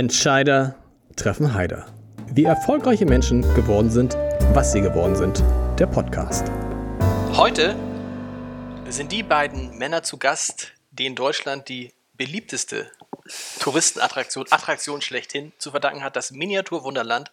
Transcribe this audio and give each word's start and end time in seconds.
Entscheider 0.00 0.76
treffen 1.14 1.52
Heider. 1.52 1.84
Wie 2.32 2.44
erfolgreiche 2.44 3.04
Menschen 3.04 3.42
geworden 3.54 3.90
sind, 3.90 4.14
was 4.54 4.72
sie 4.72 4.80
geworden 4.80 5.14
sind. 5.14 5.44
Der 5.78 5.86
Podcast. 5.86 6.50
Heute 7.34 7.76
sind 8.88 9.12
die 9.12 9.22
beiden 9.22 9.76
Männer 9.76 10.02
zu 10.02 10.16
Gast, 10.16 10.72
die 10.90 11.04
in 11.04 11.16
Deutschland 11.16 11.68
die 11.68 11.92
beliebteste 12.14 12.90
Touristenattraktion, 13.58 14.46
Attraktion 14.48 15.02
schlechthin 15.02 15.52
zu 15.58 15.70
verdanken 15.70 16.02
hat, 16.02 16.16
das 16.16 16.30
Miniaturwunderland. 16.30 17.30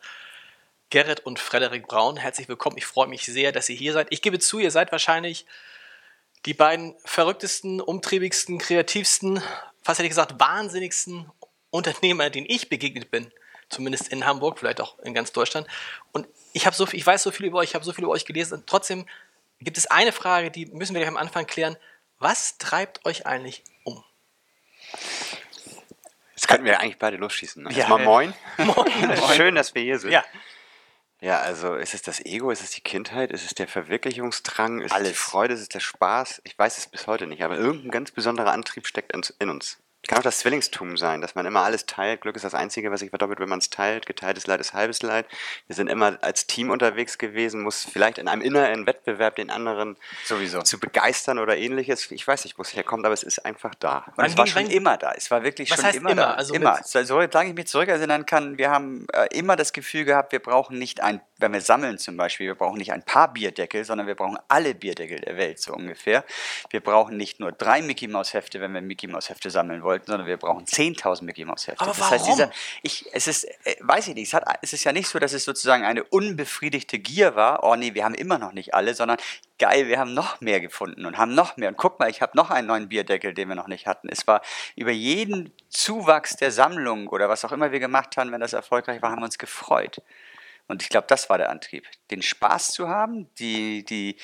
Gerrit 0.90 1.22
und 1.22 1.40
Frederik 1.40 1.88
Braun, 1.88 2.18
herzlich 2.18 2.50
willkommen. 2.50 2.78
Ich 2.78 2.86
freue 2.86 3.08
mich 3.08 3.24
sehr, 3.24 3.54
dass 3.54 3.70
ihr 3.70 3.78
hier 3.78 3.94
seid. 3.94 4.08
Ich 4.10 4.22
gebe 4.22 4.40
zu, 4.40 4.60
ihr 4.60 4.72
seid 4.72 4.92
wahrscheinlich 4.92 5.46
die 6.46 6.54
beiden 6.54 6.96
verrücktesten, 7.06 7.80
umtriebigsten, 7.80 8.58
kreativsten, 8.58 9.42
fast 9.84 10.00
hätte 10.00 10.08
ich 10.08 10.12
gesagt, 10.12 10.38
wahnsinnigsten 10.38 11.32
Unternehmer, 11.70 12.30
denen 12.30 12.48
ich 12.50 12.70
begegnet 12.70 13.12
bin, 13.12 13.32
zumindest 13.70 14.10
in 14.10 14.26
Hamburg, 14.26 14.60
vielleicht 14.60 14.82
auch 14.82 14.98
in 15.00 15.14
ganz 15.14 15.32
Deutschland. 15.32 15.68
Und 16.12 16.28
ich 16.54 16.66
habe 16.66 16.76
so 16.76 16.86
viel, 16.86 17.00
ich 17.00 17.06
weiß 17.06 17.24
so 17.24 17.32
viel 17.32 17.48
über 17.48 17.60
euch, 17.60 17.70
ich 17.70 17.76
habe 17.76 17.86
so 17.86 17.94
viel 17.94 18.04
über 18.04 18.14
euch 18.14 18.26
gelesen. 18.26 18.56
Und 18.56 18.68
trotzdem 18.68 19.06
gibt 19.60 19.78
es 19.78 19.88
eine 19.88 20.12
Frage, 20.12 20.52
die 20.52 20.66
müssen 20.68 20.94
wir 20.94 21.02
gleich 21.02 21.10
am 21.10 21.18
Anfang 21.18 21.46
klären. 21.46 21.78
Was 22.20 22.58
treibt 22.58 23.06
euch 23.06 23.26
eigentlich 23.26 23.64
um? 23.84 24.04
Jetzt 26.36 26.48
könnten 26.48 26.66
wir 26.66 26.80
eigentlich 26.80 26.98
beide 26.98 27.18
losschießen. 27.18 27.64
Ne? 27.64 27.72
Ja. 27.72 27.80
Erstmal 27.80 28.04
moin. 28.04 28.34
Moin. 28.58 29.18
Schön, 29.36 29.56
dass 29.56 29.76
wir 29.76 29.82
hier 29.82 30.00
sind. 30.00 30.12
Ja. 30.12 30.24
Ja, 31.20 31.40
also 31.40 31.74
ist 31.74 31.96
es 31.96 32.04
das 32.04 32.24
Ego, 32.24 32.52
ist 32.52 32.62
es 32.62 32.70
die 32.72 32.82
Kindheit, 32.82 33.32
ist 33.32 33.44
es 33.44 33.56
der 33.56 33.68
Verwirklichungsdrang, 33.68 34.82
ist 34.82 34.92
es 34.92 34.92
die 34.92 34.96
Alles. 34.96 35.18
Freude, 35.18 35.56
ist 35.56 35.62
es 35.62 35.70
der 35.70 35.80
Spaß? 35.80 36.42
Ich 36.44 36.58
weiß 36.58 36.78
es 36.78 36.88
bis 36.88 37.08
heute 37.08 37.26
nicht, 37.26 37.44
aber 37.44 37.58
irgendein 37.58 37.90
ganz 37.90 38.12
besonderer 38.12 38.52
Antrieb 38.52 38.86
steckt 38.86 39.14
in 39.14 39.50
uns. 39.50 39.80
Kann 40.08 40.20
auch 40.20 40.24
das 40.24 40.40
Zwillingstum 40.40 40.96
sein, 40.98 41.20
dass 41.22 41.36
man 41.36 41.46
immer 41.46 41.62
alles 41.64 41.86
teilt. 41.86 42.22
Glück 42.22 42.36
ist 42.38 42.46
das 42.46 42.54
Einzige, 42.54 42.92
was 42.92 43.02
sich 43.02 43.10
verdoppelt, 43.10 43.40
wenn 43.40 43.50
man 43.50 43.60
es 43.60 43.70
teilt. 43.70 44.06
Geteiltes 44.06 44.48
Leid 44.48 44.60
ist 44.62 44.74
halbes 44.74 45.02
Leid. 45.02 45.26
Wir 45.68 45.76
sind 45.76 45.88
immer 45.90 46.18
als 46.22 46.48
Team 46.48 46.70
unterwegs 46.70 47.18
gewesen, 47.18 47.62
muss 47.62 47.84
vielleicht 47.86 48.18
in 48.18 48.28
einem 48.28 48.42
inneren 48.42 48.86
Wettbewerb 48.88 49.36
den 49.36 49.50
anderen 49.50 49.98
Sowieso. 50.26 50.62
zu 50.62 50.80
begeistern 50.80 51.40
oder 51.40 51.58
ähnliches. 51.58 52.10
Ich 52.12 52.26
weiß 52.26 52.46
nicht, 52.46 52.58
wo 52.58 52.62
es 52.62 52.74
herkommt, 52.76 53.06
aber 53.06 53.14
es 53.14 53.24
ist 53.24 53.46
einfach 53.46 53.76
da. 53.76 53.98
Und 54.08 54.14
Wann 54.18 54.26
es 54.28 54.38
war 54.38 54.48
schon 54.48 54.64
wann- 54.64 54.72
immer 54.72 54.98
da. 54.98 55.12
Es 55.14 55.30
war 55.30 55.44
wirklich 55.44 55.70
Was 55.72 55.78
schon 55.78 55.86
heißt 55.86 55.98
immer, 55.98 56.12
immer? 56.12 56.22
da. 56.22 56.34
Also 56.36 56.54
immer. 56.54 56.80
So, 56.84 57.04
solange 57.04 57.50
ich 57.50 57.56
mich 57.56 57.68
zurückerinnern 57.68 58.26
kann, 58.26 58.58
wir 58.58 58.72
haben 58.72 59.06
äh, 59.14 59.28
immer 59.38 59.56
das 59.58 59.74
Gefühl 59.74 60.06
gehabt, 60.06 60.32
wir 60.32 60.40
brauchen 60.40 60.80
nicht 60.80 61.02
ein, 61.02 61.20
wenn 61.38 61.52
wir 61.52 61.62
sammeln 61.62 61.98
zum 61.98 62.16
Beispiel, 62.18 62.48
wir 62.48 62.56
brauchen 62.56 62.78
nicht 62.78 62.94
ein 62.94 63.04
paar 63.04 63.34
Bierdeckel, 63.34 63.84
sondern 63.84 64.08
wir 64.08 64.16
brauchen 64.16 64.38
alle 64.48 64.74
Bierdeckel 64.74 65.20
der 65.20 65.36
Welt, 65.38 65.60
so 65.60 65.74
ungefähr. 65.74 66.24
Wir 66.70 66.80
brauchen 66.80 67.18
nicht 67.18 67.40
nur 67.40 67.52
drei 67.52 67.82
Mickey 67.82 68.08
Maus 68.08 68.34
Hefte, 68.34 68.62
wenn 68.62 68.74
wir 68.74 68.82
Mickey 68.82 69.08
Maus 69.08 69.30
Hefte 69.30 69.50
sammeln 70.06 70.08
wollten, 70.08 70.12
sondern 70.12 70.28
wir 70.28 70.38
brauchen 70.38 70.66
10.000 70.66 71.24
Mickey 71.24 71.46
Maus 71.46 71.68
Hefte. 71.68 71.82
Aber 71.82 71.94
das 71.94 72.12
heißt, 72.12 72.28
dieser, 72.28 72.52
ich, 72.84 73.06
es 73.14 73.28
ist, 73.28 73.46
äh, 73.46 73.76
weiß 73.82 74.08
ich 74.10 74.16
nicht, 74.16 74.28
es, 74.28 74.34
hat, 74.34 74.44
es 74.62 74.74
ist 74.74 74.84
ja 74.84 74.92
nicht 74.92 75.08
so, 75.08 75.20
dass 75.20 75.34
es 75.34 75.44
sozusagen 75.44 75.84
eine 75.84 76.04
unbefriedigte 76.04 77.00
Gier 77.00 77.36
war, 77.36 77.64
oh 77.64 77.76
nee, 77.76 77.94
wir 77.94 78.04
haben 78.04 78.16
immer 78.16 78.38
noch 78.38 78.54
nicht 78.54 78.74
alle, 78.74 78.94
sondern 78.94 79.18
geil, 79.60 79.88
wir 79.88 80.00
haben 80.00 80.14
noch 80.14 80.42
mehr 80.42 80.60
gefunden 80.60 81.06
und 81.06 81.18
haben 81.18 81.34
noch 81.34 81.58
mehr. 81.58 81.70
Und 81.70 81.78
guck 81.78 82.00
mal, 82.00 82.10
ich 82.10 82.22
habe 82.22 82.36
noch 82.36 82.52
einen 82.52 82.68
neuen 82.68 82.90
Bierdeckel, 82.90 83.34
den 83.34 83.50
wir 83.50 83.56
noch 83.56 83.68
nicht 83.68 83.88
hatten. 83.88 84.10
Es 84.10 84.28
war 84.28 84.42
über 84.76 84.92
jeden 84.92 85.52
Zuwachs 85.70 86.36
der 86.36 86.52
Sammlung 86.52 87.08
oder 87.08 87.30
was 87.30 87.44
auch 87.46 87.52
immer 87.52 87.72
wir 87.72 87.80
gemacht 87.80 88.18
haben, 88.18 88.32
wenn 88.32 88.42
das 88.42 88.54
erfolgreich 88.54 89.02
war, 89.02 89.12
haben 89.12 89.22
wir 89.22 89.26
uns 89.26 89.38
gefreut. 89.38 90.02
Und 90.68 90.84
ich 90.84 90.90
glaube, 90.90 91.08
das 91.08 91.30
war 91.30 91.38
der 91.38 91.50
Antrieb. 91.50 91.86
Den 92.12 92.22
Spaß 92.22 92.74
zu 92.74 92.90
haben, 92.90 93.34
die, 93.36 93.86
die, 93.86 94.18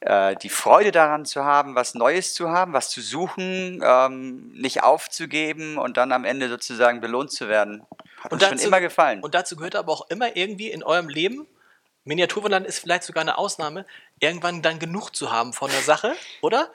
äh, 0.00 0.34
die 0.36 0.48
Freude 0.48 0.90
daran 0.90 1.24
zu 1.24 1.44
haben, 1.44 1.74
was 1.74 1.94
Neues 1.94 2.34
zu 2.34 2.50
haben, 2.50 2.72
was 2.72 2.90
zu 2.90 3.00
suchen, 3.00 3.80
ähm, 3.84 4.52
nicht 4.52 4.82
aufzugeben 4.82 5.78
und 5.78 5.96
dann 5.96 6.10
am 6.12 6.24
Ende 6.24 6.48
sozusagen 6.48 7.00
belohnt 7.00 7.30
zu 7.30 7.48
werden. 7.48 7.86
Hat 8.20 8.32
uns 8.32 8.44
schon 8.44 8.58
immer 8.58 8.80
gefallen. 8.80 9.20
Und 9.22 9.34
dazu 9.34 9.56
gehört 9.56 9.76
aber 9.76 9.92
auch 9.92 10.10
immer 10.10 10.36
irgendwie 10.36 10.70
in 10.70 10.82
eurem 10.82 11.08
Leben, 11.08 11.46
Miniaturwunderland 12.06 12.66
ist 12.66 12.78
vielleicht 12.78 13.02
sogar 13.02 13.22
eine 13.22 13.36
Ausnahme, 13.36 13.84
irgendwann 14.20 14.62
dann 14.62 14.78
genug 14.78 15.10
zu 15.10 15.32
haben 15.32 15.52
von 15.52 15.70
der 15.70 15.80
Sache, 15.80 16.14
oder? 16.40 16.70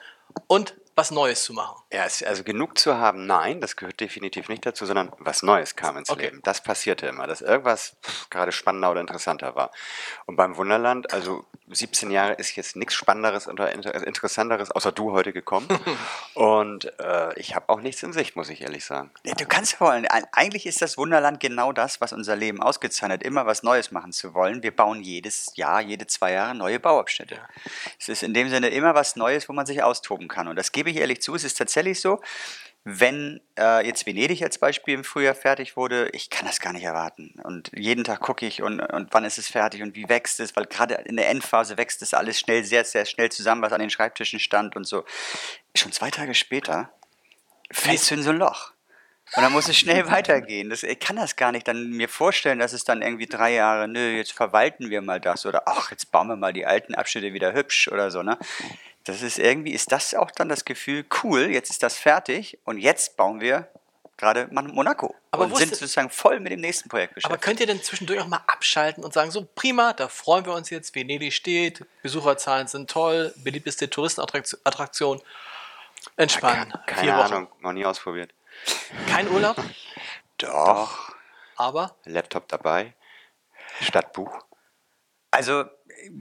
Und 0.46 0.74
was 0.94 1.10
Neues 1.10 1.44
zu 1.44 1.52
machen. 1.52 1.82
Ja, 1.92 2.04
es, 2.04 2.22
also 2.22 2.44
genug 2.44 2.78
zu 2.78 2.96
haben, 2.96 3.26
nein, 3.26 3.60
das 3.60 3.76
gehört 3.76 4.00
definitiv 4.00 4.48
nicht 4.48 4.64
dazu, 4.66 4.86
sondern 4.86 5.12
was 5.18 5.42
Neues 5.42 5.76
kam 5.76 5.96
ins 5.96 6.10
Okay. 6.10 6.26
Leben. 6.26 6.40
Das 6.42 6.62
passierte 6.62 7.06
immer, 7.06 7.26
dass 7.26 7.40
irgendwas 7.40 7.96
pff, 8.02 8.28
gerade 8.30 8.52
spannender 8.52 8.90
oder 8.90 9.00
interessanter 9.00 9.54
war. 9.54 9.70
Und 10.26 10.36
beim 10.36 10.56
Wunderland, 10.56 11.12
also 11.12 11.44
17 11.68 12.10
Jahre 12.10 12.34
ist 12.34 12.54
jetzt 12.56 12.76
nichts 12.76 12.94
Spannenderes 12.94 13.48
oder 13.48 13.72
Inter 13.72 13.94
Interessanteres, 14.06 14.70
außer 14.70 14.92
du 14.92 15.12
heute 15.12 15.32
gekommen. 15.32 15.66
Und 16.34 16.92
äh, 17.00 17.38
ich 17.38 17.54
habe 17.54 17.68
auch 17.68 17.80
nichts 17.80 18.02
in 18.02 18.12
Sicht, 18.12 18.36
muss 18.36 18.48
ich 18.48 18.60
ehrlich 18.62 18.84
sagen. 18.84 19.10
Ja, 19.24 19.34
Du 19.34 19.46
kannst 19.46 19.72
ja 19.72 19.80
wollen. 19.80 20.06
Eigentlich 20.06 20.66
ist 20.66 20.82
das 20.82 20.98
Wunderland 20.98 21.40
genau 21.40 21.72
das, 21.72 22.00
was 22.00 22.12
unser 22.12 22.36
Leben 22.36 22.62
ausgezeichnet, 22.62 23.22
immer 23.22 23.46
was 23.46 23.62
Neues 23.62 23.90
machen 23.90 24.12
zu 24.12 24.34
wollen. 24.34 24.62
Wir 24.62 24.74
bauen 24.74 25.02
jedes 25.02 25.52
Jahr, 25.56 25.80
jede 25.80 26.06
zwei 26.06 26.32
Jahre 26.32 26.54
neue 26.54 26.78
Bauabschnitte. 26.78 27.38
Es 27.98 28.08
ist 28.08 28.22
in 28.22 28.34
dem 28.34 28.48
Sinne 28.48 28.68
immer 28.68 28.94
was 28.94 29.16
Neues, 29.16 29.48
wo 29.48 29.52
man 29.52 29.66
sich 29.66 29.82
austoben 29.82 30.28
kann. 30.28 30.48
Und 30.48 30.56
das 30.56 30.72
gebe 30.82 30.90
ich 30.90 30.96
ehrlich 30.96 31.22
zu, 31.22 31.36
es 31.36 31.44
ist 31.44 31.58
tatsächlich 31.58 32.00
so, 32.00 32.20
wenn 32.82 33.40
äh, 33.56 33.86
jetzt 33.86 34.04
Venedig 34.04 34.42
als 34.42 34.58
Beispiel 34.58 34.94
im 34.94 35.04
Frühjahr 35.04 35.36
fertig 35.36 35.76
wurde, 35.76 36.08
ich 36.12 36.28
kann 36.28 36.44
das 36.44 36.58
gar 36.58 36.72
nicht 36.72 36.82
erwarten. 36.82 37.34
Und 37.44 37.70
jeden 37.72 38.02
Tag 38.02 38.18
gucke 38.18 38.44
ich 38.44 38.62
und, 38.62 38.80
und 38.80 39.08
wann 39.12 39.24
ist 39.24 39.38
es 39.38 39.46
fertig 39.46 39.82
und 39.82 39.94
wie 39.94 40.08
wächst 40.08 40.40
es, 40.40 40.56
weil 40.56 40.64
gerade 40.64 40.94
in 40.94 41.16
der 41.16 41.28
Endphase 41.28 41.76
wächst 41.76 42.02
es 42.02 42.14
alles 42.14 42.40
schnell, 42.40 42.64
sehr, 42.64 42.84
sehr 42.84 43.04
schnell 43.04 43.30
zusammen, 43.30 43.62
was 43.62 43.72
an 43.72 43.80
den 43.80 43.90
Schreibtischen 43.90 44.40
stand 44.40 44.74
und 44.74 44.84
so. 44.84 45.04
Schon 45.76 45.92
zwei 45.92 46.10
Tage 46.10 46.34
später 46.34 46.90
fällst 47.70 48.10
du 48.10 48.16
in 48.16 48.22
so 48.24 48.30
ein 48.30 48.38
Loch. 48.38 48.72
Und 49.36 49.44
dann 49.44 49.52
muss 49.52 49.68
es 49.68 49.78
schnell 49.78 50.10
weitergehen. 50.10 50.68
Das, 50.68 50.82
ich 50.82 50.98
kann 50.98 51.14
das 51.14 51.36
gar 51.36 51.52
nicht 51.52 51.68
dann 51.68 51.90
mir 51.90 52.08
vorstellen, 52.08 52.58
dass 52.58 52.72
es 52.72 52.82
dann 52.82 53.00
irgendwie 53.00 53.26
drei 53.26 53.54
Jahre, 53.54 53.86
nö, 53.86 54.16
jetzt 54.16 54.32
verwalten 54.32 54.90
wir 54.90 55.00
mal 55.00 55.20
das 55.20 55.46
oder 55.46 55.62
ach, 55.66 55.92
jetzt 55.92 56.10
bauen 56.10 56.26
wir 56.26 56.36
mal 56.36 56.52
die 56.52 56.66
alten 56.66 56.96
Abschnitte 56.96 57.32
wieder 57.32 57.54
hübsch 57.54 57.86
oder 57.88 58.10
so, 58.10 58.24
ne? 58.24 58.36
Das 59.04 59.22
ist 59.22 59.38
irgendwie, 59.38 59.72
ist 59.72 59.90
das 59.92 60.14
auch 60.14 60.30
dann 60.30 60.48
das 60.48 60.64
Gefühl, 60.64 61.04
cool, 61.22 61.46
jetzt 61.50 61.70
ist 61.70 61.82
das 61.82 61.96
fertig 61.96 62.58
und 62.64 62.78
jetzt 62.78 63.16
bauen 63.16 63.40
wir 63.40 63.68
gerade 64.16 64.46
Mon- 64.52 64.72
Monaco. 64.72 65.14
Aber 65.32 65.44
und 65.46 65.56
sind 65.56 65.74
sozusagen 65.74 66.10
voll 66.10 66.38
mit 66.38 66.52
dem 66.52 66.60
nächsten 66.60 66.88
Projekt 66.88 67.12
Aber 67.12 67.14
beschäftigt. 67.16 67.42
könnt 67.42 67.60
ihr 67.60 67.66
denn 67.66 67.82
zwischendurch 67.82 68.20
auch 68.20 68.28
mal 68.28 68.44
abschalten 68.46 69.02
und 69.04 69.12
sagen, 69.12 69.30
so 69.32 69.48
prima, 69.54 69.92
da 69.92 70.06
freuen 70.08 70.44
wir 70.46 70.52
uns 70.52 70.70
jetzt, 70.70 70.94
Venedig 70.94 71.32
steht, 71.34 71.84
Besucherzahlen 72.02 72.68
sind 72.68 72.88
toll, 72.90 73.34
beliebteste 73.38 73.90
Touristenattraktion. 73.90 75.20
Entspannen. 76.16 76.70
Keine, 76.70 76.84
keine 76.86 77.16
Wochen. 77.18 77.32
Ahnung, 77.34 77.48
noch 77.60 77.72
nie 77.72 77.84
ausprobiert. 77.84 78.32
Kein 79.08 79.28
Urlaub, 79.28 79.56
Doch. 80.38 81.14
aber 81.56 81.96
Laptop 82.04 82.46
dabei, 82.48 82.94
Stadtbuch. 83.80 84.44
Also 85.30 85.64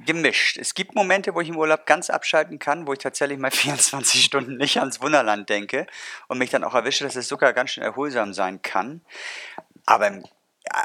gemischt. 0.06 0.58
Es 0.58 0.74
gibt 0.74 0.96
Momente, 0.96 1.34
wo 1.36 1.42
ich 1.42 1.50
im 1.50 1.58
Urlaub 1.58 1.86
ganz 1.86 2.10
abschalten 2.10 2.60
kann, 2.60 2.88
wo 2.88 2.94
ich 2.94 3.00
tatsächlich 3.00 3.40
mal 3.40 3.52
24 3.52 4.24
Stunden 4.24 4.58
nicht 4.58 4.78
ans 4.80 5.02
Wunderland 5.02 5.50
denke 5.50 5.88
und 6.28 6.38
mich 6.38 6.50
dann 6.50 6.64
auch 6.64 6.74
erwische, 6.74 7.04
dass 7.04 7.16
es 7.16 7.28
sogar 7.28 7.54
ganz 7.54 7.72
schön 7.72 7.84
erholsam 7.84 8.34
sein 8.34 8.62
kann. 8.62 9.02
Aber 9.86 10.08
im, 10.08 10.24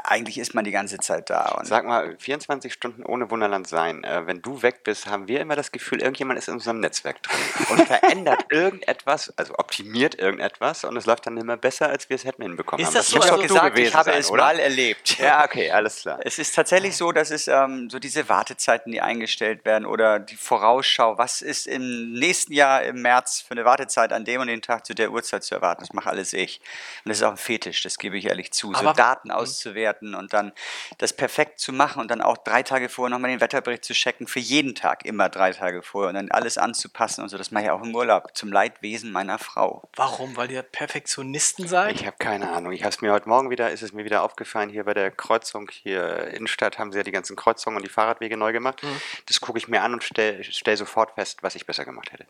eigentlich 0.03 0.37
ist 0.37 0.53
man 0.53 0.63
die 0.65 0.71
ganze 0.71 0.97
Zeit 0.97 1.29
da. 1.29 1.49
Und 1.57 1.65
Sag 1.65 1.85
mal, 1.85 2.15
24 2.19 2.73
Stunden 2.73 3.03
ohne 3.05 3.29
Wunderland 3.29 3.67
sein. 3.67 4.03
Äh, 4.03 4.25
wenn 4.25 4.41
du 4.41 4.61
weg 4.61 4.83
bist, 4.83 5.07
haben 5.07 5.27
wir 5.27 5.39
immer 5.39 5.55
das 5.55 5.71
Gefühl, 5.71 6.01
irgendjemand 6.01 6.39
ist 6.39 6.47
in 6.47 6.55
unserem 6.55 6.79
Netzwerk 6.79 7.21
drin 7.23 7.39
und 7.69 7.87
verändert 7.87 8.45
irgendetwas, 8.49 9.33
also 9.37 9.55
optimiert 9.57 10.15
irgendetwas 10.15 10.83
und 10.83 10.97
es 10.97 11.05
läuft 11.05 11.25
dann 11.27 11.37
immer 11.37 11.57
besser, 11.57 11.89
als 11.89 12.09
wir 12.09 12.15
es 12.15 12.25
hätten 12.25 12.43
hinbekommen. 12.43 12.81
Ist 12.81 12.89
haben. 12.89 12.95
das 12.95 13.07
so? 13.07 13.19
Also 13.19 13.37
gesagt, 13.41 13.75
gewesen 13.75 13.89
ich 13.89 13.95
habe 13.95 14.11
sein, 14.11 14.19
es 14.19 14.31
oder? 14.31 14.43
mal 14.43 14.59
erlebt. 14.59 15.17
Ja, 15.19 15.43
okay, 15.43 15.71
alles 15.71 16.01
klar. 16.01 16.19
Es 16.23 16.39
ist 16.39 16.53
tatsächlich 16.55 16.95
so, 16.95 17.11
dass 17.11 17.31
es 17.31 17.47
ähm, 17.47 17.89
so 17.89 17.99
diese 17.99 18.29
Wartezeiten, 18.29 18.91
die 18.91 19.01
eingestellt 19.01 19.65
werden 19.65 19.85
oder 19.85 20.19
die 20.19 20.35
Vorausschau, 20.35 21.17
was 21.17 21.41
ist 21.41 21.67
im 21.67 22.13
nächsten 22.13 22.53
Jahr 22.53 22.83
im 22.83 23.01
März 23.01 23.41
für 23.41 23.51
eine 23.51 23.65
Wartezeit 23.65 24.13
an 24.13 24.25
dem 24.25 24.41
und 24.41 24.47
den 24.47 24.61
Tag 24.61 24.85
zu 24.85 24.93
der 24.93 25.11
Uhrzeit 25.11 25.43
zu 25.43 25.55
erwarten, 25.55 25.81
das 25.81 25.93
mache 25.93 26.09
alles 26.09 26.33
ich. 26.33 26.59
Und 27.03 27.09
das 27.09 27.17
ist 27.17 27.23
auch 27.23 27.31
ein 27.31 27.37
Fetisch, 27.37 27.83
das 27.83 27.97
gebe 27.97 28.17
ich 28.17 28.25
ehrlich 28.25 28.51
zu. 28.51 28.73
Aber- 28.73 28.89
so 28.89 28.93
Daten 28.93 29.31
auszuwerten 29.77 30.15
und 30.15 30.33
dann 30.33 30.51
das 30.97 31.13
perfekt 31.13 31.59
zu 31.59 31.71
machen 31.71 32.01
und 32.01 32.09
dann 32.11 32.21
auch 32.21 32.37
drei 32.37 32.63
Tage 32.63 32.89
vorher 32.89 33.09
nochmal 33.11 33.31
den 33.31 33.41
Wetterbericht 33.41 33.85
zu 33.85 33.93
checken, 33.93 34.27
für 34.27 34.39
jeden 34.39 34.75
Tag 34.75 35.05
immer 35.05 35.29
drei 35.29 35.51
Tage 35.51 35.81
vorher 35.81 36.09
und 36.09 36.15
dann 36.15 36.31
alles 36.31 36.57
anzupassen 36.57 37.21
und 37.21 37.29
so. 37.29 37.37
Das 37.37 37.51
mache 37.51 37.65
ich 37.65 37.69
auch 37.69 37.81
im 37.83 37.95
Urlaub, 37.95 38.35
zum 38.35 38.51
Leidwesen 38.51 39.11
meiner 39.11 39.37
Frau. 39.39 39.83
warum? 39.95 40.35
Weil 40.35 40.51
ihr 40.51 40.63
Perfektionisten 40.63 41.67
seid? 41.67 41.95
Ich 41.95 42.05
habe 42.05 42.17
keine 42.17 42.51
Ahnung. 42.51 42.71
Ich 42.71 42.81
habe 42.81 42.89
es 42.89 43.01
mir 43.01 43.11
heute 43.11 43.29
Morgen 43.29 43.49
wieder, 43.49 43.71
ist 43.71 43.83
es 43.83 43.93
mir 43.93 44.05
wieder 44.05 44.23
aufgefallen, 44.23 44.69
hier 44.69 44.83
bei 44.83 44.93
der 44.93 45.11
Kreuzung 45.11 45.69
hier 45.71 46.27
Innenstadt 46.27 46.79
haben 46.79 46.91
sie 46.91 46.97
ja 46.97 47.03
die 47.03 47.11
ganzen 47.11 47.35
Kreuzungen 47.35 47.77
und 47.77 47.83
die 47.83 47.89
Fahrradwege 47.89 48.37
neu 48.37 48.51
gemacht. 48.51 48.83
Mhm. 48.83 49.01
Das 49.27 49.41
gucke 49.41 49.57
ich 49.59 49.67
mir 49.67 49.81
an 49.81 49.93
und 49.93 50.03
stelle 50.03 50.43
stell 50.43 50.77
sofort 50.77 51.11
fest, 51.15 51.39
was 51.43 51.55
ich 51.55 51.65
besser 51.65 51.85
gemacht 51.85 52.11
hätte. 52.11 52.25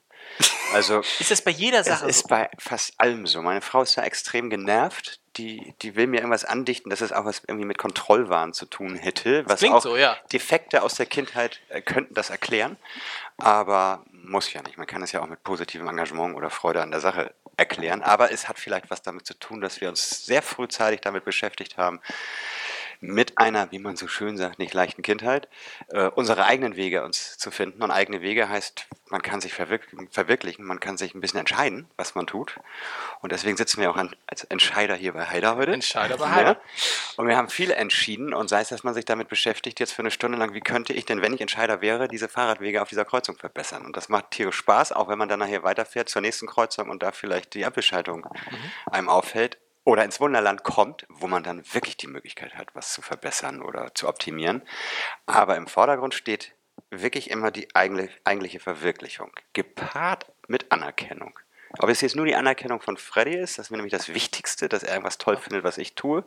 Also 0.73 0.99
Ist 1.19 1.31
das 1.31 1.41
bei 1.41 1.51
jeder 1.51 1.79
es 1.79 1.87
Sache 1.87 2.07
ist 2.07 2.21
so? 2.23 2.27
bei 2.27 2.49
fast 2.59 2.99
allem 2.99 3.25
so. 3.27 3.41
Meine 3.41 3.61
Frau 3.61 3.81
ist 3.81 3.97
da 3.97 4.03
extrem 4.03 4.49
genervt. 4.49 5.19
Die, 5.37 5.73
die 5.81 5.95
will 5.95 6.07
mir 6.07 6.17
irgendwas 6.17 6.45
andichten, 6.45 6.89
dass 6.89 7.01
es 7.01 7.11
auch 7.11 7.25
was 7.25 7.41
irgendwie 7.47 7.65
mit 7.65 7.77
Kontrollwahn 7.77 8.53
zu 8.53 8.65
tun 8.65 8.95
hätte. 8.95 9.43
Was 9.47 9.59
klingt 9.59 9.75
auch 9.75 9.81
so, 9.81 9.95
ja. 9.95 10.17
Defekte 10.31 10.83
aus 10.83 10.95
der 10.95 11.05
Kindheit 11.05 11.61
äh, 11.69 11.81
könnten 11.81 12.13
das 12.13 12.29
erklären, 12.29 12.77
aber 13.37 14.03
muss 14.11 14.51
ja 14.53 14.61
nicht. 14.61 14.77
Man 14.77 14.87
kann 14.87 15.03
es 15.03 15.11
ja 15.11 15.21
auch 15.21 15.27
mit 15.27 15.43
positivem 15.43 15.87
Engagement 15.87 16.35
oder 16.35 16.49
Freude 16.49 16.81
an 16.81 16.91
der 16.91 16.99
Sache 16.99 17.33
erklären. 17.55 18.03
Aber 18.03 18.31
es 18.31 18.47
hat 18.47 18.59
vielleicht 18.59 18.89
was 18.89 19.01
damit 19.01 19.25
zu 19.25 19.33
tun, 19.33 19.61
dass 19.61 19.81
wir 19.81 19.89
uns 19.89 20.25
sehr 20.25 20.41
frühzeitig 20.41 21.01
damit 21.01 21.25
beschäftigt 21.25 21.77
haben, 21.77 21.99
mit 22.99 23.37
einer, 23.37 23.71
wie 23.71 23.79
man 23.79 23.95
so 23.95 24.07
schön 24.07 24.37
sagt, 24.37 24.59
nicht 24.59 24.73
leichten 24.73 25.01
Kindheit, 25.01 25.47
äh, 25.89 26.07
unsere 26.07 26.45
eigenen 26.45 26.75
Wege 26.75 27.03
uns 27.03 27.37
zu 27.37 27.51
finden. 27.51 27.83
Und 27.83 27.91
eigene 27.91 28.21
Wege 28.21 28.49
heißt, 28.49 28.87
man 29.09 29.21
kann 29.21 29.39
sich 29.41 29.53
verwirk 29.53 29.87
verwirklichen, 30.11 30.65
man 30.65 30.79
kann 30.79 30.97
sich 30.97 31.15
ein 31.15 31.21
bisschen 31.21 31.39
entscheiden, 31.39 31.87
was 31.95 32.15
man 32.15 32.27
tut. 32.27 32.59
Und 33.21 33.31
deswegen 33.31 33.57
sitzen 33.57 33.81
wir 33.81 33.91
auch 33.91 33.95
an, 33.95 34.15
als 34.25 34.43
Entscheider 34.45 34.95
hier 34.95 35.13
bei 35.13 35.25
Heider 35.25 35.55
heute. 35.55 35.73
Entscheider 35.73 36.17
bei 36.17 36.29
Heider. 36.29 36.51
Ja. 36.51 36.61
Und 37.17 37.27
wir 37.27 37.37
haben 37.37 37.49
viel 37.49 37.71
entschieden 37.71 38.33
und 38.33 38.49
sei 38.49 38.61
es, 38.61 38.69
dass 38.69 38.83
man 38.83 38.93
sich 38.93 39.05
damit 39.05 39.29
beschäftigt, 39.29 39.79
jetzt 39.79 39.93
für 39.93 40.01
eine 40.01 40.11
Stunde 40.11 40.37
lang, 40.37 40.53
wie 40.53 40.61
könnte 40.61 40.93
ich 40.93 41.05
denn, 41.05 41.21
wenn 41.21 41.33
ich 41.33 41.41
Entscheider 41.41 41.81
wäre, 41.81 42.07
diese 42.07 42.27
Fahrradwege 42.27 42.81
auf 42.81 42.89
dieser 42.89 43.05
Kreuzung 43.05 43.37
verbessern. 43.37 43.85
Und 43.85 43.95
das 43.95 44.09
macht 44.09 44.31
tierisch 44.31 44.57
Spaß, 44.57 44.91
auch 44.91 45.07
wenn 45.07 45.17
man 45.17 45.29
dann 45.29 45.39
nachher 45.39 45.63
weiterfährt 45.63 46.09
zur 46.09 46.21
nächsten 46.21 46.47
Kreuzung 46.47 46.89
und 46.89 47.03
da 47.03 47.11
vielleicht 47.11 47.53
die 47.53 47.65
Ampelschaltung 47.65 48.27
einem 48.91 49.09
auffällt 49.09 49.57
oder 49.87 50.03
ins 50.03 50.19
Wunderland 50.19 50.63
kommt, 50.63 51.05
wo 51.07 51.27
man 51.27 51.43
dann 51.43 51.63
wirklich 51.73 51.95
die 51.95 52.07
Möglichkeit 52.07 52.55
hat, 52.55 52.67
was 52.73 52.91
zu 52.91 53.01
verbessern 53.01 53.61
oder 53.61 53.95
zu 53.95 54.09
optimieren. 54.09 54.61
Aber 55.27 55.55
im 55.55 55.65
Vordergrund 55.65 56.13
steht 56.13 56.51
wirklich 56.89 57.29
immer 57.29 57.51
die 57.51 57.69
eigentliche 57.73 58.59
Verwirklichung, 58.59 59.31
gepaart 59.53 60.25
mit 60.49 60.73
Anerkennung. 60.73 61.39
Ob 61.79 61.87
es 61.87 62.01
jetzt 62.01 62.17
nur 62.17 62.25
die 62.25 62.35
Anerkennung 62.35 62.81
von 62.81 62.97
Freddy 62.97 63.37
ist, 63.37 63.57
das 63.57 63.67
ist 63.67 63.71
mir 63.71 63.77
nämlich 63.77 63.93
das 63.93 64.09
Wichtigste, 64.09 64.67
dass 64.67 64.83
er 64.83 64.91
irgendwas 64.91 65.19
toll 65.19 65.37
findet, 65.37 65.63
was 65.63 65.77
ich 65.77 65.95
tue. 65.95 66.25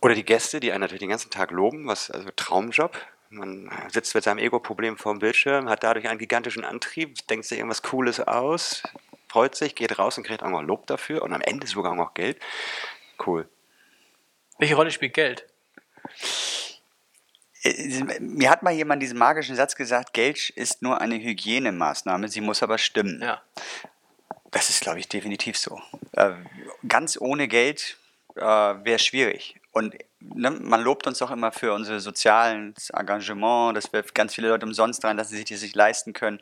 Oder 0.00 0.14
die 0.14 0.24
Gäste, 0.24 0.58
die 0.58 0.72
einen 0.72 0.80
natürlich 0.80 1.00
den 1.00 1.10
ganzen 1.10 1.30
Tag 1.30 1.50
loben, 1.50 1.86
was 1.86 2.10
also 2.10 2.30
Traumjob. 2.34 2.96
Man 3.28 3.70
sitzt 3.92 4.14
mit 4.14 4.24
seinem 4.24 4.38
Ego-Problem 4.38 4.96
vor 4.96 5.12
dem 5.12 5.18
Bildschirm, 5.18 5.68
hat 5.68 5.84
dadurch 5.84 6.08
einen 6.08 6.18
gigantischen 6.18 6.64
Antrieb, 6.64 7.26
denkt 7.26 7.44
sich 7.44 7.58
irgendwas 7.58 7.82
Cooles 7.82 8.20
aus, 8.20 8.82
freut 9.28 9.54
sich, 9.54 9.74
geht 9.74 9.98
raus 9.98 10.18
und 10.18 10.24
kriegt 10.24 10.42
auch 10.42 10.50
noch 10.50 10.62
Lob 10.62 10.86
dafür 10.86 11.22
und 11.22 11.32
am 11.32 11.40
Ende 11.40 11.66
sogar 11.66 11.92
auch 11.92 11.96
noch 11.96 12.14
Geld. 12.14 12.38
Cool. 13.24 13.48
Welche 14.58 14.74
Rolle 14.74 14.90
spielt 14.90 15.14
Geld? 15.14 15.46
Äh, 17.62 18.20
Mir 18.20 18.50
hat 18.50 18.62
mal 18.62 18.72
jemand 18.72 19.02
diesen 19.02 19.18
magischen 19.18 19.56
Satz 19.56 19.76
gesagt, 19.76 20.12
Geld 20.12 20.50
ist 20.50 20.82
nur 20.82 21.00
eine 21.00 21.16
Hygienemaßnahme, 21.16 22.28
sie 22.28 22.40
muss 22.40 22.62
aber 22.62 22.78
stimmen. 22.78 23.20
Ja. 23.22 23.42
Das 24.50 24.70
ist, 24.70 24.80
glaube 24.80 24.98
ich, 24.98 25.08
definitiv 25.08 25.58
so. 25.58 25.80
Äh, 26.12 26.32
ganz 26.86 27.20
ohne 27.20 27.48
Geld 27.48 27.98
äh, 28.36 28.40
wäre 28.40 28.98
schwierig. 28.98 29.60
Und 29.72 29.94
ne, 30.20 30.50
man 30.50 30.80
lobt 30.80 31.06
uns 31.06 31.20
auch 31.22 31.30
immer 31.30 31.52
für 31.52 31.72
unser 31.72 32.00
soziales 32.00 32.90
Engagement, 32.90 33.76
dass 33.76 33.92
wir 33.92 34.02
ganz 34.02 34.34
viele 34.34 34.48
Leute 34.48 34.66
umsonst 34.66 35.04
dran, 35.04 35.16
dass 35.16 35.28
sie 35.28 35.36
sich 35.36 35.44
das 35.44 35.60
sich 35.60 35.74
leisten 35.74 36.14
können. 36.14 36.40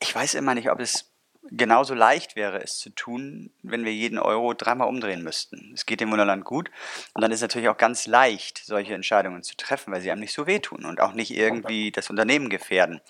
Ich 0.00 0.14
weiß 0.14 0.34
immer 0.34 0.54
nicht, 0.54 0.70
ob 0.70 0.80
es 0.80 1.11
genauso 1.50 1.94
leicht 1.94 2.36
wäre, 2.36 2.62
es 2.62 2.78
zu 2.78 2.90
tun, 2.90 3.50
wenn 3.62 3.84
wir 3.84 3.92
jeden 3.92 4.18
Euro 4.18 4.54
dreimal 4.54 4.88
umdrehen 4.88 5.22
müssten. 5.22 5.72
Es 5.74 5.86
geht 5.86 6.00
dem 6.00 6.10
Wunderland 6.10 6.44
gut 6.44 6.70
und 7.14 7.22
dann 7.22 7.30
ist 7.32 7.38
es 7.38 7.42
natürlich 7.42 7.68
auch 7.68 7.76
ganz 7.76 8.06
leicht, 8.06 8.62
solche 8.64 8.94
Entscheidungen 8.94 9.42
zu 9.42 9.56
treffen, 9.56 9.92
weil 9.92 10.00
sie 10.00 10.10
einem 10.10 10.20
nicht 10.20 10.32
so 10.34 10.46
wehtun 10.46 10.84
und 10.84 11.00
auch 11.00 11.12
nicht 11.12 11.32
irgendwie 11.32 11.90
das 11.90 12.10
Unternehmen 12.10 12.48
gefährden. 12.48 13.00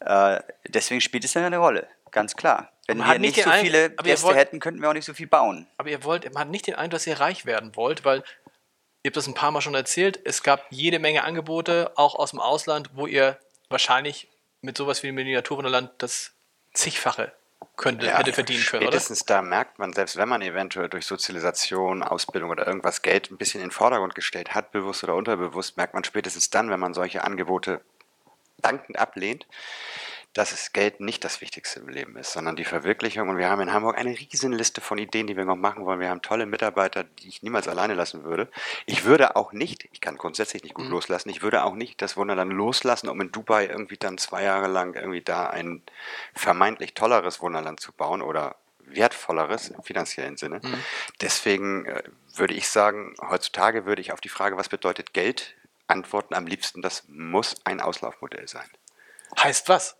Äh, 0.00 0.40
deswegen 0.68 1.00
spielt 1.00 1.24
es 1.24 1.34
ja 1.34 1.44
eine 1.44 1.58
Rolle, 1.58 1.88
ganz 2.10 2.36
klar. 2.36 2.70
Wenn 2.86 2.98
Man 2.98 3.12
wir 3.12 3.18
nicht 3.18 3.36
nicht 3.36 3.44
so 3.44 3.50
viele 3.50 3.90
Gäste 3.90 4.26
wollt- 4.26 4.36
hätten, 4.36 4.60
könnten 4.60 4.80
wir 4.80 4.90
auch 4.90 4.94
nicht 4.94 5.06
so 5.06 5.14
viel 5.14 5.26
bauen. 5.26 5.66
Aber 5.78 5.88
ihr 5.88 6.04
wollt, 6.04 6.24
man 6.32 6.42
hat 6.42 6.50
nicht 6.50 6.66
den 6.66 6.74
Eindruck, 6.74 6.92
dass 6.98 7.06
ihr 7.06 7.18
reich 7.18 7.44
werden 7.46 7.74
wollt, 7.76 8.04
weil 8.04 8.18
ihr 9.02 9.08
habt 9.08 9.16
das 9.16 9.26
ein 9.26 9.34
paar 9.34 9.50
Mal 9.50 9.60
schon 9.62 9.74
erzählt, 9.74 10.20
es 10.24 10.42
gab 10.42 10.64
jede 10.70 10.98
Menge 10.98 11.24
Angebote, 11.24 11.92
auch 11.96 12.14
aus 12.14 12.30
dem 12.30 12.40
Ausland, 12.40 12.90
wo 12.94 13.06
ihr 13.06 13.38
wahrscheinlich 13.68 14.28
mit 14.60 14.76
sowas 14.76 15.02
wie 15.02 15.08
dem 15.08 15.16
Miniaturwunderland 15.16 15.90
das 15.98 16.32
zigfache 16.72 17.32
könnte, 17.76 18.16
hätte 18.16 18.32
verdienen 18.32 18.64
können, 18.64 18.82
oder? 18.82 18.92
Spätestens 18.92 19.24
da 19.24 19.42
merkt 19.42 19.78
man, 19.78 19.92
selbst 19.92 20.16
wenn 20.16 20.28
man 20.28 20.42
eventuell 20.42 20.88
durch 20.88 21.06
Sozialisation, 21.06 22.02
Ausbildung 22.02 22.50
oder 22.50 22.66
irgendwas 22.66 23.02
Geld 23.02 23.30
ein 23.30 23.36
bisschen 23.36 23.60
in 23.60 23.68
den 23.68 23.72
Vordergrund 23.72 24.14
gestellt 24.14 24.54
hat, 24.54 24.72
bewusst 24.72 25.04
oder 25.04 25.14
unterbewusst, 25.14 25.76
merkt 25.76 25.94
man 25.94 26.04
spätestens 26.04 26.50
dann, 26.50 26.70
wenn 26.70 26.80
man 26.80 26.94
solche 26.94 27.24
Angebote 27.24 27.80
dankend 28.58 28.98
ablehnt, 28.98 29.46
dass 30.34 30.52
es 30.52 30.72
Geld 30.72 31.00
nicht 31.00 31.24
das 31.24 31.40
Wichtigste 31.40 31.80
im 31.80 31.88
Leben 31.88 32.16
ist, 32.16 32.32
sondern 32.32 32.56
die 32.56 32.64
Verwirklichung. 32.64 33.28
Und 33.28 33.38
wir 33.38 33.48
haben 33.48 33.62
in 33.62 33.72
Hamburg 33.72 33.96
eine 33.96 34.10
riesen 34.10 34.52
Liste 34.52 34.80
von 34.80 34.98
Ideen, 34.98 35.28
die 35.28 35.36
wir 35.36 35.44
noch 35.44 35.56
machen 35.56 35.84
wollen. 35.86 36.00
Wir 36.00 36.10
haben 36.10 36.22
tolle 36.22 36.44
Mitarbeiter, 36.44 37.04
die 37.04 37.28
ich 37.28 37.42
niemals 37.42 37.68
alleine 37.68 37.94
lassen 37.94 38.24
würde. 38.24 38.50
Ich 38.84 39.04
würde 39.04 39.36
auch 39.36 39.52
nicht, 39.52 39.88
ich 39.92 40.00
kann 40.00 40.16
grundsätzlich 40.16 40.64
nicht 40.64 40.74
gut 40.74 40.88
loslassen, 40.88 41.28
ich 41.28 41.42
würde 41.42 41.64
auch 41.64 41.74
nicht 41.74 42.02
das 42.02 42.16
Wunderland 42.16 42.52
loslassen, 42.52 43.08
um 43.08 43.20
in 43.20 43.30
Dubai 43.30 43.66
irgendwie 43.66 43.96
dann 43.96 44.18
zwei 44.18 44.42
Jahre 44.42 44.66
lang 44.66 44.94
irgendwie 44.94 45.22
da 45.22 45.46
ein 45.46 45.82
vermeintlich 46.34 46.94
tolleres 46.94 47.40
Wunderland 47.40 47.78
zu 47.78 47.92
bauen 47.92 48.20
oder 48.20 48.56
wertvolleres 48.80 49.68
im 49.68 49.82
finanziellen 49.82 50.36
Sinne. 50.36 50.60
Deswegen 51.20 51.86
äh, 51.86 52.02
würde 52.34 52.54
ich 52.54 52.68
sagen, 52.68 53.14
heutzutage 53.20 53.86
würde 53.86 54.02
ich 54.02 54.12
auf 54.12 54.20
die 54.20 54.28
Frage, 54.28 54.56
was 54.56 54.68
bedeutet 54.68 55.14
Geld, 55.14 55.54
antworten 55.86 56.34
am 56.34 56.46
liebsten, 56.46 56.82
das 56.82 57.04
muss 57.08 57.54
ein 57.64 57.80
Auslaufmodell 57.80 58.48
sein. 58.48 58.68
Heißt 59.38 59.68
was? 59.68 59.96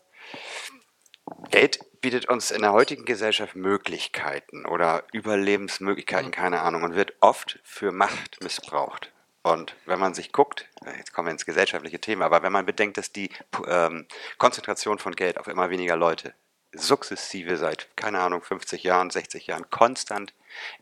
Geld 1.50 1.78
bietet 2.00 2.28
uns 2.28 2.50
in 2.50 2.62
der 2.62 2.72
heutigen 2.72 3.04
Gesellschaft 3.04 3.56
Möglichkeiten 3.56 4.66
oder 4.66 5.04
Überlebensmöglichkeiten, 5.12 6.30
keine 6.30 6.60
Ahnung, 6.60 6.82
und 6.82 6.96
wird 6.96 7.14
oft 7.20 7.60
für 7.64 7.92
Macht 7.92 8.42
missbraucht. 8.42 9.12
Und 9.42 9.76
wenn 9.84 9.98
man 9.98 10.14
sich 10.14 10.32
guckt, 10.32 10.68
jetzt 10.96 11.12
kommen 11.12 11.28
wir 11.28 11.32
ins 11.32 11.46
gesellschaftliche 11.46 12.00
Thema, 12.00 12.24
aber 12.26 12.42
wenn 12.42 12.52
man 12.52 12.66
bedenkt, 12.66 12.96
dass 12.96 13.12
die 13.12 13.30
ähm, 13.66 14.06
Konzentration 14.38 14.98
von 14.98 15.14
Geld 15.14 15.38
auf 15.38 15.48
immer 15.48 15.70
weniger 15.70 15.96
Leute 15.96 16.34
sukzessive 16.72 17.56
seit, 17.56 17.88
keine 17.96 18.20
Ahnung, 18.20 18.42
50 18.42 18.82
Jahren, 18.82 19.10
60 19.10 19.46
Jahren 19.46 19.68
konstant, 19.70 20.34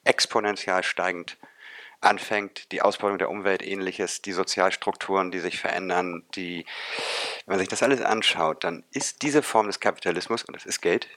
exponentiell 0.05 0.83
steigend 0.83 1.39
anfängt, 2.03 2.73
die 2.73 2.83
Ausbeutung 2.83 3.19
der 3.19 3.31
Umwelt 3.31 3.63
ähnliches, 3.63 4.23
die 4.23 4.33
Sozialstrukturen, 4.33 5.31
die 5.31 5.39
sich 5.39 5.59
verändern, 5.59 6.25
die, 6.35 6.67
wenn 7.47 7.55
man 7.55 7.59
sich 7.59 7.69
das 7.69 7.83
alles 7.83 8.03
anschaut, 8.03 8.65
dann 8.65 8.85
ist 8.93 9.23
diese 9.23 9.43
Form 9.43 9.67
des 9.67 9.81
Kapitalismus, 9.81 10.43
und 10.45 10.55
das 10.55 10.67
ist 10.67 10.81
Geld, 10.81 11.09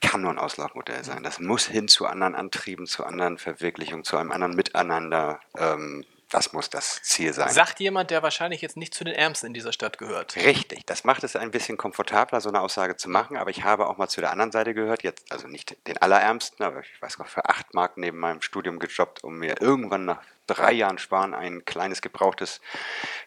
kann 0.00 0.20
nur 0.20 0.30
ein 0.30 0.38
Auslaufmodell 0.38 1.02
sein. 1.04 1.22
Das 1.22 1.40
muss 1.40 1.66
hin 1.66 1.88
zu 1.88 2.06
anderen 2.06 2.34
Antrieben, 2.34 2.86
zu 2.86 3.04
anderen 3.04 3.38
Verwirklichungen, 3.38 4.04
zu 4.04 4.16
einem 4.16 4.30
anderen 4.30 4.54
Miteinander. 4.54 5.40
Ähm, 5.56 6.04
das 6.30 6.52
muss 6.52 6.68
das 6.70 7.02
Ziel 7.02 7.32
sein. 7.32 7.48
Sagt 7.50 7.80
jemand, 7.80 8.10
der 8.10 8.22
wahrscheinlich 8.22 8.60
jetzt 8.60 8.76
nicht 8.76 8.94
zu 8.94 9.04
den 9.04 9.14
Ärmsten 9.14 9.48
in 9.48 9.54
dieser 9.54 9.72
Stadt 9.72 9.98
gehört. 9.98 10.36
Richtig, 10.36 10.84
das 10.86 11.04
macht 11.04 11.24
es 11.24 11.36
ein 11.36 11.50
bisschen 11.50 11.76
komfortabler, 11.76 12.40
so 12.40 12.48
eine 12.48 12.60
Aussage 12.60 12.96
zu 12.96 13.08
machen, 13.08 13.36
aber 13.36 13.50
ich 13.50 13.64
habe 13.64 13.86
auch 13.88 13.96
mal 13.96 14.08
zu 14.08 14.20
der 14.20 14.30
anderen 14.30 14.52
Seite 14.52 14.74
gehört, 14.74 15.02
jetzt 15.02 15.30
also 15.32 15.48
nicht 15.48 15.76
den 15.86 15.96
allerärmsten, 15.98 16.64
aber 16.64 16.80
ich 16.80 17.00
weiß 17.00 17.18
noch, 17.18 17.28
für 17.28 17.48
acht 17.48 17.72
Mark 17.74 17.96
neben 17.96 18.18
meinem 18.18 18.42
Studium 18.42 18.78
gejobbt, 18.78 19.24
um 19.24 19.38
mir 19.38 19.60
irgendwann 19.60 20.04
nach 20.04 20.20
drei 20.46 20.72
Jahren 20.72 20.98
Sparen 20.98 21.34
ein 21.34 21.64
kleines, 21.64 22.02
gebrauchtes, 22.02 22.60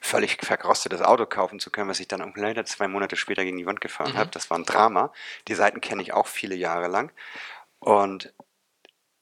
völlig 0.02 0.44
verkrostetes 0.44 1.02
Auto 1.02 1.26
kaufen 1.26 1.60
zu 1.60 1.72
können, 1.72 1.90
was 1.90 2.00
ich 2.00 2.08
dann 2.08 2.34
leider 2.36 2.66
zwei 2.66 2.88
Monate 2.88 3.16
später 3.16 3.44
gegen 3.44 3.58
die 3.58 3.66
Wand 3.66 3.80
gefahren 3.80 4.18
habe. 4.18 4.32
Das 4.32 4.50
war 4.50 4.58
ein 4.58 4.66
Drama. 4.66 5.14
Die 5.48 5.56
Seiten 5.56 5.82
kenne 5.82 6.02
ich 6.02 6.14
auch 6.14 6.28
viele 6.28 6.56
Jahre 6.56 6.88
lang. 6.88 7.12
Und 7.80 8.34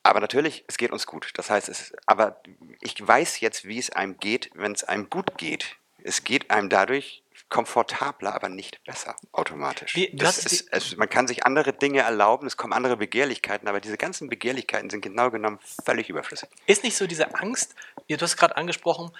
aber 0.04 0.20
natürlich, 0.20 0.64
es 0.68 0.78
geht 0.78 0.92
uns 0.92 1.06
gut. 1.06 1.32
Das 1.36 1.50
heißt, 1.50 1.70
es, 1.70 1.94
aber 2.06 2.42
ich 2.82 2.96
weiß 3.06 3.40
jetzt, 3.42 3.66
wie 3.66 3.80
es 3.80 3.90
einem 3.92 4.18
geht, 4.18 4.50
wenn 4.54 4.72
es 4.74 4.84
einem 4.84 5.10
gut 5.10 5.38
geht. 5.38 5.76
Es 6.04 6.24
geht 6.24 6.50
einem 6.52 6.70
dadurch 6.70 7.24
komfortabler, 7.50 8.34
aber 8.34 8.48
nicht 8.48 8.84
besser 8.86 9.16
automatisch. 9.32 9.96
Wie- 9.96 10.12
ist, 10.46 10.68
es, 10.72 10.96
man 10.98 11.10
kann 11.10 11.28
sich 11.28 11.46
andere 11.46 11.74
Dinge 11.74 12.02
erlauben, 12.02 12.46
es 12.48 12.58
kommen 12.58 12.74
andere 12.74 12.96
Begehrlichkeiten, 12.98 13.68
aber 13.68 13.80
diese 13.82 13.98
ganzen 13.98 14.30
Begehrlichkeiten 14.30 14.90
sind 14.90 15.02
genau 15.02 15.32
genommen 15.32 15.60
völlig 15.84 16.10
überflüssig. 16.10 16.48
Ist 16.68 16.84
nicht 16.84 16.96
so 16.96 17.08
diese 17.08 17.34
Angst, 17.36 17.76
du 18.18 18.18
hast 18.18 18.38
gerade 18.38 18.56
angesprochen, 18.56 19.12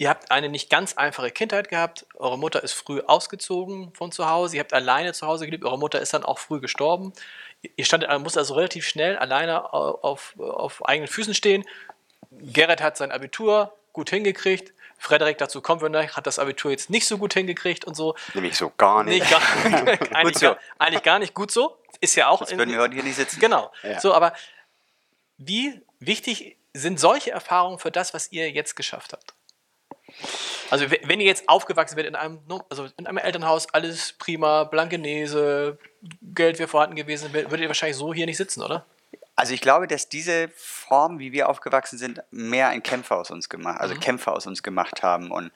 ihr 0.00 0.08
habt 0.08 0.30
eine 0.30 0.48
nicht 0.48 0.70
ganz 0.70 0.94
einfache 0.94 1.30
Kindheit 1.30 1.68
gehabt, 1.68 2.06
eure 2.14 2.38
Mutter 2.38 2.64
ist 2.64 2.72
früh 2.72 3.02
ausgezogen 3.02 3.92
von 3.92 4.10
zu 4.10 4.30
Hause, 4.30 4.56
ihr 4.56 4.60
habt 4.60 4.72
alleine 4.72 5.12
zu 5.12 5.26
Hause 5.26 5.44
gelebt, 5.44 5.62
eure 5.62 5.78
Mutter 5.78 6.00
ist 6.00 6.14
dann 6.14 6.24
auch 6.24 6.38
früh 6.38 6.58
gestorben. 6.58 7.12
Ihr 7.76 7.84
standet, 7.84 8.08
musst 8.20 8.38
also 8.38 8.54
relativ 8.54 8.88
schnell 8.88 9.18
alleine 9.18 9.74
auf, 9.74 10.34
auf 10.38 10.82
eigenen 10.86 11.06
Füßen 11.06 11.34
stehen. 11.34 11.66
Gerrit 12.30 12.80
hat 12.80 12.96
sein 12.96 13.12
Abitur 13.12 13.74
gut 13.92 14.08
hingekriegt. 14.08 14.72
Frederik, 14.98 15.36
dazu 15.36 15.60
kommen 15.60 15.82
wir 15.82 15.90
noch, 15.90 16.16
hat 16.16 16.26
das 16.26 16.38
Abitur 16.38 16.70
jetzt 16.70 16.88
nicht 16.88 17.06
so 17.06 17.18
gut 17.18 17.34
hingekriegt 17.34 17.84
und 17.84 17.94
so. 17.94 18.16
Nämlich 18.32 18.56
so 18.56 18.72
gar 18.78 19.04
nicht. 19.04 19.22
Nee, 19.22 19.30
gar, 19.30 19.98
eigentlich, 20.16 20.38
so. 20.38 20.46
gar, 20.46 20.58
eigentlich 20.78 21.02
gar 21.02 21.18
nicht 21.18 21.34
gut 21.34 21.50
so. 21.50 21.76
Ist 22.00 22.14
ja 22.14 22.28
auch. 22.28 22.40
In- 22.48 22.56
würden 22.56 22.72
wir 22.72 22.78
heute 22.78 22.94
hier 22.94 23.02
nicht 23.02 23.16
sitzen. 23.16 23.38
Genau. 23.38 23.70
Ja. 23.82 24.00
So, 24.00 24.14
aber 24.14 24.32
wie 25.36 25.78
wichtig 25.98 26.56
sind 26.72 26.98
solche 26.98 27.32
Erfahrungen 27.32 27.78
für 27.78 27.90
das, 27.90 28.14
was 28.14 28.32
ihr 28.32 28.50
jetzt 28.50 28.76
geschafft 28.76 29.12
habt? 29.12 29.34
Also 30.70 30.90
we- 30.90 31.00
wenn 31.04 31.20
ihr 31.20 31.26
jetzt 31.26 31.48
aufgewachsen 31.48 31.96
werdet 31.96 32.10
in 32.10 32.16
einem, 32.16 32.38
no- 32.48 32.64
also 32.70 32.86
in 32.96 33.06
einem 33.06 33.18
Elternhaus, 33.18 33.72
alles 33.72 34.12
prima, 34.14 34.64
Blankenese, 34.64 35.78
Geld 36.34 36.58
wäre 36.58 36.68
vorhanden 36.68 36.96
gewesen, 36.96 37.32
würdet 37.32 37.60
ihr 37.60 37.68
wahrscheinlich 37.68 37.96
so 37.96 38.14
hier 38.14 38.26
nicht 38.26 38.36
sitzen, 38.36 38.62
oder? 38.62 38.86
Also 39.40 39.54
ich 39.54 39.62
glaube, 39.62 39.86
dass 39.86 40.10
diese 40.10 40.50
Form, 40.54 41.18
wie 41.18 41.32
wir 41.32 41.48
aufgewachsen 41.48 41.96
sind, 41.96 42.22
mehr 42.30 42.68
ein 42.68 42.82
Kämpfer 42.82 43.16
aus 43.16 43.30
uns 43.30 43.48
gemacht, 43.48 43.80
also 43.80 43.94
Kämpfer 43.94 44.34
aus 44.34 44.46
uns 44.46 44.62
gemacht 44.62 45.02
haben 45.02 45.30
und 45.30 45.50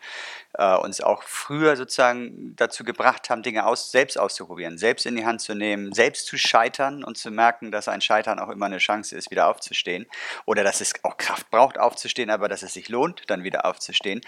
äh, 0.55 0.75
uns 0.75 1.03
auch 1.03 1.23
früher 1.23 1.77
sozusagen 1.77 2.57
dazu 2.57 2.83
gebracht 2.83 3.29
haben, 3.29 3.43
Dinge 3.43 3.67
aus, 3.67 3.91
selbst 3.91 4.19
auszuprobieren, 4.19 4.79
selbst 4.79 5.05
in 5.05 5.17
die 5.17 5.27
Hand 5.27 5.43
zu 5.43 5.55
nehmen, 5.55 5.93
selbst 5.93 6.25
zu 6.25 6.39
scheitern 6.39 7.05
und 7.05 7.19
zu 7.19 7.31
merken, 7.31 7.73
dass 7.73 7.87
ein 7.87 8.01
Scheitern 8.01 8.39
auch 8.39 8.49
immer 8.49 8.65
eine 8.65 8.79
Chance 8.79 9.19
ist, 9.19 9.31
wieder 9.31 9.49
aufzustehen. 9.49 10.07
Oder 10.47 10.65
dass 10.65 10.81
es 10.81 10.95
auch 11.03 11.19
Kraft 11.19 11.51
braucht, 11.51 11.79
aufzustehen, 11.79 12.31
aber 12.31 12.49
dass 12.49 12.63
es 12.63 12.73
sich 12.73 12.89
lohnt, 12.89 13.25
dann 13.27 13.45
wieder 13.45 13.67
aufzustehen. 13.67 14.23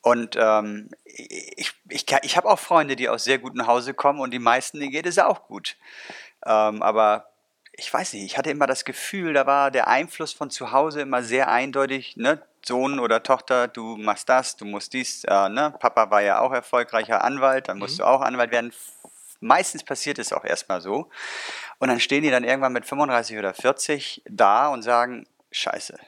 Und 0.00 0.36
ähm, 0.40 0.88
ich, 1.04 1.74
ich, 1.90 2.06
ich 2.22 2.36
habe 2.38 2.48
auch 2.48 2.58
Freunde, 2.58 2.96
die 2.96 3.10
aus 3.10 3.24
sehr 3.24 3.36
gutem 3.36 3.66
Hause 3.66 3.92
kommen 3.92 4.20
und 4.20 4.30
die 4.30 4.38
meisten, 4.38 4.80
denen 4.80 4.90
geht 4.90 5.04
es 5.04 5.18
auch 5.18 5.48
gut. 5.48 5.76
Ähm, 6.46 6.82
aber 6.82 7.31
ich 7.72 7.92
weiß 7.92 8.12
nicht, 8.12 8.24
ich 8.24 8.38
hatte 8.38 8.50
immer 8.50 8.66
das 8.66 8.84
Gefühl, 8.84 9.32
da 9.32 9.46
war 9.46 9.70
der 9.70 9.88
Einfluss 9.88 10.32
von 10.32 10.50
zu 10.50 10.72
Hause 10.72 11.00
immer 11.00 11.22
sehr 11.22 11.48
eindeutig, 11.48 12.16
ne? 12.16 12.42
Sohn 12.64 13.00
oder 13.00 13.24
Tochter, 13.24 13.66
du 13.66 13.96
machst 13.96 14.28
das, 14.28 14.56
du 14.56 14.64
musst 14.64 14.92
dies, 14.92 15.24
äh, 15.24 15.48
ne? 15.48 15.74
Papa 15.80 16.10
war 16.10 16.22
ja 16.22 16.40
auch 16.40 16.52
erfolgreicher 16.52 17.24
Anwalt, 17.24 17.68
dann 17.68 17.78
musst 17.78 17.94
mhm. 17.94 18.02
du 18.02 18.08
auch 18.08 18.20
Anwalt 18.20 18.52
werden. 18.52 18.72
Meistens 19.40 19.82
passiert 19.82 20.18
es 20.20 20.32
auch 20.32 20.44
erstmal 20.44 20.80
so. 20.80 21.10
Und 21.78 21.88
dann 21.88 21.98
stehen 21.98 22.22
die 22.22 22.30
dann 22.30 22.44
irgendwann 22.44 22.72
mit 22.72 22.86
35 22.86 23.38
oder 23.38 23.54
40 23.54 24.22
da 24.28 24.68
und 24.68 24.82
sagen, 24.82 25.26
scheiße, 25.50 25.98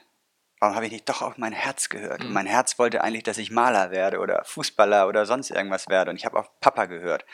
warum 0.61 0.75
habe 0.75 0.85
ich 0.85 0.93
nicht 0.93 1.09
doch 1.09 1.21
auf 1.21 1.37
mein 1.37 1.51
Herz 1.51 1.89
gehört? 1.89 2.23
Mhm. 2.23 2.31
mein 2.31 2.45
Herz 2.45 2.79
wollte 2.79 3.03
eigentlich, 3.03 3.23
dass 3.23 3.37
ich 3.37 3.51
Maler 3.51 3.91
werde 3.91 4.19
oder 4.19 4.43
Fußballer 4.45 5.07
oder 5.07 5.25
sonst 5.25 5.49
irgendwas 5.49 5.89
werde. 5.89 6.11
Und 6.11 6.17
ich 6.17 6.25
habe 6.25 6.39
auf 6.39 6.49
Papa 6.61 6.85
gehört. 6.85 7.25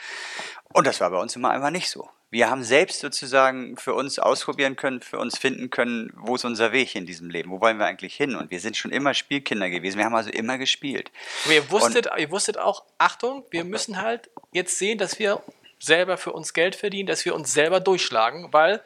Und 0.74 0.88
das 0.88 1.00
war 1.02 1.12
bei 1.12 1.18
uns 1.18 1.36
immer 1.36 1.52
einfach 1.52 1.70
nicht 1.70 1.90
so. 1.90 2.10
Wir 2.32 2.50
haben 2.50 2.64
selbst 2.64 3.02
sozusagen 3.02 3.76
für 3.76 3.94
uns 3.94 4.18
ausprobieren 4.18 4.78
können, 4.78 5.02
für 5.02 5.20
uns 5.20 5.38
finden 5.38 5.70
können, 5.70 6.14
wo 6.16 6.36
ist 6.36 6.46
unser 6.46 6.72
Weg 6.72 6.96
in 6.96 7.06
diesem 7.06 7.30
Leben, 7.30 7.52
wo 7.52 7.60
wollen 7.60 7.78
wir 7.78 7.86
eigentlich 7.86 8.16
hin? 8.16 8.36
Und 8.36 8.52
wir 8.52 8.62
sind 8.62 8.78
schon 8.78 8.92
immer 8.92 9.14
Spielkinder 9.14 9.70
gewesen. 9.70 9.98
Wir 9.98 10.06
haben 10.06 10.16
also 10.16 10.30
immer 10.30 10.58
gespielt. 10.58 11.12
Aber 11.44 11.54
ihr 11.54 11.70
wusstet, 11.70 12.08
Und, 12.10 12.20
ihr 12.20 12.32
wusstet 12.32 12.58
auch, 12.58 12.86
Achtung, 12.98 13.44
wir 13.52 13.66
müssen 13.66 14.02
halt 14.02 14.30
jetzt 14.54 14.80
sehen, 14.80 14.98
dass 14.98 15.20
wir 15.20 15.44
selber 15.78 16.18
für 16.18 16.32
uns 16.32 16.54
Geld 16.54 16.76
verdienen, 16.76 17.08
dass 17.08 17.26
wir 17.26 17.36
uns 17.36 17.52
selber 17.52 17.82
durchschlagen, 17.82 18.54
weil 18.54 18.82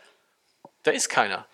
da 0.82 0.92
ist 0.92 1.10
keiner. 1.10 1.48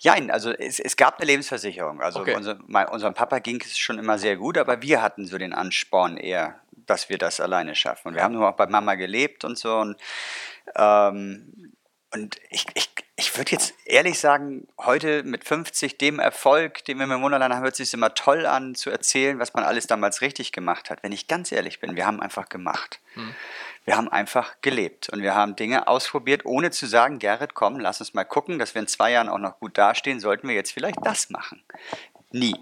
Ja, 0.00 0.14
also 0.28 0.50
es, 0.50 0.80
es 0.80 0.96
gab 0.96 1.18
eine 1.18 1.26
Lebensversicherung. 1.26 2.00
Also 2.00 2.20
okay. 2.20 2.34
unser, 2.34 2.58
mein, 2.66 2.88
unserem 2.88 3.14
Papa 3.14 3.38
ging 3.38 3.60
es 3.60 3.78
schon 3.78 3.98
immer 3.98 4.18
sehr 4.18 4.36
gut, 4.36 4.58
aber 4.58 4.82
wir 4.82 5.02
hatten 5.02 5.26
so 5.26 5.38
den 5.38 5.52
Ansporn 5.52 6.16
eher, 6.16 6.60
dass 6.72 7.08
wir 7.08 7.18
das 7.18 7.40
alleine 7.40 7.74
schaffen. 7.74 8.08
Und 8.08 8.14
wir 8.14 8.22
haben 8.22 8.34
nur 8.34 8.48
auch 8.48 8.56
bei 8.56 8.66
Mama 8.66 8.94
gelebt 8.94 9.44
und 9.44 9.58
so. 9.58 9.76
Und 9.76 9.96
ähm, 10.76 11.72
und 12.14 12.36
ich, 12.48 12.64
ich, 12.74 12.90
ich 13.16 13.36
würde 13.36 13.52
jetzt 13.52 13.74
ehrlich 13.84 14.18
sagen, 14.18 14.66
heute 14.78 15.22
mit 15.24 15.44
50 15.44 15.98
dem 15.98 16.18
Erfolg, 16.18 16.82
den 16.86 16.98
wir 16.98 17.06
mit 17.06 17.20
Wunderland 17.20 17.54
haben, 17.54 17.62
hört 17.62 17.76
sich 17.76 17.92
immer 17.92 18.14
toll 18.14 18.46
an, 18.46 18.74
zu 18.74 18.88
erzählen, 18.88 19.38
was 19.38 19.52
man 19.52 19.64
alles 19.64 19.86
damals 19.86 20.22
richtig 20.22 20.52
gemacht 20.52 20.88
hat. 20.88 21.02
Wenn 21.02 21.12
ich 21.12 21.28
ganz 21.28 21.52
ehrlich 21.52 21.80
bin, 21.80 21.96
wir 21.96 22.06
haben 22.06 22.20
einfach 22.20 22.48
gemacht. 22.48 23.00
Hm. 23.12 23.34
Wir 23.84 23.96
haben 23.96 24.08
einfach 24.08 24.56
gelebt 24.62 25.10
und 25.10 25.22
wir 25.22 25.34
haben 25.34 25.54
Dinge 25.56 25.86
ausprobiert, 25.86 26.46
ohne 26.46 26.70
zu 26.70 26.86
sagen, 26.86 27.18
Gerrit, 27.18 27.54
komm, 27.54 27.78
lass 27.78 28.00
uns 28.00 28.14
mal 28.14 28.24
gucken, 28.24 28.58
dass 28.58 28.74
wir 28.74 28.80
in 28.80 28.88
zwei 28.88 29.12
Jahren 29.12 29.28
auch 29.28 29.38
noch 29.38 29.58
gut 29.58 29.76
dastehen, 29.76 30.20
sollten 30.20 30.48
wir 30.48 30.54
jetzt 30.54 30.72
vielleicht 30.72 31.04
das 31.04 31.28
machen. 31.28 31.62
Nie. 32.30 32.54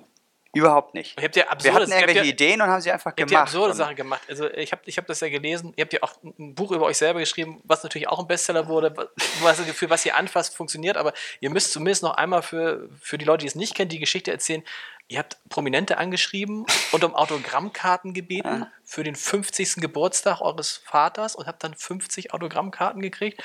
Überhaupt 0.54 0.94
nicht. 0.94 1.20
Habt 1.22 1.36
ihr 1.36 1.50
absurde, 1.50 1.74
Wir 1.74 1.82
hatten 1.82 1.92
irgendwelche 1.92 2.20
ja, 2.20 2.32
Ideen 2.32 2.62
und 2.62 2.68
haben 2.68 2.80
sie 2.80 2.90
einfach 2.90 3.14
gemacht. 3.14 3.30
Ihr 3.30 3.38
habt 3.38 3.48
absurde 3.48 3.74
Sachen 3.74 3.96
gemacht. 3.96 4.22
Also 4.28 4.48
ich 4.50 4.72
habe 4.72 4.82
ich 4.86 4.96
hab 4.96 5.06
das 5.06 5.20
ja 5.20 5.28
gelesen. 5.28 5.74
Ihr 5.76 5.84
habt 5.84 5.92
ja 5.92 6.02
auch 6.02 6.14
ein 6.22 6.54
Buch 6.54 6.72
über 6.72 6.86
euch 6.86 6.96
selber 6.96 7.20
geschrieben, 7.20 7.60
was 7.64 7.82
natürlich 7.82 8.08
auch 8.08 8.18
ein 8.18 8.26
Bestseller 8.26 8.66
wurde, 8.66 8.94
was, 9.42 9.60
für 9.60 9.90
was 9.90 10.06
ihr 10.06 10.16
anfasst, 10.16 10.56
funktioniert. 10.56 10.96
Aber 10.96 11.12
ihr 11.40 11.50
müsst 11.50 11.72
zumindest 11.72 12.02
noch 12.02 12.14
einmal 12.14 12.42
für, 12.42 12.88
für 13.00 13.18
die 13.18 13.24
Leute, 13.24 13.42
die 13.42 13.48
es 13.48 13.54
nicht 13.54 13.74
kennen, 13.74 13.90
die 13.90 13.98
Geschichte 13.98 14.30
erzählen. 14.30 14.62
Ihr 15.08 15.18
habt 15.18 15.36
Prominente 15.48 15.98
angeschrieben 15.98 16.66
und 16.90 17.04
um 17.04 17.14
Autogrammkarten 17.14 18.12
gebeten 18.12 18.60
ja. 18.62 18.70
für 18.84 19.04
den 19.04 19.14
50. 19.14 19.76
Geburtstag 19.76 20.40
eures 20.40 20.78
Vaters 20.78 21.36
und 21.36 21.46
habt 21.46 21.62
dann 21.62 21.74
50 21.74 22.34
Autogrammkarten 22.34 23.02
gekriegt 23.02 23.42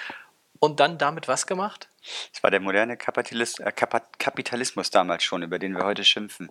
und 0.61 0.79
dann 0.79 0.97
damit 0.97 1.27
was 1.27 1.47
gemacht? 1.47 1.89
Das 2.31 2.43
war 2.43 2.51
der 2.51 2.61
moderne 2.61 2.93
äh, 2.93 3.71
Kapitalismus 3.71 4.91
damals 4.91 5.23
schon, 5.23 5.43
über 5.43 5.59
den 5.59 5.75
wir 5.75 5.83
heute 5.83 6.05
schimpfen. 6.05 6.49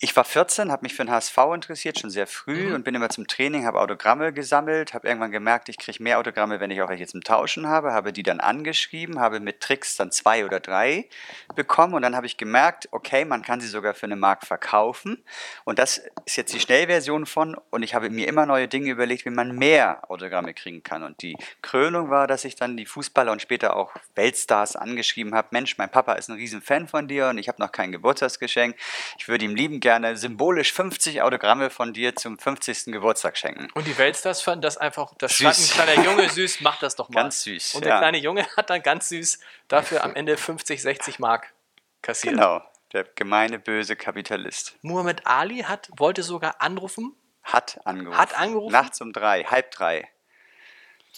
Ich 0.00 0.14
war 0.14 0.24
14, 0.24 0.70
habe 0.70 0.84
mich 0.84 0.94
für 0.94 1.04
den 1.04 1.10
HSV 1.10 1.36
interessiert, 1.52 1.98
schon 1.98 2.10
sehr 2.10 2.28
früh 2.28 2.68
mhm. 2.68 2.74
und 2.76 2.84
bin 2.84 2.94
immer 2.94 3.08
zum 3.08 3.26
Training, 3.26 3.66
habe 3.66 3.80
Autogramme 3.80 4.32
gesammelt, 4.32 4.94
habe 4.94 5.08
irgendwann 5.08 5.32
gemerkt, 5.32 5.68
ich 5.68 5.76
kriege 5.76 6.00
mehr 6.00 6.20
Autogramme, 6.20 6.60
wenn 6.60 6.70
ich 6.70 6.80
auch 6.80 6.88
welche 6.88 7.08
zum 7.08 7.24
Tauschen 7.24 7.66
habe, 7.66 7.92
habe 7.92 8.12
die 8.12 8.22
dann 8.22 8.38
angeschrieben, 8.38 9.18
habe 9.18 9.40
mit 9.40 9.60
Tricks 9.60 9.96
dann 9.96 10.12
zwei 10.12 10.44
oder 10.44 10.60
drei 10.60 11.08
bekommen 11.56 11.94
und 11.94 12.02
dann 12.02 12.14
habe 12.14 12.26
ich 12.26 12.36
gemerkt, 12.36 12.88
okay, 12.92 13.24
man 13.24 13.42
kann 13.42 13.60
sie 13.60 13.66
sogar 13.66 13.92
für 13.92 14.06
eine 14.06 14.14
Mark 14.14 14.46
verkaufen 14.46 15.24
und 15.64 15.80
das 15.80 16.00
ist 16.26 16.36
jetzt 16.36 16.54
die 16.54 16.60
Schnellversion 16.60 17.26
von 17.26 17.56
und 17.70 17.82
ich 17.82 17.96
habe 17.96 18.08
mir 18.08 18.28
immer 18.28 18.46
neue 18.46 18.68
Dinge 18.68 18.92
überlegt, 18.92 19.24
wie 19.24 19.30
man 19.30 19.56
mehr 19.56 20.08
Autogramme 20.08 20.54
kriegen 20.54 20.84
kann 20.84 21.02
und 21.02 21.22
die 21.22 21.36
Krönung 21.60 22.08
war, 22.08 22.28
dass 22.28 22.44
ich 22.44 22.54
dann 22.54 22.76
die 22.76 22.86
Fußballer 22.86 23.32
und 23.32 23.42
später 23.42 23.74
auch 23.74 23.90
Weltstars 24.14 24.76
angeschrieben 24.76 25.34
habe, 25.34 25.48
Mensch, 25.50 25.76
mein 25.76 25.90
Papa 25.90 26.12
ist 26.12 26.28
ein 26.30 26.36
riesen 26.36 26.62
Fan 26.62 26.86
von 26.86 27.08
dir 27.08 27.30
und 27.30 27.38
ich 27.38 27.48
habe 27.48 27.60
noch 27.60 27.72
kein 27.72 27.90
Geburtstagsgeschenk, 27.90 28.76
ich 29.18 29.26
würde 29.26 29.44
ihm 29.44 29.56
lieben 29.56 29.80
gerne 29.88 30.18
symbolisch 30.18 30.74
50 30.74 31.22
Autogramme 31.22 31.70
von 31.70 31.94
dir 31.94 32.14
zum 32.14 32.38
50. 32.38 32.92
Geburtstag 32.92 33.38
schenken. 33.38 33.68
Und 33.72 33.86
die 33.86 33.96
Weltstars 33.96 34.42
fanden 34.42 34.60
das 34.60 34.76
einfach, 34.76 35.14
das 35.16 35.38
süß. 35.38 35.78
ein 35.78 35.86
kleiner 35.86 36.04
Junge 36.04 36.28
süß, 36.28 36.60
mach 36.60 36.78
das 36.78 36.94
doch 36.94 37.08
mal. 37.08 37.22
Ganz 37.22 37.42
süß. 37.44 37.76
Und 37.76 37.86
der 37.86 37.94
ja. 37.94 37.98
kleine 37.98 38.18
Junge 38.18 38.46
hat 38.54 38.68
dann 38.68 38.82
ganz 38.82 39.08
süß 39.08 39.38
dafür 39.66 40.04
am 40.04 40.14
Ende 40.14 40.36
50, 40.36 40.82
60 40.82 41.18
Mark 41.20 41.54
kassiert. 42.02 42.34
Genau, 42.34 42.60
der 42.92 43.04
gemeine, 43.04 43.58
böse 43.58 43.96
Kapitalist. 43.96 44.76
Muhammad 44.82 45.26
Ali 45.26 45.60
hat, 45.60 45.88
wollte 45.96 46.22
sogar 46.22 46.60
anrufen. 46.60 47.16
Hat 47.42 47.80
angerufen. 47.86 48.18
Hat 48.18 48.36
angerufen. 48.36 48.72
Nachts 48.72 49.00
um 49.00 49.14
drei, 49.14 49.44
halb 49.44 49.70
drei 49.70 50.06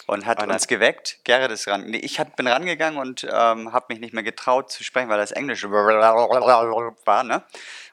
und 0.07 0.25
hat 0.25 0.45
uns 0.45 0.67
geweckt. 0.67 1.19
Gerrit 1.23 1.51
ist 1.51 1.67
ran. 1.67 1.85
Nee, 1.85 1.97
ich 1.97 2.19
hab, 2.19 2.35
bin 2.35 2.47
rangegangen 2.47 2.99
und 2.99 3.23
ähm, 3.23 3.71
habe 3.71 3.85
mich 3.89 3.99
nicht 3.99 4.13
mehr 4.13 4.23
getraut 4.23 4.71
zu 4.71 4.83
sprechen, 4.83 5.09
weil 5.09 5.17
das 5.17 5.31
Englisch 5.31 5.63
war, 5.65 7.23
ne? 7.23 7.43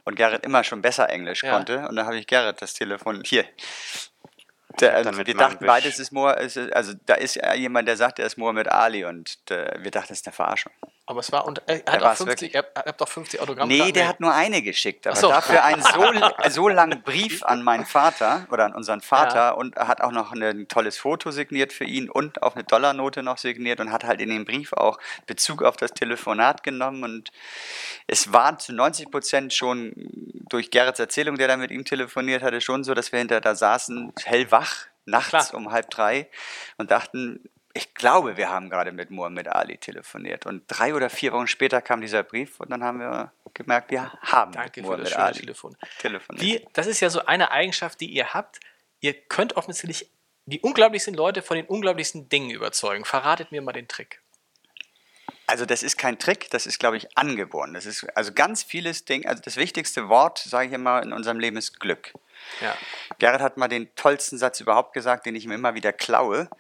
Und 0.09 0.15
Gerrit 0.15 0.47
immer 0.47 0.65
schon 0.65 0.81
besser 0.81 1.11
Englisch 1.11 1.43
ja. 1.43 1.53
konnte. 1.53 1.87
Und 1.87 1.95
dann 1.95 2.07
habe 2.07 2.17
ich 2.17 2.27
Gerrit 2.27 2.63
das 2.63 2.73
Telefon 2.73 3.21
hier. 3.27 3.45
Der, 4.81 5.05
wir 5.05 5.35
dachten 5.35 5.67
beides 5.67 5.99
ist 5.99 6.13
Mohammed, 6.13 6.57
also 6.73 6.95
da 7.05 7.13
ist 7.13 7.39
jemand, 7.57 7.89
der 7.89 7.99
sagt, 7.99 8.19
er 8.19 8.25
ist 8.25 8.39
Mohammed 8.39 8.69
Ali 8.69 9.05
und 9.05 9.37
äh, 9.51 9.71
wir 9.79 9.91
dachten, 9.91 10.09
das 10.09 10.21
ist 10.21 10.27
eine 10.27 10.33
Verarschung. 10.33 10.73
Aber 11.09 11.21
es 11.21 11.33
war, 11.33 11.47
und 11.47 11.63
er 11.67 11.83
hat 11.87 12.03
auch 12.03 12.17
50, 12.17 12.55
er 12.55 12.67
hat 12.77 13.01
doch 13.01 13.09
50 13.09 13.41
Autogramme. 13.41 13.73
Nee, 13.73 13.93
der 13.93 14.09
hat 14.09 14.21
nur 14.21 14.35
eine 14.35 14.61
geschickt, 14.61 15.07
aber 15.07 15.17
so. 15.17 15.29
dafür 15.31 15.65
einen 15.65 15.81
so, 15.81 16.05
so 16.51 16.69
langen 16.69 17.03
Brief 17.03 17.43
an 17.43 17.63
meinen 17.63 17.87
Vater 17.87 18.47
oder 18.51 18.67
an 18.67 18.75
unseren 18.75 19.01
Vater 19.01 19.35
ja. 19.35 19.51
und 19.53 19.75
hat 19.77 20.03
auch 20.03 20.13
noch 20.13 20.33
ein 20.33 20.69
tolles 20.69 20.99
Foto 20.99 21.31
signiert 21.31 21.73
für 21.73 21.85
ihn 21.85 22.11
und 22.11 22.43
auch 22.43 22.57
eine 22.57 22.65
Dollarnote 22.65 23.23
noch 23.23 23.39
signiert 23.39 23.81
und 23.81 23.91
hat 23.91 24.05
halt 24.05 24.21
in 24.21 24.29
dem 24.29 24.45
Brief 24.45 24.75
auch 24.75 24.99
Bezug 25.25 25.63
auf 25.63 25.79
das 25.79 25.93
Telefonat 25.93 26.63
genommen 26.63 27.03
und 27.03 27.31
es 28.07 28.35
war 28.35 28.59
zu 28.59 28.75
90 28.75 29.11
Prozent 29.11 29.55
schon 29.55 29.95
durch 30.51 30.71
Gerrits 30.71 31.01
Erzählung, 31.01 31.39
der 31.39 31.49
da 31.49 31.57
mit 31.57 31.71
ihm 31.71 31.87
telefoniert 31.87 32.43
hatte, 32.43 32.61
schon 32.61 32.85
so, 32.85 32.93
dass 32.93 33.13
wir 33.13 33.19
hinter 33.19 33.41
da 33.41 33.55
saßen, 33.55 34.13
hellwach, 34.25 34.89
nachts 35.07 35.31
Klar. 35.31 35.55
um 35.55 35.73
halb 35.73 35.89
drei 35.89 36.29
und 36.77 36.91
dachten, 36.91 37.49
ich 37.79 37.95
glaube, 37.95 38.37
wir 38.37 38.51
haben 38.51 38.71
gerade 38.71 38.91
mit 38.91 39.11
Muhammad 39.11 39.47
Ali 39.47 39.79
telefoniert. 39.79 40.47
Und 40.47 40.65
drei 40.67 40.95
oder 40.95 41.09
vier 41.09 41.33
Wochen 41.33 41.47
später 41.47 41.81
kam 41.81 42.01
dieser 42.01 42.25
Brief 42.25 42.59
und 42.59 42.71
dann 42.71 42.83
haben 42.83 42.99
wir 42.99 43.33
gemerkt, 43.55 43.93
wir 43.93 44.13
haben 44.21 44.51
Danke 44.51 44.81
mit 44.81 44.91
Muhammad 44.91 45.17
Ali 45.17 45.39
Telefon. 45.39 45.77
telefoniert. 46.01 46.45
Wie, 46.45 46.67
das 46.73 46.89
ist 46.89 46.99
ja 46.99 47.09
so 47.09 47.25
eine 47.27 47.53
Eigenschaft, 47.53 48.01
die 48.01 48.11
ihr 48.11 48.35
habt. 48.35 48.59
Ihr 48.99 49.15
könnt 49.15 49.57
offensichtlich 49.57 50.11
die 50.47 50.61
unglaublichsten 50.61 51.15
Leute 51.15 51.41
von 51.41 51.57
den 51.57 51.67
unglaublichsten 51.67 52.29
Dingen 52.29 52.51
überzeugen. 52.51 53.05
Verratet 53.05 53.53
mir 53.53 53.63
mal 53.63 53.73
den 53.73 53.87
Trick. 53.87 54.21
Also 55.49 55.65
das 55.65 55.83
ist 55.83 55.97
kein 55.97 56.19
Trick, 56.19 56.51
das 56.51 56.67
ist, 56.67 56.79
glaube 56.79 56.99
ich, 56.99 57.17
angeboren. 57.17 57.73
Das 57.73 57.87
ist 57.87 58.05
also 58.15 58.33
ganz 58.35 58.63
vieles 58.63 59.07
Ding. 59.07 59.27
Also 59.27 59.43
das 59.43 59.57
wichtigste 59.57 60.11
Wort, 60.11 60.39
sage 60.39 60.69
ich 60.69 60.75
immer, 60.75 61.03
in 61.03 61.11
unserem 61.11 61.41
Leben 61.41 61.57
ist 61.57 61.81
Glück. 61.81 62.13
Ja. 62.61 62.77
Gerrit 63.19 63.41
hat 63.41 63.57
mal 63.57 63.67
den 63.67 63.95
tollsten 63.95 64.37
Satz 64.37 64.61
überhaupt 64.61 64.93
gesagt, 64.93 65.25
den 65.25 65.35
ich 65.35 65.47
ihm 65.47 65.53
immer 65.53 65.75
wieder 65.75 65.95
klaue. 65.95 66.51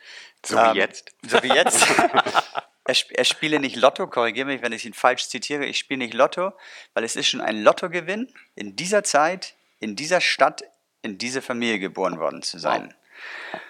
So 0.44 0.56
ähm, 0.56 0.72
wie 0.72 0.78
jetzt. 0.78 1.12
So 1.22 1.42
wie 1.42 1.48
jetzt. 1.48 1.86
er, 2.84 2.96
er 3.10 3.24
spiele 3.24 3.60
nicht 3.60 3.76
Lotto, 3.76 4.06
korrigiere 4.06 4.46
mich, 4.46 4.62
wenn 4.62 4.72
ich 4.72 4.86
ihn 4.86 4.94
falsch 4.94 5.28
zitiere, 5.28 5.66
ich 5.66 5.78
spiele 5.78 5.98
nicht 5.98 6.14
Lotto, 6.14 6.52
weil 6.94 7.04
es 7.04 7.14
ist 7.14 7.28
schon 7.28 7.42
ein 7.42 7.62
Lottogewinn, 7.62 8.32
in 8.54 8.74
dieser 8.74 9.04
Zeit, 9.04 9.54
in 9.80 9.96
dieser 9.96 10.22
Stadt, 10.22 10.64
in 11.02 11.18
diese 11.18 11.42
Familie 11.42 11.78
geboren 11.78 12.18
worden 12.18 12.40
zu 12.40 12.58
sein. 12.58 12.94
Wow. 13.52 13.60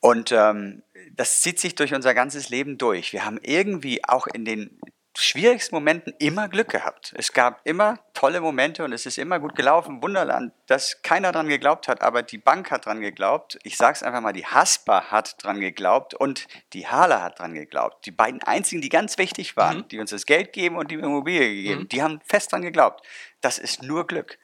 Und 0.00 0.32
ähm, 0.32 0.82
das 1.14 1.40
zieht 1.40 1.58
sich 1.58 1.74
durch 1.74 1.94
unser 1.94 2.14
ganzes 2.14 2.48
Leben 2.48 2.78
durch. 2.78 3.12
Wir 3.12 3.24
haben 3.24 3.38
irgendwie 3.42 4.04
auch 4.04 4.26
in 4.28 4.44
den 4.44 4.78
schwierigsten 5.16 5.74
Momenten 5.74 6.14
immer 6.20 6.46
Glück 6.48 6.68
gehabt. 6.68 7.12
Es 7.16 7.32
gab 7.32 7.60
immer 7.64 7.98
tolle 8.14 8.40
Momente 8.40 8.84
und 8.84 8.92
es 8.92 9.04
ist 9.04 9.18
immer 9.18 9.40
gut 9.40 9.56
gelaufen. 9.56 10.00
Wunderland, 10.00 10.52
dass 10.68 11.02
keiner 11.02 11.32
dran 11.32 11.48
geglaubt 11.48 11.88
hat, 11.88 12.02
aber 12.02 12.22
die 12.22 12.38
Bank 12.38 12.70
hat 12.70 12.86
dran 12.86 13.00
geglaubt. 13.00 13.58
Ich 13.64 13.76
sage 13.76 13.94
es 13.94 14.04
einfach 14.04 14.20
mal, 14.20 14.32
die 14.32 14.46
Haspa 14.46 15.10
hat 15.10 15.42
dran 15.42 15.58
geglaubt 15.58 16.14
und 16.14 16.46
die 16.72 16.86
Hala 16.86 17.20
hat 17.20 17.40
dran 17.40 17.54
geglaubt. 17.54 18.06
Die 18.06 18.12
beiden 18.12 18.40
einzigen, 18.44 18.80
die 18.80 18.90
ganz 18.90 19.18
wichtig 19.18 19.56
waren, 19.56 19.78
Mhm. 19.78 19.88
die 19.88 19.98
uns 19.98 20.10
das 20.10 20.24
Geld 20.24 20.52
geben 20.52 20.76
und 20.76 20.92
die 20.92 20.94
Immobilie 20.94 21.52
gegeben, 21.52 21.88
die 21.88 22.00
haben 22.00 22.20
fest 22.24 22.52
dran 22.52 22.62
geglaubt. 22.62 23.04
Das 23.40 23.58
ist 23.58 23.82
nur 23.82 24.06
Glück. 24.06 24.38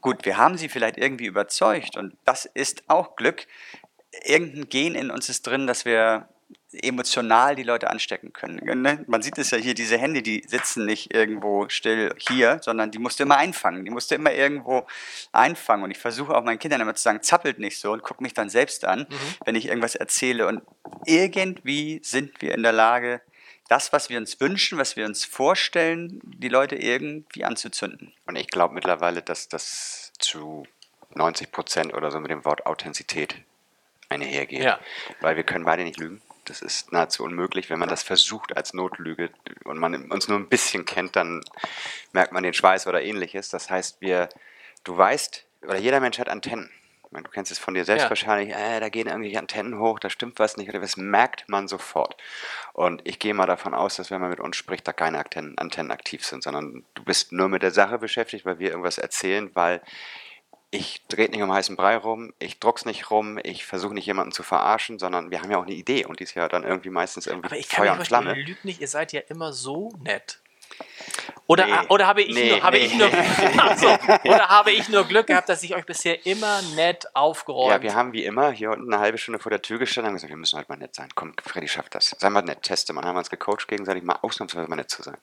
Gut, 0.00 0.24
wir 0.24 0.36
haben 0.36 0.56
sie 0.56 0.68
vielleicht 0.68 0.96
irgendwie 0.98 1.26
überzeugt 1.26 1.96
und 1.96 2.16
das 2.24 2.44
ist 2.44 2.84
auch 2.88 3.16
Glück. 3.16 3.48
Irgendein 4.22 4.68
Gen 4.68 4.94
in 4.94 5.10
uns 5.10 5.28
ist 5.28 5.46
drin, 5.46 5.66
dass 5.66 5.84
wir 5.84 6.28
emotional 6.82 7.54
die 7.54 7.62
Leute 7.62 7.90
anstecken 7.90 8.32
können. 8.32 8.82
Ne? 8.82 9.04
Man 9.06 9.22
sieht 9.22 9.38
es 9.38 9.50
ja 9.50 9.58
hier, 9.58 9.74
diese 9.74 9.98
Hände, 9.98 10.22
die 10.22 10.42
sitzen 10.46 10.84
nicht 10.84 11.14
irgendwo 11.14 11.68
still 11.68 12.14
hier, 12.18 12.58
sondern 12.62 12.90
die 12.90 12.98
musst 12.98 13.18
du 13.18 13.24
immer 13.24 13.36
einfangen. 13.36 13.84
Die 13.84 13.90
musst 13.90 14.10
du 14.10 14.14
immer 14.14 14.32
irgendwo 14.32 14.86
einfangen. 15.32 15.84
Und 15.84 15.90
ich 15.90 15.98
versuche 15.98 16.34
auch 16.34 16.42
meinen 16.42 16.58
Kindern 16.58 16.80
immer 16.80 16.94
zu 16.94 17.02
sagen, 17.02 17.22
zappelt 17.22 17.58
nicht 17.58 17.78
so 17.78 17.92
und 17.92 18.02
guck 18.02 18.20
mich 18.20 18.34
dann 18.34 18.48
selbst 18.48 18.84
an, 18.84 19.06
wenn 19.44 19.54
ich 19.54 19.68
irgendwas 19.68 19.94
erzähle. 19.94 20.46
Und 20.46 20.62
irgendwie 21.06 22.00
sind 22.02 22.40
wir 22.42 22.54
in 22.54 22.62
der 22.62 22.72
Lage, 22.72 23.20
das, 23.68 23.92
was 23.92 24.10
wir 24.10 24.18
uns 24.18 24.40
wünschen, 24.40 24.78
was 24.78 24.96
wir 24.96 25.06
uns 25.06 25.24
vorstellen, 25.24 26.20
die 26.22 26.48
Leute 26.48 26.76
irgendwie 26.76 27.44
anzuzünden. 27.44 28.12
Und 28.26 28.36
ich 28.36 28.48
glaube 28.48 28.74
mittlerweile, 28.74 29.22
dass 29.22 29.48
das 29.48 30.12
zu 30.18 30.66
90 31.14 31.50
Prozent 31.50 31.94
oder 31.94 32.10
so 32.10 32.20
mit 32.20 32.30
dem 32.30 32.44
Wort 32.44 32.66
Authentizität 32.66 33.36
einhergeht. 34.22 34.62
Ja. 34.62 34.78
Weil 35.20 35.36
wir 35.36 35.44
können 35.44 35.64
beide 35.64 35.84
nicht 35.84 35.98
lügen. 35.98 36.22
Das 36.44 36.60
ist 36.60 36.92
nahezu 36.92 37.24
unmöglich. 37.24 37.70
Wenn 37.70 37.78
man 37.78 37.88
das 37.88 38.02
versucht 38.02 38.56
als 38.56 38.74
Notlüge 38.74 39.30
und 39.64 39.78
man 39.78 40.10
uns 40.10 40.28
nur 40.28 40.38
ein 40.38 40.48
bisschen 40.48 40.84
kennt, 40.84 41.16
dann 41.16 41.42
merkt 42.12 42.32
man 42.32 42.42
den 42.42 42.54
Schweiß 42.54 42.86
oder 42.86 43.02
ähnliches. 43.02 43.48
Das 43.48 43.70
heißt, 43.70 44.00
wir, 44.00 44.28
du 44.84 44.96
weißt, 44.96 45.44
oder 45.62 45.78
jeder 45.78 46.00
Mensch 46.00 46.18
hat 46.18 46.28
Antennen. 46.28 46.70
Du 47.10 47.30
kennst 47.30 47.52
es 47.52 47.60
von 47.60 47.74
dir 47.74 47.84
selbst 47.84 48.02
Ja. 48.02 48.08
wahrscheinlich, 48.10 48.52
äh, 48.52 48.80
da 48.80 48.88
gehen 48.88 49.06
irgendwelche 49.06 49.38
Antennen 49.38 49.78
hoch, 49.78 50.00
da 50.00 50.10
stimmt 50.10 50.40
was 50.40 50.56
nicht, 50.56 50.68
oder 50.68 50.80
das 50.80 50.96
merkt 50.96 51.48
man 51.48 51.68
sofort. 51.68 52.20
Und 52.72 53.02
ich 53.06 53.20
gehe 53.20 53.34
mal 53.34 53.46
davon 53.46 53.72
aus, 53.72 53.94
dass 53.94 54.10
wenn 54.10 54.20
man 54.20 54.30
mit 54.30 54.40
uns 54.40 54.56
spricht, 54.56 54.88
da 54.88 54.92
keine 54.92 55.20
Antennen, 55.20 55.56
Antennen 55.56 55.92
aktiv 55.92 56.24
sind, 56.24 56.42
sondern 56.42 56.84
du 56.94 57.04
bist 57.04 57.30
nur 57.30 57.48
mit 57.48 57.62
der 57.62 57.70
Sache 57.70 57.98
beschäftigt, 57.98 58.44
weil 58.44 58.58
wir 58.58 58.70
irgendwas 58.70 58.98
erzählen, 58.98 59.48
weil 59.54 59.80
ich 60.74 61.02
drehe 61.08 61.28
nicht 61.30 61.40
um 61.42 61.52
heißen 61.52 61.76
Brei 61.76 61.96
rum, 61.96 62.32
ich 62.38 62.58
druck's 62.58 62.84
nicht 62.84 63.10
rum, 63.10 63.38
ich 63.42 63.64
versuche 63.64 63.94
nicht 63.94 64.06
jemanden 64.06 64.32
zu 64.32 64.42
verarschen, 64.42 64.98
sondern 64.98 65.30
wir 65.30 65.40
haben 65.40 65.50
ja 65.50 65.58
auch 65.58 65.64
eine 65.66 65.74
Idee 65.74 66.04
und 66.04 66.18
die 66.20 66.24
ist 66.24 66.34
ja 66.34 66.48
dann 66.48 66.64
irgendwie 66.64 66.90
meistens 66.90 67.26
irgendwie 67.26 67.46
Aber 67.46 67.56
ich 67.56 67.68
kann 67.68 67.84
Feuer 67.84 67.94
mir 67.94 68.00
und 68.00 68.06
Flamme. 68.06 68.36
ihr 68.36 68.44
lügt 68.44 68.64
nicht, 68.64 68.80
ihr 68.80 68.88
seid 68.88 69.12
ja 69.12 69.20
immer 69.28 69.52
so 69.52 69.92
nett. 70.02 70.40
Oder, 71.46 71.66
Nee. 71.66 71.72
oder 71.90 72.06
habe 72.08 72.22
ich 72.22 72.34
Nee, 72.34 72.50
nur, 72.52 72.62
habe 72.62 72.78
nee. 72.78 72.86
ich 72.86 72.94
nur, 72.94 73.08
Ach 73.58 73.76
so, 73.78 73.86
oder 74.24 74.48
habe 74.48 74.72
ich 74.72 74.88
nur 74.88 75.04
Glück 75.04 75.26
gehabt, 75.28 75.48
dass 75.48 75.62
ich 75.62 75.74
euch 75.76 75.84
bisher 75.84 76.26
immer 76.26 76.62
nett 76.74 77.06
aufgeräumt 77.14 77.70
Ja, 77.70 77.80
wir 77.82 77.94
haben 77.94 78.12
wie 78.12 78.24
immer 78.24 78.50
hier 78.50 78.70
unten 78.72 78.92
eine 78.92 79.00
halbe 79.00 79.18
Stunde 79.18 79.38
vor 79.38 79.50
der 79.50 79.62
Tür 79.62 79.78
gestanden 79.78 80.10
und 80.10 80.14
gesagt, 80.16 80.30
wir 80.30 80.36
müssen 80.36 80.58
heute 80.58 80.70
mal 80.72 80.76
nett 80.78 80.94
sein. 80.94 81.08
Komm, 81.14 81.34
Freddy 81.44 81.68
schafft 81.68 81.94
das. 81.94 82.16
Sei 82.18 82.28
mal 82.30 82.42
nett, 82.42 82.62
teste 82.62 82.92
mal. 82.92 83.04
Haben 83.04 83.14
wir 83.14 83.18
uns 83.20 83.30
gecoacht, 83.30 83.68
gegenseitig 83.68 84.02
mal 84.02 84.18
ausnahmsweise 84.22 84.68
mal 84.68 84.76
nett 84.76 84.90
zu 84.90 85.02
sein. 85.02 85.18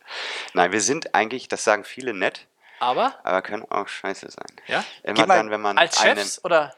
Nein, 0.54 0.72
wir 0.72 0.80
sind 0.82 1.14
eigentlich, 1.16 1.48
das 1.50 1.64
sagen 1.66 1.84
viele 1.84 2.14
nett, 2.14 2.46
Aber, 2.82 3.14
aber 3.24 3.42
können 3.42 3.64
auch 3.72 3.88
scheiße 3.88 4.30
sein. 4.32 4.58
ja, 4.68 4.84
Immer 5.04 5.14
Gib 5.14 5.28
mal 5.28 5.38
dann, 5.38 5.52
wenn 5.52 5.62
man 5.62 5.78
als 5.78 6.00
einen- 6.00 6.18
Chefs 6.18 6.44
oder 6.44 6.76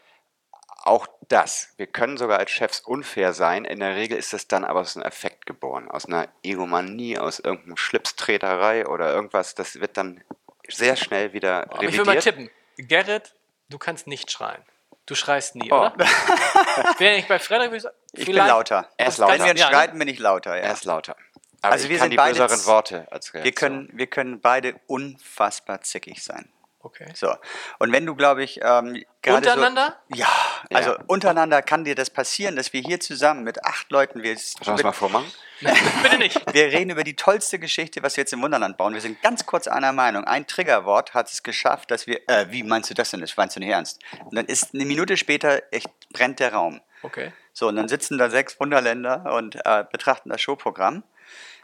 Auch 0.85 1.07
das. 1.29 1.69
Wir 1.77 1.87
können 1.87 2.17
sogar 2.17 2.39
als 2.39 2.51
Chefs 2.51 2.81
unfair 2.81 3.31
sein. 3.31 3.63
In 3.63 3.79
der 3.79 3.95
Regel 3.95 4.17
ist 4.17 4.33
es 4.33 4.49
dann 4.49 4.65
aber 4.65 4.81
aus 4.81 4.97
einem 4.97 5.05
Effekt 5.05 5.45
geboren. 5.45 5.89
Aus 5.89 6.05
einer 6.05 6.27
Egomanie, 6.43 7.17
aus 7.17 7.39
irgendeiner 7.39 7.77
Schlipstreterei 7.77 8.85
oder 8.87 9.13
irgendwas. 9.13 9.55
Das 9.55 9.79
wird 9.79 9.95
dann 9.95 10.21
sehr 10.67 10.97
schnell 10.97 11.31
wieder 11.31 11.63
Aber 11.71 11.83
ich 11.83 11.93
will 11.97 12.03
mal 12.03 12.17
revidiert. 12.17 12.23
tippen. 12.23 12.49
Gerrit, 12.77 13.33
du 13.69 13.77
kannst 13.77 14.07
nicht 14.07 14.29
schreien. 14.29 14.61
Du 15.05 15.15
schreist 15.15 15.55
nie, 15.55 15.71
Oh. 15.71 15.75
oder? 15.75 15.93
Wäre 16.97 17.15
ich 17.15 17.27
bei 17.29 17.39
Frederik, 17.39 17.71
ich 17.73 17.83
bin 18.13 18.25
vielleicht- 18.25 18.49
lauter. 18.49 18.89
Er 18.97 19.07
ist 19.07 19.19
Wenn 19.19 19.27
lauter. 19.29 19.43
wir 19.45 19.51
uns 19.51 19.59
Ja, 19.61 19.67
ne? 19.69 19.73
streiten, 19.75 19.99
bin 19.99 20.07
ich 20.09 20.19
lauter. 20.19 20.55
Ja. 20.57 20.63
Er 20.63 20.73
ist 20.73 20.83
lauter. 20.83 21.15
Aber 21.63 21.73
Also 21.73 21.85
ich 21.85 21.91
wir 21.91 21.97
kann 21.97 22.03
sind 22.05 22.11
die 22.11 22.17
beide 22.17 22.39
böseren 22.39 22.65
Worte 22.65 23.07
als 23.11 23.33
Reaktion. 23.33 23.43
Wir 23.43 23.51
können, 23.53 23.89
wir 23.93 24.07
können 24.07 24.41
beide 24.41 24.75
unfassbar 24.85 25.81
zickig 25.81 26.21
sein. 26.23 26.49
Okay. 26.79 27.05
So. 27.15 27.33
Und 27.79 27.93
wenn 27.93 28.05
du, 28.05 28.13
glaube 28.13 28.43
ich, 28.43 28.59
ähm, 28.61 29.01
gerade 29.21 29.37
Untereinander? 29.37 29.97
So, 30.09 30.17
ja, 30.17 30.27
also 30.73 30.91
Ja. 30.91 30.99
untereinander 31.07 31.61
kann 31.61 31.85
dir 31.85 31.95
das 31.95 32.09
passieren, 32.09 32.57
dass 32.57 32.73
wir 32.73 32.81
hier 32.81 32.99
zusammen 32.99 33.45
mit 33.45 33.63
acht 33.63 33.89
Leuten, 33.89 34.21
wir, 34.21 34.35
Sollen 34.37 34.65
wir 34.65 34.75
es 34.75 34.83
mal 34.83 34.91
vormachen? 34.91 35.31
Bitte 36.03 36.17
nicht. 36.17 36.53
wir 36.53 36.65
reden 36.65 36.89
über 36.89 37.05
die 37.05 37.15
tollste 37.15 37.57
Geschichte, 37.57 38.03
was 38.03 38.17
wir 38.17 38.23
jetzt 38.23 38.33
im 38.33 38.41
Wunderland 38.41 38.75
bauen. 38.75 38.93
Wir 38.93 38.99
sind 38.99 39.21
ganz 39.21 39.45
kurz 39.45 39.69
einer 39.69 39.93
Meinung. 39.93 40.25
Ein 40.25 40.45
Triggerwort 40.45 41.13
hat 41.13 41.31
es 41.31 41.41
geschafft, 41.41 41.89
dass 41.89 42.05
wir, 42.05 42.19
äh, 42.27 42.47
wie 42.49 42.63
meinst 42.63 42.89
du 42.89 42.93
das 42.93 43.11
denn? 43.11 43.21
Das 43.21 43.37
meinst 43.37 43.55
du 43.55 43.61
nicht 43.61 43.69
ernst? 43.69 44.01
Und 44.25 44.35
dann 44.35 44.45
ist 44.47 44.73
eine 44.73 44.83
Minute 44.83 45.15
später 45.15 45.61
echt 45.71 45.87
brennt 46.11 46.41
der 46.41 46.51
Raum. 46.53 46.81
Okay. 47.01 47.31
So, 47.53 47.69
und 47.69 47.77
dann 47.77 47.87
sitzen 47.87 48.17
da 48.17 48.29
sechs 48.29 48.59
Wunderländer 48.59 49.31
und 49.33 49.55
äh, 49.65 49.85
betrachten 49.89 50.27
das 50.29 50.41
Showprogramm. 50.41 51.03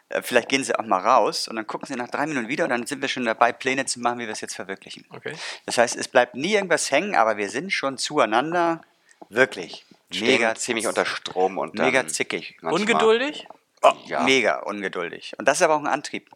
Äh, 0.09 0.21
vielleicht 0.21 0.49
gehen 0.49 0.63
sie 0.63 0.77
auch 0.77 0.85
mal 0.85 0.99
raus 0.99 1.47
und 1.47 1.55
dann 1.55 1.65
gucken 1.67 1.87
sie 1.87 1.95
nach 1.95 2.09
drei 2.09 2.25
Minuten 2.25 2.47
wieder 2.47 2.63
und 2.65 2.71
dann 2.71 2.85
sind 2.85 3.01
wir 3.01 3.07
schon 3.09 3.25
dabei, 3.25 3.51
Pläne 3.53 3.85
zu 3.85 3.99
machen, 3.99 4.19
wie 4.19 4.25
wir 4.25 4.33
es 4.33 4.41
jetzt 4.41 4.55
verwirklichen. 4.55 5.05
Okay. 5.09 5.33
Das 5.65 5.77
heißt, 5.77 5.95
es 5.95 6.07
bleibt 6.07 6.35
nie 6.35 6.53
irgendwas 6.53 6.91
hängen, 6.91 7.15
aber 7.15 7.37
wir 7.37 7.49
sind 7.49 7.71
schon 7.71 7.97
zueinander 7.97 8.81
wirklich 9.29 9.85
mega, 10.13 10.55
ziemlich 10.55 10.87
unter 10.87 11.05
Strom 11.05 11.57
und 11.57 11.75
mega 11.75 12.07
zickig. 12.07 12.57
manchmal- 12.61 12.81
Ungeduldig? 12.81 13.47
Oh, 13.81 13.93
Ja. 14.05 14.23
Mega 14.23 14.59
ungeduldig. 14.63 15.33
Und 15.37 15.47
das 15.47 15.57
ist 15.59 15.61
aber 15.63 15.75
auch 15.75 15.79
ein 15.79 15.87
Antrieb. 15.87 16.29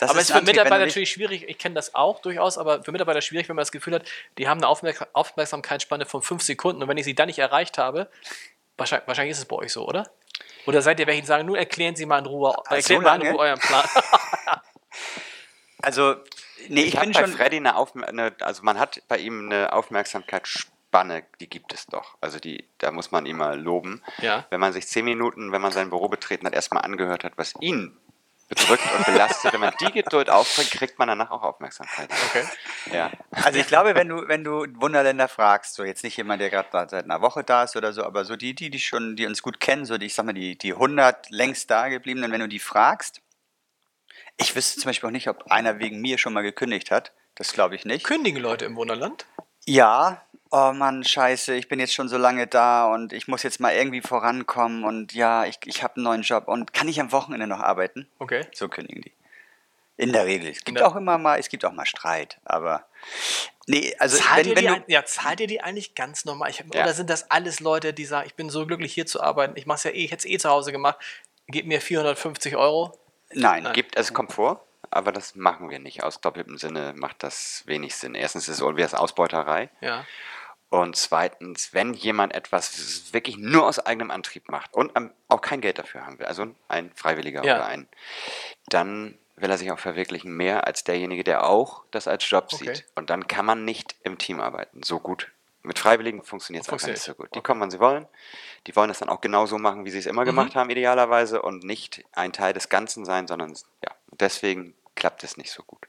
Das 0.00 0.10
aber 0.10 0.18
ist 0.18 0.24
es 0.24 0.28
ist 0.30 0.32
für 0.32 0.38
Antrieb, 0.40 0.56
Mitarbeiter 0.56 0.84
natürlich 0.86 1.10
schwierig, 1.10 1.48
ich 1.48 1.56
kenne 1.56 1.76
das 1.76 1.94
auch 1.94 2.20
durchaus, 2.20 2.58
aber 2.58 2.82
für 2.82 2.90
Mitarbeiter 2.92 3.22
schwierig, 3.22 3.48
wenn 3.48 3.54
man 3.56 3.62
das 3.62 3.70
Gefühl 3.72 3.94
hat, 3.94 4.04
die 4.38 4.48
haben 4.48 4.58
eine 4.58 4.66
Aufmerk 4.68 5.06
Aufmerksamkeitsspanne 5.12 6.04
von 6.04 6.20
fünf 6.20 6.42
Sekunden 6.42 6.82
und 6.82 6.88
wenn 6.88 6.96
ich 6.96 7.04
sie 7.04 7.14
dann 7.14 7.28
nicht 7.28 7.38
erreicht 7.38 7.78
habe, 7.78 8.10
wahrscheinlich, 8.76 9.06
wahrscheinlich 9.06 9.30
ist 9.32 9.38
es 9.38 9.44
bei 9.44 9.56
euch 9.56 9.72
so, 9.72 9.86
oder? 9.86 10.10
Oder 10.66 10.82
seid 10.82 11.00
ihr 11.00 11.06
welche, 11.06 11.22
die 11.22 11.26
sagen, 11.26 11.46
nun 11.46 11.56
erklären 11.56 11.96
Sie 11.96 12.06
mal 12.06 12.18
in 12.18 12.26
Ruhe, 12.26 12.54
erklärt 12.70 12.84
so 12.84 13.00
mal 13.00 13.20
in? 13.20 13.32
Ruhe 13.32 13.38
euren 13.38 13.58
Plan. 13.58 13.84
Also, 15.82 16.16
nee, 16.68 16.82
ich, 16.82 16.94
Ich, 16.94 17.00
bin 17.00 17.12
schon. 17.12 17.32
Freddy 17.32 17.58
eine, 17.58 17.76
Aufmer 17.76 18.08
eine, 18.08 18.34
also 18.40 18.62
man 18.62 18.78
hat 18.78 19.02
bei 19.06 19.18
ihm 19.18 19.50
eine 19.50 19.72
Aufmerksamkeitsspanne, 19.74 21.24
die 21.40 21.50
gibt 21.50 21.74
es 21.74 21.86
doch. 21.86 22.16
Also 22.22 22.38
die, 22.38 22.66
da 22.78 22.90
muss 22.90 23.10
man 23.10 23.26
ihn 23.26 23.36
mal 23.36 23.60
loben. 23.60 24.02
Ja. 24.18 24.46
Wenn 24.48 24.60
man 24.60 24.72
sich 24.72 24.86
zehn 24.86 25.04
Minuten, 25.04 25.52
wenn 25.52 25.60
man 25.60 25.72
sein 25.72 25.90
Büro 25.90 26.08
betreten 26.08 26.46
hat, 26.46 26.54
erstmal 26.54 26.84
angehört 26.84 27.24
hat, 27.24 27.34
was 27.36 27.52
ihn 27.60 27.98
bedrückt 28.48 28.84
und 28.96 29.06
belastet, 29.06 29.52
wenn 29.52 29.60
man 29.60 29.74
die 29.80 29.92
Geduld 29.92 30.30
aufbringt, 30.30 30.70
kriegt 30.70 30.98
man 30.98 31.08
danach 31.08 31.30
auch 31.30 31.42
Aufmerksamkeit. 31.42 32.08
Okay. 32.28 32.44
Ja. 32.92 33.10
Also 33.30 33.58
ich 33.58 33.66
glaube, 33.66 33.94
wenn 33.94 34.08
du, 34.08 34.28
wenn 34.28 34.44
du 34.44 34.66
Wunderländer 34.74 35.28
fragst, 35.28 35.74
so 35.74 35.84
jetzt 35.84 36.04
nicht 36.04 36.16
jemand, 36.16 36.40
der 36.40 36.50
gerade 36.50 36.68
seit 36.88 37.04
einer 37.04 37.20
Woche 37.20 37.44
da 37.44 37.64
ist 37.64 37.76
oder 37.76 37.92
so, 37.92 38.04
aber 38.04 38.24
so 38.24 38.36
die, 38.36 38.54
die, 38.54 38.70
die 38.70 38.80
schon, 38.80 39.16
die 39.16 39.26
uns 39.26 39.42
gut 39.42 39.60
kennen, 39.60 39.84
so 39.84 39.98
die, 39.98 40.06
ich 40.06 40.14
sag 40.14 40.26
mal, 40.26 40.32
die, 40.32 40.56
die 40.58 40.72
100 40.72 41.30
längst 41.30 41.70
da 41.70 41.88
gebliebenen, 41.88 42.30
wenn 42.32 42.40
du 42.40 42.48
die 42.48 42.58
fragst, 42.58 43.20
ich 44.36 44.54
wüsste 44.56 44.80
zum 44.80 44.88
Beispiel 44.88 45.08
auch 45.08 45.12
nicht, 45.12 45.28
ob 45.28 45.50
einer 45.50 45.78
wegen 45.78 46.00
mir 46.00 46.18
schon 46.18 46.32
mal 46.32 46.42
gekündigt 46.42 46.90
hat. 46.90 47.12
Das 47.36 47.52
glaube 47.52 47.74
ich 47.74 47.84
nicht. 47.84 48.04
Kündigen 48.04 48.40
Leute 48.40 48.64
im 48.64 48.76
Wunderland? 48.76 49.26
Ja, 49.66 50.22
oh 50.56 50.72
Mann, 50.72 51.02
scheiße, 51.02 51.54
ich 51.54 51.68
bin 51.68 51.80
jetzt 51.80 51.92
schon 51.94 52.08
so 52.08 52.16
lange 52.16 52.46
da 52.46 52.86
und 52.92 53.12
ich 53.12 53.26
muss 53.26 53.42
jetzt 53.42 53.58
mal 53.58 53.74
irgendwie 53.74 54.00
vorankommen 54.00 54.84
und 54.84 55.12
ja, 55.12 55.44
ich, 55.44 55.58
ich 55.64 55.82
habe 55.82 55.96
einen 55.96 56.04
neuen 56.04 56.22
Job 56.22 56.46
und 56.46 56.72
kann 56.72 56.86
ich 56.86 57.00
am 57.00 57.10
Wochenende 57.10 57.46
noch 57.48 57.58
arbeiten? 57.60 58.08
Okay. 58.20 58.46
So 58.52 58.68
kündigen 58.68 59.02
die. 59.02 59.12
In 59.96 60.12
der 60.12 60.26
Regel. 60.26 60.50
Es 60.50 60.64
gibt 60.64 60.80
auch 60.82 60.96
immer 60.96 61.18
mal, 61.18 61.38
es 61.38 61.48
gibt 61.48 61.64
auch 61.64 61.72
mal 61.72 61.86
Streit, 61.86 62.38
aber 62.44 62.84
nee, 63.66 63.94
also 63.98 64.16
Zahlt, 64.16 64.46
wenn, 64.46 64.50
ihr 64.50 64.56
wenn 64.56 64.62
die, 64.62 64.68
du, 64.68 64.74
ein- 64.74 64.84
ja, 64.86 65.04
zahlt 65.04 65.40
ihr 65.40 65.46
die 65.46 65.60
eigentlich 65.60 65.94
ganz 65.94 66.24
normal? 66.24 66.50
Ich 66.50 66.58
Ja. 66.72 66.82
Oder 66.82 66.94
sind 66.94 67.10
das 67.10 67.30
alles 67.30 67.60
Leute, 67.60 67.92
die 67.92 68.04
sagen, 68.04 68.26
ich 68.26 68.34
bin 68.34 68.48
so 68.50 68.64
glücklich 68.66 68.92
hier 68.94 69.06
zu 69.06 69.20
arbeiten, 69.22 69.56
ich 69.56 69.66
mache 69.66 69.76
es 69.78 69.84
ja 69.84 69.90
eh, 69.90 70.04
ich 70.04 70.12
hätte 70.12 70.26
es 70.26 70.32
eh 70.32 70.38
zu 70.38 70.48
Hause 70.50 70.70
gemacht, 70.72 70.98
gib 71.48 71.66
mir 71.66 71.80
450 71.80 72.56
Euro? 72.56 72.96
nein, 73.32 73.68
Gibt, 73.72 73.96
also 73.96 74.08
es 74.08 74.14
kommt 74.14 74.32
vor, 74.32 74.64
aber 74.90 75.10
das 75.10 75.34
machen 75.34 75.70
wir 75.70 75.80
nicht. 75.80 76.02
Aus 76.04 76.20
doppeltem 76.20 76.58
Sinne 76.58 76.92
macht 76.96 77.22
das 77.24 77.62
wenig 77.66 77.96
Sinn. 77.96 78.14
Erstens 78.14 78.48
ist 78.48 78.60
es 78.60 78.62
wäre 78.62 78.86
es 78.86 78.94
Ausbeuterei. 78.94 79.70
Ja. 79.80 80.04
Und 80.74 80.96
zweitens, 80.96 81.72
wenn 81.72 81.94
jemand 81.94 82.34
etwas 82.34 83.12
wirklich 83.12 83.36
nur 83.36 83.64
aus 83.64 83.78
eigenem 83.78 84.10
Antrieb 84.10 84.48
macht 84.48 84.74
und 84.74 84.90
ähm, 84.96 85.12
auch 85.28 85.40
kein 85.40 85.60
Geld 85.60 85.78
dafür 85.78 86.04
haben 86.04 86.18
will, 86.18 86.26
also 86.26 86.46
ein 86.66 86.90
Freiwilliger 86.96 87.44
Ja. 87.44 87.54
oder 87.56 87.66
ein, 87.66 87.86
dann 88.66 89.16
will 89.36 89.50
er 89.50 89.56
sich 89.58 89.70
auch 89.70 89.78
verwirklichen 89.78 90.36
mehr 90.36 90.66
als 90.66 90.82
derjenige, 90.82 91.22
der 91.22 91.46
auch 91.46 91.84
das 91.92 92.08
als 92.08 92.28
Job 92.28 92.48
Okay. 92.52 92.64
sieht. 92.66 92.84
Und 92.96 93.08
dann 93.10 93.28
kann 93.28 93.46
man 93.46 93.64
nicht 93.64 93.94
im 94.02 94.18
Team 94.18 94.40
arbeiten, 94.40 94.82
so 94.82 94.98
gut. 94.98 95.30
Mit 95.62 95.78
Freiwilligen 95.78 96.24
funktioniert 96.24 96.64
es 96.64 96.68
einfach 96.68 96.80
Funktioniert. 96.80 96.98
nicht 96.98 97.04
so 97.04 97.14
gut. 97.14 97.32
Die 97.36 97.40
kommen, 97.40 97.60
wann 97.60 97.70
sie 97.70 97.78
wollen. 97.78 98.06
Die 98.66 98.74
wollen 98.74 98.88
das 98.88 98.98
dann 98.98 99.08
auch 99.08 99.20
genauso 99.20 99.58
machen, 99.58 99.84
wie 99.84 99.90
sie 99.90 99.98
es 99.98 100.06
immer 100.06 100.24
gemacht 100.24 100.56
haben, 100.56 100.70
idealerweise, 100.70 101.40
und 101.40 101.62
nicht 101.62 102.04
ein 102.12 102.32
Teil 102.32 102.52
des 102.52 102.68
Ganzen 102.68 103.04
sein, 103.04 103.28
sondern 103.28 103.52
ja, 103.84 103.92
deswegen 104.18 104.74
klappt 104.96 105.22
es 105.22 105.36
nicht 105.36 105.52
so 105.52 105.62
gut. 105.62 105.86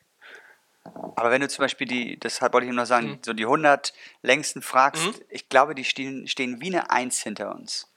Aber 1.16 1.32
wenn 1.32 1.42
du 1.42 1.48
zum 1.48 1.64
Beispiel 1.64 1.88
die, 1.88 2.20
deshalb 2.20 2.54
wollte 2.54 2.68
ich 2.68 2.74
nur 2.74 2.86
sagen, 2.86 3.08
Mhm. 3.12 3.20
so 3.26 3.34
die 3.34 3.46
100 3.46 3.94
längsten 4.22 4.62
fragst, 4.62 5.22
ich 5.30 5.50
glaube, 5.50 5.76
die 5.76 5.84
stehen, 5.84 6.28
stehen 6.28 6.62
wie 6.62 6.68
eine 6.68 6.90
Eins 6.92 7.22
hinter 7.22 7.54
uns. 7.54 7.88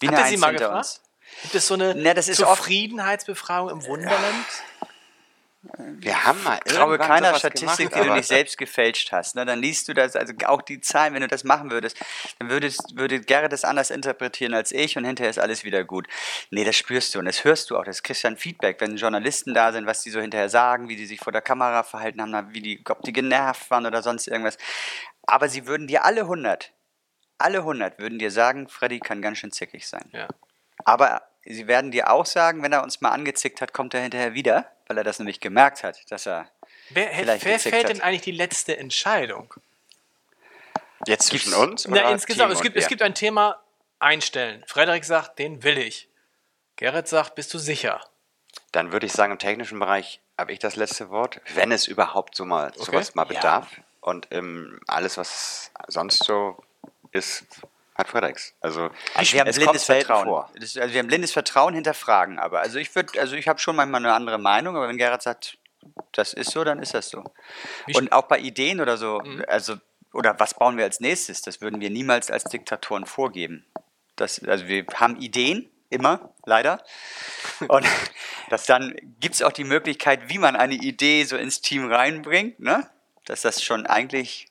Wie 0.00 0.08
Habt 0.08 0.18
eine 0.18 0.26
Eins 0.26 0.40
mal 0.40 0.48
hinter 0.50 0.66
gefragt? 0.68 0.86
uns. 0.86 1.02
Gibt 1.42 1.54
es 1.54 1.66
so 1.66 1.74
eine 1.74 1.94
Ne, 1.94 2.12
das 2.14 2.28
ist 2.28 2.42
oft- 2.42 2.56
Zufriedenheitsbefragung 2.58 3.70
im 3.70 3.84
Wunderland? 3.86 4.46
Wir 5.62 6.24
haben 6.24 6.42
mal 6.42 6.58
traue 6.60 6.92
irgendwann 6.92 7.06
keiner 7.06 7.34
Statistik, 7.34 7.90
gemacht, 7.90 8.04
die 8.04 8.08
du 8.08 8.14
nicht 8.14 8.28
selbst 8.28 8.56
gefälscht 8.56 9.12
hast. 9.12 9.36
Ne? 9.36 9.44
Dann 9.44 9.60
liest 9.60 9.88
du 9.88 9.94
das, 9.94 10.16
also 10.16 10.32
auch 10.46 10.62
die 10.62 10.80
Zahlen, 10.80 11.12
wenn 11.12 11.20
du 11.20 11.28
das 11.28 11.44
machen 11.44 11.70
würdest, 11.70 11.98
dann 12.38 12.48
würdest, 12.48 12.96
würde 12.96 13.20
Gerrit 13.20 13.52
das 13.52 13.64
anders 13.64 13.90
interpretieren 13.90 14.54
als 14.54 14.72
ich 14.72 14.96
und 14.96 15.04
hinterher 15.04 15.28
ist 15.28 15.38
alles 15.38 15.62
wieder 15.62 15.84
gut. 15.84 16.08
Nee, 16.50 16.64
das 16.64 16.76
spürst 16.76 17.14
du 17.14 17.18
und 17.18 17.26
das 17.26 17.44
hörst 17.44 17.68
du 17.68 17.76
auch, 17.76 17.84
das 17.84 18.02
kriegst 18.02 18.24
du 18.24 18.28
ein 18.28 18.38
Feedback, 18.38 18.80
wenn 18.80 18.96
Journalisten 18.96 19.52
da 19.52 19.70
sind, 19.72 19.84
was 19.84 20.02
die 20.02 20.08
so 20.08 20.20
hinterher 20.20 20.48
sagen, 20.48 20.88
wie 20.88 20.96
die 20.96 21.04
sich 21.04 21.20
vor 21.20 21.32
der 21.32 21.42
Kamera 21.42 21.82
verhalten 21.82 22.22
haben, 22.22 22.54
wie 22.54 22.62
die, 22.62 22.82
ob 22.88 23.02
die 23.02 23.12
genervt 23.12 23.70
waren 23.70 23.84
oder 23.84 24.02
sonst 24.02 24.28
irgendwas. 24.28 24.56
Aber 25.26 25.50
sie 25.50 25.66
würden 25.66 25.86
dir 25.86 26.06
alle 26.06 26.22
100, 26.22 26.72
alle 27.36 27.58
100 27.58 27.98
würden 27.98 28.18
dir 28.18 28.30
sagen, 28.30 28.66
Freddy 28.66 28.98
kann 28.98 29.20
ganz 29.20 29.36
schön 29.36 29.52
zickig 29.52 29.86
sein. 29.86 30.08
Ja. 30.12 30.26
Aber 30.86 31.20
sie 31.44 31.66
werden 31.66 31.90
dir 31.90 32.10
auch 32.10 32.24
sagen, 32.24 32.62
wenn 32.62 32.72
er 32.72 32.82
uns 32.82 33.02
mal 33.02 33.10
angezickt 33.10 33.60
hat, 33.60 33.74
kommt 33.74 33.92
er 33.92 34.00
hinterher 34.00 34.32
wieder, 34.32 34.70
weil 34.90 34.98
er 34.98 35.04
das 35.04 35.20
nämlich 35.20 35.38
gemerkt 35.38 35.84
hat, 35.84 36.10
dass 36.10 36.26
er 36.26 36.50
Wer, 36.88 37.10
Vielleicht 37.14 37.44
wer 37.44 37.60
fällt 37.60 37.84
hat. 37.84 37.90
denn 37.94 38.00
eigentlich 38.00 38.22
die 38.22 38.32
letzte 38.32 38.76
Entscheidung? 38.76 39.54
Jetzt 41.06 41.28
zwischen 41.28 41.54
uns? 41.54 41.86
Na, 41.86 42.00
oder 42.00 42.10
insgesamt, 42.10 42.48
Team 42.48 42.52
es 42.52 42.58
und 42.58 42.62
gibt, 42.64 42.76
es 42.76 42.88
gibt 42.88 43.02
ein 43.02 43.14
Thema 43.14 43.62
einstellen. 44.00 44.64
Frederik 44.66 45.04
sagt, 45.04 45.38
den 45.38 45.62
will 45.62 45.78
ich. 45.78 46.08
Gerrit 46.74 47.06
sagt, 47.06 47.36
bist 47.36 47.54
du 47.54 47.58
sicher? 47.58 48.00
Dann 48.72 48.90
würde 48.90 49.06
ich 49.06 49.12
sagen, 49.12 49.30
im 49.30 49.38
technischen 49.38 49.78
Bereich 49.78 50.20
habe 50.36 50.50
ich 50.52 50.58
das 50.58 50.74
letzte 50.74 51.08
Wort, 51.10 51.40
wenn 51.54 51.70
es 51.70 51.86
überhaupt 51.86 52.34
so 52.34 52.44
mal 52.44 52.72
sowas 52.74 53.14
mal 53.14 53.22
Ja. 53.22 53.28
bedarf. 53.28 53.68
Und 54.00 54.26
ähm, 54.32 54.80
alles, 54.88 55.16
was 55.16 55.70
sonst 55.86 56.24
so 56.24 56.60
ist, 57.12 57.44
hat 58.00 58.08
Fredericks. 58.08 58.54
Also, 58.60 58.90
Also 59.14 59.32
wir 59.32 59.40
haben 59.40 59.48
es 59.48 59.56
blindes 59.56 59.84
Vertrauen. 59.84 60.26
vor. 60.26 60.50
Das, 60.54 60.76
also 60.76 60.92
wir 60.92 60.98
haben 61.00 61.06
blindes 61.06 61.32
Vertrauen 61.32 61.74
hinterfragen, 61.74 62.38
aber 62.38 62.60
also 62.60 62.78
ich 62.78 62.94
würde, 62.94 63.20
also 63.20 63.36
ich 63.36 63.48
habe 63.48 63.58
schon 63.58 63.76
manchmal 63.76 64.04
eine 64.04 64.12
andere 64.12 64.38
Meinung, 64.38 64.76
aber 64.76 64.88
wenn 64.88 64.98
Gerhard 64.98 65.22
sagt, 65.22 65.58
das 66.12 66.34
ist 66.34 66.50
so, 66.50 66.64
dann 66.64 66.80
ist 66.80 66.94
das 66.94 67.08
so. 67.08 67.24
Und 67.94 68.12
auch 68.12 68.24
bei 68.24 68.38
Ideen 68.38 68.80
oder 68.80 68.96
so, 68.96 69.22
also 69.46 69.76
oder 70.12 70.38
was 70.38 70.54
bauen 70.54 70.76
wir 70.76 70.84
als 70.84 71.00
nächstes, 71.00 71.42
das 71.42 71.60
würden 71.60 71.80
wir 71.80 71.90
niemals 71.90 72.30
als 72.30 72.44
Diktatoren 72.44 73.06
vorgeben. 73.06 73.64
Das, 74.16 74.42
also 74.44 74.66
wir 74.66 74.84
haben 74.94 75.16
Ideen, 75.16 75.70
immer, 75.90 76.30
leider. 76.46 76.82
Und 77.68 77.86
das 78.48 78.64
dann 78.66 78.94
gibt 79.20 79.34
es 79.34 79.42
auch 79.42 79.52
die 79.52 79.64
Möglichkeit, 79.64 80.28
wie 80.28 80.38
man 80.38 80.56
eine 80.56 80.74
Idee 80.74 81.24
so 81.24 81.36
ins 81.36 81.60
Team 81.60 81.90
reinbringt, 81.92 82.60
ne? 82.60 82.88
Dass 83.26 83.42
das 83.42 83.62
schon 83.62 83.86
eigentlich 83.86 84.49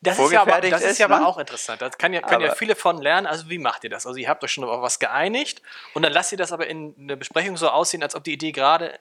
Das 0.00 0.18
ist 0.18 0.30
ja 0.32 0.42
aber, 0.42 0.60
das 0.60 0.82
ist 0.82 0.98
ja 0.98 1.06
aber 1.06 1.18
ne? 1.20 1.26
auch 1.26 1.38
interessant. 1.38 1.82
Da 1.82 1.90
kann 1.90 2.12
ja, 2.12 2.20
können 2.20 2.42
ja 2.42 2.48
Aber- 2.48 2.56
viele 2.56 2.76
von 2.76 3.02
lernen. 3.02 3.26
Also 3.26 3.50
wie 3.50 3.58
macht 3.58 3.84
ihr 3.84 3.90
das? 3.90 4.06
Also 4.06 4.18
ihr 4.18 4.28
habt 4.28 4.44
euch 4.44 4.52
schon 4.52 4.64
auf 4.64 4.80
was 4.82 4.98
geeinigt 4.98 5.62
und 5.94 6.02
dann 6.02 6.12
lasst 6.12 6.32
ihr 6.32 6.38
das 6.38 6.52
aber 6.52 6.66
in 6.68 7.08
der 7.08 7.16
Besprechung 7.16 7.56
so 7.56 7.68
aussehen, 7.68 8.02
als 8.02 8.14
ob 8.14 8.24
die 8.24 8.32
Idee 8.32 8.52
gerade... 8.52 8.98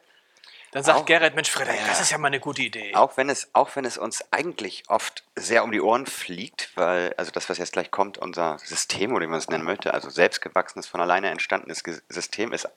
Dann 0.71 0.83
sagt 0.83 0.99
Auch- 0.99 1.05
Gerrit, 1.05 1.33
Mensch, 1.33 1.49
Frederik, 1.49 1.79
das 1.87 2.01
ist 2.01 2.11
ja 2.11 2.17
mal 2.17 2.27
eine 2.27 2.41
gute 2.41 2.61
Idee. 2.61 2.93
Auch 2.93 3.15
wenn 3.15 3.29
es, 3.29 3.49
auch 3.53 3.73
wenn 3.77 3.85
es 3.85 3.97
uns 3.97 4.21
eigentlich 4.31 4.83
oft 4.89 5.23
sehr 5.33 5.63
um 5.63 5.71
die 5.71 5.79
Ohren 5.79 6.05
fliegt, 6.05 6.71
weil, 6.75 7.13
also 7.15 7.31
das, 7.31 7.49
was 7.49 7.57
jetzt 7.57 7.71
gleich 7.71 7.89
kommt, 7.89 8.17
unser 8.17 8.59
System, 8.59 9.13
oder 9.13 9.23
wie 9.23 9.29
man 9.29 9.39
es 9.39 9.47
nennen 9.47 9.63
möchte, 9.63 9.93
also 9.93 10.09
selbstgewachsenes, 10.09 10.85
von 10.85 10.99
alleine 10.99 11.29
entstandenes 11.29 11.81
System 12.09 12.51
ist, 12.51 12.67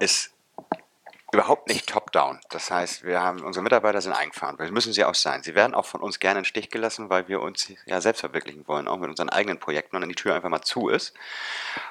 ist 0.00 0.33
überhaupt 1.34 1.68
nicht 1.68 1.88
top-down. 1.88 2.40
Das 2.50 2.70
heißt, 2.70 3.04
wir 3.04 3.20
haben, 3.20 3.42
unsere 3.42 3.62
Mitarbeiter 3.62 4.00
sind 4.00 4.12
eingefahren, 4.12 4.56
müssen 4.72 4.92
sie 4.92 5.04
auch 5.04 5.14
sein. 5.14 5.42
Sie 5.42 5.54
werden 5.54 5.74
auch 5.74 5.84
von 5.84 6.00
uns 6.00 6.18
gerne 6.18 6.38
im 6.38 6.44
Stich 6.44 6.70
gelassen, 6.70 7.10
weil 7.10 7.28
wir 7.28 7.40
uns 7.42 7.72
ja 7.86 8.00
selbst 8.00 8.20
verwirklichen 8.20 8.66
wollen, 8.66 8.88
auch 8.88 8.98
mit 8.98 9.10
unseren 9.10 9.28
eigenen 9.28 9.58
Projekten 9.58 9.96
und 9.96 10.02
dann 10.02 10.08
die 10.08 10.14
Tür 10.14 10.34
einfach 10.34 10.48
mal 10.48 10.62
zu 10.62 10.88
ist. 10.88 11.14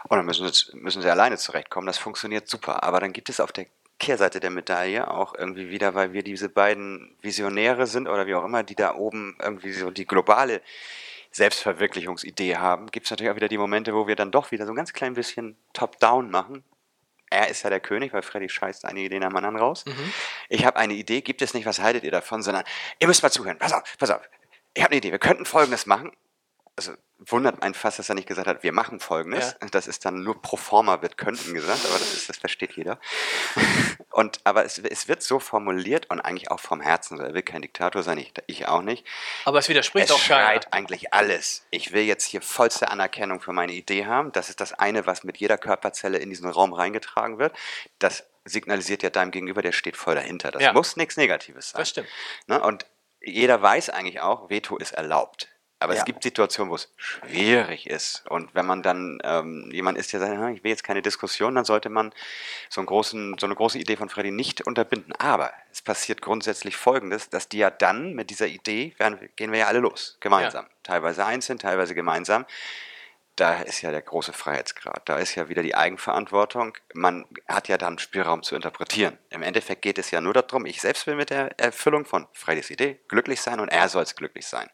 Und 0.08 0.18
dann 0.18 0.26
müssen, 0.26 0.48
sie- 0.52 0.76
müssen 0.76 1.02
sie 1.02 1.10
alleine 1.10 1.38
zurechtkommen. 1.38 1.88
Das 1.88 1.98
funktioniert 1.98 2.48
super. 2.50 2.84
Aber 2.84 3.00
dann 3.00 3.14
gibt 3.14 3.30
es 3.30 3.40
auf 3.40 3.52
der 3.52 3.68
Kehrseite 4.00 4.40
der 4.40 4.50
Medaille 4.50 5.10
auch 5.10 5.36
irgendwie 5.36 5.70
wieder, 5.70 5.94
weil 5.94 6.14
wir 6.14 6.24
diese 6.24 6.50
beiden 6.50 7.16
Visionäre 7.22 7.86
sind 7.88 8.08
oder 8.08 8.26
wie 8.28 8.36
auch 8.36 8.44
immer, 8.44 8.64
die 8.64 8.76
da 8.76 8.96
oben 8.96 9.38
irgendwie 9.42 9.72
so 9.72 9.92
die 9.92 10.06
globale 10.06 10.62
Selbstverwirklichungsidee 11.32 12.58
haben, 12.58 12.88
gibt 12.92 13.06
es 13.08 13.12
natürlich 13.12 13.32
auch 13.32 13.36
wieder 13.36 13.48
die 13.48 13.58
Momente, 13.58 13.94
wo 13.94 14.08
wir 14.08 14.16
dann 14.16 14.32
doch 14.32 14.52
wieder 14.52 14.66
so 14.66 14.72
ein 14.72 14.76
ganz 14.76 14.94
klein 14.94 15.14
bisschen 15.14 15.58
top-down 15.74 16.30
machen. 16.30 16.64
Er 17.34 17.48
ist 17.48 17.64
ja 17.64 17.72
der 17.72 17.80
König, 17.80 18.14
weil 18.14 18.22
Freddy 18.22 18.48
scheißt 18.48 18.86
eine 18.86 19.00
Idee 19.00 19.20
nach 19.20 19.30
dem 19.30 19.36
anderen 19.38 19.58
raus. 19.58 19.86
Ich 20.50 20.66
habe 20.66 20.78
eine 20.78 20.94
Idee, 20.94 21.22
gibt 21.22 21.42
es 21.42 21.56
nicht, 21.56 21.66
was 21.66 21.80
haltet 21.80 22.04
ihr 22.04 22.12
davon, 22.12 22.44
sondern 22.44 22.64
ihr 23.00 23.08
müsst 23.08 23.24
mal 23.24 23.32
zuhören. 23.32 23.58
Pass 23.58 23.74
auf, 23.74 23.82
pass 23.98 24.12
auf. 24.12 24.22
Ich 24.76 24.84
habe 24.84 24.92
eine 24.92 24.98
Idee, 25.00 25.12
wir 25.12 25.20
könnten 25.20 25.46
Folgendes 25.46 25.88
machen. 25.88 26.12
Also 26.76 26.94
wundert 27.18 27.62
einen 27.62 27.74
fast, 27.74 28.00
dass 28.00 28.10
er 28.10 28.16
nicht 28.16 28.28
gesagt 28.28 28.48
hat, 28.48 28.64
wir 28.64 28.72
machen 28.72 29.00
Folgendes. 29.00 29.56
Das 29.72 29.88
ist 29.88 30.06
dann 30.06 30.24
nur 30.24 30.42
pro 30.42 30.58
forma 30.58 31.02
wird 31.02 31.18
könnten 31.18 31.54
gesagt, 31.54 31.86
aber 31.86 31.98
das, 31.98 32.14
ist, 32.14 32.30
das 32.30 32.38
versteht 32.38 32.74
jeder. 32.74 33.00
Und, 34.14 34.42
aber 34.44 34.64
es, 34.64 34.78
es 34.78 35.08
wird 35.08 35.24
so 35.24 35.40
formuliert 35.40 36.10
und 36.12 36.22
eigentlich 36.22 36.52
auch 36.52 36.60
vom 36.60 36.82
Herzen. 36.82 37.20
Er 37.20 37.34
will 37.34 37.42
kein 37.42 37.64
Diktator 37.64 38.04
sein, 38.04 38.20
ich, 38.20 38.32
ich 38.46 38.68
auch 38.68 38.84
nicht. 38.84 39.06
Aber 39.44 39.58
es 39.58 39.68
widerspricht 39.70 40.06
Es 40.06 40.12
auch 40.12 40.24
keiner. 40.24 40.46
schreit 40.46 40.72
eigentlich 40.72 41.14
alles. 41.16 41.66
Ich 41.72 41.94
will 41.94 42.04
jetzt 42.04 42.26
hier 42.26 42.42
vollste 42.44 42.90
Anerkennung 42.90 43.42
für 43.42 43.54
meine 43.54 43.72
Idee 43.74 44.06
haben. 44.06 44.32
Das 44.32 44.50
ist 44.50 44.62
das 44.62 44.72
eine, 44.74 45.08
was 45.08 45.24
mit 45.24 45.38
jeder 45.38 45.58
Körperzelle 45.58 46.20
in 46.20 46.30
diesen 46.30 46.48
Raum 46.48 46.74
reingetragen 46.74 47.40
wird. 47.40 47.56
Das 47.98 48.24
signalisiert 48.46 49.02
ja 49.02 49.10
deinem 49.10 49.32
Gegenüber, 49.32 49.64
der 49.64 49.72
steht 49.72 49.98
voll 49.98 50.14
dahinter. 50.14 50.52
Das 50.52 50.62
Ja. 50.62 50.74
muss 50.74 50.96
nichts 50.96 51.18
Negatives 51.18 51.72
sein. 51.72 51.80
Das 51.80 51.90
stimmt. 51.90 52.08
Ne? 52.46 52.62
Und 52.62 52.86
jeder 53.20 53.64
weiß 53.64 53.90
eigentlich 53.90 54.22
auch, 54.22 54.48
Veto 54.52 54.78
ist 54.78 54.92
erlaubt. 54.92 55.48
Aber 55.84 55.94
Ja. 55.94 56.00
es 56.00 56.06
gibt 56.06 56.24
Situationen, 56.24 56.72
wo 56.72 56.76
es 56.76 56.90
schwierig 56.96 57.88
ist. 57.88 58.24
Und 58.30 58.56
wenn 58.56 58.66
man 58.66 58.82
dann 58.84 59.20
ähm, 59.24 59.70
jemand 59.72 59.98
ist, 59.98 60.14
der 60.14 60.22
sagt, 60.22 60.32
"Ah, 60.32 60.50
ich 60.50 60.64
will 60.64 60.72
jetzt 60.72 60.84
keine 60.84 61.02
Diskussion, 61.02 61.56
dann 61.56 61.66
sollte 61.66 61.90
man 61.90 62.14
so, 62.70 62.80
einen 62.80 62.86
großen, 62.86 63.36
so 63.38 63.46
eine 63.46 63.56
große 63.56 63.78
Idee 63.78 63.98
von 63.98 64.08
Freddy 64.08 64.32
nicht 64.32 64.66
unterbinden. 64.66 65.14
Aber 65.18 65.52
es 65.74 65.82
passiert 65.82 66.22
grundsätzlich 66.22 66.78
Folgendes, 66.78 67.30
dass 67.30 67.50
die 67.50 67.58
ja 67.58 67.70
dann 67.70 68.14
mit 68.14 68.30
dieser 68.30 68.48
Idee, 68.48 68.94
werden, 68.98 69.30
gehen 69.36 69.52
wir 69.52 69.60
ja 69.60 69.68
alle 69.68 69.80
los, 69.80 70.16
gemeinsam. 70.22 70.66
Teilweise 70.84 71.26
einzeln, 71.26 71.60
teilweise 71.60 71.94
gemeinsam. 71.96 72.46
Da 73.36 73.62
ist 73.62 73.82
ja 73.82 73.90
der 73.90 74.02
große 74.02 74.32
Freiheitsgrad. 74.32 75.10
Da 75.10 75.18
ist 75.18 75.34
ja 75.34 75.50
wieder 75.50 75.64
die 75.64 75.74
Eigenverantwortung. 75.74 76.78
Man 76.94 77.26
hat 77.48 77.68
ja 77.68 77.78
dann 77.78 77.98
Spielraum 77.98 78.44
zu 78.44 78.56
interpretieren. 78.56 79.18
Im 79.30 79.42
Endeffekt 79.42 79.82
geht 79.82 79.98
es 79.98 80.12
ja 80.12 80.22
nur 80.22 80.34
darum, 80.34 80.66
ich 80.68 80.82
selbst 80.82 81.08
will 81.08 81.16
mit 81.16 81.32
der 81.32 81.60
Erfüllung 81.60 82.06
von 82.06 82.28
Freddys 82.34 82.70
Idee 82.70 83.00
glücklich 83.08 83.42
sein 83.42 83.60
und 83.60 83.70
er 83.70 83.90
soll 83.90 84.04
es 84.04 84.16
glücklich 84.16 84.46
sein. 84.46 84.70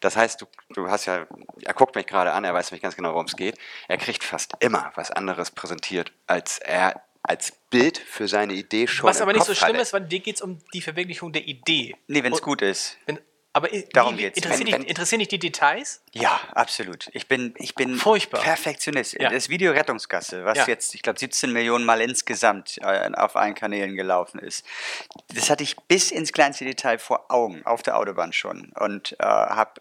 Das 0.00 0.16
heißt, 0.16 0.42
du, 0.42 0.46
du 0.74 0.90
hast 0.90 1.06
ja, 1.06 1.26
er 1.62 1.74
guckt 1.74 1.94
mich 1.94 2.06
gerade 2.06 2.32
an, 2.32 2.44
er 2.44 2.52
weiß 2.52 2.70
nicht 2.72 2.82
ganz 2.82 2.96
genau, 2.96 3.12
worum 3.12 3.26
es 3.26 3.36
geht. 3.36 3.58
Er 3.88 3.96
kriegt 3.96 4.24
fast 4.24 4.52
immer 4.60 4.92
was 4.94 5.10
anderes 5.10 5.50
präsentiert, 5.50 6.12
als 6.26 6.58
er 6.58 7.02
als 7.22 7.52
Bild 7.70 7.98
für 7.98 8.28
seine 8.28 8.54
Idee 8.54 8.86
schon 8.86 9.08
Was 9.08 9.18
im 9.18 9.22
aber 9.22 9.32
nicht 9.32 9.40
Kopf 9.40 9.48
so 9.48 9.54
schlimm 9.54 9.74
hatte. 9.74 9.82
ist, 9.82 9.92
weil 9.92 10.02
dir 10.02 10.20
geht 10.20 10.36
es 10.36 10.42
um 10.42 10.58
die 10.72 10.80
Verwirklichung 10.80 11.32
der 11.32 11.46
Idee. 11.46 11.96
Nee, 12.06 12.22
wenn 12.22 12.32
es 12.32 12.42
gut 12.42 12.62
ist. 12.62 12.98
Wenn, 13.06 13.18
aber 13.56 13.68
Darum 13.92 14.16
geht's. 14.16 14.36
Interessieren, 14.36 14.70
Wenn- 14.72 14.80
dich, 14.82 14.90
interessieren 14.90 15.18
dich 15.20 15.28
die 15.28 15.38
Details? 15.38 16.02
Ja, 16.12 16.38
absolut. 16.52 17.08
Ich 17.12 17.26
bin, 17.26 17.54
ich 17.58 17.74
bin 17.74 17.94
Furchtbar. 17.96 18.42
Perfektionist. 18.42 19.14
Ja. 19.14 19.30
Das 19.30 19.48
Video 19.48 19.72
Rettungsgasse, 19.72 20.44
was 20.44 20.58
Ja. 20.58 20.66
jetzt, 20.66 20.94
ich 20.94 21.02
glaube, 21.02 21.18
17 21.18 21.52
Millionen 21.52 21.84
Mal 21.84 22.00
insgesamt 22.00 22.78
äh, 22.82 23.10
auf 23.14 23.34
allen 23.36 23.54
Kanälen 23.54 23.96
gelaufen 23.96 24.38
ist, 24.38 24.64
das 25.34 25.48
hatte 25.50 25.62
ich 25.64 25.76
bis 25.88 26.10
ins 26.10 26.32
kleinste 26.32 26.64
Detail 26.64 26.98
vor 26.98 27.30
Augen, 27.30 27.64
auf 27.64 27.82
der 27.82 27.96
Autobahn 27.96 28.32
schon. 28.32 28.72
Und 28.78 29.12
äh, 29.18 29.24
habe 29.24 29.80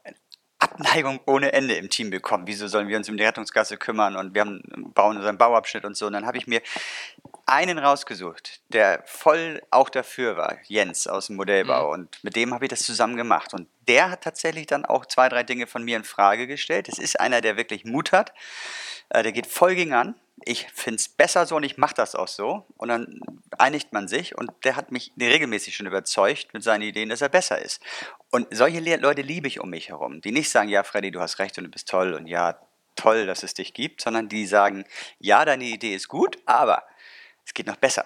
Abneigung 0.57 1.19
ohne 1.25 1.51
Ende 1.51 1.75
im 1.75 1.89
Team 1.89 2.09
bekommen. 2.09 2.47
Wieso 2.47 2.67
sollen 2.67 2.87
wir 2.87 2.97
uns 2.97 3.09
um 3.09 3.17
die 3.17 3.23
Rettungsgasse 3.23 3.77
kümmern 3.77 4.15
und 4.15 4.33
wir 4.33 4.41
haben, 4.41 4.61
bauen 4.93 5.17
unseren 5.17 5.37
Bauabschnitt 5.37 5.83
und 5.83 5.97
so. 5.97 6.07
Und 6.07 6.13
dann 6.13 6.25
habe 6.25 6.37
ich 6.37 6.47
mir 6.47 6.61
einen 7.45 7.77
rausgesucht, 7.77 8.61
der 8.69 9.03
voll 9.05 9.61
auch 9.69 9.89
dafür 9.89 10.35
war, 10.35 10.57
Jens 10.63 11.07
aus 11.07 11.27
dem 11.27 11.35
Modellbau. 11.35 11.91
Und 11.91 12.23
mit 12.23 12.35
dem 12.35 12.53
habe 12.53 12.65
ich 12.65 12.69
das 12.69 12.83
zusammen 12.83 13.17
gemacht. 13.17 13.53
Und 13.53 13.67
der 13.87 14.09
hat 14.09 14.21
tatsächlich 14.21 14.65
dann 14.65 14.85
auch 14.85 15.05
zwei, 15.05 15.29
drei 15.29 15.43
Dinge 15.43 15.67
von 15.67 15.83
mir 15.83 15.97
in 15.97 16.03
Frage 16.03 16.47
gestellt. 16.47 16.89
Es 16.89 16.97
ist 16.97 17.19
einer, 17.19 17.41
der 17.41 17.57
wirklich 17.57 17.85
Mut 17.85 18.11
hat. 18.11 18.33
Äh, 19.09 19.23
der 19.23 19.31
geht 19.31 19.47
voll 19.47 19.75
gegen 19.75 19.93
an. 19.93 20.15
Ich 20.43 20.67
finde 20.73 20.97
es 20.97 21.07
besser 21.07 21.45
so 21.45 21.55
und 21.55 21.63
ich 21.63 21.77
mache 21.77 21.93
das 21.95 22.15
auch 22.15 22.27
so. 22.27 22.65
Und 22.77 22.89
dann 22.89 23.21
einigt 23.57 23.93
man 23.93 24.07
sich 24.07 24.35
und 24.37 24.51
der 24.63 24.75
hat 24.75 24.91
mich 24.91 25.11
regelmäßig 25.19 25.75
schon 25.75 25.87
überzeugt 25.87 26.53
mit 26.53 26.63
seinen 26.63 26.81
Ideen, 26.81 27.09
dass 27.09 27.21
er 27.21 27.29
besser 27.29 27.61
ist. 27.61 27.81
Und 28.31 28.47
solche 28.51 28.79
Le 28.79 28.97
Leute 28.97 29.21
liebe 29.21 29.47
ich 29.47 29.59
um 29.59 29.69
mich 29.69 29.89
herum, 29.89 30.19
die 30.19 30.31
nicht 30.31 30.49
sagen, 30.49 30.67
ja, 30.67 30.83
Freddy, 30.83 31.11
du 31.11 31.21
hast 31.21 31.39
recht 31.39 31.57
und 31.57 31.65
du 31.65 31.69
bist 31.69 31.87
toll 31.87 32.13
und 32.13 32.27
ja, 32.27 32.59
toll, 32.95 33.25
dass 33.25 33.43
es 33.43 33.53
dich 33.53 33.73
gibt, 33.73 34.01
sondern 34.01 34.29
die 34.29 34.45
sagen, 34.45 34.85
ja, 35.19 35.45
deine 35.45 35.65
Idee 35.65 35.95
ist 35.95 36.07
gut, 36.07 36.37
aber 36.45 36.83
es 37.45 37.53
geht 37.53 37.67
noch 37.67 37.77
besser. 37.77 38.05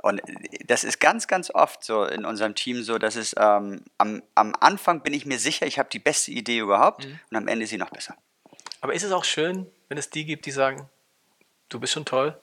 Und 0.00 0.22
das 0.66 0.84
ist 0.84 1.00
ganz, 1.00 1.26
ganz 1.26 1.50
oft 1.50 1.82
so 1.82 2.04
in 2.04 2.24
unserem 2.24 2.54
Team 2.54 2.82
so, 2.84 2.98
dass 2.98 3.16
es 3.16 3.34
ähm, 3.36 3.82
am, 3.98 4.22
am 4.36 4.54
Anfang 4.60 5.02
bin 5.02 5.12
ich 5.12 5.26
mir 5.26 5.38
sicher, 5.40 5.66
ich 5.66 5.78
habe 5.78 5.88
die 5.90 5.98
beste 5.98 6.30
Idee 6.30 6.58
überhaupt 6.58 7.04
und 7.04 7.36
am 7.36 7.48
Ende 7.48 7.64
ist 7.64 7.70
sie 7.70 7.78
noch 7.78 7.90
besser. 7.90 8.16
Aber 8.80 8.94
ist 8.94 9.02
es 9.02 9.10
auch 9.10 9.24
schön, 9.24 9.66
wenn 9.88 9.98
es 9.98 10.08
die 10.08 10.24
gibt, 10.24 10.46
die 10.46 10.52
sagen, 10.52 10.88
du 11.68 11.80
bist 11.80 11.92
schon 11.94 12.04
toll? 12.04 12.38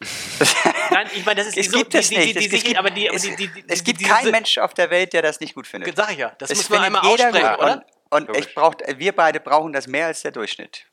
Nein, 0.90 1.06
ich 1.14 1.24
meine, 1.24 1.36
das 1.42 1.48
ist 1.48 1.56
Es 1.56 1.70
so, 1.70 1.78
gibt 1.78 1.94
es 1.94 2.08
die, 2.08 2.16
nicht. 2.18 2.28
Die, 2.36 2.48
die, 2.48 2.56
es, 2.56 2.62
die, 2.62 2.68
gibt, 2.68 2.78
aber 2.78 2.90
die, 2.90 3.08
aber 3.08 3.16
es, 3.16 3.22
die, 3.22 3.36
die, 3.36 3.48
die, 3.48 3.64
es 3.68 3.84
gibt 3.84 4.00
die- 4.00 4.04
keinen 4.04 4.30
Mensch 4.32 4.58
auf 4.58 4.74
der 4.74 4.90
Welt, 4.90 5.12
der 5.12 5.22
das 5.22 5.40
nicht 5.40 5.54
gut 5.54 5.66
findet. 5.66 5.96
Sag 5.96 6.10
ich 6.12 6.18
ja, 6.18 6.34
das 6.38 6.50
Es 6.50 6.58
muss 6.58 6.70
man 6.70 6.82
einmal 6.82 7.02
jeder 7.06 7.28
aussprechen, 7.28 7.48
gut. 7.50 7.58
oder? 7.60 7.86
Und, 8.10 8.28
und 8.28 8.36
ich 8.36 8.54
braucht, 8.54 8.82
wir 8.98 9.12
beide 9.14 9.40
brauchen 9.40 9.72
das 9.72 9.86
mehr 9.86 10.06
als 10.06 10.22
der 10.22 10.32
Durchschnitt. 10.32 10.86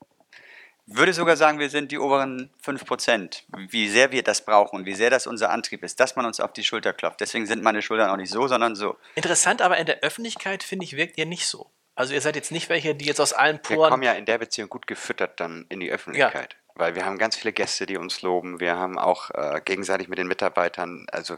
Würde 0.86 1.14
sogar 1.14 1.38
sagen, 1.38 1.60
wir 1.60 1.70
sind 1.70 1.92
die 1.92 2.00
oberen 2.00 2.50
5%. 2.64 3.44
Wie 3.70 3.88
sehr 3.88 4.12
wir 4.12 4.24
das 4.24 4.44
brauchen 4.44 4.78
und 4.78 4.86
wie 4.86 4.96
sehr 4.96 5.10
das 5.10 5.28
unser 5.28 5.50
Antrieb 5.50 5.84
ist, 5.84 6.00
dass 6.00 6.16
man 6.16 6.26
uns 6.26 6.40
auf 6.40 6.54
die 6.54 6.64
Schulter 6.64 6.94
klopft. 6.94 7.22
Deswegen 7.22 7.46
sind 7.46 7.64
meine 7.64 7.82
Schultern 7.82 8.10
auch 8.10 8.18
nicht 8.18 8.32
so, 8.32 8.48
sondern 8.48 8.76
so. 8.76 8.98
Interessant, 9.16 9.62
aber 9.62 9.78
in 9.78 9.86
der 9.86 10.02
Öffentlichkeit, 10.02 10.64
finde 10.64 10.86
ich, 10.86 10.98
wirkt 10.98 11.18
ihr 11.18 11.26
nicht 11.26 11.48
so. 11.48 11.72
Also 11.96 12.14
ihr 12.14 12.22
seid 12.22 12.36
jetzt 12.36 12.52
nicht 12.52 12.70
welche, 12.70 12.96
die 12.96 13.06
jetzt 13.06 13.22
aus 13.22 13.34
allen 13.34 13.60
Wir 13.68 13.78
Poren... 13.78 13.92
kommen 13.92 14.04
ja 14.04 14.14
in 14.14 14.26
der 14.26 14.40
Beziehung 14.40 14.70
gut 14.70 14.88
gefüttert 14.88 15.40
dann 15.40 15.66
in 15.70 15.80
die 15.80 15.92
Öffentlichkeit. 15.92 16.58
Weil 16.76 16.96
wir 16.96 17.06
haben 17.06 17.20
ganz 17.20 17.36
viele 17.36 17.54
Gäste, 17.54 17.86
die 17.86 17.98
uns 17.98 18.24
loben. 18.24 18.60
Wir 18.60 18.78
haben 18.78 18.98
auch 18.98 19.30
äh, 19.30 19.62
gegenseitig 19.64 20.08
mit 20.08 20.18
den 20.18 20.28
Mitarbeitern, 20.28 21.06
also 21.12 21.38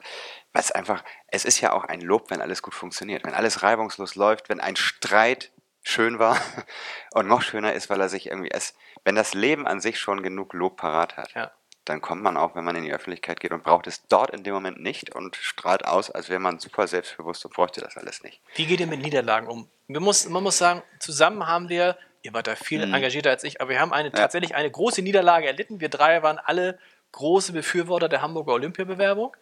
was 0.53 0.71
einfach, 0.71 1.03
es 1.27 1.43
ist 1.43 1.59
ja 1.59 1.73
auch 1.73 1.83
ein 1.83 1.99
Lob, 1.99 2.31
wenn 2.31 2.41
alles 2.41 2.61
gut 2.61 2.73
funktioniert, 2.73 3.25
wenn 3.25 3.33
alles 3.33 3.61
reibungslos 3.61 4.15
läuft, 4.15 4.47
wenn 4.47 4.61
ein 4.61 4.77
Streit 4.77 5.51
schön 5.87 6.19
war 6.19 6.37
und 7.13 7.27
noch 7.27 7.41
schöner 7.41 7.73
ist, 7.73 7.89
weil 7.89 8.01
er 8.01 8.09
sich 8.09 8.27
irgendwie, 8.27 8.51
es, 8.51 8.73
wenn 9.03 9.15
das 9.15 9.33
Leben 9.33 9.67
an 9.67 9.79
sich 9.79 9.99
schon 9.99 10.23
genug 10.23 10.53
Lob 10.53 10.77
parat 10.77 11.15
hat, 11.15 11.33
Ja. 11.35 11.51
dann 11.85 12.01
kommt 12.01 12.23
man 12.23 12.35
auch, 12.37 12.55
wenn 12.55 12.63
man 12.65 12.75
in 12.75 12.83
die 12.83 12.91
Öffentlichkeit 12.93 13.39
geht 13.39 13.51
und 13.51 13.63
braucht 13.63 13.85
es 13.87 14.05
dort 14.07 14.31
in 14.31 14.43
dem 14.43 14.53
Moment 14.55 14.81
nicht 14.81 15.13
und 15.15 15.35
strahlt 15.35 15.85
aus, 15.85 16.09
als 16.09 16.29
wäre 16.29 16.39
man 16.39 16.59
super 16.59 16.87
selbstbewusst 16.87 17.45
und 17.45 17.53
bräuchte 17.53 17.81
das 17.81 17.95
alles 17.97 18.23
nicht. 18.23 18.41
Wie 18.55 18.65
geht 18.65 18.79
ihr 18.79 18.87
mit 18.87 19.01
Niederlagen 19.01 19.47
um? 19.47 19.69
Man 19.87 20.01
muss, 20.01 20.27
man 20.27 20.41
muss 20.41 20.57
sagen, 20.57 20.81
zusammen 20.99 21.45
haben 21.47 21.69
wir, 21.69 21.95
ihr 22.23 22.33
wart 22.33 22.47
da 22.47 22.55
viel 22.55 22.81
engagierter 22.81 23.29
als 23.29 23.43
ich, 23.43 23.61
aber 23.61 23.69
wir 23.69 23.79
haben 23.79 23.93
eine, 23.93 24.11
tatsächlich 24.11 24.55
eine 24.55 24.71
große 24.71 25.03
Niederlage 25.03 25.45
erlitten. 25.45 25.79
Wir 25.79 25.89
drei 25.89 26.23
waren 26.23 26.39
alle 26.39 26.79
große 27.11 27.53
Befürworter 27.53 28.09
der 28.09 28.23
Hamburger 28.23 28.53
Olympiabewerbung. 28.53 29.37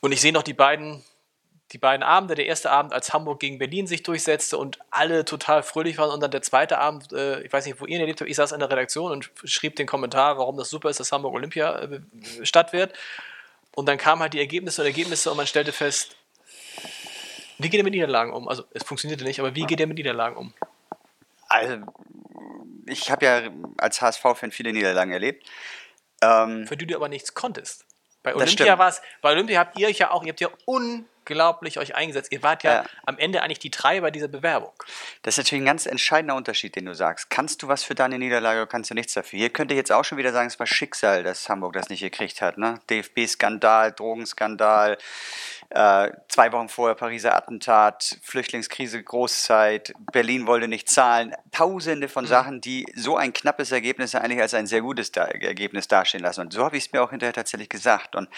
Und 0.00 0.12
ich 0.12 0.20
sehe 0.20 0.32
noch 0.32 0.44
die 0.44 0.54
beiden, 0.54 1.04
die 1.72 1.78
beiden 1.78 2.02
Abende. 2.02 2.34
Der 2.34 2.46
erste 2.46 2.70
Abend, 2.70 2.92
als 2.92 3.12
Hamburg 3.12 3.40
gegen 3.40 3.58
Berlin 3.58 3.86
sich 3.86 4.02
durchsetzte 4.02 4.58
und 4.58 4.78
alle 4.90 5.24
total 5.24 5.62
fröhlich 5.62 5.98
waren. 5.98 6.10
Und 6.10 6.20
dann 6.22 6.30
der 6.30 6.42
zweite 6.42 6.78
Abend, 6.78 7.12
äh, 7.12 7.40
ich 7.40 7.52
weiß 7.52 7.66
nicht, 7.66 7.80
wo 7.80 7.86
ihr 7.86 7.96
ihn 7.96 8.00
erlebt 8.00 8.20
habt, 8.20 8.30
ich 8.30 8.36
saß 8.36 8.52
in 8.52 8.60
der 8.60 8.70
Redaktion 8.70 9.12
und 9.12 9.30
schrieb 9.44 9.76
den 9.76 9.86
Kommentar, 9.86 10.38
warum 10.38 10.56
das 10.56 10.70
super 10.70 10.90
ist, 10.90 11.00
dass 11.00 11.12
Hamburg 11.12 11.34
Olympia 11.34 11.78
äh, 11.80 12.00
Stadt 12.42 12.72
wird. 12.72 12.92
Und 13.74 13.86
dann 13.86 13.98
kamen 13.98 14.20
halt 14.20 14.34
die 14.34 14.38
Ergebnisse 14.38 14.82
und 14.82 14.86
Ergebnisse 14.86 15.30
und 15.30 15.36
man 15.36 15.46
stellte 15.46 15.72
fest, 15.72 16.16
wie 17.58 17.70
geht 17.70 17.78
ihr 17.78 17.84
mit 17.84 17.94
Niederlagen 17.94 18.32
um? 18.32 18.48
Also 18.48 18.64
es 18.72 18.82
funktionierte 18.82 19.24
nicht, 19.24 19.40
aber 19.40 19.54
wie 19.54 19.64
geht 19.64 19.80
ihr 19.80 19.86
mit 19.86 19.96
Niederlagen 19.96 20.36
um? 20.36 20.52
Also, 21.48 21.76
ich 22.86 23.10
habe 23.10 23.24
ja 23.24 23.42
als 23.78 24.00
HSV-Fan 24.00 24.50
viele 24.50 24.72
Niederlagen 24.72 25.12
erlebt. 25.12 25.46
Ähm, 26.22 26.66
Für 26.66 26.76
die 26.76 26.86
du 26.86 26.96
aber 26.96 27.08
nichts 27.08 27.34
konntest. 27.34 27.84
Bei 28.22 28.34
Olympia 28.34 28.78
war 28.78 28.88
es, 28.88 29.02
bei 29.20 29.32
Olympia 29.32 29.58
habt 29.58 29.78
ihr 29.78 29.88
euch 29.88 29.98
ja 29.98 30.10
auch, 30.10 30.22
ihr 30.22 30.30
habt 30.30 30.40
ja 30.40 30.48
unglaublich 31.22 31.78
euch 31.78 31.94
eingesetzt. 31.94 32.32
Ihr 32.32 32.42
wart 32.42 32.62
ja, 32.62 32.72
Ja. 32.72 32.84
am 33.04 33.18
Ende 33.18 33.42
eigentlich 33.42 33.58
die 33.58 33.70
Treiber 33.70 34.10
dieser 34.10 34.28
Bewerbung. 34.28 34.72
Das 35.22 35.34
ist 35.34 35.44
natürlich 35.44 35.62
ein 35.62 35.66
ganz 35.66 35.86
entscheidender 35.86 36.34
Unterschied, 36.34 36.76
den 36.76 36.86
du 36.86 36.94
sagst. 36.94 37.30
Kannst 37.30 37.62
du 37.62 37.68
was 37.68 37.84
für 37.84 37.94
deine 37.94 38.18
Niederlage 38.18 38.60
oder 38.60 38.66
kannst 38.66 38.90
du 38.90 38.94
nichts 38.94 39.14
dafür? 39.14 39.38
Hier 39.38 39.50
könnte 39.50 39.74
ich 39.74 39.78
jetzt 39.78 39.92
auch 39.92 40.04
schon 40.04 40.18
wieder 40.18 40.32
sagen, 40.32 40.48
es 40.48 40.58
war 40.58 40.66
Schicksal, 40.66 41.22
dass 41.22 41.48
Hamburg 41.48 41.74
das 41.74 41.88
nicht 41.88 42.00
gekriegt 42.00 42.42
hat. 42.42 42.58
Ne? 42.58 42.80
DFB-Skandal, 42.90 43.92
Drogenskandal, 43.92 44.98
äh, 45.70 46.10
zwei 46.28 46.52
Wochen 46.52 46.68
vorher 46.68 46.94
Pariser 46.94 47.34
Attentat, 47.36 48.18
Flüchtlingskrise, 48.22 49.02
Großzeit, 49.02 49.92
Berlin 50.12 50.46
wollte 50.46 50.68
nicht 50.68 50.88
zahlen. 50.88 51.34
Tausende 51.50 52.08
von 52.08 52.26
Sachen, 52.26 52.60
die 52.60 52.86
so 52.94 53.16
ein 53.16 53.32
knappes 53.32 53.72
Ergebnis 53.72 54.14
eigentlich 54.14 54.40
als 54.40 54.54
ein 54.54 54.66
sehr 54.66 54.82
gutes 54.82 55.12
da 55.12 55.24
Ergebnis 55.24 55.88
dastehen 55.88 56.22
lassen. 56.22 56.42
Und 56.42 56.52
so 56.52 56.64
habe 56.64 56.76
ich 56.76 56.86
es 56.86 56.92
mir 56.92 57.02
auch 57.02 57.10
hinterher 57.10 57.32
tatsächlich 57.32 57.68
gesagt. 57.68 58.16
Und 58.16 58.28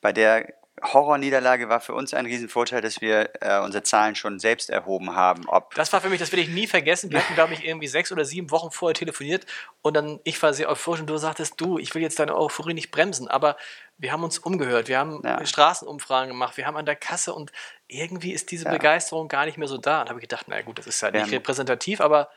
bei 0.00 0.12
der 0.12 0.52
Horrorniederlage 0.82 1.68
war 1.68 1.80
für 1.80 1.94
uns 1.94 2.12
ein 2.14 2.26
Riesenvorteil, 2.26 2.80
dass 2.80 3.00
wir 3.00 3.30
äh, 3.40 3.60
unsere 3.60 3.82
Zahlen 3.82 4.14
schon 4.14 4.38
selbst 4.38 4.70
erhoben 4.70 5.14
haben. 5.14 5.46
Ob 5.48 5.74
Das 5.74 5.92
war 5.92 6.00
für 6.00 6.08
mich, 6.10 6.18
das 6.18 6.32
will 6.32 6.38
ich 6.40 6.48
nie 6.48 6.66
vergessen. 6.66 7.10
Wir 7.10 7.20
hatten, 7.20 7.34
glaube 7.34 7.54
ich, 7.54 7.64
irgendwie 7.64 7.86
sechs 7.88 8.10
oder 8.12 8.24
sieben 8.24 8.50
Wochen 8.50 8.70
vorher 8.70 8.94
telefoniert 8.94 9.46
und 9.80 9.94
dann, 9.94 10.20
ich 10.24 10.42
war 10.42 10.52
sehr 10.54 10.68
euphorisch 10.68 11.00
und 11.00 11.06
du 11.06 11.16
sagtest, 11.16 11.60
du, 11.60 11.78
ich 11.78 11.94
will 11.94 12.02
jetzt 12.02 12.18
deine 12.18 12.36
Euphorie 12.36 12.74
nicht 12.74 12.90
bremsen, 12.90 13.28
aber 13.28 13.56
wir 13.98 14.12
haben 14.12 14.24
uns 14.24 14.38
umgehört, 14.38 14.88
wir 14.88 14.98
haben 14.98 15.20
Ja. 15.24 15.44
Straßenumfragen 15.46 16.28
gemacht, 16.30 16.56
wir 16.56 16.66
haben 16.66 16.76
an 16.76 16.86
der 16.86 16.96
Kasse 16.96 17.32
und 17.34 17.52
irgendwie 17.86 18.32
ist 18.32 18.50
diese 18.50 18.68
Begeisterung 18.68 19.28
gar 19.28 19.44
nicht 19.44 19.58
mehr 19.58 19.68
so 19.68 19.78
da. 19.78 20.00
Und 20.02 20.08
habe 20.08 20.18
ich 20.18 20.22
gedacht, 20.28 20.46
na 20.48 20.60
gut, 20.62 20.78
das 20.78 20.86
ist 20.86 21.02
halt 21.02 21.14
Wir 21.14 21.20
nicht 21.20 21.28
haben- 21.28 21.36
repräsentativ, 21.36 22.00
aber 22.00 22.28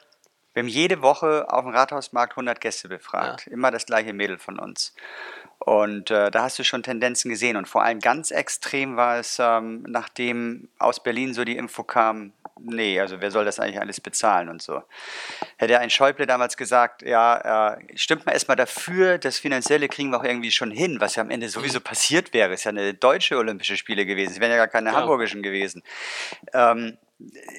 Wir 0.54 0.62
haben 0.62 0.68
jede 0.70 1.02
Woche 1.02 1.48
auf 1.50 1.64
dem 1.66 1.74
Rathausmarkt 1.74 2.34
100 2.34 2.62
Gäste 2.62 2.88
befragt. 2.88 3.48
Immer 3.48 3.72
das 3.72 3.86
gleiche 3.86 4.14
Mädel 4.14 4.38
von 4.38 4.60
uns. 4.60 4.94
Und 5.60 6.12
äh, 6.12 6.30
da 6.30 6.44
hast 6.44 6.60
du 6.60 6.64
schon 6.64 6.84
Tendenzen 6.84 7.30
gesehen. 7.30 7.58
Und 7.58 7.68
vor 7.68 7.84
allem 7.84 8.00
ganz 8.00 8.32
extrem 8.32 8.98
war 8.98 9.18
es, 9.18 9.38
ähm, 9.40 9.84
nachdem 9.88 10.70
aus 10.78 11.02
Berlin 11.02 11.34
so 11.34 11.44
die 11.44 11.58
Info 11.58 11.84
kam, 11.84 12.34
nee, 12.60 13.00
also 13.00 13.20
wer 13.20 13.32
soll 13.32 13.46
das 13.46 13.60
eigentlich 13.60 13.80
alles 13.80 14.00
bezahlen 14.00 14.50
und 14.50 14.62
so. 14.62 14.84
Hätte 15.58 15.80
ein 15.80 15.90
Schäuble 15.90 16.28
damals 16.28 16.56
gesagt, 16.56 17.02
ja, 17.02 17.74
äh, 17.76 17.98
stimmt 17.98 18.26
mal 18.26 18.34
erstmal 18.34 18.58
dafür, 18.58 19.18
das 19.18 19.40
Finanzielle 19.40 19.88
kriegen 19.88 20.12
wir 20.12 20.20
auch 20.20 20.24
irgendwie 20.24 20.52
schon 20.52 20.72
hin, 20.72 21.02
was 21.02 21.16
ja 21.16 21.24
am 21.24 21.32
Ende 21.32 21.50
sowieso 21.50 21.80
passiert 21.80 22.34
wäre. 22.34 22.54
Ist 22.54 22.66
ja 22.66 22.70
eine 22.70 22.94
deutsche 22.94 23.38
Olympische 23.38 23.76
Spiele 23.78 24.06
gewesen, 24.06 24.34
es 24.34 24.40
wären 24.40 24.52
ja 24.52 24.58
gar 24.58 24.68
keine 24.68 24.90
Genau. 24.90 25.02
hamburgischen 25.02 25.42
gewesen. 25.42 25.84
Ähm, 26.54 26.98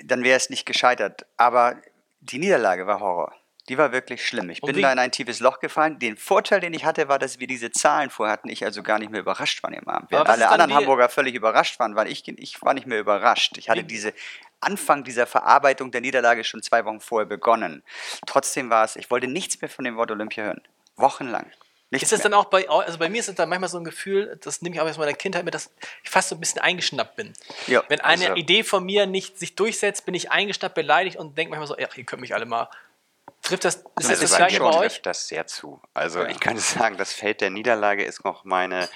dann 0.04 0.22
wäre 0.22 0.36
es 0.36 0.50
nicht 0.50 0.66
gescheitert. 0.66 1.26
Aber 1.36 1.76
die 2.20 2.38
Niederlage 2.38 2.86
war 2.86 3.00
Horror. 3.00 3.34
Die 3.68 3.76
war 3.78 3.90
wirklich 3.92 4.24
schlimm. 4.26 4.48
Ich 4.50 4.60
bin 4.60 4.80
da 4.80 4.92
in 4.92 4.98
ein 4.98 5.10
tiefes 5.10 5.40
Loch 5.40 5.58
gefallen. 5.58 5.98
Den 5.98 6.16
Vorteil, 6.16 6.60
den 6.60 6.72
ich 6.72 6.84
hatte, 6.84 7.08
war, 7.08 7.18
dass 7.18 7.40
wir 7.40 7.46
diese 7.48 7.70
Zahlen 7.72 8.10
vorher 8.10 8.32
hatten, 8.32 8.48
ich 8.48 8.64
also 8.64 8.82
gar 8.82 8.98
nicht 9.00 9.10
mehr 9.10 9.20
überrascht 9.20 9.62
war 9.64 9.72
im 9.72 9.88
Abend. 9.88 10.10
Während 10.10 10.28
alle 10.28 10.48
anderen 10.48 10.72
Hamburger 10.74 11.08
völlig 11.08 11.34
überrascht 11.34 11.80
waren, 11.80 11.96
weil 11.96 12.08
ich, 12.08 12.26
ich 12.28 12.62
war 12.62 12.74
nicht 12.74 12.86
mehr 12.86 13.00
überrascht. 13.00 13.58
Ich 13.58 13.68
hatte 13.68 13.80
Wie- 13.80 13.84
diese 13.86 14.12
Anfang 14.60 15.02
dieser 15.04 15.26
Verarbeitung 15.26 15.90
der 15.90 16.00
Niederlage 16.00 16.44
schon 16.44 16.62
zwei 16.62 16.84
Wochen 16.84 17.00
vorher 17.00 17.26
begonnen. 17.26 17.82
Trotzdem 18.26 18.70
war 18.70 18.84
es, 18.84 18.96
ich 18.96 19.10
wollte 19.10 19.26
nichts 19.26 19.60
mehr 19.60 19.68
von 19.68 19.84
dem 19.84 19.96
Wort 19.96 20.10
Olympia 20.12 20.44
hören. 20.44 20.62
Wochenlang. 20.96 21.50
Nichts 21.90 22.04
Ist 22.04 22.12
das 22.12 22.18
mehr. 22.24 22.30
dann 22.30 22.40
auch 22.40 22.46
bei, 22.46 22.68
also 22.68 22.98
bei 22.98 23.08
mir 23.08 23.20
ist 23.20 23.28
es 23.28 23.34
dann 23.36 23.48
manchmal 23.48 23.68
so 23.70 23.78
ein 23.78 23.84
Gefühl, 23.84 24.38
das 24.42 24.60
nehme 24.62 24.74
ich 24.74 24.80
auch 24.80 24.86
aus 24.88 24.98
meiner 24.98 25.12
Kindheit 25.12 25.44
mit, 25.44 25.54
dass 25.54 25.70
ich 26.02 26.10
fast 26.10 26.30
so 26.30 26.34
ein 26.34 26.40
bisschen 26.40 26.60
eingeschnappt 26.60 27.14
bin. 27.16 27.32
Ja, 27.68 27.84
Wenn 27.88 28.00
eine 28.00 28.24
also- 28.30 28.34
Idee 28.36 28.64
von 28.64 28.84
mir 28.84 29.06
nicht 29.06 29.38
sich 29.38 29.54
durchsetzt, 29.54 30.04
bin 30.04 30.14
ich 30.14 30.32
eingeschnappt, 30.32 30.74
beleidigt 30.74 31.16
und 31.16 31.38
denke 31.38 31.50
manchmal 31.50 31.68
so, 31.68 31.76
ach, 31.76 31.96
ihr 31.96 32.04
könnt 32.04 32.22
mich 32.22 32.34
alle 32.34 32.46
mal. 32.46 32.68
Trifft 33.46 33.64
das, 33.64 33.76
ist 33.76 33.84
das 33.96 34.06
Also 34.10 34.22
das 34.22 34.30
bei 34.32 34.36
gleiche 34.38 34.58
bei 34.58 34.64
euch? 34.66 34.76
trifft 34.76 35.06
das 35.06 35.28
sehr 35.28 35.46
zu. 35.46 35.80
Also 35.94 36.20
Ja. 36.20 36.28
ich 36.28 36.40
könnte 36.40 36.60
sagen, 36.60 36.96
das 36.96 37.12
Feld 37.12 37.40
der 37.40 37.50
Niederlage 37.50 38.04
ist 38.04 38.24
noch 38.24 38.44
meine, 38.44 38.88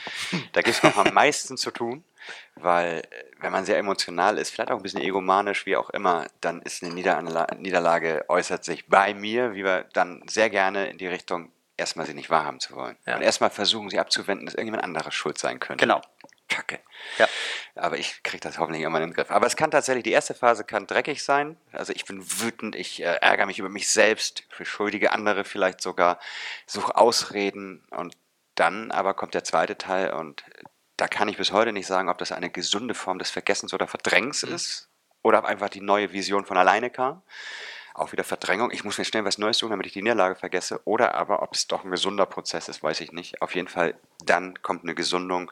da 0.53 0.63
gibt 0.63 0.77
es 0.77 0.83
noch 0.83 0.97
am 0.97 1.15
meisten 1.15 1.57
zu 1.57 1.71
tun, 1.71 2.05
weil 2.57 2.99
äh, 2.99 3.25
wenn 3.41 3.53
man 3.53 3.65
sehr 3.65 3.79
emotional 3.79 4.39
ist, 4.39 4.51
vielleicht 4.51 4.71
auch 4.71 4.77
ein 4.77 4.83
bisschen 4.83 5.01
egomanisch, 5.01 5.67
wie 5.67 5.77
auch 5.77 5.91
immer, 5.91 6.27
dann 6.41 6.61
ist 6.63 6.83
eine 6.83 6.93
Niederla 6.93 7.47
Niederlage, 7.57 8.25
äußert 8.29 8.65
sich 8.65 8.87
bei 8.89 9.15
mir, 9.15 9.55
wie 9.55 9.65
wir 9.65 9.85
dann 9.93 10.23
sehr 10.29 10.51
gerne 10.51 10.89
in 10.91 10.99
die 10.99 11.07
Richtung, 11.07 11.51
erstmal 11.77 12.05
sie 12.07 12.15
nicht 12.15 12.29
wahrhaben 12.29 12.61
zu 12.61 12.75
wollen. 12.75 12.97
Ja. 13.07 13.17
Und 13.17 13.23
erstmal 13.23 13.51
versuchen, 13.51 13.89
sie 13.89 13.99
abzuwenden, 13.99 14.47
dass 14.47 14.55
irgendjemand 14.55 14.85
anderes 14.85 15.15
schuld 15.15 15.39
sein 15.39 15.59
könnte. 15.61 15.83
Genau. 15.83 16.01
Kacke. 16.51 16.81
Ja. 17.19 17.29
Aber 17.77 17.97
ich 17.97 18.23
kriege 18.23 18.41
das 18.41 18.59
hoffentlich 18.59 18.83
immer 18.83 19.01
in 19.01 19.09
den 19.09 19.15
Griff. 19.15 19.31
Aber 19.31 19.47
es 19.47 19.57
kann 19.57 19.71
tatsächlich, 19.71 20.05
die 20.05 20.13
erste 20.13 20.35
Phase 20.35 20.65
kann 20.65 20.87
dreckig 20.87 21.23
sein. 21.23 21.57
Also 21.73 21.95
ich 21.95 22.05
bin 22.05 22.23
wütend, 22.41 22.77
ich 22.77 23.01
äh, 23.01 23.17
ärgere 23.21 23.47
mich 23.47 23.59
über 23.59 23.71
mich 23.71 23.89
selbst, 23.89 24.45
beschuldige 24.59 25.13
andere 25.13 25.45
vielleicht 25.45 25.81
sogar, 25.81 26.19
suche 26.67 26.97
Ausreden 26.97 27.87
und 27.91 28.15
dann 28.57 28.91
aber 28.91 29.15
kommt 29.15 29.33
der 29.33 29.45
zweite 29.45 29.79
Teil 29.79 30.13
und 30.13 30.45
da 30.99 31.09
kann 31.09 31.29
ich 31.29 31.39
bis 31.39 31.53
heute 31.53 31.73
nicht 31.73 31.87
sagen, 31.87 32.11
ob 32.11 32.19
das 32.19 32.31
eine 32.31 32.51
gesunde 32.51 32.95
Form 32.95 33.19
des 33.19 33.31
Vergessens 33.31 33.73
oder 33.73 33.87
Verdrängens 33.87 34.43
ist 34.43 34.89
oder 35.23 35.39
ob 35.39 35.45
einfach 35.47 35.71
die 35.71 35.81
neue 35.81 36.13
Vision 36.13 36.45
von 36.45 36.59
alleine 36.59 36.91
kam. 36.91 37.23
Auch 37.95 38.13
wieder 38.13 38.25
Verdrängung. 38.25 38.71
Ich 38.71 38.85
muss 38.85 38.99
mir 38.99 39.05
schnell 39.05 39.25
was 39.25 39.39
Neues 39.39 39.59
tun, 39.59 39.71
damit 39.71 39.87
ich 39.87 39.93
die 39.93 40.03
Niederlage 40.03 40.37
vergesse. 40.37 40.81
Oder 40.85 41.15
aber, 41.15 41.43
ob 41.43 41.55
es 41.55 41.67
doch 41.67 41.85
ein 41.85 41.91
gesunder 41.91 42.27
Prozess 42.27 42.69
ist, 42.69 42.83
weiß 42.83 43.01
ich 43.01 43.13
nicht. 43.13 43.43
Auf 43.43 43.55
jeden 43.55 43.69
Fall, 43.69 43.95
dann 44.25 44.63
kommt 44.63 44.85
eine 44.85 44.95
Gesundung 44.95 45.51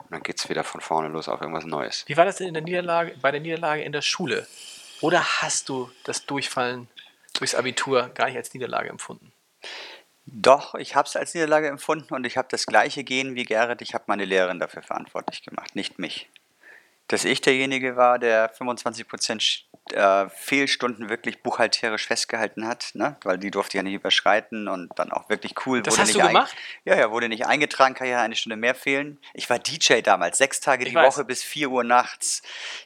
und 0.00 0.12
dann 0.12 0.22
geht 0.22 0.38
es 0.38 0.48
wieder 0.48 0.64
von 0.64 0.80
vorne 0.80 1.08
los 1.08 1.28
auf 1.28 1.40
irgendwas 1.40 1.64
Neues. 1.64 2.04
Wie 2.06 2.16
war 2.16 2.24
das 2.24 2.36
denn 2.36 2.48
in 2.48 2.54
der 2.54 2.62
Niederlage, 2.62 3.14
bei 3.20 3.30
der 3.30 3.40
Niederlage 3.40 3.82
in 3.82 3.92
der 3.92 4.02
Schule? 4.02 4.46
Oder 5.00 5.42
hast 5.42 5.68
du 5.68 5.90
das 6.04 6.26
Durchfallen 6.26 6.88
durchs 7.34 7.54
Abitur 7.54 8.10
gar 8.14 8.26
nicht 8.26 8.36
als 8.36 8.52
Niederlage 8.52 8.88
empfunden? 8.88 9.32
Doch, 10.26 10.74
ich 10.74 10.94
habe 10.94 11.08
es 11.08 11.16
als 11.16 11.34
Niederlage 11.34 11.68
empfunden 11.68 12.14
und 12.14 12.24
ich 12.24 12.36
habe 12.36 12.48
das 12.50 12.66
gleiche 12.66 13.02
Gehen 13.02 13.34
wie 13.34 13.44
Gerrit. 13.44 13.82
Ich 13.82 13.94
habe 13.94 14.04
meine 14.06 14.24
Lehrerin 14.24 14.60
dafür 14.60 14.82
verantwortlich 14.82 15.42
gemacht, 15.42 15.74
nicht 15.74 15.98
mich. 15.98 16.28
Dass 17.10 17.24
ich 17.24 17.40
derjenige 17.40 17.96
war, 17.96 18.20
der 18.20 18.50
25 18.50 19.08
Prozent 19.08 19.64
äh, 19.92 20.28
Fehlstunden 20.28 21.08
wirklich 21.08 21.42
buchhalterisch 21.42 22.06
festgehalten 22.06 22.68
hat, 22.68 22.90
ne? 22.94 23.16
weil 23.24 23.36
die 23.36 23.50
durfte 23.50 23.76
ich 23.76 23.78
ja 23.78 23.82
nicht 23.82 23.94
überschreiten 23.94 24.68
und 24.68 24.90
dann 24.96 25.10
auch 25.10 25.28
wirklich 25.28 25.54
cool. 25.66 25.82
Das 25.82 25.94
wurde 25.94 26.02
hast 26.02 26.14
nicht 26.14 26.22
du 26.22 26.28
gemacht? 26.28 26.54
Ja, 26.84 26.96
ja, 26.96 27.10
wurde 27.10 27.28
nicht 27.28 27.46
eingetragen, 27.46 27.94
kann 27.94 28.06
ja 28.06 28.22
eine 28.22 28.36
Stunde 28.36 28.54
mehr 28.54 28.76
fehlen. 28.76 29.18
Ich 29.34 29.50
war 29.50 29.58
DJ 29.58 30.02
damals, 30.02 30.38
sechs 30.38 30.60
Tage 30.60 30.84
Ich 30.84 30.90
die 30.90 30.94
weiß. 30.94 31.16
Woche 31.16 31.24
bis 31.24 31.42
4 31.42 31.70
Uhr 31.70 31.82
nachts. 31.82 32.42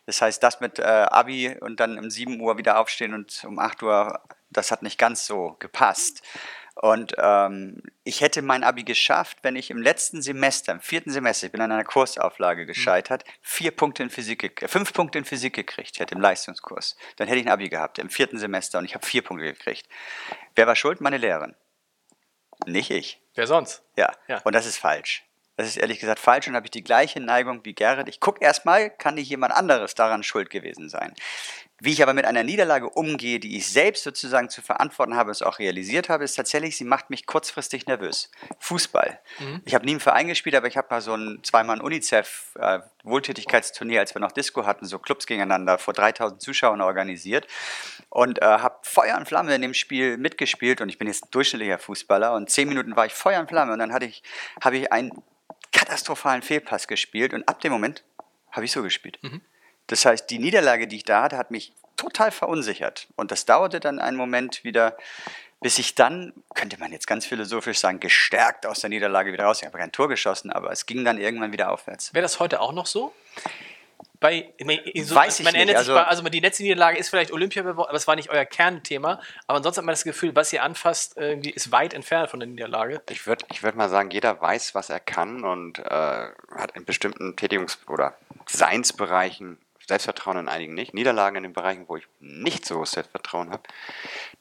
Das 0.06 0.22
heißt, 0.22 0.42
das 0.42 0.60
mit 0.60 0.78
äh, 0.78 0.84
Abi 0.84 1.54
und 1.60 1.78
dann 1.80 1.98
um 1.98 2.08
7 2.08 2.40
Uhr 2.40 2.56
wieder 2.56 2.78
aufstehen 2.78 3.12
und 3.12 3.44
um 3.44 3.58
8 3.58 3.82
Uhr, 3.82 4.20
das 4.48 4.70
hat 4.70 4.82
nicht 4.82 4.98
ganz 4.98 5.26
so 5.26 5.56
gepasst. 5.58 6.22
Und 6.74 7.14
ähm, 7.18 7.82
ich 8.02 8.20
hätte 8.20 8.42
mein 8.42 8.64
Abi 8.64 8.82
geschafft, 8.82 9.38
wenn 9.42 9.54
ich 9.54 9.70
im 9.70 9.80
letzten 9.80 10.22
Semester, 10.22 10.72
im 10.72 10.80
vierten 10.80 11.10
Semester, 11.10 11.46
ich 11.46 11.52
bin 11.52 11.60
an 11.60 11.70
einer 11.70 11.84
Kursauflage 11.84 12.66
gescheitert, 12.66 13.24
vier 13.42 13.70
Punkte 13.70 14.02
in 14.02 14.10
Physik, 14.10 14.62
äh, 14.62 14.68
fünf 14.68 14.92
Punkte 14.92 15.18
in 15.18 15.24
Physik 15.24 15.54
gekriegt 15.54 16.00
hätte 16.00 16.14
im 16.14 16.20
Leistungskurs. 16.20 16.96
Dann 17.16 17.28
hätte 17.28 17.38
ich 17.38 17.46
ein 17.46 17.52
Abi 17.52 17.68
gehabt 17.68 17.98
im 17.98 18.10
vierten 18.10 18.38
Semester 18.38 18.78
und 18.78 18.84
ich 18.84 18.94
habe 18.94 19.06
vier 19.06 19.22
Punkte 19.22 19.46
gekriegt. 19.46 19.88
Wer 20.56 20.66
war 20.66 20.74
schuld? 20.74 21.00
Meine 21.00 21.18
Lehrerin. 21.18 21.54
Nicht 22.66 22.90
ich. 22.90 23.20
Wer 23.34 23.46
sonst? 23.46 23.82
Ja. 23.96 24.12
Ja. 24.26 24.40
Und 24.44 24.54
das 24.54 24.66
ist 24.66 24.78
falsch. 24.78 25.24
Das 25.56 25.68
ist 25.68 25.76
ehrlich 25.76 26.00
gesagt 26.00 26.18
falsch 26.18 26.48
und 26.48 26.56
habe 26.56 26.66
ich 26.66 26.72
die 26.72 26.82
gleiche 26.82 27.20
Neigung 27.20 27.64
wie 27.64 27.74
Gerrit. 27.74 28.08
Ich 28.08 28.18
gucke 28.18 28.44
erstmal, 28.44 28.90
kann 28.90 29.14
nicht 29.14 29.28
jemand 29.28 29.52
anderes 29.52 29.94
daran 29.94 30.24
schuld 30.24 30.50
gewesen 30.50 30.88
sein. 30.88 31.14
Wie 31.84 31.92
ich 31.92 32.02
aber 32.02 32.14
mit 32.14 32.24
einer 32.24 32.44
Niederlage 32.44 32.88
umgehe, 32.88 33.38
die 33.38 33.58
ich 33.58 33.68
selbst 33.68 34.04
sozusagen 34.04 34.48
zu 34.48 34.62
verantworten 34.62 35.16
habe, 35.16 35.30
es 35.30 35.42
auch 35.42 35.58
realisiert 35.58 36.08
habe, 36.08 36.24
ist 36.24 36.34
tatsächlich, 36.34 36.78
sie 36.78 36.84
macht 36.84 37.10
mich 37.10 37.26
kurzfristig 37.26 37.84
nervös. 37.84 38.30
Fußball. 38.58 39.20
Ich 39.66 39.74
habe 39.74 39.84
nie 39.84 39.92
im 39.92 40.00
Verein 40.00 40.26
gespielt, 40.26 40.54
aber 40.54 40.66
ich 40.66 40.78
habe 40.78 40.88
mal 40.88 41.02
so 41.02 41.14
ein 41.14 41.40
zweimal 41.42 41.76
ein 41.76 41.82
UNICEF 41.82 42.54
äh, 42.58 42.78
Wohltätigkeitsturnier, 43.02 44.00
als 44.00 44.14
wir 44.14 44.20
noch 44.20 44.32
Disco 44.32 44.64
hatten, 44.64 44.86
so 44.86 44.98
Clubs 44.98 45.26
gegeneinander 45.26 45.76
vor 45.76 45.92
3000 45.92 46.40
Zuschauern 46.40 46.80
organisiert 46.80 47.46
und 48.08 48.40
äh, 48.40 48.46
habe 48.46 48.78
Feuer 48.80 49.18
und 49.18 49.28
Flamme 49.28 49.54
in 49.54 49.60
dem 49.60 49.74
Spiel 49.74 50.16
mitgespielt 50.16 50.80
und 50.80 50.88
ich 50.88 50.96
bin 50.96 51.06
jetzt 51.06 51.26
ein 51.26 51.30
durchschnittlicher 51.32 51.78
Fußballer 51.78 52.32
und 52.32 52.48
zehn 52.48 52.66
Minuten 52.66 52.96
war 52.96 53.04
ich 53.04 53.12
Feuer 53.12 53.40
und 53.40 53.50
Flamme 53.50 53.74
und 53.74 53.78
dann 53.78 53.92
hatte 53.92 54.06
ich, 54.06 54.22
habe 54.62 54.78
ich 54.78 54.90
einen 54.90 55.10
katastrophalen 55.70 56.40
Fehlpass 56.40 56.88
gespielt 56.88 57.34
und 57.34 57.46
ab 57.46 57.60
dem 57.60 57.72
Moment 57.72 58.04
habe 58.50 58.64
ich 58.64 58.72
so 58.72 58.82
gespielt. 58.82 59.18
Das 59.86 60.04
heißt, 60.04 60.30
die 60.30 60.38
Niederlage, 60.38 60.86
die 60.88 60.96
ich 60.96 61.04
da 61.04 61.22
hatte, 61.22 61.36
hat 61.36 61.50
mich 61.50 61.72
total 61.96 62.30
verunsichert. 62.30 63.06
Und 63.16 63.30
das 63.30 63.44
dauerte 63.44 63.80
dann 63.80 63.98
einen 63.98 64.16
Moment 64.16 64.64
wieder, 64.64 64.96
bis 65.60 65.78
ich 65.78 65.94
dann, 65.94 66.32
könnte 66.54 66.78
man 66.78 66.92
jetzt 66.92 67.06
ganz 67.06 67.26
philosophisch 67.26 67.78
sagen, 67.78 68.00
gestärkt 68.00 68.66
aus 68.66 68.80
der 68.80 68.90
Niederlage 68.90 69.32
wieder 69.32 69.44
raus. 69.44 69.60
Ich 69.60 69.66
habe 69.66 69.78
kein 69.78 69.92
Tor 69.92 70.08
geschossen, 70.08 70.50
aber 70.50 70.70
es 70.70 70.86
ging 70.86 71.04
dann 71.04 71.18
irgendwann 71.18 71.52
wieder 71.52 71.70
aufwärts. 71.70 72.12
Wäre 72.14 72.22
das 72.22 72.40
heute 72.40 72.60
auch 72.60 72.72
noch 72.72 72.86
so? 72.86 73.14
Bei, 74.20 74.52
ich 74.56 74.64
meine, 74.64 74.80
so, 75.02 75.14
Weiß 75.14 75.38
ich 75.40 75.44
man 75.44 75.52
nicht, 75.52 75.60
erinnert 75.60 75.84
sich 75.84 75.90
also- 75.90 75.94
bei, 75.94 76.04
also 76.04 76.22
die 76.22 76.40
letzte 76.40 76.62
Niederlage 76.62 76.96
ist 76.98 77.10
vielleicht 77.10 77.30
Olympia 77.30 77.62
aber 77.62 77.92
es 77.92 78.06
war 78.06 78.16
nicht 78.16 78.30
euer 78.30 78.46
Kernthema. 78.46 79.20
Aber 79.46 79.58
ansonsten 79.58 79.80
hat 79.80 79.84
man 79.84 79.92
das 79.92 80.04
Gefühl, 80.04 80.34
was 80.34 80.52
ihr 80.52 80.62
anfasst, 80.62 81.16
irgendwie 81.16 81.50
ist 81.50 81.72
weit 81.72 81.92
entfernt 81.92 82.30
von 82.30 82.40
der 82.40 82.48
Niederlage. 82.48 83.02
Ich 83.10 83.26
würde 83.26 83.44
ich 83.50 83.62
würd 83.62 83.76
mal 83.76 83.90
sagen, 83.90 84.10
jeder 84.10 84.40
weiß, 84.40 84.74
was 84.74 84.88
er 84.88 85.00
kann 85.00 85.44
und 85.44 85.78
äh, 85.78 85.84
hat 85.90 86.72
in 86.74 86.84
bestimmten 86.86 87.36
Tätigungs- 87.36 87.86
oder 87.86 88.16
Seinsbereichen 88.46 89.58
Selbstvertrauen, 89.86 90.38
in 90.38 90.48
einigen 90.48 90.74
nicht. 90.74 90.94
Niederlagen 90.94 91.36
in 91.36 91.42
den 91.42 91.52
Bereichen, 91.52 91.88
wo 91.88 91.96
ich 91.96 92.06
nicht 92.20 92.64
so 92.64 92.84
Selbstvertrauen 92.84 93.50
habe, 93.50 93.62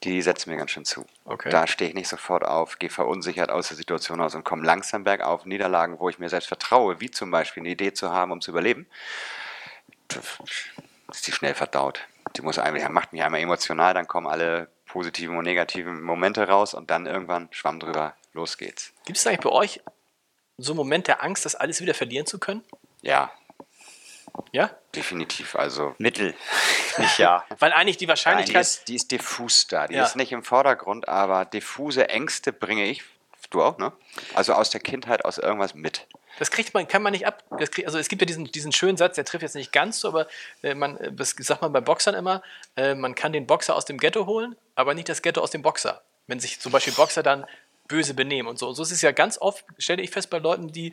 die 0.02 0.22
setzen 0.22 0.50
mir 0.50 0.56
ganz 0.56 0.70
schön 0.70 0.84
zu. 0.84 1.04
Okay. 1.24 1.50
Da 1.50 1.66
stehe 1.66 1.90
ich 1.90 1.94
nicht 1.94 2.08
sofort 2.08 2.44
auf, 2.44 2.78
gehe 2.78 2.90
verunsichert 2.90 3.50
aus 3.50 3.68
der 3.68 3.76
Situation 3.76 4.20
aus 4.20 4.34
und 4.34 4.44
komme 4.44 4.64
langsam 4.64 5.04
bergauf. 5.04 5.44
Niederlagen, 5.44 5.98
wo 5.98 6.08
ich 6.08 6.18
mir 6.18 6.28
selbst 6.28 6.48
vertraue, 6.48 7.00
wie 7.00 7.10
zum 7.10 7.30
Beispiel 7.30 7.62
eine 7.62 7.70
Idee 7.70 7.92
zu 7.92 8.10
haben, 8.10 8.32
um 8.32 8.40
zu 8.40 8.50
überleben, 8.50 8.86
ist 11.10 11.26
die 11.26 11.32
schnell 11.32 11.54
verdaut. 11.54 12.00
Die 12.36 12.42
muss 12.42 12.58
eigentlich, 12.58 12.88
macht 12.88 13.12
mich 13.12 13.22
einmal 13.22 13.40
emotional, 13.40 13.94
dann 13.94 14.08
kommen 14.08 14.26
alle 14.26 14.68
positiven 14.86 15.36
und 15.36 15.44
negativen 15.44 16.02
Momente 16.02 16.48
raus 16.48 16.72
und 16.72 16.90
dann 16.90 17.06
irgendwann 17.06 17.48
schwamm 17.50 17.80
drüber, 17.80 18.14
los 18.32 18.58
geht's. 18.58 18.92
Gibt 19.04 19.18
es 19.18 19.26
eigentlich 19.26 19.40
bei 19.40 19.50
euch 19.50 19.80
so 20.56 20.72
einen 20.72 20.78
Moment 20.78 21.08
der 21.08 21.22
Angst, 21.22 21.44
das 21.44 21.54
alles 21.54 21.80
wieder 21.80 21.94
verlieren 21.94 22.26
zu 22.26 22.38
können? 22.38 22.64
Ja, 23.02 23.30
Ja? 24.52 24.70
definitiv. 24.94 25.56
Also 25.56 25.94
Mittel, 25.98 26.34
nicht 26.98 27.18
ja. 27.18 27.44
Weil 27.58 27.72
eigentlich 27.72 27.96
die 27.96 28.04
Nein, 28.04 28.06
die, 28.06 28.08
Wahrscheinlichkeit. 28.08 28.62
ist, 28.62 28.88
die 28.88 28.94
ist 28.94 29.10
diffus 29.10 29.66
da. 29.66 29.86
Die 29.88 29.94
Ja. 29.94 30.04
ist 30.04 30.16
nicht 30.16 30.32
im 30.32 30.42
Vordergrund, 30.44 31.08
aber 31.08 31.44
diffuse 31.44 32.08
Ängste 32.08 32.52
bringe 32.52 32.84
ich, 32.86 33.02
du 33.50 33.62
auch, 33.62 33.78
ne? 33.78 33.92
Also 34.34 34.54
aus 34.54 34.70
der 34.70 34.80
Kindheit, 34.80 35.24
aus 35.24 35.38
irgendwas 35.38 35.74
mit. 35.74 36.06
Das 36.38 36.50
kriegt 36.50 36.74
man, 36.74 36.88
kann 36.88 37.02
man 37.02 37.12
nicht 37.12 37.26
ab. 37.26 37.44
Das 37.58 37.70
kriegt, 37.70 37.86
also 37.86 37.98
es 37.98 38.08
gibt 38.08 38.22
ja 38.22 38.26
diesen, 38.26 38.44
diesen 38.50 38.72
schönen 38.72 38.96
Satz, 38.96 39.14
der 39.14 39.24
trifft 39.24 39.42
jetzt 39.42 39.54
nicht 39.54 39.72
ganz 39.72 40.00
so, 40.00 40.08
aber 40.08 40.26
äh, 40.62 40.74
man, 40.74 40.96
äh, 40.98 41.12
das 41.12 41.30
sagt 41.38 41.62
man 41.62 41.72
bei 41.72 41.80
Boxern 41.80 42.14
immer, 42.14 42.42
äh, 42.76 42.94
man 42.94 43.14
kann 43.14 43.32
den 43.32 43.46
Boxer 43.46 43.76
aus 43.76 43.84
dem 43.84 43.98
Ghetto 43.98 44.26
holen, 44.26 44.56
aber 44.74 44.94
nicht 44.94 45.08
das 45.08 45.22
Ghetto 45.22 45.40
aus 45.40 45.50
dem 45.52 45.62
Boxer. 45.62 46.02
Wenn 46.26 46.40
sich 46.40 46.58
zum 46.58 46.72
Beispiel 46.72 46.92
Boxer 46.94 47.22
dann 47.22 47.46
böse 47.88 48.14
benehmen 48.14 48.48
und 48.48 48.58
so. 48.58 48.68
Und 48.68 48.74
so 48.74 48.82
ist 48.82 48.92
es 48.92 49.02
ja 49.02 49.12
ganz 49.12 49.38
oft, 49.38 49.64
stelle 49.78 50.02
ich 50.02 50.10
fest, 50.10 50.30
bei 50.30 50.38
Leuten, 50.38 50.72
die, 50.72 50.92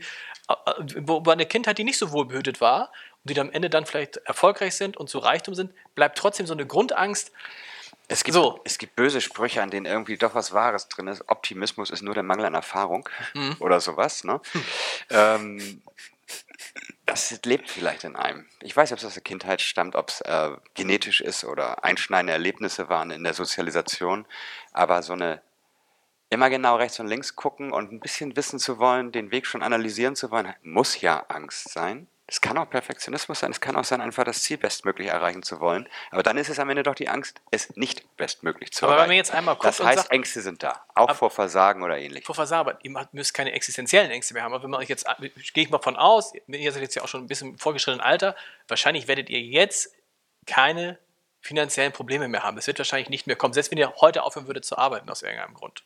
äh, 0.49 0.53
äh, 0.71 0.85
wo 1.07 1.25
wo 1.25 1.29
eine 1.29 1.45
Kindheit, 1.45 1.77
die 1.77 1.83
nicht 1.83 1.97
so 1.97 2.11
wohl 2.11 2.25
behütet 2.25 2.61
war 2.61 2.91
und 3.23 3.29
die 3.29 3.33
dann 3.33 3.47
am 3.47 3.53
Ende 3.53 3.69
dann 3.69 3.85
vielleicht 3.85 4.17
erfolgreich 4.17 4.75
sind 4.75 4.97
und 4.97 5.09
zu 5.09 5.19
Reichtum 5.19 5.55
sind, 5.55 5.73
bleibt 5.95 6.17
trotzdem 6.17 6.47
so 6.47 6.53
eine 6.53 6.65
Grundangst. 6.65 7.31
Es 8.07 8.25
gibt, 8.25 8.33
So. 8.33 8.59
es 8.65 8.77
gibt 8.77 8.97
böse 8.97 9.21
Sprüche, 9.21 9.61
an 9.61 9.69
denen 9.69 9.85
irgendwie 9.85 10.17
doch 10.17 10.35
was 10.35 10.51
Wahres 10.51 10.89
drin 10.89 11.07
ist. 11.07 11.29
Optimismus 11.29 11.89
ist 11.89 12.01
nur 12.01 12.13
der 12.13 12.23
Mangel 12.23 12.45
an 12.45 12.53
Erfahrung 12.55 13.07
oder 13.59 13.79
sowas. 13.79 14.25
Ne? 14.25 14.41
Ähm, 15.09 15.81
das 17.05 17.39
lebt 17.45 17.69
vielleicht 17.69 18.03
in 18.03 18.17
einem. 18.17 18.45
Ich 18.61 18.75
weiß 18.75 18.89
nicht, 18.89 18.93
ob 18.93 18.99
es 18.99 19.05
aus 19.05 19.13
der 19.13 19.23
Kindheit 19.23 19.61
stammt, 19.61 19.95
ob 19.95 20.09
es 20.09 20.21
äh, 20.21 20.49
genetisch 20.73 21.21
ist 21.21 21.45
oder 21.45 21.85
einschneidende 21.85 22.33
Erlebnisse 22.33 22.89
waren 22.89 23.11
in 23.11 23.23
der 23.23 23.33
Sozialisation. 23.33 24.25
Aber 24.73 25.01
so 25.03 25.13
eine 25.13 25.41
immer 26.31 26.49
genau 26.49 26.77
rechts 26.77 26.99
und 26.99 27.07
links 27.07 27.35
gucken 27.35 27.71
und 27.71 27.91
ein 27.91 27.99
bisschen 27.99 28.35
wissen 28.35 28.57
zu 28.57 28.79
wollen, 28.79 29.11
den 29.11 29.29
Weg 29.31 29.45
schon 29.45 29.61
analysieren 29.61 30.15
zu 30.15 30.31
wollen, 30.31 30.51
muss 30.63 30.99
ja 31.01 31.23
Angst 31.27 31.69
sein. 31.69 32.07
Es 32.25 32.39
kann 32.39 32.57
auch 32.57 32.69
Perfektionismus 32.69 33.41
sein, 33.41 33.51
es 33.51 33.59
kann 33.59 33.75
auch 33.75 33.83
sein, 33.83 33.99
einfach 33.99 34.23
das 34.23 34.41
Ziel 34.41 34.57
bestmöglich 34.57 35.09
erreichen 35.09 35.43
zu 35.43 35.59
wollen. 35.59 35.89
Aber 36.11 36.23
dann 36.23 36.37
ist 36.37 36.47
es 36.47 36.59
am 36.59 36.69
Ende 36.69 36.81
doch 36.83 36.95
die 36.95 37.09
Angst, 37.09 37.41
es 37.51 37.75
nicht 37.75 38.15
bestmöglich 38.15 38.71
zu 38.71 38.85
Aber 38.85 38.93
wenn 38.93 38.97
erreichen. 38.99 39.09
man 39.09 39.17
jetzt 39.17 39.31
einmal 39.33 39.55
guckt 39.55 39.65
das 39.65 39.81
und 39.81 39.87
heißt, 39.87 39.97
sagt- 40.03 40.11
Ängste 40.13 40.39
sind 40.39 40.63
da, 40.63 40.81
auch 40.95 41.09
Ab- 41.09 41.17
vor 41.17 41.29
Versagen 41.29 41.83
oder 41.83 41.97
ähnlich. 41.97 42.25
vor 42.25 42.33
Versagen, 42.33 42.77
ihr 42.83 42.91
macht- 42.91 43.13
müsst 43.13 43.33
keine 43.33 43.51
existenziellen 43.51 44.09
Ängste 44.11 44.33
mehr 44.33 44.43
haben. 44.43 44.53
Aber 44.53 44.63
wenn 44.63 44.69
man 44.69 44.79
euch 44.79 44.87
jetzt, 44.87 45.05
gehe 45.53 45.65
ich 45.65 45.69
mal 45.69 45.81
von 45.81 45.97
aus, 45.97 46.31
ihr 46.47 46.71
seid 46.71 46.81
jetzt 46.81 46.95
ja 46.95 47.01
auch 47.03 47.09
schon 47.09 47.21
ein 47.25 47.27
bisschen 47.27 47.49
im 47.49 47.57
vorgeschrittenen 47.57 47.99
Alter, 47.99 48.37
wahrscheinlich 48.69 49.09
werdet 49.09 49.29
ihr 49.29 49.41
jetzt 49.41 49.93
keine 50.47 50.97
finanziellen 51.41 51.91
Probleme 51.91 52.29
mehr 52.29 52.43
haben. 52.43 52.57
Es 52.57 52.67
wird 52.67 52.77
wahrscheinlich 52.79 53.09
nicht 53.09 53.27
mehr 53.27 53.35
kommen, 53.35 53.53
selbst 53.53 53.71
wenn 53.71 53.77
ihr 53.77 53.93
heute 53.99 54.23
aufhören 54.23 54.47
würdet 54.47 54.63
zu 54.63 54.77
arbeiten 54.77 55.09
aus 55.09 55.21
irgendeinem 55.21 55.55
Grund. 55.55 55.83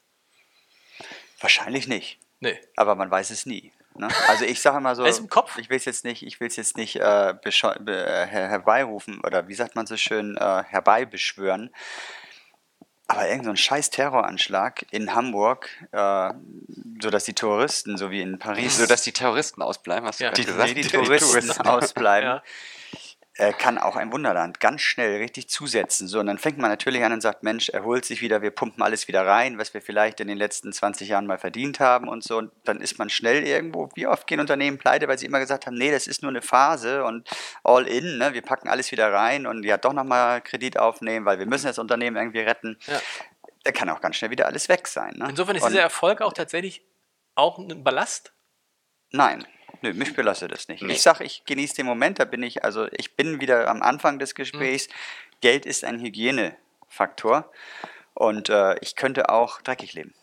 Wahrscheinlich 1.46 1.88
nicht. 1.88 2.18
Nee. 2.40 2.60
Aber 2.76 2.96
man 2.96 3.12
weiß 3.12 3.30
es 3.30 3.46
nie. 3.46 3.72
Ne? 3.94 4.08
Also 4.28 4.46
ich 4.46 4.62
sage 4.62 4.80
mal 4.80 4.96
so, 4.96 5.06
ich 5.58 5.70
will 5.70 5.78
es 5.78 5.86
jetzt 5.86 6.04
nicht, 6.04 6.24
ich 6.24 6.40
will 6.40 6.48
es 6.48 6.56
jetzt 6.56 6.76
nicht 6.76 6.96
äh, 6.96 7.36
be, 7.44 7.52
äh, 7.52 8.26
her 8.26 8.50
herbeirufen 8.50 9.22
oder 9.22 9.48
wie 9.48 9.54
sagt 9.54 9.76
man 9.76 9.86
so 9.86 9.96
schön, 9.96 10.38
äh, 10.38 10.64
herbeibeschwören. 10.64 11.70
Aber 13.08 13.22
irgendein 13.28 13.44
so 13.46 13.50
ein 13.52 13.58
scheiß 13.58 13.92
Terroranschlag 13.92 14.88
in 14.90 15.14
Hamburg, 15.14 15.70
äh, 15.92 16.34
sodass 17.00 17.26
die 17.26 17.36
Touristen, 17.36 17.98
so 17.98 18.10
wie 18.10 18.22
in 18.22 18.40
Paris, 18.40 18.78
So 18.78 18.88
dass 18.88 19.04
die 19.04 19.12
Terroristen 19.14 19.62
ausbleiben, 19.62 20.08
hast 20.08 20.20
du 20.20 20.24
Ja. 20.24 20.32
gerade 20.32 20.42
die, 20.42 20.48
gesagt. 20.48 20.70
die, 20.72 20.74
die 20.82 20.88
Touristen 20.90 21.52
ausbleiben, 21.62 22.30
Ja. 22.30 22.44
Äh, 23.38 23.52
kann 23.52 23.78
auch 23.78 23.98
ein 23.98 24.14
Wunderland 24.14 24.62
ganz 24.62 24.82
schnell 24.82 25.18
richtig 25.18 25.50
zusetzen. 25.50 26.08
So, 26.08 26.20
und 26.20 26.28
dann 26.28 26.38
fängt 26.38 26.58
man 26.58 26.70
natürlich 26.70 27.04
an 27.04 27.12
und 27.12 27.20
sagt, 27.20 27.44
Mensch, 27.44 27.68
erholt 27.68 28.06
sich 28.06 28.22
wieder, 28.22 28.42
wir 28.42 28.52
pumpen 28.52 28.82
alles 28.82 29.10
wieder 29.10 29.26
rein, 29.28 29.58
was 29.58 29.74
wir 29.74 29.82
vielleicht 29.82 30.22
in 30.22 30.30
den 30.30 30.38
letzten 30.38 30.72
20 30.72 31.10
Jahren 31.10 31.26
mal 31.28 31.38
verdient 31.38 31.82
haben 31.82 32.08
und 32.08 32.24
so. 32.24 32.38
Und 32.38 32.52
dann 32.64 32.80
ist 32.80 32.98
man 32.98 33.10
schnell 33.10 33.44
irgendwo, 33.44 33.90
wie 33.96 34.08
oft 34.08 34.26
gehen 34.26 34.40
Unternehmen 34.40 34.78
pleite, 34.78 35.10
weil 35.10 35.18
sie 35.18 35.26
immer 35.26 35.40
gesagt 35.40 35.68
haben, 35.68 35.76
nee, 35.76 35.92
das 35.92 36.08
ist 36.08 36.22
nur 36.22 36.30
eine 36.30 36.42
Phase 36.42 37.04
und 37.04 37.28
all 37.64 37.88
in, 37.88 38.18
ne? 38.20 38.34
wir 38.34 38.42
packen 38.42 38.70
alles 38.70 38.92
wieder 38.92 39.12
rein 39.12 39.46
und 39.48 39.64
ja 39.64 39.76
doch 39.78 39.94
nochmal 39.94 40.40
Kredit 40.42 40.80
aufnehmen, 40.80 41.26
weil 41.26 41.38
wir 41.38 41.46
müssen 41.46 41.68
das 41.68 41.78
Unternehmen 41.78 42.16
irgendwie 42.16 42.40
retten. 42.40 42.78
Ja. 42.88 43.02
Da 43.66 43.72
kann 43.72 43.90
auch 43.90 44.00
ganz 44.00 44.16
schnell 44.16 44.32
wieder 44.32 44.46
alles 44.46 44.70
weg 44.70 44.88
sein. 44.88 45.14
Ne? 45.18 45.28
Insofern 45.30 45.58
ist 45.58 45.64
Und- 45.64 45.72
dieser 45.72 45.82
Erfolg 45.82 46.22
auch 46.22 46.32
tatsächlich 46.34 46.84
auch 47.34 47.58
ein 47.58 47.84
Ballast. 47.84 48.32
Nein, 49.12 49.46
nö, 49.82 49.94
mich 49.94 50.14
belastet 50.16 50.52
das 50.52 50.68
nicht. 50.68 50.84
Nee. 50.84 50.94
Ich 50.94 51.02
sage, 51.02 51.24
ich 51.24 51.44
genieße 51.46 51.76
den 51.76 51.86
Moment, 51.86 52.20
da 52.20 52.26
bin 52.26 52.44
ich, 52.44 52.64
also 52.64 52.88
ich 52.92 53.16
bin 53.16 53.42
wieder 53.42 53.68
am 53.68 53.82
Anfang 53.82 54.20
des 54.20 54.36
Gesprächs. 54.36 54.88
Geld 55.42 55.66
ist 55.66 55.84
ein 55.84 56.00
Hygienefaktor 56.00 57.52
und 58.14 58.50
äh, 58.50 58.78
ich 58.80 58.96
könnte 58.96 59.30
auch 59.30 59.62
dreckig 59.62 59.94
leben. 59.94 60.14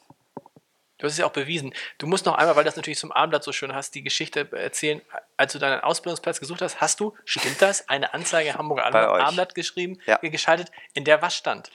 Du 0.98 1.06
hast 1.06 1.14
es 1.14 1.18
ja 1.18 1.26
auch 1.26 1.32
bewiesen. 1.32 1.74
Du 1.98 2.06
musst 2.06 2.26
noch 2.26 2.36
einmal, 2.36 2.54
weil 2.54 2.62
das 2.62 2.76
natürlich 2.76 2.98
zum 3.00 3.10
Abendblatt 3.10 3.42
so 3.42 3.50
schön 3.50 3.74
hast, 3.74 3.96
die 3.96 4.02
Geschichte 4.04 4.48
erzählen. 4.52 5.02
Als 5.36 5.52
du 5.52 5.58
deinen 5.58 5.80
Ausbildungsplatz 5.80 6.38
gesucht 6.38 6.62
hast, 6.62 6.80
hast 6.80 7.00
du, 7.00 7.16
stimmt 7.24 7.60
das, 7.60 7.88
eine 7.88 8.14
Anzeige 8.14 8.54
Hamburger. 8.58 8.86
Abendblatt 8.86 9.56
geschrieben, 9.56 9.98
Ja. 10.06 10.18
geschaltet, 10.22 10.70
in 10.94 11.04
der 11.04 11.20
was 11.20 11.36
stand? 11.36 11.72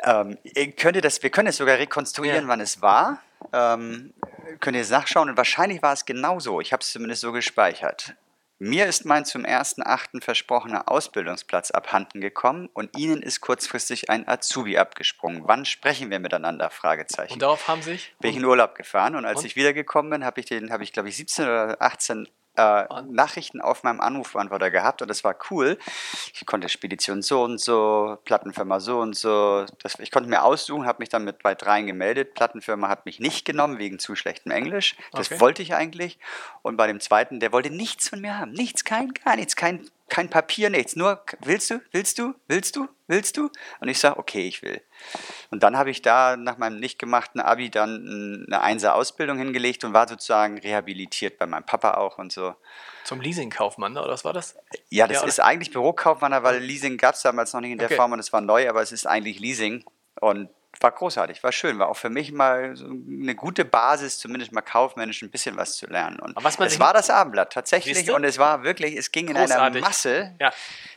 Ähm, 0.00 0.36
das, 1.02 1.22
wir 1.22 1.30
können 1.30 1.48
es 1.48 1.56
sogar 1.56 1.78
rekonstruieren, 1.78 2.42
Ja. 2.42 2.48
wann 2.48 2.60
es 2.60 2.82
war. 2.82 3.22
Ähm, 3.54 4.12
könnt 4.58 4.76
ihr 4.76 4.86
nachschauen 4.88 5.30
und 5.30 5.36
wahrscheinlich 5.36 5.82
war 5.82 5.92
es 5.92 6.04
genauso. 6.04 6.60
Ich 6.60 6.72
habe 6.72 6.82
es 6.82 6.92
zumindest 6.92 7.22
so 7.22 7.32
gespeichert. 7.32 8.14
Mir 8.62 8.84
ist 8.86 9.06
mein 9.06 9.24
zum 9.24 9.46
1.8. 9.46 10.22
versprochener 10.22 10.90
Ausbildungsplatz 10.90 11.70
abhanden 11.70 12.20
gekommen 12.20 12.68
und 12.74 12.94
Ihnen 12.98 13.22
ist 13.22 13.40
kurzfristig 13.40 14.10
ein 14.10 14.28
Azubi 14.28 14.76
abgesprungen. 14.76 15.44
Wann 15.46 15.64
sprechen 15.64 16.10
wir 16.10 16.18
miteinander? 16.18 16.68
Fragezeichen. 16.68 17.32
Und 17.32 17.42
darauf 17.42 17.68
haben 17.68 17.80
sich 17.80 18.14
bin 18.20 18.32
ich 18.32 18.36
in 18.36 18.44
Urlaub 18.44 18.74
gefahren 18.74 19.16
und 19.16 19.24
als 19.24 19.40
Und? 19.40 19.46
ich 19.46 19.56
wiedergekommen 19.56 20.10
bin, 20.10 20.26
habe 20.26 20.40
ich 20.40 20.46
den, 20.46 20.70
habe 20.72 20.84
ich 20.84 20.92
glaube 20.92 21.08
ich 21.08 21.16
17 21.16 21.46
oder 21.46 21.80
18 21.80 22.28
äh, 22.56 22.84
Nachrichten 23.08 23.60
auf 23.60 23.82
meinem 23.82 24.00
Anrufbeantworter 24.00 24.70
gehabt 24.70 25.02
und 25.02 25.08
das 25.08 25.24
war 25.24 25.36
cool. 25.50 25.78
Ich 26.34 26.44
konnte 26.46 26.68
Spedition 26.68 27.22
so 27.22 27.42
und 27.42 27.60
so, 27.60 28.18
Plattenfirma 28.24 28.80
so 28.80 28.98
und 29.00 29.16
so. 29.16 29.64
Das, 29.82 29.98
ich 29.98 30.10
konnte 30.10 30.28
mir 30.28 30.42
aussuchen, 30.42 30.86
habe 30.86 30.98
mich 31.00 31.08
dann 31.08 31.24
mit 31.24 31.42
bei 31.42 31.54
dreien 31.54 31.86
gemeldet. 31.86 32.34
Plattenfirma 32.34 32.88
hat 32.88 33.06
mich 33.06 33.20
nicht 33.20 33.44
genommen 33.44 33.78
wegen 33.78 33.98
zu 33.98 34.14
schlechtem 34.16 34.52
Englisch. 34.52 34.96
Das 35.12 35.30
Okay. 35.30 35.40
wollte 35.40 35.62
ich 35.62 35.74
eigentlich. 35.74 36.18
Und 36.62 36.76
bei 36.76 36.86
dem 36.86 37.00
zweiten, 37.00 37.40
der 37.40 37.52
wollte 37.52 37.70
nichts 37.70 38.08
von 38.08 38.20
mir 38.20 38.38
haben. 38.38 38.52
Nichts, 38.52 38.84
kein, 38.84 39.12
gar 39.14 39.36
nichts, 39.36 39.54
kein, 39.56 39.88
kein 40.10 40.28
Papier, 40.28 40.68
nichts. 40.68 40.96
Nur, 40.96 41.24
willst 41.40 41.70
du, 41.70 41.80
willst 41.92 42.18
du, 42.18 42.34
willst 42.48 42.76
du, 42.76 42.88
willst 43.06 43.36
du? 43.36 43.50
Und 43.80 43.88
ich 43.88 43.98
sage, 43.98 44.18
okay, 44.18 44.46
ich 44.46 44.62
will. 44.62 44.82
Und 45.50 45.62
dann 45.62 45.76
habe 45.78 45.90
ich 45.90 46.02
da 46.02 46.36
nach 46.36 46.58
meinem 46.58 46.78
nicht 46.78 46.98
gemachten 46.98 47.40
Abi 47.40 47.70
dann 47.70 48.44
eine 48.46 48.60
Einser-Ausbildung 48.60 49.38
hingelegt 49.38 49.84
und 49.84 49.94
war 49.94 50.06
sozusagen 50.06 50.58
rehabilitiert 50.58 51.38
bei 51.38 51.46
meinem 51.46 51.64
Papa 51.64 51.94
auch 51.94 52.18
und 52.18 52.32
so. 52.32 52.54
Zum 53.04 53.20
Leasingkaufmann, 53.20 53.94
ne? 53.94 54.02
oder 54.02 54.12
was 54.12 54.24
war 54.24 54.32
das? 54.32 54.56
Ja, 54.90 55.06
das 55.06 55.22
Ja, 55.22 55.26
ist 55.26 55.40
eigentlich 55.40 55.70
Bürokaufmann, 55.70 56.42
weil 56.42 56.58
Leasing 56.58 56.98
gab 56.98 57.14
es 57.14 57.22
damals 57.22 57.52
noch 57.54 57.60
nicht 57.60 57.72
in 57.72 57.78
der 57.78 57.86
Okay. 57.86 57.96
Form 57.96 58.12
und 58.12 58.18
es 58.18 58.32
war 58.32 58.40
neu, 58.40 58.68
aber 58.68 58.82
es 58.82 58.92
ist 58.92 59.06
eigentlich 59.06 59.38
Leasing 59.40 59.84
und 60.20 60.50
war 60.78 60.92
großartig, 60.92 61.42
war 61.42 61.52
schön, 61.52 61.78
war 61.78 61.88
auch 61.88 61.96
für 61.96 62.10
mich 62.10 62.32
mal 62.32 62.76
so 62.76 62.86
eine 62.86 63.34
gute 63.34 63.64
Basis, 63.64 64.18
zumindest 64.18 64.52
mal 64.52 64.60
kaufmännisch 64.62 65.20
ein 65.22 65.30
bisschen 65.30 65.56
was 65.56 65.76
zu 65.76 65.86
lernen. 65.86 66.20
Und 66.20 66.36
es 66.60 66.78
war 66.80 66.92
das 66.92 67.10
Abendblatt 67.10 67.52
tatsächlich 67.52 68.10
und 68.10 68.24
es 68.24 68.38
war 68.38 68.62
wirklich, 68.62 68.96
es 68.96 69.10
ging 69.12 69.28
in 69.28 69.34
Großartig. 69.34 69.76
einer 69.76 69.80
Masse 69.80 70.34
Ja. 70.40 70.52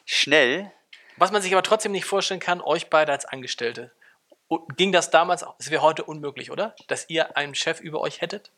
schnell. 0.06 0.72
Was 1.18 1.32
man 1.32 1.42
sich 1.42 1.52
aber 1.54 1.64
trotzdem 1.64 1.92
nicht 1.92 2.06
vorstellen 2.06 2.40
kann, 2.40 2.62
euch 2.62 2.90
beide 2.90 3.12
als 3.12 3.26
Angestellte. 3.26 3.92
Ging 4.76 4.92
das 4.92 5.10
damals? 5.10 5.44
Es 5.58 5.72
wäre 5.72 5.82
heute 5.82 6.04
unmöglich, 6.04 6.52
oder? 6.52 6.76
Dass 6.88 7.10
ihr 7.10 7.36
einen 7.38 7.56
Chef 7.56 7.80
über 7.80 8.02
euch 8.02 8.22
hättet? 8.22 8.52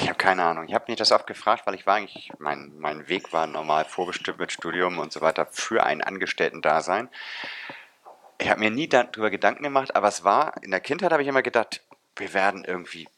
Ich 0.00 0.02
habe 0.08 0.14
keine 0.14 0.42
Ahnung. 0.44 0.66
Ich 0.68 0.74
habe 0.74 0.84
mich 0.88 0.96
das 0.96 1.12
oft 1.12 1.26
gefragt, 1.26 1.66
weil 1.66 1.74
ich 1.74 1.86
war 1.86 1.96
eigentlich, 1.96 2.32
mein, 2.38 2.72
mein 2.78 3.08
Weg 3.08 3.32
war 3.32 3.46
normal 3.46 3.84
vorbestimmt 3.84 4.38
mit 4.38 4.52
Studium 4.52 4.98
und 4.98 5.12
so 5.12 5.20
weiter 5.20 5.46
für 5.50 5.84
ein 5.84 6.02
Angestellten-Dasein. 6.02 7.08
Ich 8.38 8.50
habe 8.50 8.60
mir 8.60 8.70
nie 8.70 8.88
darüber 8.88 9.30
Gedanken 9.30 9.62
gemacht, 9.62 9.94
aber 9.94 10.08
es 10.08 10.24
war, 10.24 10.54
in 10.62 10.70
der 10.70 10.80
Kindheit 10.80 11.12
habe 11.12 11.22
ich 11.22 11.28
immer 11.28 11.42
gedacht, 11.42 11.82
wir 12.16 12.32
werden 12.32 12.64
irgendwie 12.64 13.08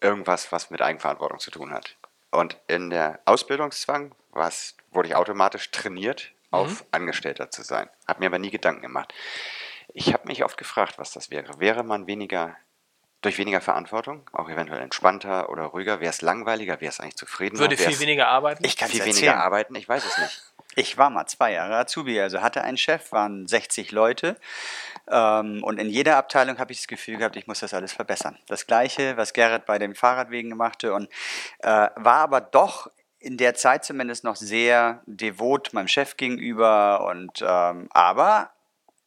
irgendwas, 0.00 0.52
was 0.52 0.70
mit 0.70 0.82
Eigenverantwortung 0.82 1.38
zu 1.38 1.50
tun 1.50 1.72
hat. 1.72 1.96
Und 2.30 2.58
in 2.66 2.90
der 2.90 3.20
Ausbildungszwang 3.24 4.14
was, 4.32 4.76
wurde 4.90 5.08
ich 5.08 5.14
automatisch 5.14 5.70
trainiert, 5.70 6.32
auf 6.50 6.84
Angestellter 6.90 7.50
zu 7.50 7.62
sein. 7.62 7.88
Habe 8.06 8.20
mir 8.20 8.26
aber 8.26 8.38
nie 8.38 8.50
Gedanken 8.50 8.82
gemacht. 8.82 9.12
Ich 9.92 10.12
habe 10.12 10.26
mich 10.28 10.44
oft 10.44 10.56
gefragt, 10.56 10.98
was 10.98 11.12
das 11.12 11.30
wäre. 11.30 11.58
Wäre 11.58 11.82
man 11.82 12.06
weniger 12.06 12.56
durch 13.22 13.38
weniger 13.38 13.60
Verantwortung, 13.60 14.28
auch 14.32 14.48
eventuell 14.48 14.80
entspannter 14.80 15.48
oder 15.48 15.64
ruhiger, 15.64 16.00
wäre 16.00 16.10
es 16.10 16.22
langweiliger, 16.22 16.80
wäre 16.80 16.90
es 16.90 17.00
eigentlich 17.00 17.16
zufriedener, 17.16 17.60
Würde 17.60 17.76
viel 17.76 17.98
weniger 17.98 18.28
arbeiten? 18.28 18.64
Ich 18.64 18.76
kann 18.76 18.88
viel 18.88 19.04
weniger 19.04 19.36
arbeiten, 19.42 19.74
ich 19.74 19.88
weiß 19.88 20.04
es 20.04 20.18
nicht. 20.18 20.42
Ich 20.78 20.98
war 20.98 21.08
mal 21.08 21.24
zwei 21.24 21.54
Jahre 21.54 21.78
Azubi, 21.78 22.20
also 22.20 22.42
hatte 22.42 22.62
einen 22.62 22.76
Chef, 22.76 23.10
waren 23.10 23.46
60 23.46 23.92
Leute. 23.92 24.36
Ähm, 25.08 25.64
und 25.64 25.80
in 25.80 25.88
jeder 25.88 26.18
Abteilung 26.18 26.58
habe 26.58 26.70
ich 26.70 26.80
das 26.80 26.86
Gefühl 26.86 27.16
gehabt, 27.16 27.36
ich 27.36 27.46
muss 27.46 27.60
das 27.60 27.72
alles 27.72 27.94
verbessern. 27.94 28.38
Das 28.46 28.66
Gleiche, 28.66 29.16
was 29.16 29.32
Gerrit 29.32 29.64
bei 29.64 29.78
den 29.78 29.94
Fahrradwegen 29.94 30.54
machte 30.54 30.92
und 30.92 31.08
äh, 31.60 31.88
war 31.96 32.18
aber 32.18 32.42
doch 32.42 32.90
in 33.18 33.38
der 33.38 33.54
Zeit 33.54 33.86
zumindest 33.86 34.22
noch 34.22 34.36
sehr 34.36 35.02
devot 35.06 35.72
meinem 35.72 35.88
Chef 35.88 36.18
gegenüber. 36.18 37.06
Und 37.06 37.42
ähm, 37.42 37.88
aber 37.92 38.50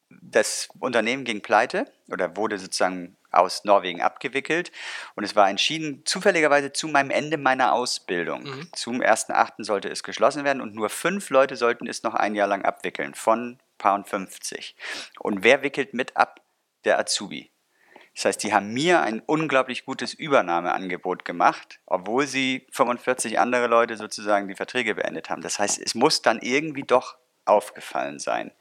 das 0.09 0.69
Unternehmen 0.79 1.23
ging 1.23 1.41
pleite 1.41 1.85
oder 2.11 2.35
wurde 2.35 2.57
sozusagen 2.57 3.15
aus 3.31 3.63
Norwegen 3.63 4.01
abgewickelt 4.01 4.71
und 5.15 5.23
es 5.23 5.35
war 5.35 5.49
entschieden, 5.49 6.03
zufälligerweise 6.05 6.73
zu 6.73 6.87
meinem 6.87 7.11
Ende 7.11 7.37
meiner 7.37 7.73
Ausbildung. 7.73 8.45
Zum 8.73 9.01
1.8. 9.01 9.63
sollte 9.63 9.89
es 9.89 10.03
geschlossen 10.03 10.43
werden 10.43 10.61
und 10.61 10.75
nur 10.75 10.89
fünf 10.89 11.29
Leute 11.29 11.55
sollten 11.55 11.87
es 11.87 12.03
noch 12.03 12.15
ein 12.15 12.35
Jahr 12.35 12.47
lang 12.47 12.63
abwickeln, 12.63 13.13
von 13.13 13.59
paar 13.77 14.03
50. 14.03 14.75
Und 15.19 15.43
wer 15.43 15.63
wickelt 15.63 15.93
mit 15.93 16.15
ab? 16.15 16.41
Der 16.85 16.97
Azubi. 16.97 17.51
Das 18.15 18.25
heißt, 18.25 18.43
die 18.43 18.53
haben 18.53 18.73
mir 18.73 19.01
ein 19.01 19.21
unglaublich 19.25 19.85
gutes 19.85 20.13
Übernahmeangebot 20.13 21.25
gemacht, 21.25 21.79
obwohl 21.85 22.27
sie 22.27 22.67
45 22.71 23.39
andere 23.39 23.67
Leute 23.67 23.97
sozusagen 23.97 24.47
die 24.47 24.55
Verträge 24.55 24.95
beendet 24.95 25.29
haben. 25.29 25.41
Das 25.41 25.59
heißt, 25.59 25.79
es 25.81 25.95
muss 25.95 26.21
dann 26.21 26.39
irgendwie 26.41 26.83
doch 26.83 27.17
aufgefallen 27.45 28.19
sein, 28.19 28.51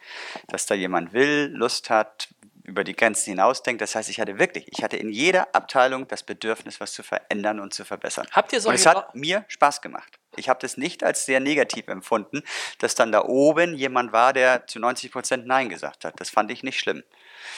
dass 0.47 0.67
da 0.67 0.75
jemand 0.75 1.13
will, 1.13 1.51
Lust 1.53 1.91
hat, 1.91 2.29
über 2.69 2.85
die 2.85 2.95
Grenzen 2.95 3.31
hinausdenkt. 3.31 3.81
Das 3.81 3.95
heißt, 3.95 4.09
ich 4.11 4.21
hatte 4.21 4.39
wirklich, 4.39 4.67
ich 4.71 4.85
hatte 4.85 4.97
in 4.97 5.09
jeder 5.09 5.55
Abteilung 5.55 6.07
das 6.07 6.23
Bedürfnis, 6.23 6.81
was 6.81 6.93
zu 6.93 7.03
verändern 7.03 7.59
und 7.61 7.73
zu 7.73 7.85
verbessern. 7.85 8.27
Habt 8.31 8.53
ihr 8.53 8.59
und 8.59 8.63
solche 8.63 8.81
es 8.81 8.87
hat 8.87 9.15
mir 9.15 9.45
Spaß 9.49 9.81
gemacht. 9.81 10.19
Ich 10.37 10.49
habe 10.49 10.61
das 10.61 10.77
nicht 10.77 11.03
als 11.03 11.25
sehr 11.25 11.41
negativ 11.41 11.89
empfunden, 11.89 12.43
dass 12.79 12.95
dann 12.95 13.11
da 13.11 13.25
oben 13.25 13.75
jemand 13.75 14.13
war, 14.13 14.33
der 14.33 14.67
zu 14.67 14.79
90 14.79 15.11
Prozent 15.11 15.47
Nein 15.47 15.69
gesagt 15.69 16.05
hat. 16.05 16.21
Das 16.21 16.31
fand 16.31 16.51
ich 16.51 16.63
nicht 16.63 16.79
schlimm. 16.79 17.03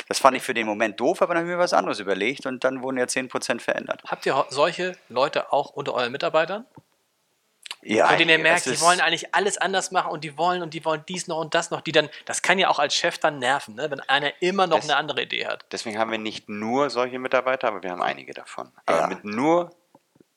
Das 0.09 0.21
fand 0.21 0.37
ich 0.37 0.43
für 0.43 0.55
den 0.55 0.67
Moment 0.67 0.99
doof, 1.01 1.21
aber 1.21 1.35
dann 1.35 1.43
habe 1.43 1.51
ich 1.51 1.57
mir 1.57 1.63
was 1.63 1.73
anderes 1.73 1.99
überlegt 1.99 2.47
und 2.47 2.63
dann 2.65 2.83
wurden 2.83 2.97
ja 2.97 3.07
10 3.07 3.29
Prozent 3.29 3.61
verändert. 3.61 4.03
Habt 4.07 4.25
ihr 4.25 4.47
solche 4.49 4.97
Leute 5.09 5.53
auch 5.53 5.71
unter 5.71 5.95
euren 5.95 6.13
Mitarbeitern? 6.13 6.65
Ja, 7.83 8.09
Von 8.09 8.19
denen 8.19 8.31
ihr 8.31 8.39
merkt, 8.39 8.67
die 8.67 8.79
wollen 8.81 9.01
eigentlich 9.01 9.35
alles 9.35 9.57
anders 9.57 9.91
machen 9.91 10.11
und 10.13 10.23
die 10.23 10.37
wollen 10.37 10.61
und 10.63 10.75
die 10.75 10.85
wollen 10.85 11.03
dies 11.09 11.29
noch 11.29 11.39
und 11.39 11.55
das 11.55 11.71
noch, 11.71 11.81
die 11.81 11.93
dann, 11.93 12.11
das 12.27 12.43
kann 12.43 12.59
ja 12.59 12.69
auch 12.69 12.79
als 12.79 12.95
Chef 12.95 13.17
dann 13.19 13.39
nerven, 13.39 13.75
ne? 13.77 13.91
wenn 13.91 14.01
einer 14.01 14.33
immer 14.43 14.67
noch 14.67 14.77
Das- 14.77 14.85
eine 14.91 14.97
andere 14.97 15.23
Idee 15.23 15.47
hat. 15.47 15.65
Deswegen 15.73 15.99
haben 15.99 16.11
wir 16.11 16.19
nicht 16.19 16.49
nur 16.49 16.91
solche 16.91 17.19
Mitarbeiter, 17.19 17.69
aber 17.69 17.83
wir 17.83 17.91
haben 17.91 18.03
einige 18.03 18.35
davon. 18.35 18.71
Aber 18.85 18.99
Ja. 19.01 19.07
mit 19.07 19.25
nur 19.25 19.71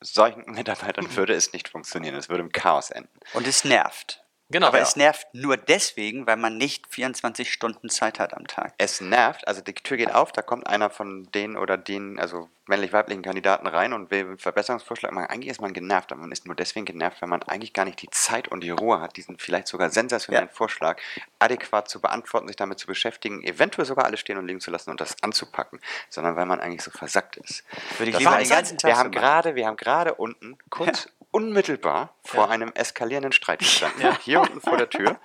solchen 0.00 0.44
Mitarbeitern 0.52 1.06
würde 1.16 1.34
es 1.34 1.52
nicht 1.52 1.68
funktionieren. 1.68 2.14
Es 2.14 2.28
würde 2.30 2.42
im 2.42 2.52
Chaos 2.52 2.90
enden. 2.90 3.10
Und 3.34 3.46
es 3.46 3.64
nervt. 3.64 4.22
Genau. 4.50 4.68
Aber 4.68 4.76
ja. 4.78 4.82
es 4.82 4.94
nervt 4.96 5.26
nur 5.32 5.56
deswegen, 5.56 6.26
weil 6.26 6.36
man 6.36 6.56
nicht 6.58 6.86
24 6.92 7.50
Stunden 7.52 7.88
Zeit 7.88 8.18
hat 8.18 8.34
am 8.34 8.46
Tag. 8.46 8.74
Es 8.78 9.00
nervt, 9.00 9.46
also 9.48 9.62
die 9.62 9.72
Tür 9.74 9.96
geht 9.96 10.12
auf, 10.14 10.32
da 10.32 10.42
kommt 10.42 10.66
einer 10.66 10.90
von 10.90 11.24
denen 11.32 11.56
oder 11.56 11.76
den, 11.78 12.18
also 12.18 12.48
männlich-weiblichen 12.66 13.22
Kandidaten 13.22 13.66
rein 13.66 13.92
und 13.92 14.10
will 14.10 14.20
einen 14.20 14.38
Verbesserungsvorschlag 14.38 15.12
machen. 15.12 15.26
Eigentlich 15.26 15.50
ist 15.50 15.60
man 15.60 15.72
genervt, 15.72 16.12
aber 16.12 16.22
man 16.22 16.32
ist 16.32 16.46
nur 16.46 16.54
deswegen 16.54 16.86
genervt, 16.86 17.20
weil 17.20 17.28
man 17.28 17.42
eigentlich 17.42 17.72
gar 17.72 17.84
nicht 17.84 18.00
die 18.00 18.10
Zeit 18.10 18.48
und 18.48 18.62
die 18.62 18.70
Ruhe 18.70 19.00
hat, 19.00 19.16
diesen 19.16 19.38
vielleicht 19.38 19.68
sogar 19.68 19.90
sensationellen 19.90 20.48
Ja. 20.48 20.54
Vorschlag 20.54 20.98
adäquat 21.38 21.88
zu 21.88 22.00
beantworten, 22.00 22.46
sich 22.48 22.56
damit 22.56 22.78
zu 22.78 22.86
beschäftigen, 22.86 23.42
eventuell 23.42 23.84
sogar 23.84 24.06
alles 24.06 24.20
stehen 24.20 24.38
und 24.38 24.46
liegen 24.46 24.60
zu 24.60 24.70
lassen 24.70 24.90
und 24.90 25.00
das 25.00 25.22
anzupacken, 25.22 25.80
sondern 26.08 26.36
weil 26.36 26.46
man 26.46 26.60
eigentlich 26.60 26.82
so 26.82 26.90
versackt 26.90 27.36
ist. 27.36 27.64
Würde 27.98 28.10
ich 28.12 28.18
lieber 28.18 28.36
den 28.38 28.48
ganzen 28.48 28.78
Tag 28.78 28.90
wir 28.90 28.96
haben 28.96 29.10
gerade, 29.10 29.54
wir 29.54 29.66
haben 29.66 29.76
gerade 29.76 30.14
unten 30.14 30.56
kurz 30.70 31.08
unmittelbar 31.32 32.14
vor 32.24 32.44
Ja. 32.44 32.50
einem 32.50 32.72
eskalierenden 32.74 33.32
Streit 33.32 33.58
gestanden. 33.60 34.16
Hier 34.22 34.40
unten 34.40 34.60
vor 34.60 34.76
der 34.76 34.88
Tür. 34.88 35.18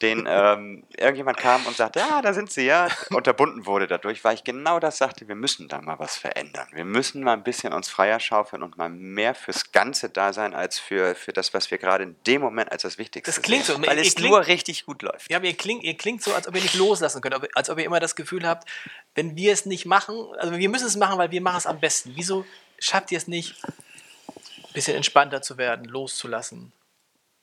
Den 0.00 0.26
ähm, 0.28 0.84
irgendjemand 0.96 1.38
kam 1.38 1.66
und 1.66 1.76
sagte, 1.76 1.98
ja, 1.98 2.22
da 2.22 2.32
sind 2.32 2.52
sie 2.52 2.64
ja, 2.66 2.86
unterbunden 3.10 3.66
wurde 3.66 3.88
dadurch, 3.88 4.22
weil 4.22 4.34
ich 4.34 4.44
genau 4.44 4.78
das 4.78 4.96
sagte, 4.96 5.26
wir 5.26 5.34
müssen 5.34 5.66
da 5.66 5.80
mal 5.80 5.98
was 5.98 6.16
verändern. 6.16 6.68
Wir 6.72 6.84
müssen 6.84 7.24
mal 7.24 7.32
ein 7.32 7.42
bisschen 7.42 7.72
uns 7.72 7.88
freier 7.88 8.20
schaufeln 8.20 8.62
und 8.62 8.78
mal 8.78 8.88
mehr 8.88 9.34
fürs 9.34 9.72
Ganze 9.72 10.08
da 10.08 10.32
sein, 10.32 10.54
als 10.54 10.78
für, 10.78 11.16
für 11.16 11.32
das, 11.32 11.52
was 11.52 11.72
wir 11.72 11.78
gerade 11.78 12.04
in 12.04 12.16
dem 12.28 12.40
Moment 12.40 12.70
als 12.70 12.82
das 12.82 12.96
Wichtigste 12.96 13.28
Das 13.32 13.42
klingt 13.42 13.64
so. 13.64 13.72
sehen. 13.72 13.82
Ihr, 13.82 13.90
Weil 13.90 13.98
ihr 13.98 14.04
es 14.04 14.14
klingt, 14.14 14.30
nur 14.30 14.46
richtig 14.46 14.86
gut 14.86 15.02
läuft. 15.02 15.28
ja, 15.30 15.38
aber 15.38 15.46
ihr 15.46 15.56
klingt, 15.56 15.82
ihr 15.82 15.96
klingt 15.96 16.22
so, 16.22 16.32
als 16.32 16.46
ob 16.46 16.54
ihr 16.54 16.62
nicht 16.62 16.74
loslassen 16.74 17.20
könnt, 17.20 17.56
als 17.56 17.68
ob 17.68 17.78
ihr 17.78 17.84
immer 17.84 17.98
das 17.98 18.14
Gefühl 18.14 18.46
habt, 18.46 18.68
wenn 19.16 19.36
wir 19.36 19.52
es 19.52 19.66
nicht 19.66 19.84
machen, 19.84 20.14
also 20.38 20.56
wir 20.56 20.68
müssen 20.68 20.86
es 20.86 20.96
machen, 20.96 21.18
weil 21.18 21.32
wir 21.32 21.40
machen 21.40 21.58
es 21.58 21.66
am 21.66 21.80
besten. 21.80 22.12
Wieso 22.14 22.44
schafft 22.78 23.10
ihr 23.10 23.18
es 23.18 23.26
nicht, 23.26 23.56
ein 23.64 24.72
bisschen 24.74 24.94
entspannter 24.94 25.42
zu 25.42 25.58
werden, 25.58 25.86
loszulassen, 25.86 26.72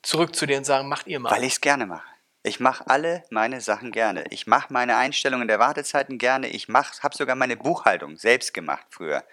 zurück 0.02 0.34
zu 0.34 0.46
dir 0.46 0.56
und 0.56 0.64
sagen, 0.64 0.88
macht 0.88 1.06
ihr 1.06 1.20
mal. 1.20 1.30
Weil 1.30 1.44
ich 1.44 1.52
es 1.54 1.60
gerne 1.60 1.84
mache. 1.84 2.15
Ich 2.46 2.60
mache 2.60 2.86
alle 2.86 3.24
meine 3.30 3.60
Sachen 3.60 3.90
gerne. 3.90 4.24
Ich 4.30 4.46
mache 4.46 4.72
meine 4.72 4.96
Einstellungen 4.96 5.48
der 5.48 5.58
Wartezeiten 5.58 6.16
gerne. 6.16 6.46
Ich 6.46 6.68
habe 6.68 7.16
sogar 7.16 7.34
meine 7.34 7.56
Buchhaltung 7.56 8.16
selbst 8.18 8.54
gemacht 8.54 8.86
früher. 8.88 9.24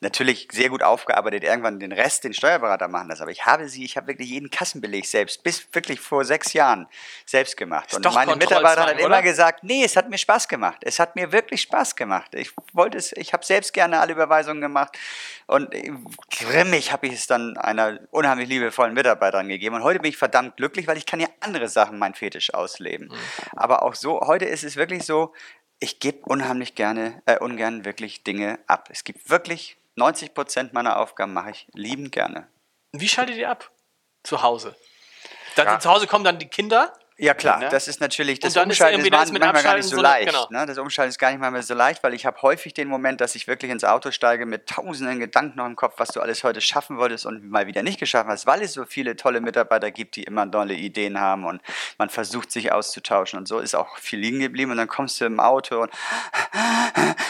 Natürlich 0.00 0.46
sehr 0.52 0.68
gut 0.68 0.82
aufgearbeitet. 0.82 1.42
Irgendwann 1.42 1.80
den 1.80 1.90
Rest 1.90 2.24
den 2.24 2.34
Steuerberater 2.34 2.86
machen 2.86 3.08
das. 3.08 3.22
Aber 3.22 3.30
ich 3.30 3.46
habe 3.46 3.66
sie, 3.66 3.82
ich 3.82 3.96
habe 3.96 4.08
wirklich 4.08 4.28
jeden 4.28 4.50
Kassenbeleg 4.50 5.06
selbst, 5.06 5.42
bis 5.42 5.66
wirklich 5.72 6.00
vor 6.00 6.26
sechs 6.26 6.52
Jahren 6.52 6.86
selbst 7.24 7.56
gemacht. 7.56 7.94
Und 7.94 8.04
meine 8.12 8.36
Mitarbeiter 8.36 8.82
hat 8.82 8.94
oder? 8.96 9.06
immer 9.06 9.22
gesagt, 9.22 9.64
nee, 9.64 9.82
es 9.82 9.96
hat 9.96 10.10
mir 10.10 10.18
Spaß 10.18 10.46
gemacht. 10.46 10.82
Es 10.82 11.00
hat 11.00 11.16
mir 11.16 11.32
wirklich 11.32 11.62
Spaß 11.62 11.96
gemacht. 11.96 12.34
Ich 12.34 12.52
wollte 12.74 12.98
es, 12.98 13.12
ich 13.12 13.32
habe 13.32 13.42
selbst 13.42 13.72
gerne 13.72 14.00
alle 14.00 14.12
Überweisungen 14.12 14.60
gemacht. 14.60 14.98
Und 15.46 15.70
grimmig 16.30 16.92
habe 16.92 17.06
ich 17.06 17.14
es 17.14 17.26
dann 17.26 17.56
einer 17.56 18.00
unheimlich 18.10 18.50
liebevollen 18.50 18.92
Mitarbeiterin 18.92 19.48
gegeben. 19.48 19.76
Und 19.76 19.82
heute 19.82 20.00
bin 20.00 20.10
ich 20.10 20.18
verdammt 20.18 20.58
glücklich, 20.58 20.86
weil 20.86 20.98
ich 20.98 21.06
kann 21.06 21.20
ja 21.20 21.28
andere 21.40 21.66
Sachen, 21.66 21.98
mein 21.98 22.14
Fetisch, 22.14 22.49
ausleben. 22.54 23.08
Mhm. 23.08 23.18
Aber 23.56 23.82
auch 23.82 23.94
so, 23.94 24.20
heute 24.20 24.44
ist 24.44 24.64
es 24.64 24.76
wirklich 24.76 25.04
so, 25.04 25.32
ich 25.78 25.98
gebe 25.98 26.26
unheimlich 26.26 26.74
gerne, 26.74 27.22
äh, 27.26 27.38
ungern 27.38 27.84
wirklich 27.84 28.22
Dinge 28.22 28.58
ab. 28.66 28.88
Es 28.90 29.04
gibt 29.04 29.30
wirklich 29.30 29.78
90 29.96 30.34
Prozent 30.34 30.72
meiner 30.72 30.98
Aufgaben 30.98 31.32
mache 31.32 31.50
ich 31.50 31.66
liebend 31.72 32.12
gerne. 32.12 32.46
Wie 32.92 33.08
schaltet 33.08 33.36
ihr 33.36 33.50
ab? 33.50 33.70
Zu 34.22 34.42
Hause. 34.42 34.76
Dann, 35.56 35.66
Ja. 35.66 35.80
Zu 35.80 35.90
Hause 35.90 36.06
kommen 36.06 36.24
dann 36.24 36.38
die 36.38 36.48
Kinder. 36.48 36.92
Ja 37.22 37.34
klar, 37.34 37.54
Kinder. 37.58 37.68
das 37.70 37.86
ist 37.88 38.00
natürlich, 38.00 38.40
das 38.40 38.56
ist 38.56 38.62
Umschalten 38.62 39.00
ist 39.00 39.12
das 39.12 39.26
man- 39.26 39.32
mit 39.34 39.42
manchmal 39.42 39.62
gar 39.62 39.76
nicht 39.76 39.88
so 39.88 39.96
so- 39.96 40.02
leicht. 40.02 40.28
genau. 40.28 40.46
Ne? 40.50 40.64
Das 40.66 40.78
Umschalten 40.78 41.10
ist 41.10 41.18
gar 41.18 41.30
nicht 41.30 41.40
manchmal 41.40 41.62
so 41.62 41.74
leicht, 41.74 42.02
weil 42.02 42.14
ich 42.14 42.24
habe 42.26 42.40
häufig 42.42 42.72
den 42.74 42.88
Moment, 42.88 43.20
dass 43.20 43.34
ich 43.34 43.46
wirklich 43.46 43.70
ins 43.70 43.84
Auto 43.84 44.10
steige 44.10 44.46
mit 44.46 44.66
tausenden 44.66 45.20
Gedanken 45.20 45.58
noch 45.58 45.66
im 45.66 45.76
Kopf, 45.76 45.94
was 45.98 46.08
du 46.08 46.20
alles 46.20 46.42
heute 46.44 46.60
schaffen 46.60 46.96
wolltest 46.96 47.26
und 47.26 47.50
mal 47.50 47.66
wieder 47.66 47.82
nicht 47.82 48.00
geschaffen 48.00 48.30
hast, 48.30 48.46
weil 48.46 48.62
es 48.62 48.72
so 48.72 48.84
viele 48.84 49.16
tolle 49.16 49.40
Mitarbeiter 49.40 49.90
gibt, 49.90 50.16
die 50.16 50.22
immer 50.24 50.50
tolle 50.50 50.74
Ideen 50.74 51.20
haben 51.20 51.44
und 51.44 51.60
man 51.98 52.08
versucht 52.08 52.50
sich 52.50 52.72
auszutauschen 52.72 53.38
und 53.38 53.46
so 53.46 53.58
ist 53.58 53.74
auch 53.74 53.98
viel 53.98 54.18
liegen 54.18 54.40
geblieben 54.40 54.70
und 54.70 54.76
dann 54.78 54.88
kommst 54.88 55.20
du 55.20 55.26
im 55.26 55.40
Auto 55.40 55.82
und 55.82 55.90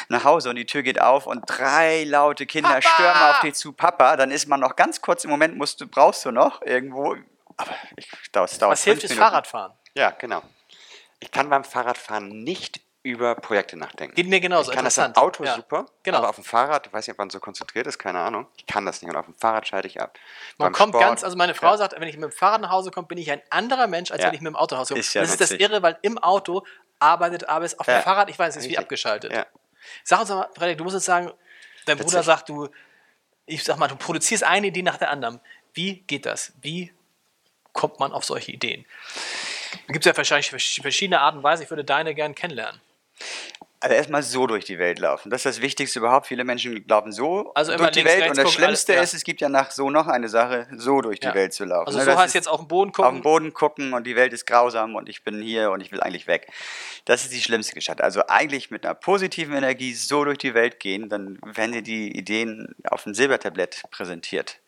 nach 0.09 0.25
Hause 0.25 0.51
und 0.51 0.57
die 0.57 0.67
Tür 0.67 0.83
geht 0.83 1.01
auf 1.01 1.27
und 1.27 1.43
drei 1.47 2.05
laute 2.05 2.47
Kinder 2.47 2.81
stürmen 2.83 3.23
auf 3.31 3.41
dich 3.41 3.55
zu, 3.55 3.73
Papa, 3.73 4.17
dann 4.17 4.31
ist 4.31 4.47
man 4.49 4.61
noch 4.61 4.77
ganz 4.77 5.01
kurz 5.01 5.25
im 5.25 5.31
Moment, 5.31 5.57
musst 5.57 5.81
du, 5.81 5.87
brauchst 5.87 6.25
du 6.25 6.31
noch 6.31 6.63
irgendwo, 6.63 7.17
aber 7.61 7.75
ich, 7.97 8.09
das 8.33 8.59
dauert 8.59 8.73
Was 8.73 8.85
hilft, 8.85 9.05
ist 9.05 9.11
Minuten. 9.11 9.29
Fahrradfahren. 9.29 9.73
Ja, 9.95 10.11
genau. 10.11 10.43
Ich 11.21 11.31
kann 11.31 11.49
beim 11.51 11.65
Fahrradfahren 11.65 12.43
nicht 12.45 12.81
über 13.03 13.35
Projekte 13.35 13.77
nachdenken. 13.79 14.15
Geht 14.15 14.29
mir 14.29 14.41
genauso. 14.41 14.71
Ich 14.71 14.77
kann 14.77 14.85
das 14.85 14.99
am 14.99 15.07
interessant. 15.07 15.27
Auto 15.27 15.45
Ja. 15.45 15.55
super, 15.57 15.87
Genau. 16.03 16.19
aber 16.19 16.29
auf 16.29 16.35
dem 16.35 16.45
Fahrrad, 16.45 16.87
ich 16.87 16.93
weiß 16.93 17.07
nicht, 17.07 17.15
ob 17.15 17.19
man 17.19 17.31
so 17.31 17.41
konzentriert 17.41 17.87
ist, 17.87 17.99
keine 17.99 18.19
Ahnung. 18.21 18.47
Ich 18.59 18.67
kann 18.67 18.85
das 18.85 19.01
nicht 19.01 19.11
und 19.11 19.17
auf 19.17 19.25
dem 19.25 19.35
Fahrrad 19.35 19.67
schalte 19.67 19.89
ich 19.89 20.01
ab. 20.01 20.19
Man 20.59 20.67
Beim 20.67 20.73
kommt 20.75 20.93
Sport- 20.95 21.05
ganz, 21.05 21.25
also 21.25 21.35
meine 21.37 21.55
Frau 21.55 21.71
Ja. 21.71 21.77
sagt, 21.79 21.99
wenn 21.99 22.09
ich 22.09 22.17
mit 22.17 22.25
dem 22.31 22.33
Fahrrad 22.33 22.61
nach 22.61 22.71
Hause 22.71 22.91
komme, 22.91 23.07
bin 23.07 23.17
ich 23.17 23.31
ein 23.31 23.41
anderer 23.49 23.87
Mensch, 23.87 24.11
als 24.11 24.21
Ja. 24.21 24.27
wenn 24.29 24.35
ich 24.35 24.43
mit 24.43 24.49
dem 24.53 24.57
Auto 24.57 24.75
nach 24.75 24.81
Hause 24.83 24.95
komme. 24.95 25.01
Ist 25.01 25.15
das 25.17 25.31
ist 25.31 25.41
das. 25.41 25.51
Irre, 25.53 25.83
weil 25.83 25.99
im 26.03 26.19
Auto 26.19 26.63
arbeitet 26.99 27.49
ABS 27.49 27.79
auf 27.79 27.87
dem. 27.87 28.03
Fahrrad, 28.03 28.29
ich 28.29 28.39
weiß, 28.39 28.57
es 28.57 28.65
ist 28.65 28.71
wie 28.71 28.77
abgeschaltet. 28.77 29.33
Sag 30.05 30.21
uns 30.21 30.29
mal, 30.29 30.49
Frederik, 30.55 30.77
du 30.77 30.85
musst 30.85 30.95
jetzt 30.95 31.07
sagen, 31.07 31.33
dein 31.87 31.97
Bruder 31.97 32.23
sagt, 32.23 32.51
du, 32.51 32.69
ich 33.47 33.65
sag 33.65 33.79
mal, 33.79 33.89
du 33.89 33.97
produzierst 33.97 34.45
eine 34.45 34.67
Idee 34.67 34.83
nach 34.83 34.99
der 34.99 35.09
anderen. 35.09 35.41
Wie 35.73 36.03
geht 36.03 36.27
das? 36.27 36.53
Wie 36.61 36.93
kommt 37.73 37.99
man 38.01 38.13
auf 38.13 38.25
solche 38.25 38.53
Ideen? 38.53 38.85
Da 39.87 39.93
gibt 39.93 40.05
es 40.07 40.11
ja 40.11 40.17
wahrscheinlich 40.17 40.51
vers- 40.51 40.79
verschiedene 40.83 41.21
Arten 41.21 41.39
und 41.39 41.45
Weisen. 41.45 41.63
Ich 41.65 41.71
würde 41.71 41.85
deine 41.85 42.15
gern 42.15 42.35
kennenlernen. 42.35 42.81
Also 43.83 43.95
erstmal 43.97 44.23
so 44.23 44.47
durch 44.47 44.67
die 44.67 44.79
Welt 44.79 44.99
laufen. 44.99 45.31
Das 45.31 45.41
ist 45.47 45.57
das 45.57 45.63
Wichtigste 45.63 46.01
überhaupt. 46.01 46.27
Viele 46.27 46.45
Menschen 46.45 46.85
laufen 46.87 47.13
so 47.13 47.51
Also 47.55 47.75
durch 47.79 47.91
die 47.93 48.01
links, 48.01 48.13
Welt. 48.13 48.29
Und 48.29 48.37
das 48.37 48.45
gucken, 48.45 48.53
Schlimmste 48.65 48.93
alles- 48.93 48.99
ja. 48.99 49.03
ist, 49.05 49.15
es 49.15 49.25
gibt 49.25 49.41
ja 49.41 49.49
nach 49.49 49.71
so 49.71 49.89
noch 49.89 50.07
eine 50.07 50.29
Sache, 50.29 50.67
so 50.77 51.01
durch 51.01 51.19
die 51.19 51.29
Ja. 51.29 51.35
Welt 51.35 51.55
zu 51.55 51.65
laufen. 51.65 51.87
Also 51.87 51.99
Ne, 51.99 52.05
so 52.05 52.15
heißt 52.19 52.35
jetzt 52.35 52.47
auf 52.47 52.61
den 52.61 52.69
Boden 52.69 52.91
auf 52.91 52.97
den 52.97 53.03
gucken. 53.05 53.23
Boden 53.23 53.55
gucken 53.55 53.93
und 53.95 54.07
die 54.07 54.17
Welt 54.17 54.35
ist 54.35 54.47
grausam 54.47 54.97
und 54.97 55.09
ich 55.09 55.25
bin 55.25 55.41
hier 55.41 55.71
und 55.71 55.81
ich 55.81 55.93
will 55.93 56.01
eigentlich 56.03 56.27
weg. 56.27 56.53
Das 57.07 57.23
ist 57.23 57.33
die 57.33 57.41
schlimmste 57.41 57.73
Geschichte. 57.75 58.05
Also 58.05 58.23
eigentlich 58.29 58.71
mit 58.71 58.85
einer 58.85 58.95
positiven 58.95 59.55
Energie 59.57 59.95
so 59.95 60.25
durch 60.27 60.37
die 60.39 60.53
Welt 60.53 60.79
gehen, 60.79 61.09
dann 61.09 61.39
werden 61.43 61.73
dir 61.73 61.83
die 61.83 62.15
Ideen 62.15 62.75
auf 62.85 63.05
dem 63.05 63.15
Silbertablett 63.15 63.83
präsentiert. 63.91 64.59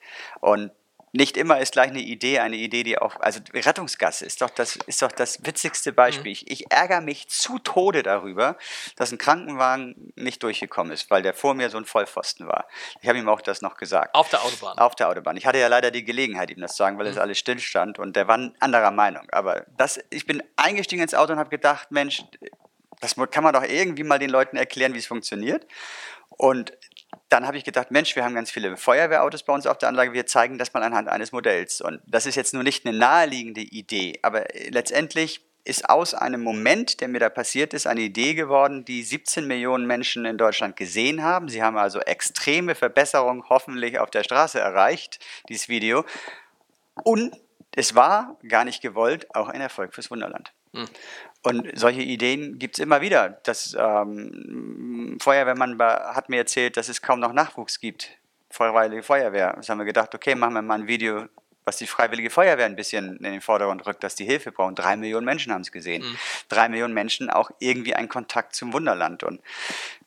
Und 0.41 0.71
nicht 1.13 1.37
immer 1.37 1.61
ist 1.61 1.73
gleich 1.73 1.91
eine 1.91 2.01
Idee 2.01 2.39
eine 2.39 2.57
Idee, 2.57 2.83
die 2.83 2.99
auch, 2.99 3.21
also 3.21 3.41
Rettungsgasse 3.53 4.25
ist 4.25 4.41
doch 4.41 4.51
das, 4.51 4.77
ist 4.87 5.03
doch 5.03 5.13
das 5.13 5.45
witzigste 5.45 5.93
Beispiel. 5.93 6.31
Mhm. 6.31 6.33
Ich, 6.33 6.51
ich 6.51 6.71
ärgere 6.71 7.03
mich 7.03 7.29
zu 7.29 7.59
Tode 7.59 8.03
darüber, 8.03 8.57
dass 8.97 9.13
ein 9.13 9.19
Krankenwagen 9.19 10.13
nicht 10.17 10.43
durchgekommen 10.43 10.93
ist, 10.93 11.11
weil 11.11 11.23
der 11.23 11.35
vor 11.35 11.55
mir 11.55 11.69
so 11.69 11.77
ein 11.77 11.85
Vollpfosten 11.85 12.47
war. 12.47 12.67
Ich 13.01 13.09
habe 13.09 13.19
ihm 13.19 13.29
auch 13.29 13.43
das 13.43 13.61
noch 13.61 13.77
gesagt. 13.77 14.15
Auf 14.15 14.31
der 14.31 14.43
Autobahn. 14.43 14.79
Auf 14.79 14.95
der 14.95 15.09
Autobahn. 15.11 15.37
Ich 15.37 15.47
hatte 15.47 15.59
ja 15.59 15.69
leider 15.69 15.91
die 15.91 16.05
Gelegenheit, 16.05 16.51
ihm 16.51 16.61
das 16.61 16.73
zu 16.73 16.79
sagen, 16.79 16.99
weil 16.99 17.07
es 17.07 17.19
alles 17.19 17.39
stillstand 17.39 17.99
und 17.99 18.17
der 18.17 18.27
war 18.27 18.51
anderer 18.61 18.91
Meinung. 18.91 19.29
Aber 19.33 19.67
das, 19.77 20.01
ich 20.11 20.27
bin 20.27 20.43
eingestiegen 20.57 21.03
ins 21.03 21.15
Auto 21.15 21.35
und 21.35 21.39
habe 21.39 21.51
gedacht, 21.51 21.91
Mensch, 21.91 22.25
das 23.01 23.17
kann 23.31 23.45
man 23.45 23.53
doch 23.53 23.65
irgendwie 23.65 24.05
mal 24.05 24.19
den 24.19 24.31
Leuten 24.31 24.57
erklären, 24.57 24.95
wie 24.95 24.99
es 24.99 25.07
funktioniert. 25.07 25.67
Und 26.37 26.73
dann 27.29 27.47
habe 27.47 27.57
ich 27.57 27.65
gedacht, 27.65 27.91
Mensch, 27.91 28.15
wir 28.15 28.25
haben 28.25 28.35
ganz 28.35 28.51
viele 28.51 28.77
Feuerwehrautos 28.77 29.43
bei 29.43 29.53
uns 29.53 29.67
auf 29.67 29.79
der 29.79 29.89
Anlage, 29.89 30.13
wir 30.13 30.27
zeigen 30.27 30.59
das 30.59 30.75
mal 30.75 30.83
anhand 30.83 31.09
eines 31.09 31.33
Modells. 31.33 31.81
Und 31.81 32.01
das 32.07 32.27
ist 32.27 32.35
jetzt 32.35 32.53
nur 32.55 32.63
nicht 32.63 32.87
eine 32.87 32.97
naheliegende 32.97 33.63
Idee, 33.63 34.19
aber 34.23 34.55
äh, 34.55 34.69
letztendlich 34.71 35.41
ist 35.65 35.89
aus 35.89 36.13
einem 36.13 36.43
Moment, 36.43 37.01
der 37.01 37.09
mir 37.09 37.21
da 37.21 37.29
passiert 37.29 37.73
ist, 37.73 37.87
eine 37.87 38.01
Idee 38.01 38.35
geworden, 38.35 38.85
die 38.85 39.03
17 39.03 39.47
Millionen 39.47 39.87
Menschen 39.87 40.25
in 40.25 40.37
Deutschland 40.37 40.77
gesehen 40.77 41.23
haben. 41.23 41.49
Sie 41.49 41.63
haben 41.63 41.77
also 41.77 42.01
extreme 42.01 42.75
Verbesserungen 42.75 43.45
hoffentlich 43.49 43.99
auf 43.99 44.11
der 44.11 44.25
Straße 44.25 44.59
erreicht, 44.59 45.21
dieses 45.49 45.69
Video. 45.69 46.05
Und 47.05 47.37
es 47.77 47.95
war 47.95 48.39
gar 48.49 48.65
nicht 48.65 48.83
gewollt, 48.83 49.35
auch 49.35 49.49
ein 49.49 49.61
Erfolg 49.61 49.95
fürs 49.95 50.11
Wunderland. 50.11 50.53
Und 51.43 51.71
solche 51.75 52.03
Ideen 52.03 52.59
gibt 52.59 52.79
es 52.79 52.85
immer 52.85 53.01
wieder. 53.01 53.41
Das 53.43 53.77
ähm, 53.79 55.19
Feuerwehrmann 55.21 55.77
hat 55.79 56.29
mir 56.29 56.37
erzählt, 56.37 56.77
dass 56.77 56.89
es 56.89 57.03
kaum 57.03 57.19
noch 57.19 57.33
Nachwuchs 57.33 57.81
gibt. 57.81 58.11
Freiwillige 58.49 59.03
Feuerwehr. 59.03 59.55
Das 59.57 59.69
haben 59.69 59.79
wir 59.79 59.85
gedacht, 59.85 60.15
okay, 60.15 60.35
machen 60.35 60.55
wir 60.55 60.63
mal 60.63 60.81
ein 60.81 60.87
Video, 60.87 61.27
was 61.65 61.77
die 61.77 61.87
Freiwillige 61.87 62.31
Feuerwehr 62.31 62.67
ein 62.67 62.75
bisschen 62.77 63.17
in 63.19 63.23
den 63.23 63.41
Vordergrund 63.41 63.87
rückt, 63.87 64.03
dass 64.03 64.15
die 64.17 64.25
Hilfe 64.25 64.51
brauchen. 64.51 64.75
Drei 64.75 64.97
Millionen 64.97 65.25
Menschen 65.25 65.53
haben 65.53 65.61
es 65.61 65.71
gesehen. 65.71 66.05
Drei 66.49 66.69
Millionen 66.69 66.93
Menschen 66.95 67.31
auch 67.31 67.51
irgendwie 67.61 67.95
einen 67.95 68.09
Kontakt 68.09 68.55
zum 68.57 68.73
Wunderland. 68.73 69.23
Und 69.23 69.41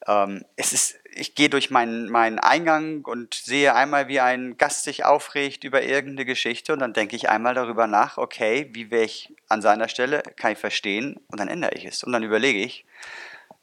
ähm, 0.07 0.43
es 0.57 0.73
ist, 0.73 0.99
ich 1.13 1.33
gehe 1.35 1.49
durch 1.49 1.69
meinen, 1.71 2.09
meinen 2.09 2.39
Eingang 2.39 3.05
und 3.05 3.33
sehe 3.33 3.73
einmal, 3.73 4.07
wie 4.09 4.19
ein 4.19 4.57
Gast 4.57 4.83
sich 4.83 5.05
aufregt 5.05 5.63
über 5.63 5.81
irgendeine 5.81 6.25
Geschichte 6.25 6.73
und 6.73 6.79
dann 6.79 6.91
denke 6.93 7.15
ich 7.15 7.29
einmal 7.29 7.53
darüber 7.53 7.87
nach, 7.87 8.17
okay, 8.17 8.69
wie 8.73 8.91
wäre 8.91 9.05
ich 9.05 9.33
an 9.47 9.61
seiner 9.61 9.87
Stelle, 9.87 10.23
kann 10.35 10.51
ich 10.51 10.57
verstehen 10.57 11.19
und 11.27 11.39
dann 11.39 11.47
ändere 11.47 11.71
ich 11.75 11.85
es. 11.85 12.03
Und 12.03 12.11
dann 12.11 12.23
überlege 12.23 12.59
ich, 12.59 12.85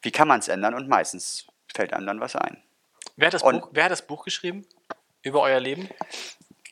wie 0.01 0.11
kann 0.11 0.29
man 0.29 0.41
es 0.41 0.49
ändern 0.49 0.75
und 0.75 0.89
meistens 0.89 1.47
fällt 1.75 1.93
einem 1.93 2.07
dann 2.07 2.21
was 2.21 2.37
ein. 2.37 2.63
Wer 3.17 3.27
hat, 3.27 3.35
das 3.35 3.43
Und- 3.43 3.61
Buch, 3.61 3.69
wer 3.73 3.85
hat 3.85 3.93
das 3.93 4.07
Buch 4.07 4.25
geschrieben? 4.25 4.67
Über 5.23 5.43
euer 5.43 5.61
Leben? 5.61 5.89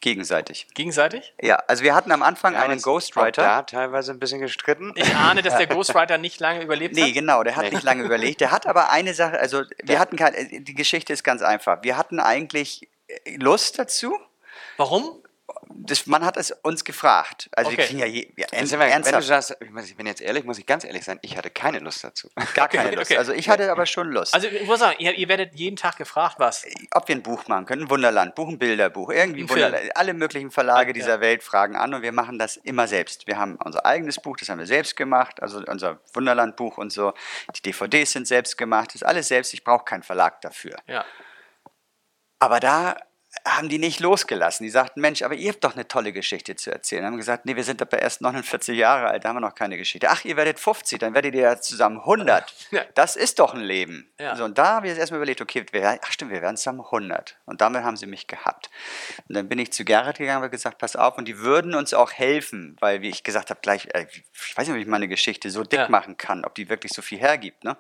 Gegenseitig. 0.01 0.67
Gegenseitig? 0.75 1.35
Ja, 1.43 1.57
also 1.67 1.83
wir 1.83 1.95
hatten 1.95 2.11
am 2.11 2.23
Anfang 2.23 2.57
haben 2.57 2.71
einen 2.71 2.81
Ghostwriter. 2.81 3.43
Da 3.43 3.63
teilweise 3.63 4.13
ein 4.13 4.19
bisschen 4.19 4.41
gestritten. 4.41 4.93
Ich 4.97 5.15
ahne, 5.15 5.43
dass 5.43 5.59
der 5.59 5.67
Ghostwriter 5.67 6.17
nicht 6.17 6.41
lange 6.41 6.63
überlebt 6.63 6.95
Nee, 6.95 7.09
hat. 7.09 7.13
genau, 7.15 7.43
der 7.43 7.57
hat 7.57 7.71
nicht 7.71 7.83
lange 7.83 8.03
überlegt. 8.05 8.41
Der 8.41 8.51
hat 8.51 8.67
aber 8.67 8.91
eine 8.91 9.13
Sache, 9.13 9.39
also 9.39 9.63
wir 9.83 9.99
hatten 9.99 10.17
kein, 10.17 10.65
die 10.65 10.75
Geschichte 10.75 11.13
ist 11.13 11.23
ganz 11.23 11.43
einfach. 11.43 11.83
Wir 11.83 11.99
hatten 11.99 12.19
eigentlich 12.19 12.89
äh, 13.09 13.37
Lust 13.37 13.79
dazu. 13.79 14.17
Warum? 14.79 15.20
Das, 15.73 16.07
man 16.07 16.25
hat 16.25 16.37
es 16.37 16.51
uns 16.63 16.85
gefragt. 16.85 17.49
Also 17.53 17.71
wir 17.71 17.79
Okay. 17.79 17.87
kriegen 17.87 17.99
ja 18.01 18.07
je, 18.07 18.33
ja, 18.37 18.47
Wenn, 18.51 18.71
wenn 18.71 18.79
du 18.81 18.85
ernsthaft 18.87 19.27
sagst, 19.27 19.57
ich 19.61 19.71
muss- 19.71 19.87
ich 19.87 19.97
bin 19.97 20.07
jetzt 20.07 20.21
ehrlich, 20.21 20.45
muss 20.45 20.59
ich 20.59 20.67
ganz 20.67 20.85
ehrlich 20.85 21.05
sein, 21.05 21.19
ich 21.23 21.37
hatte 21.37 21.51
keine 21.51 21.79
Lust 21.79 22.03
dazu. 22.05 22.29
gar 22.55 22.67
Okay, 22.67 22.77
keine 22.79 22.91
Lust. 22.97 23.11
okay. 23.11 23.19
Also 23.19 23.33
ich 23.33 23.49
hatte 23.49 23.71
aber 23.71 23.87
schon 23.87 24.11
Lust. 24.11 24.35
Also 24.35 24.49
ich 24.49 24.67
muss 24.67 24.81
sagen, 24.81 24.97
ihr, 24.99 25.15
ihr 25.15 25.29
werdet 25.29 25.55
jeden 25.55 25.77
Tag 25.77 25.97
gefragt, 25.97 26.37
was? 26.39 26.67
ob 26.93 27.09
wir 27.09 27.15
ein 27.15 27.23
Buch 27.23 27.47
machen 27.49 27.67
können, 27.67 27.83
ein 27.83 27.91
Wunderland, 27.91 28.35
Buch, 28.35 28.49
ein 28.49 28.59
Bilderbuch, 28.59 29.11
irgendwie 29.11 29.43
Ein 29.43 29.49
Wunderland. 29.51 29.97
Alle 29.97 30.15
möglichen 30.15 30.51
Verlage 30.51 30.93
dieser 30.93 31.21
Welt 31.21 31.43
fragen 31.43 31.77
an 31.77 31.95
und 31.95 32.03
wir 32.03 32.13
machen 32.13 32.39
das 32.39 32.57
immer 32.57 32.87
selbst. 32.89 33.27
Wir 33.27 33.39
haben 33.39 33.57
unser 33.65 33.87
eigenes 33.87 34.21
Buch, 34.21 34.37
das 34.37 34.49
haben 34.49 34.59
wir 34.59 34.67
selbst 34.67 34.97
gemacht, 34.97 35.41
also 35.43 35.63
unser 35.67 36.01
Wunderlandbuch 36.13 36.79
und 36.79 36.91
so. 36.93 37.13
Die 37.57 37.63
DVDs 37.63 38.13
sind 38.13 38.27
selbst 38.27 38.59
gemacht, 38.59 38.89
das 38.89 38.97
ist 38.97 39.05
alles 39.05 39.29
selbst. 39.29 39.55
Ich 39.55 39.65
brauche 39.65 39.85
keinen 39.85 40.03
Verlag 40.03 40.41
dafür. 40.41 40.77
Ja. 40.87 41.05
Aber 42.39 42.59
da 42.61 42.97
haben 43.47 43.69
die 43.69 43.79
nicht 43.79 44.01
losgelassen. 44.01 44.65
Die 44.65 44.71
sagten, 44.71 45.01
Mensch, 45.01 45.23
aber 45.23 45.35
ihr 45.35 45.51
habt 45.53 45.65
doch 45.65 45.75
eine 45.75 45.87
tolle 45.89 46.13
Geschichte 46.13 46.57
zu 46.57 46.71
erzählen. 46.71 47.05
Haben 47.05 47.17
gesagt, 47.17 47.47
nee, 47.47 47.57
wir 47.57 47.65
sind 47.65 47.81
aber 47.83 48.01
erst 48.01 48.21
49 48.21 48.77
Jahre 48.77 49.09
alt, 49.09 49.25
da 49.25 49.29
haben 49.31 49.37
wir 49.37 49.41
noch 49.41 49.55
keine 49.55 49.77
Geschichte. 49.77 50.09
Ach, 50.11 50.25
ihr 50.25 50.37
werdet 50.37 50.59
50, 50.61 50.99
dann 50.99 51.15
werdet 51.15 51.35
ihr 51.35 51.43
ja 51.43 51.61
zusammen 51.61 51.99
100. 51.99 52.55
Ja. 52.71 52.83
Das 52.95 53.17
ist 53.17 53.39
doch 53.41 53.55
ein 53.55 53.61
Leben. 53.63 54.11
Ja. 54.21 54.37
So, 54.37 54.45
und 54.45 54.57
da 54.57 54.75
haben 54.77 54.85
wir 54.85 54.91
jetzt 54.91 54.99
erstmal 55.01 55.19
überlegt, 55.19 55.41
okay, 55.41 55.65
wir, 55.73 55.99
ach 56.03 56.13
stimmt, 56.13 56.31
wir 56.31 56.41
werden 56.43 56.57
zusammen 56.57 56.81
100. 56.81 57.37
Und 57.47 57.61
damit 57.61 57.83
haben 57.83 57.97
sie 57.97 58.07
mich 58.07 58.27
gehabt. 58.29 58.71
Und 59.29 59.35
dann 59.35 59.49
bin 59.49 59.59
ich 59.59 59.73
zu 59.73 59.85
Gerrit 59.85 60.19
gegangen 60.19 60.45
und 60.45 60.51
gesagt, 60.51 60.79
pass 60.79 60.95
auf, 60.95 61.19
und 61.19 61.27
die 61.27 61.39
würden 61.39 61.75
uns 61.75 61.93
auch 61.95 62.13
helfen, 62.13 62.77
weil, 62.81 63.03
wie 63.03 63.09
ich 63.09 63.25
gesagt 63.25 63.51
habe, 63.51 63.61
gleich, 63.61 63.89
äh, 63.95 64.07
ich 64.13 64.57
weiß 64.57 64.69
nicht, 64.69 64.77
ob 64.77 64.81
ich 64.81 64.87
meine 64.87 65.09
Geschichte 65.09 65.51
so 65.51 65.63
dick 65.65 65.81
Ja. 65.81 65.89
machen 65.89 66.17
kann, 66.17 66.45
ob 66.45 66.55
die 66.55 66.69
wirklich 66.69 66.93
so 66.93 67.03
viel 67.03 67.19
hergibt. 67.19 67.65
Ne? 67.65 67.77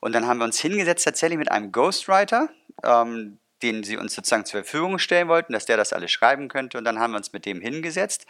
Und 0.00 0.12
dann 0.12 0.26
haben 0.26 0.38
wir 0.38 0.44
uns 0.44 0.58
hingesetzt, 0.60 1.04
tatsächlich 1.04 1.38
mit 1.38 1.50
einem 1.52 1.72
Ghostwriter, 1.72 2.48
ähm, 2.84 3.38
den 3.62 3.84
sie 3.84 3.96
uns 3.96 4.14
sozusagen 4.14 4.44
zur 4.44 4.62
Verfügung 4.62 4.98
stellen 4.98 5.28
wollten, 5.28 5.52
dass 5.52 5.66
der 5.66 5.76
das 5.76 5.92
alles 5.92 6.10
schreiben 6.10 6.48
könnte. 6.48 6.78
Und 6.78 6.84
dann 6.84 6.98
haben 6.98 7.12
wir 7.12 7.18
uns 7.18 7.32
mit 7.32 7.46
dem 7.46 7.60
hingesetzt 7.60 8.26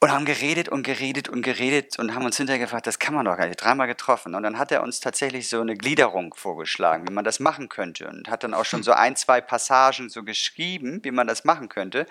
und 0.00 0.12
haben 0.12 0.24
geredet 0.24 0.68
und 0.68 0.84
geredet 0.84 1.28
und 1.28 1.42
geredet 1.42 1.98
und 1.98 2.14
haben 2.14 2.24
uns 2.24 2.36
hinterher 2.36 2.60
gefragt, 2.60 2.86
das 2.86 3.00
kann 3.00 3.14
man 3.14 3.24
doch 3.24 3.36
gar 3.36 3.46
nicht, 3.46 3.56
dreimal 3.56 3.88
getroffen. 3.88 4.34
Und 4.36 4.44
dann 4.44 4.58
hat 4.58 4.70
er 4.70 4.82
uns 4.82 5.00
tatsächlich 5.00 5.48
so 5.48 5.60
eine 5.60 5.76
Gliederung 5.76 6.34
vorgeschlagen, 6.34 7.08
wie 7.08 7.12
man 7.12 7.24
das 7.24 7.40
machen 7.40 7.68
könnte. 7.68 8.06
Und 8.08 8.28
hat 8.28 8.44
dann 8.44 8.54
auch 8.54 8.64
schon 8.64 8.82
so 8.84 8.92
ein, 8.92 9.16
zwei 9.16 9.40
Passagen 9.40 10.08
so 10.08 10.22
geschrieben, 10.22 11.00
wie 11.02 11.10
man 11.10 11.26
das 11.26 11.44
machen 11.44 11.68
könnte. 11.68 12.06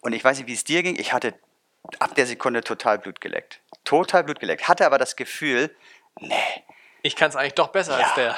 Und 0.00 0.12
ich 0.12 0.22
weiß 0.22 0.38
nicht, 0.38 0.46
wie 0.46 0.52
es 0.52 0.64
dir 0.64 0.82
ging, 0.82 0.96
ich 0.98 1.12
hatte 1.14 1.34
ab 1.98 2.14
der 2.14 2.26
Sekunde 2.26 2.62
total 2.62 2.98
Blut 2.98 3.20
geleckt. 3.20 3.60
Total 3.84 4.22
Blut 4.24 4.38
geleckt. 4.38 4.68
Hatte 4.68 4.84
aber 4.84 4.98
das 4.98 5.16
Gefühl, 5.16 5.74
nee, 6.20 6.34
Ich 7.04 7.16
kann 7.16 7.30
es 7.30 7.36
eigentlich 7.36 7.54
doch 7.54 7.68
besser 7.68 7.98
Ja. 7.98 8.04
als 8.06 8.14
der. 8.14 8.36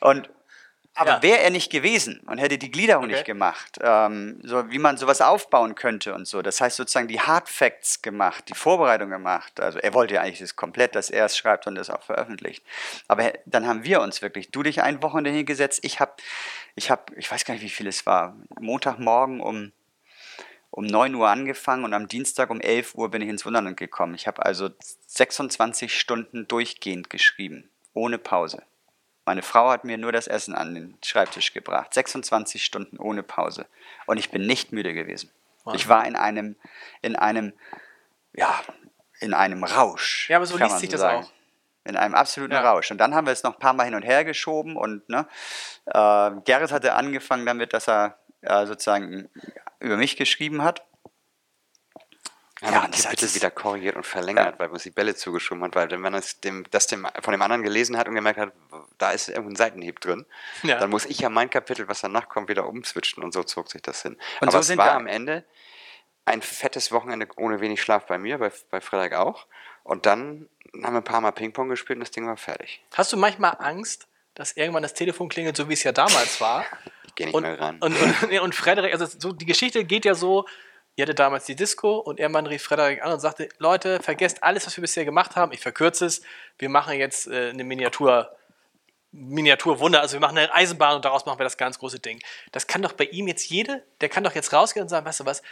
Und 0.00 0.30
aber 0.96 1.10
Ja. 1.10 1.22
wäre 1.22 1.40
er 1.40 1.50
nicht 1.50 1.70
gewesen 1.70 2.20
und 2.26 2.38
hätte 2.38 2.58
die 2.58 2.70
Gliederung 2.70 3.04
Okay. 3.04 3.12
nicht 3.14 3.24
gemacht, 3.24 3.78
ähm, 3.82 4.40
so 4.42 4.70
wie 4.70 4.78
man 4.78 4.96
sowas 4.96 5.20
aufbauen 5.20 5.74
könnte 5.74 6.14
und 6.14 6.26
so. 6.26 6.42
Das 6.42 6.60
heißt 6.60 6.76
sozusagen 6.76 7.08
die 7.08 7.20
Hard 7.20 7.48
Facts 7.48 8.02
gemacht, 8.02 8.48
die 8.48 8.54
Vorbereitung 8.54 9.10
gemacht. 9.10 9.60
Also 9.60 9.78
er 9.78 9.94
wollte 9.94 10.14
ja 10.14 10.22
eigentlich 10.22 10.40
das 10.40 10.56
komplett, 10.56 10.94
dass 10.94 11.10
er 11.10 11.26
es 11.26 11.36
schreibt 11.36 11.66
und 11.66 11.76
es 11.76 11.90
auch 11.90 12.02
veröffentlicht. 12.02 12.64
Aber 13.08 13.32
dann 13.44 13.66
haben 13.66 13.84
wir 13.84 14.00
uns 14.00 14.22
wirklich, 14.22 14.50
du 14.50 14.62
dich 14.62 14.82
ein 14.82 15.02
Wochenende 15.02 15.30
hingesetzt, 15.30 15.80
ich 15.82 16.00
habe, 16.00 16.12
ich 16.74 16.90
habe, 16.90 17.14
ich 17.16 17.30
weiß 17.30 17.44
gar 17.44 17.54
nicht, 17.54 17.62
wie 17.62 17.68
viel 17.70 17.86
es 17.86 18.06
war, 18.06 18.36
Montagmorgen 18.60 19.40
um 19.40 19.72
um 20.70 20.84
9 20.84 21.14
Uhr 21.14 21.26
angefangen 21.28 21.84
und 21.84 21.94
am 21.94 22.06
Dienstag 22.06 22.50
um 22.50 22.60
11 22.60 22.96
Uhr 22.96 23.10
bin 23.10 23.22
ich 23.22 23.30
ins 23.30 23.46
Wunderland 23.46 23.78
gekommen. 23.78 24.14
Ich 24.14 24.26
habe 24.26 24.44
also 24.44 24.68
26 25.06 25.98
Stunden 25.98 26.46
durchgehend 26.48 27.08
geschrieben, 27.08 27.70
ohne 27.94 28.18
Pause. 28.18 28.62
Meine 29.26 29.42
Frau 29.42 29.70
hat 29.70 29.84
mir 29.84 29.98
nur 29.98 30.12
das 30.12 30.28
Essen 30.28 30.54
an 30.54 30.74
den 30.74 30.96
Schreibtisch 31.04 31.52
gebracht. 31.52 31.92
26 31.92 32.64
Stunden 32.64 32.96
ohne 32.98 33.24
Pause. 33.24 33.66
Und 34.06 34.18
ich 34.18 34.30
bin 34.30 34.46
nicht 34.46 34.70
müde 34.72 34.94
gewesen. 34.94 35.32
Wahnsinn. 35.64 35.80
Ich 35.80 35.88
war 35.88 36.06
in 36.06 36.14
einem, 36.14 36.54
in 37.02 37.16
einem, 37.16 37.52
ja, 38.32 38.54
in 39.18 39.34
einem 39.34 39.64
Rausch. 39.64 40.30
Ja, 40.30 40.36
aber 40.36 40.46
so 40.46 40.56
liest 40.56 40.78
sich 40.78 40.90
das 40.90 41.00
sagen. 41.00 41.24
auch. 41.24 41.30
In 41.82 41.96
einem 41.96 42.14
absoluten 42.14 42.54
Ja. 42.54 42.60
Rausch. 42.60 42.90
Und 42.92 42.98
dann 42.98 43.16
haben 43.16 43.26
wir 43.26 43.32
es 43.32 43.42
noch 43.42 43.54
ein 43.54 43.58
paar 43.58 43.72
Mal 43.72 43.84
hin 43.84 43.96
und 43.96 44.02
her 44.02 44.24
geschoben 44.24 44.76
und 44.76 45.08
ne, 45.08 45.26
äh, 45.86 46.30
Gerrit 46.44 46.70
hatte 46.70 46.94
angefangen 46.94 47.46
damit, 47.46 47.72
dass 47.72 47.88
er 47.88 48.18
äh, 48.42 48.64
sozusagen 48.66 49.28
über 49.80 49.96
mich 49.96 50.16
geschrieben 50.16 50.62
hat. 50.62 50.85
Ja, 52.62 52.86
die 52.86 52.92
das 52.92 53.02
Kapitel 53.04 53.34
wieder 53.34 53.50
korrigiert 53.50 53.96
und 53.96 54.06
verlängert, 54.06 54.54
Ja. 54.54 54.58
weil 54.58 54.68
uns 54.70 54.82
die 54.82 54.90
Bälle 54.90 55.14
zugeschoben 55.14 55.62
hat, 55.64 55.74
weil 55.74 55.90
wenn 55.90 56.00
man 56.00 56.14
das 56.14 56.40
dem, 56.40 56.64
das 56.70 56.86
dem, 56.86 57.06
von 57.20 57.32
dem 57.32 57.42
anderen 57.42 57.62
gelesen 57.62 57.98
hat 57.98 58.08
und 58.08 58.14
gemerkt 58.14 58.38
hat, 58.40 58.52
da 58.96 59.10
ist 59.10 59.28
irgendein 59.28 59.56
Seitenhieb 59.56 60.00
drin, 60.00 60.24
Ja. 60.62 60.78
dann 60.78 60.88
muss 60.88 61.04
ich 61.04 61.18
ja 61.18 61.28
mein 61.28 61.50
Kapitel, 61.50 61.86
was 61.88 62.00
danach 62.00 62.28
kommt, 62.30 62.48
wieder 62.48 62.66
umswitchen 62.66 63.22
und 63.22 63.32
so 63.32 63.42
zog 63.42 63.70
sich 63.70 63.82
das 63.82 64.00
hin. 64.02 64.14
Und 64.40 64.48
Aber 64.48 64.52
so 64.52 64.58
es 64.60 64.66
sind 64.68 64.78
war 64.78 64.86
wir- 64.86 64.94
am 64.94 65.06
Ende 65.06 65.44
ein 66.24 66.40
fettes 66.42 66.90
Wochenende 66.92 67.28
ohne 67.36 67.60
wenig 67.60 67.82
Schlaf 67.82 68.06
bei 68.06 68.16
mir, 68.18 68.38
bei, 68.38 68.50
bei 68.70 68.80
Frederik 68.80 69.14
auch. 69.14 69.46
Und 69.84 70.06
dann 70.06 70.48
haben 70.82 70.94
wir 70.94 71.00
ein 71.00 71.04
paar 71.04 71.20
Mal 71.20 71.30
Ping-Pong 71.32 71.68
gespielt 71.68 71.98
und 71.98 72.00
das 72.00 72.10
Ding 72.10 72.26
war 72.26 72.36
fertig. 72.36 72.82
Hast 72.94 73.12
du 73.12 73.16
manchmal 73.16 73.54
Angst, 73.60 74.08
dass 74.34 74.52
irgendwann 74.56 74.82
das 74.82 74.94
Telefon 74.94 75.28
klingelt, 75.28 75.56
so 75.56 75.68
wie 75.68 75.74
es 75.74 75.82
ja 75.84 75.92
damals 75.92 76.40
war? 76.40 76.64
Ich 77.06 77.14
gehe 77.14 77.26
nicht 77.28 77.34
Und, 77.34 77.44
mehr 77.44 77.58
ran. 77.58 77.78
und, 77.80 77.96
und, 77.96 78.38
und 78.40 78.54
Frederik, 78.54 78.92
also 78.92 79.06
so, 79.06 79.32
die 79.32 79.46
Geschichte 79.46 79.84
geht 79.86 80.04
ja 80.04 80.14
so, 80.14 80.46
ihr 80.96 81.02
hattet 81.02 81.18
damals 81.18 81.44
die 81.44 81.54
Disco 81.54 81.98
und 81.98 82.18
irgendwann 82.18 82.46
rief 82.46 82.62
Frederik 82.62 83.02
an 83.02 83.12
und 83.12 83.20
sagte, 83.20 83.48
Leute, 83.58 84.00
vergesst 84.02 84.42
alles, 84.42 84.66
was 84.66 84.76
wir 84.76 84.82
bisher 84.82 85.04
gemacht 85.04 85.36
haben. 85.36 85.52
Ich 85.52 85.60
verkürze 85.60 86.06
es. 86.06 86.22
Wir 86.58 86.68
machen 86.68 86.98
jetzt 86.98 87.28
äh, 87.28 87.50
eine 87.50 87.64
Miniatur, 87.64 88.34
Miniaturwunder. 89.12 90.00
Also 90.00 90.14
wir 90.14 90.20
machen 90.20 90.38
eine 90.38 90.52
Eisenbahn 90.52 90.96
und 90.96 91.04
daraus 91.04 91.26
machen 91.26 91.38
wir 91.38 91.44
das 91.44 91.56
ganz 91.56 91.78
große 91.78 92.00
Ding. 92.00 92.20
Das 92.52 92.66
kann 92.66 92.82
doch 92.82 92.92
bei 92.92 93.04
ihm 93.04 93.28
jetzt 93.28 93.48
jede, 93.48 93.82
der 94.00 94.08
kann 94.08 94.24
doch 94.24 94.34
jetzt 94.34 94.52
rausgehen 94.52 94.82
und 94.84 94.88
sagen, 94.88 95.06
weißt 95.06 95.20
du 95.20 95.26
was, 95.26 95.42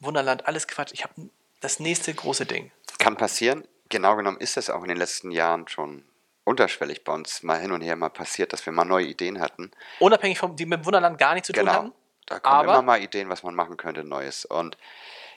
Wunderland, 0.00 0.46
alles 0.46 0.66
Quatsch. 0.66 0.90
Ich 0.92 1.04
habe 1.04 1.14
das 1.60 1.80
nächste 1.80 2.12
große 2.12 2.46
Ding. 2.46 2.72
Kann 2.98 3.16
passieren. 3.16 3.66
Genau 3.90 4.16
genommen 4.16 4.38
ist 4.40 4.56
es 4.56 4.70
auch 4.70 4.82
in 4.82 4.88
den 4.88 4.96
letzten 4.98 5.30
Jahren 5.30 5.68
schon 5.68 6.04
unterschwellig 6.44 7.04
bei 7.04 7.12
uns 7.12 7.42
mal 7.42 7.58
hin 7.60 7.72
und 7.72 7.80
her 7.80 7.96
mal 7.96 8.10
passiert, 8.10 8.52
dass 8.52 8.64
wir 8.66 8.72
mal 8.72 8.84
neue 8.84 9.06
Ideen 9.06 9.40
hatten. 9.40 9.70
Unabhängig 9.98 10.38
vom, 10.38 10.56
die 10.56 10.66
mit 10.66 10.84
Wunderland 10.84 11.18
gar 11.18 11.34
nichts 11.34 11.46
zu 11.46 11.52
tun 11.52 11.60
Genau. 11.64 11.72
hatten. 11.72 11.92
Da 12.26 12.40
kommen 12.40 12.54
Aber- 12.56 12.72
immer 12.74 12.82
mal 12.82 13.00
Ideen, 13.02 13.28
was 13.28 13.42
man 13.42 13.54
machen 13.54 13.76
könnte, 13.76 14.04
Neues. 14.04 14.44
Und 14.44 14.76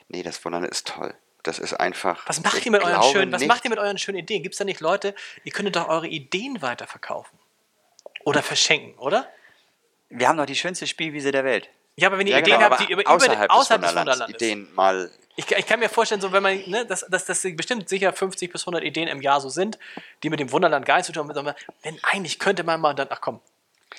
nee, 0.08 0.22
das 0.22 0.44
Wunderland 0.44 0.70
ist 0.70 0.86
toll. 0.88 1.14
Das 1.42 1.58
ist 1.58 1.74
einfach. 1.74 2.26
Was 2.26 2.42
macht 2.42 2.64
ihr 2.66 2.72
mit 2.72 2.82
euren 2.82 3.02
schönen, 3.12 3.32
was 3.32 3.40
nicht- 3.40 3.48
macht 3.48 3.64
ihr 3.64 3.70
mit 3.70 3.78
euren 3.78 3.96
schönen 3.98 4.18
Ideen? 4.18 4.42
Gibt 4.42 4.54
es 4.54 4.58
da 4.58 4.64
nicht 4.64 4.80
Leute, 4.80 5.14
ihr 5.44 5.52
könntet 5.52 5.76
doch 5.76 5.88
eure 5.88 6.08
Ideen 6.08 6.60
weiterverkaufen? 6.62 7.38
Oder 8.24 8.42
verschenken, 8.42 8.98
oder? 8.98 9.28
Wir 10.10 10.28
haben 10.28 10.36
doch 10.36 10.46
die 10.46 10.56
schönste 10.56 10.86
Spielwiese 10.86 11.30
der 11.32 11.44
Welt. 11.44 11.68
Ja, 11.96 12.08
aber 12.08 12.18
wenn 12.18 12.26
ihr 12.26 12.34
Ja, 12.34 12.38
Ideen 12.40 12.58
genau, 12.58 12.70
habt, 12.70 12.80
die 12.88 12.92
über, 12.92 13.02
außerhalb, 13.08 13.44
über, 13.44 13.54
außerhalb 13.54 13.80
des 13.82 13.90
des 13.90 13.96
Wunderlands, 13.96 14.20
Wunderlandes. 14.20 14.42
Ideen 14.42 14.74
mal. 14.74 15.10
Ich, 15.36 15.50
ich 15.50 15.66
kann 15.66 15.78
mir 15.80 15.88
vorstellen, 15.88 16.20
so 16.20 16.32
wenn 16.32 16.42
man, 16.42 16.58
ne, 16.68 16.84
dass, 16.86 17.06
dass, 17.08 17.24
dass 17.26 17.42
bestimmt 17.42 17.88
sicher 17.88 18.12
50 18.12 18.50
bis 18.52 18.62
100 18.62 18.82
Ideen 18.82 19.08
im 19.08 19.20
Jahr 19.22 19.40
so 19.40 19.48
sind, 19.48 19.78
die 20.22 20.30
mit 20.30 20.40
dem 20.40 20.50
Wunderland 20.52 20.84
gar 20.86 20.96
nichts 20.96 21.06
zu 21.06 21.12
tun 21.12 21.28
haben. 21.28 21.54
Wenn 21.82 21.98
eigentlich 22.02 22.38
könnte 22.38 22.64
man 22.64 22.80
mal 22.80 22.94
dann, 22.94 23.08
ach 23.10 23.20
komm, 23.20 23.40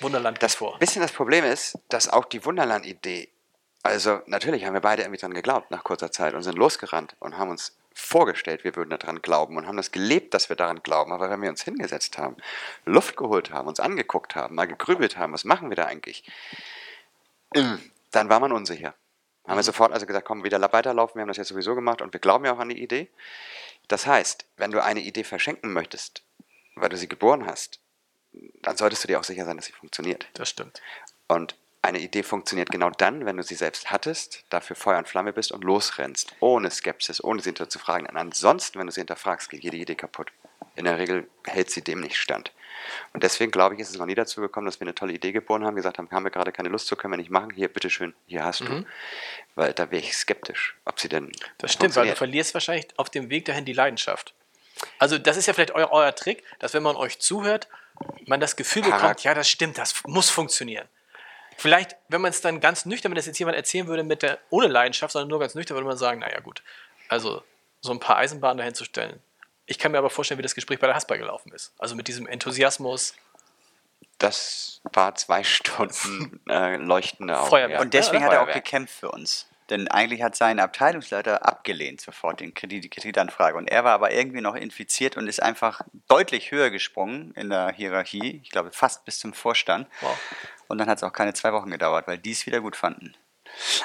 Wunderland 0.02 0.42
Das 0.42 0.54
vor. 0.54 0.78
bisschen 0.78 1.02
das 1.02 1.12
Problem 1.12 1.44
ist, 1.44 1.78
dass 1.88 2.08
auch 2.08 2.24
die 2.24 2.44
Wunderland-Idee, 2.44 3.28
also 3.82 4.20
natürlich 4.26 4.64
haben 4.64 4.74
wir 4.74 4.80
beide 4.80 5.02
irgendwie 5.02 5.20
dran 5.20 5.34
geglaubt 5.34 5.70
nach 5.70 5.84
kurzer 5.84 6.10
Zeit 6.10 6.34
und 6.34 6.42
sind 6.42 6.56
losgerannt 6.56 7.16
und 7.18 7.38
haben 7.38 7.50
uns 7.50 7.76
vorgestellt, 7.92 8.64
wir 8.64 8.76
würden 8.76 8.90
daran 8.90 9.20
glauben 9.22 9.56
und 9.56 9.66
haben 9.66 9.76
das 9.76 9.90
gelebt, 9.90 10.34
dass 10.34 10.48
wir 10.48 10.56
daran 10.56 10.82
glauben. 10.82 11.12
Aber 11.12 11.30
wenn 11.30 11.42
wir 11.42 11.50
uns 11.50 11.62
hingesetzt 11.62 12.18
haben, 12.18 12.36
Luft 12.84 13.16
geholt 13.16 13.52
haben, 13.52 13.68
uns 13.68 13.80
angeguckt 13.80 14.34
haben, 14.34 14.54
mal 14.54 14.66
gegrübelt 14.66 15.16
haben, 15.16 15.32
was 15.32 15.44
machen 15.44 15.70
wir 15.70 15.76
da 15.76 15.86
eigentlich, 15.86 16.24
dann 17.52 18.28
war 18.28 18.40
man 18.40 18.52
unsicher. 18.52 18.94
Haben 19.46 19.56
wir 19.56 19.62
sofort 19.62 19.92
also 19.92 20.06
gesagt, 20.06 20.26
komm, 20.26 20.44
wieder 20.44 20.60
weiterlaufen, 20.72 21.16
wir 21.16 21.22
haben 21.22 21.28
das 21.28 21.36
jetzt 21.36 21.48
sowieso 21.48 21.74
gemacht 21.74 22.02
und 22.02 22.12
wir 22.12 22.20
glauben 22.20 22.44
ja 22.44 22.54
auch 22.54 22.58
an 22.58 22.68
die 22.68 22.82
Idee. 22.82 23.08
Das 23.88 24.06
heißt, 24.06 24.46
wenn 24.56 24.70
du 24.70 24.82
eine 24.82 25.00
Idee 25.00 25.24
verschenken 25.24 25.72
möchtest, 25.72 26.22
weil 26.76 26.88
du 26.88 26.96
sie 26.96 27.08
geboren 27.08 27.46
hast, 27.46 27.80
dann 28.62 28.76
solltest 28.76 29.04
du 29.04 29.08
dir 29.08 29.18
auch 29.18 29.24
sicher 29.24 29.44
sein, 29.44 29.56
dass 29.56 29.66
sie 29.66 29.72
funktioniert. 29.72 30.28
Das 30.34 30.48
stimmt. 30.48 30.80
Und 31.28 31.56
eine 31.82 31.98
Idee 31.98 32.22
funktioniert 32.22 32.70
genau 32.70 32.90
dann, 32.90 33.24
wenn 33.24 33.36
du 33.36 33.42
sie 33.42 33.54
selbst 33.54 33.90
hattest, 33.90 34.44
dafür 34.50 34.76
Feuer 34.76 34.98
und 34.98 35.08
Flamme 35.08 35.32
bist 35.32 35.50
und 35.50 35.64
losrennst, 35.64 36.34
ohne 36.40 36.70
Skepsis, 36.70 37.24
ohne 37.24 37.40
sie 37.40 37.48
hinterzufragen. 37.48 38.06
Und 38.06 38.16
ansonsten, 38.16 38.78
wenn 38.78 38.86
du 38.86 38.92
sie 38.92 39.00
hinterfragst, 39.00 39.48
geht 39.48 39.64
jede 39.64 39.78
Idee 39.78 39.94
kaputt. 39.94 40.30
In 40.76 40.84
der 40.84 40.98
Regel 40.98 41.28
hält 41.46 41.70
sie 41.70 41.82
dem 41.82 42.00
nicht 42.00 42.16
stand. 42.16 42.52
Und 43.12 43.22
deswegen 43.22 43.50
glaube 43.50 43.74
ich, 43.74 43.80
ist 43.80 43.90
es 43.90 43.98
noch 43.98 44.06
nie 44.06 44.14
dazu 44.14 44.40
gekommen, 44.40 44.66
dass 44.66 44.80
wir 44.80 44.86
eine 44.86 44.94
tolle 44.94 45.12
Idee 45.12 45.32
geboren 45.32 45.64
haben, 45.64 45.74
gesagt 45.74 45.98
haben, 45.98 46.10
haben 46.10 46.24
wir 46.24 46.30
gerade 46.30 46.52
keine 46.52 46.68
Lust 46.68 46.86
zu, 46.86 46.96
können 46.96 47.12
wir 47.12 47.18
nicht 47.18 47.30
machen, 47.30 47.50
hier, 47.54 47.68
bitteschön, 47.68 48.14
hier 48.26 48.44
hast 48.44 48.60
du. 48.60 48.84
Weil 49.54 49.72
da 49.72 49.90
wäre 49.90 50.02
ich 50.02 50.16
skeptisch, 50.16 50.76
ob 50.84 51.00
sie 51.00 51.08
denn 51.08 51.24
Mhm. 51.24 51.32
Das 51.58 51.72
stimmt, 51.72 51.96
weil 51.96 52.08
du 52.08 52.16
verlierst 52.16 52.54
wahrscheinlich 52.54 52.86
auf 52.96 53.10
dem 53.10 53.30
Weg 53.30 53.44
dahin 53.46 53.64
die 53.64 53.72
Leidenschaft. 53.72 54.34
Also 54.98 55.18
das 55.18 55.36
ist 55.36 55.46
ja 55.46 55.52
vielleicht 55.52 55.72
euer, 55.72 55.90
euer 55.92 56.14
Trick, 56.14 56.42
dass 56.58 56.72
wenn 56.74 56.82
man 56.82 56.96
euch 56.96 57.18
zuhört, 57.18 57.68
man 58.26 58.40
das 58.40 58.56
Gefühl 58.56 58.82
Parag- 58.82 59.00
bekommt, 59.00 59.24
ja, 59.24 59.34
das 59.34 59.48
stimmt, 59.48 59.78
das 59.78 60.02
muss 60.06 60.30
funktionieren. 60.30 60.88
Vielleicht, 61.56 61.96
wenn 62.08 62.22
man 62.22 62.30
es 62.30 62.40
dann 62.40 62.60
ganz 62.60 62.86
nüchtern, 62.86 63.10
wenn 63.10 63.16
das 63.16 63.26
jetzt 63.26 63.38
jemand 63.38 63.56
erzählen 63.56 63.86
würde 63.86 64.02
mit 64.02 64.22
der 64.22 64.38
ohne 64.48 64.66
Leidenschaft, 64.66 65.12
sondern 65.12 65.28
nur 65.28 65.40
ganz 65.40 65.54
nüchtern, 65.54 65.76
würde 65.76 65.86
man 65.86 65.98
sagen, 65.98 66.20
naja 66.20 66.40
gut, 66.40 66.62
also 67.08 67.42
so 67.82 67.92
ein 67.92 68.00
paar 68.00 68.16
Eisenbahnen 68.16 68.58
dahin 68.58 68.74
zu 68.74 68.84
stellen. 68.84 69.20
Ich 69.66 69.78
kann 69.78 69.92
mir 69.92 69.98
aber 69.98 70.10
vorstellen, 70.10 70.38
wie 70.38 70.42
das 70.42 70.54
Gespräch 70.54 70.78
bei 70.78 70.86
der 70.86 70.96
Haspa 70.96 71.16
gelaufen 71.16 71.52
ist. 71.52 71.72
Also 71.78 71.94
mit 71.94 72.08
diesem 72.08 72.26
Enthusiasmus. 72.26 73.14
Das 74.18 74.80
war 74.92 75.14
zwei 75.14 75.44
Stunden 75.44 76.40
äh, 76.48 76.76
leuchtende 76.76 77.38
Augen. 77.38 77.48
Feuerwerk. 77.50 77.80
Und 77.80 77.94
deswegen 77.94 78.22
Ja, 78.22 78.28
hat 78.28 78.32
er 78.34 78.42
auch 78.42 78.52
gekämpft 78.52 78.94
für 78.98 79.10
uns. 79.10 79.46
Denn 79.70 79.88
eigentlich 79.88 80.22
hat 80.22 80.36
sein 80.36 80.60
Abteilungsleiter 80.60 81.46
abgelehnt 81.46 82.00
sofort 82.00 82.40
den 82.40 82.54
Kredit, 82.54 82.84
die 82.84 82.90
Kreditanfrage. 82.90 83.56
Und 83.56 83.68
er 83.68 83.84
war 83.84 83.92
aber 83.92 84.12
irgendwie 84.12 84.40
noch 84.40 84.56
infiziert 84.56 85.16
und 85.16 85.28
ist 85.28 85.42
einfach 85.42 85.82
deutlich 86.08 86.50
höher 86.50 86.70
gesprungen 86.70 87.32
in 87.34 87.50
der 87.50 87.72
Hierarchie. 87.72 88.40
Ich 88.42 88.50
glaube 88.50 88.72
fast 88.72 89.04
bis 89.04 89.18
zum 89.20 89.32
Vorstand. 89.32 89.88
Wow. 90.00 90.18
Und 90.68 90.78
dann 90.78 90.88
hat 90.88 90.98
es 90.98 91.04
auch 91.04 91.12
keine 91.12 91.34
zwei 91.34 91.52
Wochen 91.52 91.70
gedauert, 91.70 92.06
weil 92.06 92.18
die 92.18 92.32
es 92.32 92.46
wieder 92.46 92.60
gut 92.60 92.76
fanden. 92.76 93.14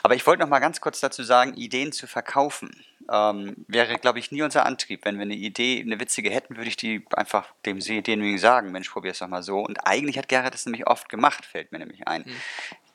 Aber 0.04 0.16
ich 0.16 0.26
wollte 0.28 0.42
noch 0.42 0.50
mal 0.50 0.60
ganz 0.60 0.82
kurz 0.82 1.00
dazu 1.00 1.24
sagen, 1.24 1.56
Ideen 1.56 1.92
zu 1.92 2.08
verkaufen 2.08 2.86
ähm, 3.12 3.66
wäre, 3.68 3.98
glaube 3.98 4.20
ich, 4.20 4.32
nie 4.32 4.42
unser 4.42 4.66
Antrieb. 4.66 5.06
Wenn 5.06 5.18
wir 5.18 5.24
eine 5.24 5.36
Idee, 5.36 5.82
eine 5.82 6.00
witzige 6.00 6.30
hätten, 6.30 6.58
würde 6.58 6.70
ich 6.70 6.78
die 6.78 7.06
einfach 7.14 7.54
dem 7.66 7.80
denjenigen 7.80 8.38
sagen, 8.38 8.72
Mensch, 8.72 8.90
probier 8.90 9.12
es 9.12 9.20
doch 9.20 9.28
mal 9.28 9.44
so. 9.44 9.60
Und 9.60 9.78
eigentlich 9.86 10.18
hat 10.18 10.30
Gerhard 10.30 10.54
das 10.54 10.66
nämlich 10.66 10.88
oft 10.88 11.10
gemacht, 11.10 11.46
fällt 11.46 11.72
mir 11.72 11.80
nämlich 11.80 12.08
ein. 12.08 12.26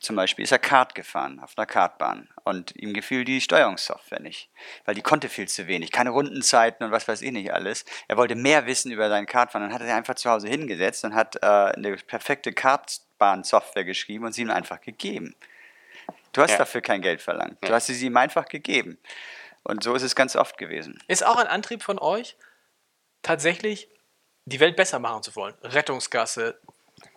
Zum 0.00 0.16
Beispiel 0.16 0.44
ist 0.44 0.50
er 0.52 0.58
Kart 0.58 0.94
gefahren 0.94 1.40
auf 1.40 1.52
einer 1.58 1.66
Kartbahn 1.66 2.28
und 2.44 2.74
ihm 2.74 2.94
gefiel 2.94 3.24
die 3.26 3.40
Steuerungssoftware 3.42 4.20
nicht, 4.20 4.48
weil 4.86 4.94
die 4.94 5.02
konnte 5.02 5.28
viel 5.28 5.46
zu 5.46 5.66
wenig, 5.66 5.92
keine 5.92 6.08
Rundenzeiten 6.10 6.86
und 6.86 6.90
was 6.90 7.06
weiß 7.06 7.20
ich 7.20 7.32
nicht 7.32 7.52
alles. 7.52 7.84
Er 8.08 8.16
wollte 8.16 8.34
mehr 8.34 8.64
wissen 8.64 8.90
über 8.90 9.10
seinen 9.10 9.26
Kartfahren, 9.26 9.68
dann 9.68 9.74
hat 9.74 9.82
er 9.82 9.88
sich 9.88 9.94
einfach 9.94 10.14
zu 10.14 10.30
Hause 10.30 10.48
hingesetzt 10.48 11.04
und 11.04 11.14
hat 11.14 11.36
äh, 11.42 11.46
eine 11.46 11.96
perfekte 11.98 12.52
Kartbahn-Software 12.54 13.84
geschrieben 13.84 14.24
und 14.24 14.32
sie 14.32 14.40
ihm 14.42 14.50
einfach 14.50 14.80
gegeben. 14.80 15.36
Du 16.32 16.40
hast 16.40 16.52
Ja. 16.52 16.58
dafür 16.58 16.80
kein 16.80 17.02
Geld 17.02 17.20
verlangt. 17.20 17.58
Du 17.60 17.68
Ja. 17.68 17.74
hast 17.74 17.88
sie 17.88 18.06
ihm 18.06 18.16
einfach 18.16 18.46
gegeben. 18.46 18.96
Und 19.64 19.82
so 19.84 19.94
ist 19.94 20.02
es 20.02 20.16
ganz 20.16 20.34
oft 20.34 20.56
gewesen. 20.56 20.98
Ist 21.08 21.26
auch 21.26 21.36
ein 21.36 21.46
Antrieb 21.46 21.82
von 21.82 21.98
euch, 21.98 22.36
tatsächlich 23.20 23.88
die 24.46 24.60
Welt 24.60 24.76
besser 24.76 24.98
machen 24.98 25.22
zu 25.22 25.36
wollen. 25.36 25.54
Rettungsgasse, 25.62 26.58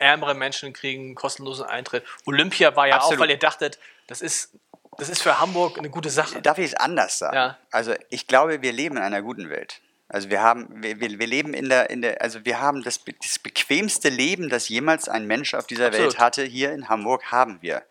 ärmere 0.03 0.33
Menschen 0.33 0.73
kriegen 0.73 1.15
kostenlosen 1.15 1.65
Eintritt. 1.65 2.03
Olympia 2.25 2.75
war 2.75 2.87
ja 2.87 2.97
Absolut. 2.97 3.17
auch, 3.17 3.21
weil 3.21 3.29
ihr 3.31 3.39
dachtet, 3.39 3.79
das 4.07 4.21
ist, 4.21 4.51
das 4.97 5.09
ist 5.09 5.23
für 5.23 5.39
Hamburg 5.39 5.79
eine 5.79 5.89
gute 5.89 6.09
Sache. 6.09 6.41
Darf 6.41 6.57
ich 6.57 6.65
es 6.65 6.73
anders 6.75 7.17
sagen? 7.17 7.35
Ja. 7.35 7.57
Also 7.71 7.93
ich 8.09 8.27
glaube, 8.27 8.61
wir 8.61 8.71
leben 8.71 8.97
in 8.97 9.03
einer 9.03 9.21
guten 9.21 9.49
Welt. 9.49 9.81
Also 10.13 10.29
wir 10.29 10.43
haben, 10.43 10.67
wir, 10.75 10.99
wir, 10.99 11.09
leben 11.09 11.55
in 11.55 11.69
der, 11.69 11.89
in 11.89 12.03
der, 12.03 12.21
also 12.21 12.45
wir 12.45 12.61
haben 12.61 12.83
das, 12.83 12.99
das 13.23 13.39
bequemste 13.39 14.09
Leben, 14.09 14.47
das 14.47 14.69
jemals 14.69 15.09
ein 15.09 15.25
Mensch 15.25 15.55
auf 15.55 15.65
dieser 15.65 15.87
Absolut. 15.87 16.11
Welt 16.11 16.19
hatte. 16.19 16.43
Hier 16.43 16.71
in 16.71 16.87
Hamburg 16.87 17.31
haben 17.31 17.57
wir. 17.61 17.81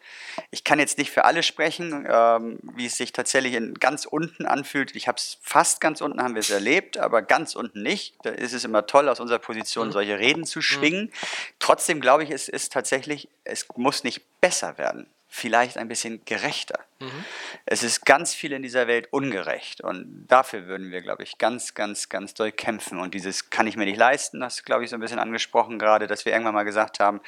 Ich 0.53 0.63
kann 0.63 0.79
jetzt 0.79 0.99
nicht 0.99 1.11
für 1.11 1.25
alle 1.25 1.43
sprechen, 1.43 2.07
ähm, 2.09 2.61
wie 2.77 2.87
es 2.87 2.97
sich 2.97 3.13
tatsächlich 3.13 3.55
in 3.55 3.75
ganz 3.75 4.07
unten 4.07 4.47
anfühlt. 4.47 4.95
Ich 4.95 5.09
habe 5.09 5.17
es 5.17 5.39
fast 5.43 5.81
ganz 5.81 6.01
unten 6.01 6.23
haben 6.23 6.37
wir 6.37 6.41
es 6.41 6.51
erlebt, 6.51 6.97
aber 6.97 7.23
ganz 7.23 7.57
unten 7.57 7.83
nicht. 7.83 8.15
Da 8.23 8.31
ist 8.31 8.53
es 8.53 8.63
immer 8.63 8.87
toll, 8.87 9.09
aus 9.09 9.19
unserer 9.19 9.41
Position 9.41 9.91
solche 9.91 10.21
Reden 10.21 10.45
zu 10.45 10.63
schwingen. 10.63 11.11
Trotzdem 11.59 12.01
glaube 12.01 12.23
ich, 12.23 12.31
es 12.31 12.49
ist 12.49 12.73
tatsächlich, 12.73 13.27
es 13.43 13.67
muss 13.75 14.05
nicht 14.05 14.23
besser 14.41 14.79
werden. 14.79 15.09
Vielleicht 15.29 15.77
ein 15.77 15.89
bisschen 15.89 16.25
gerechter. 16.25 16.79
Es 17.67 17.83
ist 17.83 18.05
ganz 18.05 18.35
viel 18.35 18.53
in 18.53 18.63
dieser 18.63 18.87
Welt 18.87 19.09
ungerecht 19.13 19.81
und 19.81 20.27
dafür 20.29 20.67
würden 20.67 20.91
wir, 20.91 21.01
glaube 21.01 21.23
ich, 21.23 21.39
ganz, 21.39 21.75
ganz, 21.75 22.09
ganz 22.09 22.35
doll 22.35 22.53
kämpfen. 22.53 22.99
Und 22.99 23.15
dieses 23.15 23.51
kann 23.51 23.67
ich 23.67 23.77
mir 23.77 23.85
nicht 23.85 23.99
leisten, 23.99 24.41
das 24.41 24.65
glaube 24.65 24.85
ich 24.85 24.91
so 24.91 24.97
ein 24.97 25.01
bisschen 25.01 25.19
angesprochen 25.19 25.79
gerade, 25.79 26.07
dass 26.07 26.25
wir 26.25 26.33
irgendwann 26.33 26.55
mal 26.55 26.65
gesagt 26.65 27.01
haben, 27.01 27.21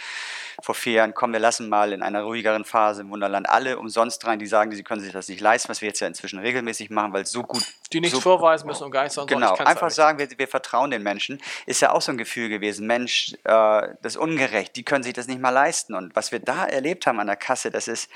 vor 0.63 0.75
vier 0.75 0.95
Jahren, 0.95 1.15
komm, 1.15 1.33
wir 1.33 1.41
lassen 1.41 1.69
mal 1.69 1.93
in 1.93 2.03
einer 2.03 2.23
ruhigeren 2.23 2.65
Phase 2.65 3.03
im 3.03 3.11
Wunderland 3.11 3.49
alle 3.49 3.79
umsonst 3.79 4.27
rein, 4.27 4.39
die 4.39 4.47
sagen, 4.47 4.73
sie 4.73 4.85
können 4.85 5.01
sich 5.01 5.13
das 5.13 5.29
nicht 5.29 5.41
leisten, 5.41 5.69
was 5.69 5.81
wir 5.81 5.89
jetzt 5.89 6.01
ja 6.01 6.07
inzwischen 6.07 6.39
regelmäßig 6.39 6.91
machen, 6.91 7.13
weil 7.13 7.23
es 7.23 7.31
so 7.31 7.43
gut 7.43 7.65
Die 7.93 8.01
nichts 8.01 8.15
so 8.15 8.21
vorweisen 8.21 8.67
müssen 8.67 8.85
und 8.85 8.91
gar 8.91 9.03
nichts 9.03 9.15
sollen. 9.15 9.27
Genau, 9.27 9.55
einfach 9.55 9.87
nicht. 9.87 9.95
sagen, 9.95 10.19
wir, 10.19 10.29
wir 10.37 10.49
vertrauen 10.49 10.91
den 10.91 11.03
Menschen. 11.03 11.41
Ist 11.67 11.81
ja 11.81 11.93
auch 11.93 12.03
so 12.03 12.13
ein 12.13 12.19
Gefühl 12.19 12.49
gewesen, 12.49 12.87
Mensch, 12.87 13.35
äh, 13.45 13.89
das 14.03 14.15
ist 14.15 14.17
ungerecht, 14.17 14.77
die 14.77 14.85
können 14.85 15.03
sich 15.03 15.13
das 15.13 15.27
nicht 15.27 15.41
mal 15.41 15.51
leisten. 15.51 15.95
Und 15.95 16.15
was 16.15 16.33
wir 16.33 16.39
da 16.39 16.65
erlebt 16.67 17.07
haben 17.07 17.21
an 17.21 17.27
der 17.27 17.37
Kasse, 17.37 17.71
das 17.71 17.89
ist 17.89 18.11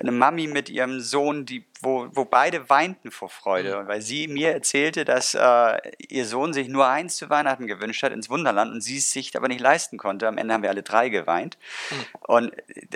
eine 0.00 0.12
Mami 0.12 0.46
mit 0.46 0.68
ihrem 0.68 0.85
Sohn, 1.00 1.46
die, 1.46 1.64
wo, 1.80 2.08
wo 2.12 2.24
beide 2.24 2.68
weinten 2.68 3.10
vor 3.10 3.28
Freude, 3.28 3.82
Mhm. 3.82 3.88
weil 3.88 4.00
sie 4.02 4.28
mir 4.28 4.52
erzählte, 4.52 5.04
dass 5.04 5.34
äh, 5.34 5.78
ihr 6.08 6.24
Sohn 6.26 6.52
sich 6.52 6.68
nur 6.68 6.86
eins 6.86 7.16
zu 7.16 7.28
Weihnachten 7.30 7.66
gewünscht 7.66 8.02
hat, 8.02 8.12
ins 8.12 8.30
Wunderland, 8.30 8.72
und 8.72 8.80
sie 8.80 8.98
es 8.98 9.12
sich 9.12 9.36
aber 9.36 9.48
nicht 9.48 9.60
leisten 9.60 9.98
konnte. 9.98 10.28
Am 10.28 10.38
Ende 10.38 10.54
haben 10.54 10.62
wir 10.62 10.70
alle 10.70 10.82
drei 10.82 11.08
geweint. 11.08 11.58
Mhm. 11.90 11.96
Und 12.22 12.52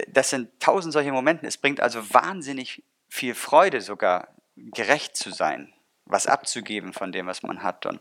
das 0.08 0.30
sind 0.30 0.48
tausend 0.60 0.92
solche 0.92 1.12
Momente. 1.12 1.46
Es 1.46 1.56
bringt 1.58 1.80
also 1.80 2.12
wahnsinnig 2.12 2.82
viel 3.08 3.34
Freude 3.34 3.80
sogar, 3.80 4.28
gerecht 4.56 5.16
zu 5.16 5.30
sein 5.30 5.72
was 6.12 6.26
abzugeben 6.26 6.92
von 6.92 7.12
dem, 7.12 7.26
was 7.26 7.42
man 7.42 7.62
hat. 7.62 7.86
Und, 7.86 8.00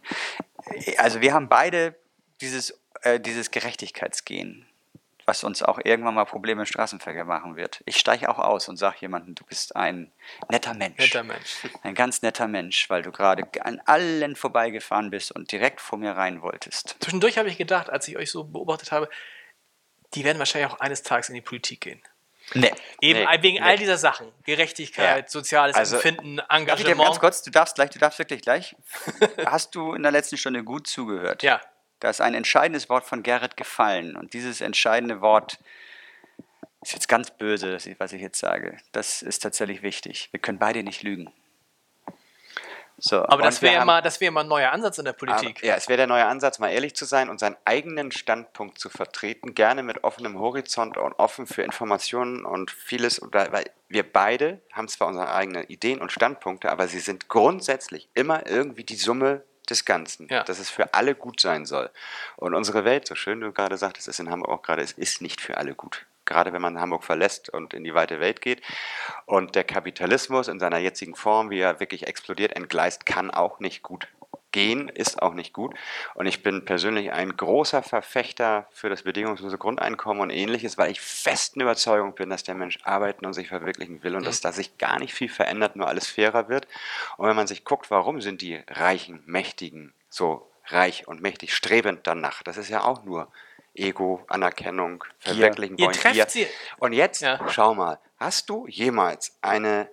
äh, 0.65 0.97
also 0.97 1.21
wir 1.21 1.33
haben 1.33 1.47
beide 1.49 1.95
dieses, 2.41 2.79
äh, 3.01 3.19
dieses 3.19 3.51
Gerechtigkeitsgehen, 3.51 4.65
was 5.29 5.43
uns 5.43 5.61
auch 5.61 5.79
irgendwann 5.83 6.15
mal 6.15 6.25
Probleme 6.25 6.63
im 6.63 6.65
Straßenverkehr 6.65 7.23
machen 7.23 7.55
wird. 7.55 7.81
Ich 7.85 7.97
steige 7.97 8.29
auch 8.29 8.39
aus 8.39 8.67
und 8.67 8.77
sage 8.77 8.97
jemandem, 9.01 9.35
du 9.35 9.45
bist 9.45 9.75
ein 9.75 10.11
netter 10.49 10.73
Mensch. 10.73 10.97
Netter 10.97 11.21
Mensch. 11.23 11.57
Ein 11.83 11.93
ganz 11.93 12.23
netter 12.23 12.47
Mensch, 12.47 12.89
weil 12.89 13.03
du 13.03 13.11
gerade 13.11 13.43
an 13.63 13.79
allen 13.85 14.35
vorbeigefahren 14.35 15.11
bist 15.11 15.31
und 15.31 15.51
direkt 15.51 15.81
vor 15.81 15.99
mir 15.99 16.13
rein 16.13 16.41
wolltest. 16.41 16.95
Zwischendurch 16.99 17.37
habe 17.37 17.47
ich 17.47 17.59
gedacht, 17.59 17.91
als 17.91 18.07
ich 18.07 18.17
euch 18.17 18.31
so 18.31 18.43
beobachtet 18.43 18.91
habe, 18.91 19.07
die 20.15 20.23
werden 20.23 20.39
wahrscheinlich 20.39 20.71
auch 20.71 20.79
eines 20.79 21.03
Tages 21.03 21.29
in 21.29 21.35
die 21.35 21.41
Politik 21.41 21.81
gehen. 21.81 22.01
Nee. 22.55 22.73
Eben 22.99 23.19
Nee, 23.19 23.41
wegen 23.43 23.57
nee. 23.57 23.69
all 23.69 23.77
dieser 23.77 23.97
Sachen. 23.99 24.31
Gerechtigkeit, 24.45 25.25
Ja. 25.25 25.29
soziales 25.29 25.75
Also, 25.75 25.97
Empfinden, 25.97 26.37
Darf 26.37 26.45
ich 26.49 26.65
dir 26.65 26.65
ganz 26.65 26.81
Engagement. 26.81 27.19
kurz, 27.19 27.43
du 27.43 27.51
darfst 27.51 27.75
gleich, 27.75 27.91
du 27.91 27.99
darfst 27.99 28.17
wirklich 28.17 28.41
gleich. 28.41 28.75
Hast 29.45 29.75
du 29.75 29.93
in 29.93 30.01
der 30.01 30.11
letzten 30.11 30.37
Stunde 30.37 30.63
gut 30.63 30.87
zugehört? 30.87 31.43
Ja. 31.43 31.61
Da 31.99 32.09
ist 32.09 32.21
ein 32.21 32.33
entscheidendes 32.33 32.89
Wort 32.89 33.05
von 33.05 33.23
Gerrit 33.23 33.57
gefallen. 33.57 34.15
Und 34.15 34.33
dieses 34.33 34.61
entscheidende 34.61 35.21
Wort 35.21 35.59
ist 36.81 36.93
jetzt 36.93 37.07
ganz 37.07 37.31
böse, 37.31 37.77
was 37.97 38.13
ich 38.13 38.21
jetzt 38.21 38.39
sage. 38.39 38.77
Das 38.91 39.21
ist 39.21 39.39
tatsächlich 39.39 39.81
wichtig. 39.81 40.29
Wir 40.31 40.39
können 40.39 40.59
beide 40.59 40.83
nicht 40.83 41.03
lügen. 41.03 41.31
So, 43.01 43.25
Aber 43.27 43.43
das 43.43 43.61
wäre 43.61 43.75
ja 43.75 43.85
mal, 43.85 44.01
das 44.01 44.19
wäre 44.19 44.31
mal 44.31 44.41
ein 44.41 44.49
neuer 44.49 44.71
Ansatz 44.71 44.97
in 44.97 45.05
der 45.05 45.13
Politik. 45.13 45.59
Aber, 45.59 45.65
ja, 45.65 45.75
es 45.75 45.87
wäre 45.87 45.97
der 45.97 46.07
neue 46.07 46.25
Ansatz, 46.25 46.59
mal 46.59 46.69
ehrlich 46.69 46.95
zu 46.95 47.05
sein 47.05 47.29
und 47.29 47.39
seinen 47.39 47.55
eigenen 47.63 48.11
Standpunkt 48.11 48.77
zu 48.77 48.89
vertreten, 48.89 49.55
gerne 49.55 49.83
mit 49.83 50.03
offenem 50.03 50.37
Horizont 50.37 50.97
und 50.97 51.13
offen 51.13 51.47
für 51.47 51.63
Informationen 51.63 52.45
und 52.45 52.71
vieles. 52.71 53.21
Weil 53.31 53.65
wir 53.87 54.11
beide 54.11 54.61
haben 54.73 54.89
zwar 54.89 55.07
unsere 55.07 55.33
eigenen 55.33 55.63
Ideen 55.65 56.01
und 56.01 56.11
Standpunkte, 56.11 56.69
aber 56.71 56.87
sie 56.87 56.99
sind 56.99 57.29
grundsätzlich 57.29 58.09
immer 58.13 58.47
irgendwie 58.47 58.83
die 58.83 58.97
Summe 58.97 59.43
des 59.69 59.85
Ganzen, 59.85 60.27
Ja. 60.29 60.43
dass 60.43 60.59
es 60.59 60.69
für 60.69 60.93
alle 60.93 61.15
gut 61.15 61.39
sein 61.39 61.65
soll. 61.65 61.89
Und 62.37 62.53
unsere 62.53 62.85
Welt, 62.85 63.07
so 63.07 63.15
schön 63.15 63.41
du 63.41 63.51
gerade 63.51 63.77
sagtest, 63.77 64.07
ist 64.07 64.19
in 64.19 64.29
Hamburg 64.29 64.49
auch 64.49 64.61
gerade, 64.61 64.81
es 64.81 64.91
ist 64.93 65.21
nicht 65.21 65.41
für 65.41 65.57
alle 65.57 65.73
gut. 65.75 66.05
Gerade 66.25 66.53
wenn 66.53 66.61
man 66.61 66.79
Hamburg 66.79 67.03
verlässt 67.03 67.49
und 67.49 67.73
in 67.73 67.83
die 67.83 67.95
weite 67.95 68.19
Welt 68.19 68.41
geht. 68.41 68.61
Und 69.25 69.55
der 69.55 69.63
Kapitalismus 69.63 70.47
in 70.47 70.59
seiner 70.59 70.77
jetzigen 70.77 71.15
Form, 71.15 71.49
wie 71.49 71.59
er 71.59 71.79
wirklich 71.79 72.05
explodiert, 72.07 72.55
entgleist, 72.55 73.05
kann 73.07 73.31
auch 73.31 73.59
nicht 73.59 73.81
gut 73.81 74.07
gehen, 74.51 74.89
ist 74.89 75.21
auch 75.21 75.33
nicht 75.33 75.53
gut. 75.53 75.75
Und 76.15 76.25
ich 76.25 76.41
bin 76.43 76.65
persönlich 76.65 77.11
ein 77.11 77.35
großer 77.37 77.83
Verfechter 77.83 78.67
für 78.71 78.89
das 78.89 79.03
bedingungslose 79.03 79.57
Grundeinkommen 79.57 80.21
und 80.23 80.29
ähnliches, 80.29 80.77
weil 80.77 80.91
ich 80.91 81.01
festen 81.01 81.61
Überzeugung 81.61 82.15
bin, 82.15 82.29
dass 82.29 82.43
der 82.43 82.55
Mensch 82.55 82.79
arbeiten 82.83 83.25
und 83.25 83.33
sich 83.33 83.47
verwirklichen 83.49 84.01
will 84.03 84.15
und 84.15 84.25
dass 84.25 84.41
da 84.41 84.51
sich 84.51 84.77
gar 84.77 84.99
nicht 84.99 85.13
viel 85.13 85.29
verändert, 85.29 85.75
nur 85.75 85.87
alles 85.87 86.07
fairer 86.07 86.49
wird. 86.49 86.67
Und 87.17 87.27
wenn 87.27 87.35
man 87.35 87.47
sich 87.47 87.63
guckt, 87.63 87.91
warum 87.91 88.21
sind 88.21 88.41
die 88.41 88.61
Reichen, 88.67 89.21
Mächtigen 89.25 89.93
so 90.09 90.49
reich 90.65 91.07
und 91.07 91.21
mächtig 91.21 91.53
strebend 91.55 92.01
danach, 92.07 92.43
das 92.43 92.57
ist 92.57 92.69
ja 92.69 92.83
auch 92.83 93.03
nur 93.03 93.27
Ego, 93.75 94.23
Anerkennung, 94.27 95.03
Verwirklichen 95.19 95.77
Ihr 95.77 95.85
wollen, 95.85 95.95
trefft 95.95 96.13
Gier. 96.15 96.25
sie- 96.27 96.47
Und 96.79 96.93
jetzt, 96.93 97.21
Ja. 97.21 97.39
schau 97.49 97.75
mal, 97.75 97.99
hast 98.17 98.49
du 98.49 98.65
jemals 98.67 99.37
eine 99.41 99.89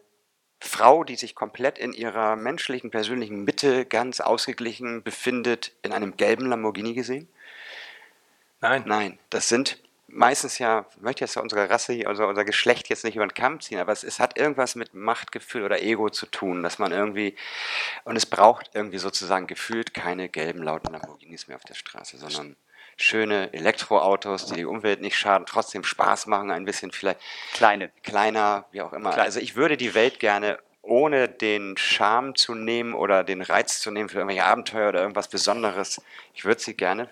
Frau, 0.60 1.04
die 1.04 1.16
sich 1.16 1.34
komplett 1.34 1.78
in 1.78 1.92
ihrer 1.92 2.36
menschlichen, 2.36 2.90
persönlichen 2.90 3.44
Mitte 3.44 3.84
ganz 3.84 4.20
ausgeglichen 4.20 5.02
befindet, 5.02 5.72
in 5.82 5.92
einem 5.92 6.16
gelben 6.16 6.46
Lamborghini 6.46 6.94
gesehen? 6.94 7.28
Nein. 8.60 8.84
Nein, 8.86 9.18
das 9.30 9.48
sind 9.48 9.78
meistens 10.08 10.58
ja, 10.58 10.86
ich 10.90 11.02
möchte 11.02 11.24
jetzt 11.24 11.36
unsere 11.36 11.68
Rasse, 11.68 12.02
unser, 12.06 12.28
unser 12.28 12.44
Geschlecht 12.44 12.88
jetzt 12.88 13.04
nicht 13.04 13.16
über 13.16 13.26
den 13.26 13.34
Kamm 13.34 13.60
ziehen, 13.60 13.78
aber 13.78 13.92
es, 13.92 14.02
es 14.04 14.18
hat 14.18 14.38
irgendwas 14.38 14.74
mit 14.74 14.94
Machtgefühl 14.94 15.64
oder 15.64 15.82
Ego 15.82 16.10
zu 16.10 16.26
tun, 16.26 16.62
dass 16.62 16.78
man 16.78 16.92
irgendwie, 16.92 17.36
und 18.04 18.16
es 18.16 18.26
braucht 18.26 18.70
irgendwie 18.74 18.98
sozusagen 18.98 19.46
gefühlt 19.46 19.94
keine 19.94 20.28
gelben, 20.28 20.62
lauten 20.62 20.92
Lamborghinis 20.92 21.48
mehr 21.48 21.56
auf 21.56 21.64
der 21.64 21.74
Straße, 21.74 22.18
sondern 22.18 22.56
schöne 22.96 23.52
Elektroautos, 23.52 24.46
die 24.46 24.54
die 24.54 24.64
Umwelt 24.64 25.00
nicht 25.00 25.16
schaden, 25.16 25.46
trotzdem 25.46 25.84
Spaß 25.84 26.26
machen, 26.26 26.50
ein 26.50 26.64
bisschen 26.64 26.92
vielleicht 26.92 27.20
Kleine. 27.52 27.90
kleiner, 28.02 28.64
wie 28.72 28.82
auch 28.82 28.92
immer. 28.92 29.12
Klein. 29.12 29.24
Also 29.24 29.40
ich 29.40 29.54
würde 29.54 29.76
die 29.76 29.94
Welt 29.94 30.18
gerne 30.18 30.58
ohne 30.82 31.28
den 31.28 31.76
Charme 31.76 32.34
zu 32.36 32.54
nehmen 32.54 32.94
oder 32.94 33.24
den 33.24 33.42
Reiz 33.42 33.80
zu 33.80 33.90
nehmen 33.90 34.08
für 34.08 34.18
irgendwelche 34.18 34.44
Abenteuer 34.44 34.88
oder 34.88 35.00
irgendwas 35.00 35.28
Besonderes. 35.28 36.00
Ich 36.34 36.44
würde 36.44 36.60
sie 36.60 36.74
gerne 36.74 37.08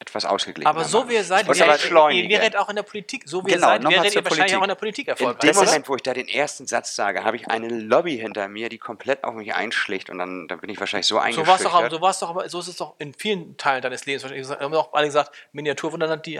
etwas 0.00 0.24
ausgeglichen 0.24 0.66
Aber 0.68 0.84
so 0.84 1.08
wie 1.08 1.14
ihr 1.14 1.24
seid, 1.24 1.48
Und 1.48 1.56
ihr, 1.56 1.62
aber 1.64 1.72
ihr 1.74 1.78
beschleunigen. 1.78 2.28
wäret 2.30 2.56
auch 2.56 2.68
in 2.68 2.76
der 2.76 2.82
Politik. 2.82 3.22
So 3.26 3.44
wie 3.46 3.52
Genau, 3.52 3.68
ihr 3.68 3.72
seid, 3.72 3.82
wäret 3.82 3.92
ihr 3.94 4.24
wahrscheinlich 4.24 4.24
Politik. 4.24 4.56
auch 4.58 4.62
in 4.62 4.68
der 4.68 4.74
Politik 4.74 5.06
In 5.06 5.10
erfolgreich. 5.12 5.38
dem 5.40 5.48
Das 5.48 5.56
ist- 5.56 5.64
Moment, 5.66 5.88
wo 5.88 5.96
ich 5.96 6.02
da 6.02 6.12
den 6.14 6.28
ersten 6.28 6.66
Satz 6.66 6.94
sage, 6.96 7.24
habe 7.24 7.36
ich 7.36 7.48
eine 7.48 7.68
Lobby 7.68 8.16
hinter 8.18 8.48
mir, 8.48 8.68
die 8.68 8.78
komplett 8.78 9.24
auf 9.24 9.34
mich 9.34 9.54
einschlägt 9.54 10.10
und 10.10 10.18
dann, 10.18 10.48
dann 10.48 10.60
bin 10.60 10.68
ich 10.70 10.78
wahrscheinlich 10.80 11.06
so 11.06 11.14
So 11.16 11.20
eingeschüchtert. 11.20 11.46
war 11.48 11.56
es 11.56 11.62
doch, 11.62 11.74
aber- 11.74 11.90
so 11.90 12.00
war's 12.00 12.18
doch, 12.18 12.30
aber 12.30 12.48
so 12.48 12.58
ist 12.60 12.68
es 12.68 12.76
doch 12.76 12.94
in 12.98 13.14
vielen 13.14 13.56
Teilen 13.56 13.82
deines 13.82 14.04
Lebens. 14.04 14.28
Wir 14.28 14.58
haben 14.60 14.74
auch 14.74 14.92
alle 14.92 15.06
gesagt, 15.06 15.30
Miniaturwunderland, 15.52 16.26
die. 16.26 16.34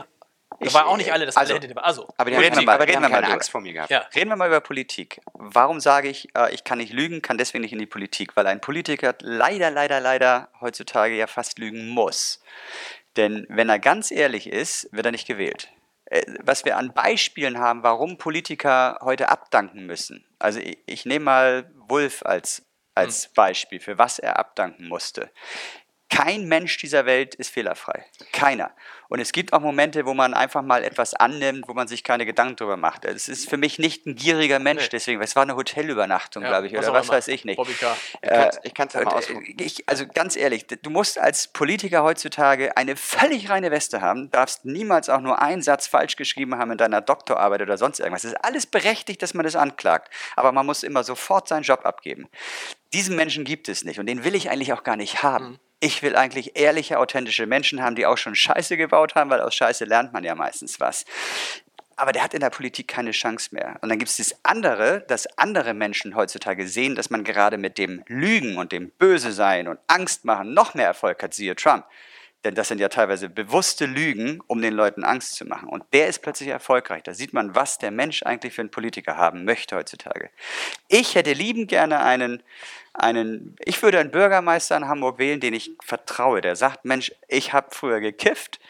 Da 0.61 0.67
Ich- 0.69 0.75
war 0.75 0.87
auch 0.87 0.97
nicht 0.97 1.13
alle 1.13 1.27
das 1.27 1.37
also- 1.37 1.55
alle. 1.57 1.77
Also, 1.83 2.09
aber 2.17 2.31
die 2.31 2.37
Reden 2.37 2.55
haben, 2.55 2.55
wir 2.55 2.55
keine, 2.55 2.67
mal- 2.67 2.75
aber 2.75 2.83
reden 2.87 3.05
haben 3.05 3.13
wir 3.13 3.21
mal. 3.23 3.33
Angst 3.33 3.51
vor 3.51 3.61
mir 3.61 3.73
gehabt. 3.73 3.91
ja. 3.91 4.05
Reden 4.15 4.29
wir 4.31 4.37
mal 4.37 4.47
über 4.47 4.61
Politik. 4.61 5.21
Warum 5.33 5.81
sage 5.81 6.09
ich, 6.09 6.29
äh, 6.37 6.55
ich 6.55 6.63
kann 6.63 6.79
nicht 6.79 6.93
lügen, 6.93 7.23
kann 7.23 7.39
deswegen 7.39 7.63
nicht 7.63 7.73
in 7.73 7.81
die 7.81 7.87
Politik? 7.87 8.37
Weil 8.37 8.47
ein 8.47 8.61
Politiker 8.61 9.15
leider, 9.21 9.71
leider, 9.73 9.99
leider 10.01 10.49
heutzutage 10.61 11.15
ja 11.17 11.27
fast 11.27 11.59
lügen 11.59 11.89
muss. 11.89 12.41
Denn 13.17 13.47
wenn 13.49 13.69
er 13.69 13.79
ganz 13.79 14.11
ehrlich 14.11 14.49
ist, 14.49 14.89
wird 14.93 15.07
er 15.07 15.13
nicht 15.13 15.27
gewählt. 15.27 15.71
Äh, 16.07 16.23
Was 16.41 16.65
wir 16.65 16.77
an 16.77 16.93
Beispielen 16.93 17.59
haben, 17.59 17.83
warum 17.83 18.19
Politiker 18.19 18.99
heute 19.03 19.29
abdanken 19.29 19.87
müssen. 19.87 20.25
Also 20.39 20.61
ich, 20.61 20.79
ich 20.87 21.07
nehme 21.07 21.25
mal 21.25 21.71
Wulff 21.89 22.25
als, 22.25 22.67
als 22.95 23.33
Beispiel, 23.33 23.81
für 23.81 23.99
was 23.99 24.19
er 24.19 24.39
abdanken 24.39 24.89
musste. 24.89 25.31
Kein 26.11 26.47
Mensch 26.47 26.77
dieser 26.79 27.07
Welt 27.07 27.35
ist 27.35 27.51
fehlerfrei. 27.51 28.05
Keiner. 28.33 28.71
Und 29.09 29.21
es 29.21 29.33
gibt 29.33 29.53
auch 29.53 29.61
Momente, 29.61 30.07
wo 30.07 30.15
man 30.15 30.33
einfach 30.35 30.63
mal 30.63 30.85
etwas 30.85 31.15
annimmt, 31.15 31.67
wo 31.67 31.75
man 31.75 31.89
sich 31.89 32.05
keine 32.05 32.25
Gedanken 32.27 32.57
drüber 32.57 32.77
macht. 32.77 33.05
Es 33.05 33.29
ist 33.29 33.49
für 33.49 33.57
mich 33.57 33.79
nicht 33.79 34.07
ein 34.07 34.15
gieriger 34.15 34.59
Mensch, 34.59 34.83
Nee. 34.85 34.89
deswegen, 34.93 35.21
es 35.23 35.35
war 35.35 35.43
eine 35.43 35.57
Hotelübernachtung, 35.57 36.43
Ja, 36.43 36.51
glaube 36.51 36.67
ich, 36.69 36.77
oder 36.77 36.93
was 36.93 37.09
weiß 37.09 37.29
ich 37.29 37.45
nicht. 37.45 37.59
Ich 37.59 37.81
kann's- 38.29 38.61
ich 38.63 38.75
kann's 38.75 38.93
ja 38.95 39.01
mal 39.03 39.11
und, 39.11 39.17
ausprobieren. 39.19 39.59
äh, 39.59 39.63
ich, 39.65 39.89
also 39.89 40.07
ganz 40.07 40.37
ehrlich, 40.37 40.67
du 40.67 40.91
musst 40.91 41.19
als 41.19 41.49
Politiker 41.49 42.03
heutzutage 42.03 42.77
eine 42.77 42.97
völlig 42.97 43.49
reine 43.51 43.71
Weste 43.71 44.01
haben, 44.01 44.31
darfst 44.31 44.65
niemals 44.65 45.09
auch 45.09 45.21
nur 45.21 45.41
einen 45.43 45.63
Satz 45.63 45.87
falsch 45.87 46.17
geschrieben 46.17 46.57
haben 46.59 46.71
in 46.73 46.79
deiner 46.79 47.01
Doktorarbeit 47.01 47.63
oder 47.63 47.77
sonst 47.79 47.99
irgendwas. 48.01 48.25
Es 48.25 48.33
ist 48.33 48.45
alles 48.45 48.67
berechtigt, 48.67 49.21
dass 49.23 49.35
man 49.35 49.45
das 49.45 49.57
anklagt, 49.57 50.13
aber 50.37 50.53
man 50.53 50.65
muss 50.67 50.83
immer 50.83 51.03
sofort 51.03 51.49
seinen 51.49 51.63
Job 51.65 51.85
abgeben. 51.85 52.29
Diesen 52.93 53.17
Menschen 53.17 53.45
gibt 53.45 53.69
es 53.69 53.85
nicht 53.85 53.99
und 53.99 54.07
den 54.07 54.23
will 54.25 54.35
ich 54.35 54.51
eigentlich 54.51 54.73
auch 54.73 54.85
gar 54.85 54.97
nicht 54.97 55.23
haben. 55.23 55.45
Mhm. 55.53 55.59
Ich 55.85 56.03
will 56.03 56.17
eigentlich 56.17 56.57
ehrliche, 56.57 56.99
authentische 56.99 57.45
Menschen 57.45 57.83
haben, 57.83 57.95
die 57.95 58.07
auch 58.07 58.17
schon 58.17 58.35
Scheiße 58.35 58.79
gebaut 58.79 59.17
haben, 59.17 59.29
weil 59.29 59.43
aus 59.43 59.55
Scheiße 59.55 59.85
lernt 59.85 60.15
man 60.15 60.25
ja 60.25 60.35
meistens 60.35 60.81
was. 60.81 61.05
Aber 61.97 62.13
der 62.13 62.25
hat 62.25 62.33
in 62.33 62.41
der 62.41 62.49
Politik 62.49 62.89
keine 62.89 63.11
Chance 63.11 63.51
mehr. 63.53 63.77
Und 63.83 63.91
dann 63.91 63.99
gibt 63.99 64.11
es 64.11 64.17
das 64.17 64.35
andere, 64.45 65.05
dass 65.09 65.27
andere 65.37 65.75
Menschen 65.75 66.17
heutzutage 66.17 66.67
sehen, 66.69 66.95
dass 66.95 67.11
man 67.11 67.23
gerade 67.23 67.59
mit 67.59 67.77
dem 67.77 68.03
Lügen 68.07 68.57
und 68.57 68.73
dem 68.73 68.93
Böse 68.93 69.31
sein 69.31 69.69
und 69.69 69.79
Angst 69.87 70.25
machen 70.25 70.55
noch 70.55 70.73
mehr 70.73 70.87
Erfolg 70.87 71.23
hat, 71.23 71.35
siehe 71.35 71.55
Trump. 71.55 71.85
Denn 72.45 72.55
das 72.55 72.69
sind 72.69 72.79
ja 72.81 72.89
teilweise 72.89 73.29
bewusste 73.29 73.85
Lügen, 73.85 74.41
um 74.47 74.63
den 74.63 74.73
Leuten 74.73 75.05
Angst 75.05 75.35
zu 75.35 75.45
machen. 75.45 75.69
Und 75.69 75.85
der 75.93 76.09
ist 76.09 76.23
plötzlich 76.23 76.49
erfolgreich. 76.49 77.03
Da 77.03 77.13
sieht 77.13 77.35
man, 77.35 77.55
was 77.55 77.77
der 77.77 77.91
Mensch 77.91 78.23
eigentlich 78.23 78.55
für 78.55 78.63
einen 78.63 78.71
Politiker 78.71 79.19
haben 79.19 79.45
möchte 79.45 79.77
heutzutage. 79.77 80.31
Ich 80.89 81.15
hätte 81.15 81.35
liebend 81.35 81.69
gerne 81.69 82.01
einen, 82.01 82.43
einen 82.95 83.57
ich 83.65 83.83
würde 83.83 83.99
einen 83.99 84.11
Bürgermeister 84.11 84.77
in 84.77 84.89
Hamburg 84.89 85.19
wählen, 85.19 85.41
den 85.41 85.53
ich 85.53 85.73
vertraue. 85.83 86.41
Der 86.41 86.57
sagt, 86.57 86.85
Mensch, 86.85 87.13
ich 87.29 87.53
habe 87.53 87.69
früher 87.71 88.01
gekifft, 88.01 88.61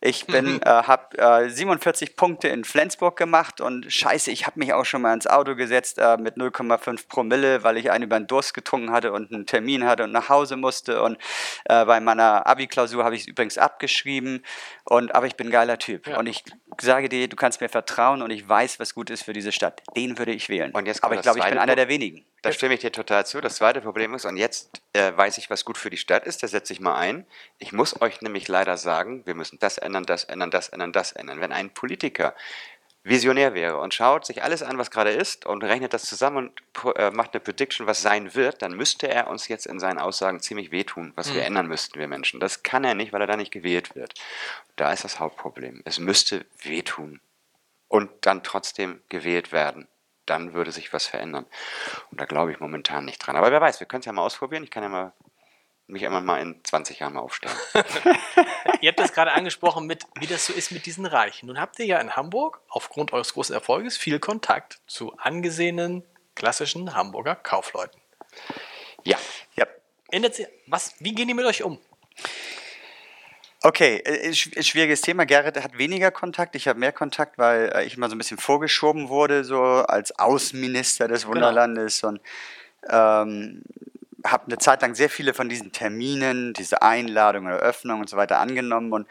ich 0.00 0.26
bin, 0.26 0.62
äh, 0.62 0.68
habe 0.68 1.18
äh, 1.18 1.48
47 1.48 2.16
Punkte 2.16 2.48
in 2.48 2.64
Flensburg 2.64 3.16
gemacht 3.16 3.60
und 3.60 3.92
scheiße, 3.92 4.30
ich 4.30 4.46
habe 4.46 4.58
mich 4.58 4.72
auch 4.72 4.84
schon 4.84 5.02
mal 5.02 5.12
ins 5.14 5.26
Auto 5.26 5.56
gesetzt 5.56 5.98
äh, 5.98 6.16
mit 6.16 6.36
0,5 6.36 7.08
Promille, 7.08 7.64
weil 7.64 7.76
ich 7.76 7.90
einen 7.90 8.04
über 8.04 8.18
den 8.18 8.26
Durst 8.26 8.54
getrunken 8.54 8.92
hatte 8.92 9.12
und 9.12 9.32
einen 9.32 9.46
Termin 9.46 9.84
hatte 9.84 10.04
und 10.04 10.12
nach 10.12 10.28
Hause 10.28 10.56
musste. 10.56 11.02
Und 11.02 11.18
äh, 11.64 11.84
bei 11.84 12.00
meiner 12.00 12.46
Abi-Klausur 12.46 13.04
habe 13.04 13.16
ich 13.16 13.22
es 13.22 13.28
übrigens 13.28 13.58
abgeschrieben. 13.58 14.44
Und, 14.84 15.14
aber 15.14 15.26
ich 15.26 15.36
bin 15.36 15.48
ein 15.48 15.52
geiler 15.52 15.78
Typ. 15.78 16.06
Ja. 16.06 16.18
Und 16.18 16.26
ich 16.26 16.44
sage 16.80 17.08
dir, 17.08 17.28
du 17.28 17.36
kannst 17.36 17.60
mir 17.60 17.68
vertrauen 17.68 18.22
und 18.22 18.30
ich 18.30 18.48
weiß, 18.48 18.78
was 18.78 18.94
gut 18.94 19.10
ist 19.10 19.22
für 19.22 19.32
diese 19.32 19.52
Stadt. 19.52 19.82
Den 19.96 20.18
würde 20.18 20.32
ich 20.32 20.48
wählen. 20.48 20.74
Aber 20.74 21.14
ich 21.14 21.22
glaube, 21.22 21.38
ich 21.38 21.44
bin 21.44 21.58
einer 21.58 21.76
der 21.76 21.88
wenigen. 21.88 22.24
Da 22.42 22.50
stimme 22.50 22.74
ich 22.74 22.80
dir 22.80 22.90
total 22.90 23.24
zu. 23.24 23.40
Das 23.40 23.54
zweite 23.54 23.80
Problem 23.80 24.14
ist, 24.14 24.24
und 24.24 24.36
jetzt 24.36 24.82
äh, 24.92 25.16
weiß 25.16 25.38
ich, 25.38 25.48
was 25.48 25.64
gut 25.64 25.78
für 25.78 25.90
die 25.90 25.96
Stadt 25.96 26.26
ist, 26.26 26.42
da 26.42 26.48
setze 26.48 26.72
ich 26.72 26.80
mal 26.80 26.96
ein. 26.96 27.24
Ich 27.58 27.72
muss 27.72 28.00
euch 28.02 28.20
nämlich 28.20 28.48
leider 28.48 28.76
sagen, 28.76 29.24
wir 29.26 29.36
müssen 29.36 29.60
das 29.60 29.78
ändern, 29.78 30.04
das 30.04 30.24
ändern, 30.24 30.50
das 30.50 30.68
ändern, 30.68 30.92
das 30.92 31.12
ändern. 31.12 31.40
Wenn 31.40 31.52
ein 31.52 31.70
Politiker 31.70 32.34
visionär 33.04 33.54
wäre 33.54 33.78
und 33.78 33.94
schaut 33.94 34.26
sich 34.26 34.42
alles 34.42 34.62
an, 34.62 34.78
was 34.78 34.90
gerade 34.90 35.10
ist 35.10 35.46
und 35.46 35.62
rechnet 35.62 35.92
das 35.92 36.02
zusammen 36.02 36.48
und 36.48 36.96
äh, 36.96 37.10
macht 37.10 37.32
eine 37.32 37.40
Prediction, 37.40 37.86
was 37.86 38.02
sein 38.02 38.34
wird, 38.34 38.62
dann 38.62 38.72
müsste 38.76 39.08
er 39.08 39.28
uns 39.28 39.48
jetzt 39.48 39.66
in 39.66 39.78
seinen 39.78 39.98
Aussagen 39.98 40.40
ziemlich 40.40 40.70
wehtun, 40.72 41.12
was 41.14 41.34
wir 41.34 41.44
ändern 41.44 41.66
müssten, 41.66 41.98
wir 41.98 42.08
Menschen. 42.08 42.40
Das 42.40 42.62
kann 42.64 42.84
er 42.84 42.94
nicht, 42.94 43.12
weil 43.12 43.20
er 43.20 43.26
da 43.26 43.36
nicht 43.36 43.52
gewählt 43.52 43.94
wird. 43.94 44.14
Da 44.76 44.92
ist 44.92 45.04
das 45.04 45.20
Hauptproblem. 45.20 45.82
Es 45.84 45.98
müsste 45.98 46.44
wehtun 46.62 47.20
und 47.88 48.10
dann 48.22 48.42
trotzdem 48.42 49.00
gewählt 49.08 49.52
werden. 49.52 49.88
Dann 50.32 50.54
würde 50.54 50.72
sich 50.72 50.92
was 50.92 51.06
verändern. 51.06 51.46
Und 52.10 52.20
da 52.20 52.24
glaube 52.24 52.52
ich 52.52 52.60
momentan 52.60 53.04
nicht 53.04 53.18
dran. 53.18 53.36
Aber 53.36 53.52
wer 53.52 53.60
weiß, 53.60 53.80
wir 53.80 53.86
können 53.86 54.00
es 54.00 54.06
ja 54.06 54.12
mal 54.12 54.22
ausprobieren. 54.22 54.64
Ich 54.64 54.70
kann 54.70 54.82
ja 54.82 54.88
mal 54.88 55.12
mich 55.86 56.02
immer 56.02 56.20
mal 56.20 56.40
in 56.40 56.60
20 56.64 57.00
Jahren 57.00 57.14
mal 57.14 57.20
aufstellen. 57.20 57.54
ihr 58.80 58.88
habt 58.88 58.98
das 58.98 59.12
gerade 59.12 59.32
angesprochen, 59.32 59.86
mit, 59.86 60.06
wie 60.18 60.26
das 60.26 60.46
so 60.46 60.52
ist 60.52 60.72
mit 60.72 60.86
diesen 60.86 61.04
Reichen. 61.04 61.46
Nun 61.46 61.60
habt 61.60 61.78
ihr 61.78 61.84
ja 61.84 61.98
in 61.98 62.16
Hamburg 62.16 62.60
aufgrund 62.68 63.12
eures 63.12 63.34
großen 63.34 63.54
Erfolges 63.54 63.98
viel 63.98 64.18
Kontakt 64.18 64.80
zu 64.86 65.16
angesehenen 65.18 66.02
klassischen 66.34 66.94
Hamburger 66.94 67.34
Kaufleuten. 67.34 68.00
Ja. 69.04 69.18
Ja. 69.54 69.66
Ändert 70.10 70.34
sich, 70.34 70.46
was, 70.66 70.94
wie 70.98 71.14
gehen 71.14 71.28
die 71.28 71.34
mit 71.34 71.44
euch 71.44 71.62
um? 71.62 71.78
Okay, 73.64 74.02
äh, 74.04 74.28
ist 74.28 74.46
ist 74.46 74.68
schwieriges 74.68 75.02
Thema. 75.02 75.24
Gerrit 75.24 75.62
hat 75.62 75.78
weniger 75.78 76.10
Kontakt, 76.10 76.56
ich 76.56 76.66
habe 76.66 76.80
mehr 76.80 76.92
Kontakt, 76.92 77.38
weil 77.38 77.70
äh, 77.74 77.84
ich 77.84 77.96
immer 77.96 78.08
so 78.08 78.16
ein 78.16 78.18
bisschen 78.18 78.38
vorgeschoben 78.38 79.08
wurde, 79.08 79.44
so 79.44 79.62
als 79.62 80.18
Außenminister 80.18 81.06
des 81.06 81.26
Wunderlandes 81.26 82.02
und 82.02 82.20
ähm, 82.88 83.62
habe 84.24 84.46
eine 84.46 84.58
Zeit 84.58 84.82
lang 84.82 84.94
sehr 84.94 85.10
viele 85.10 85.34
von 85.34 85.48
diesen 85.48 85.72
Terminen, 85.72 86.52
diese 86.54 86.82
Einladungen, 86.82 87.52
Eröffnungen 87.52 88.02
und 88.02 88.08
so 88.08 88.16
weiter 88.16 88.38
angenommen 88.38 88.92
und 88.92 89.06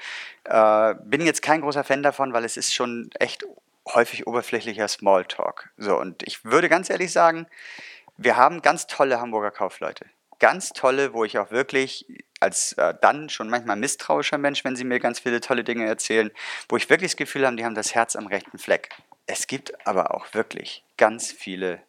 äh, 0.45 0.95
bin 1.03 1.25
jetzt 1.25 1.41
kein 1.41 1.61
großer 1.61 1.83
Fan 1.83 2.03
davon, 2.03 2.33
weil 2.33 2.43
es 2.43 2.57
ist 2.57 2.73
schon 2.73 3.09
echt 3.19 3.45
häufig 3.87 4.27
oberflächlicher 4.27 4.87
Smalltalk. 4.87 5.69
So, 5.77 5.97
und 5.97 6.23
ich 6.23 6.43
würde 6.43 6.69
ganz 6.69 6.89
ehrlich 6.89 7.11
sagen, 7.11 7.47
wir 8.17 8.35
haben 8.35 8.61
ganz 8.61 8.87
tolle 8.87 9.19
Hamburger 9.21 9.51
Kaufleute. 9.51 10.05
Ganz 10.39 10.69
tolle, 10.73 11.13
wo 11.13 11.23
ich 11.23 11.37
auch 11.39 11.51
wirklich 11.51 12.05
als 12.41 12.73
äh, 12.73 12.93
dann 13.01 13.29
schon 13.29 13.49
manchmal 13.49 13.75
misstrauischer 13.77 14.37
Mensch, 14.37 14.63
wenn 14.65 14.75
sie 14.75 14.83
mir 14.83 14.99
ganz 14.99 15.19
viele 15.19 15.39
tolle 15.41 15.63
Dinge 15.63 15.85
erzählen, 15.85 16.31
wo 16.69 16.77
ich 16.77 16.89
wirklich 16.89 17.11
das 17.11 17.17
Gefühl 17.17 17.45
habe, 17.45 17.55
die 17.55 17.63
haben 17.65 17.75
das 17.75 17.95
Herz 17.95 18.15
am 18.15 18.27
rechten 18.27 18.57
Fleck. 18.57 18.89
Es 19.27 19.47
gibt 19.47 19.85
aber 19.87 20.13
auch 20.15 20.33
wirklich 20.33 20.83
ganz 20.97 21.31
viele 21.31 21.81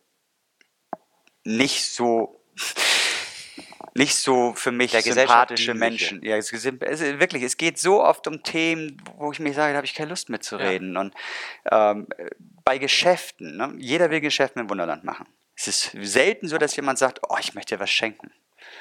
nicht 1.45 1.85
so 1.85 2.39
nicht 3.95 4.15
so 4.17 4.55
für 4.55 4.73
mich 4.73 4.93
Der 4.93 5.03
sympathische. 5.03 5.75
Menschen. 5.75 6.23
Ja, 6.25 6.37
es, 6.37 6.51
ist- 6.51 6.65
es, 6.65 7.01
wirklich, 7.21 7.43
es 7.43 7.57
geht 7.59 7.79
so 7.79 8.03
oft 8.03 8.27
um 8.27 8.43
Themen, 8.43 9.03
wo 9.19 9.33
ich 9.33 9.39
mir 9.39 9.53
sage, 9.53 9.73
da 9.73 9.77
habe 9.77 9.87
ich 9.87 9.95
keine 9.95 10.09
Lust 10.11 10.31
mitzureden. 10.31 10.97
Und 10.97 11.15
ähm, 11.71 12.07
bei 12.65 12.79
Geschäften, 12.79 13.57
ne? 13.59 13.75
jeder 13.77 14.11
will 14.11 14.21
Geschäfte 14.21 14.61
im 14.61 14.71
Wunderland 14.71 15.05
machen. 15.05 15.27
Es 15.55 15.69
ist 15.69 15.91
selten 16.01 16.49
so, 16.49 16.57
dass 16.57 16.75
jemand 16.75 16.99
sagt, 16.99 17.21
oh, 17.29 17.37
ich 17.39 17.53
möchte 17.55 17.75
dir 17.75 17.81
was 17.81 17.91
schenken. 17.91 18.33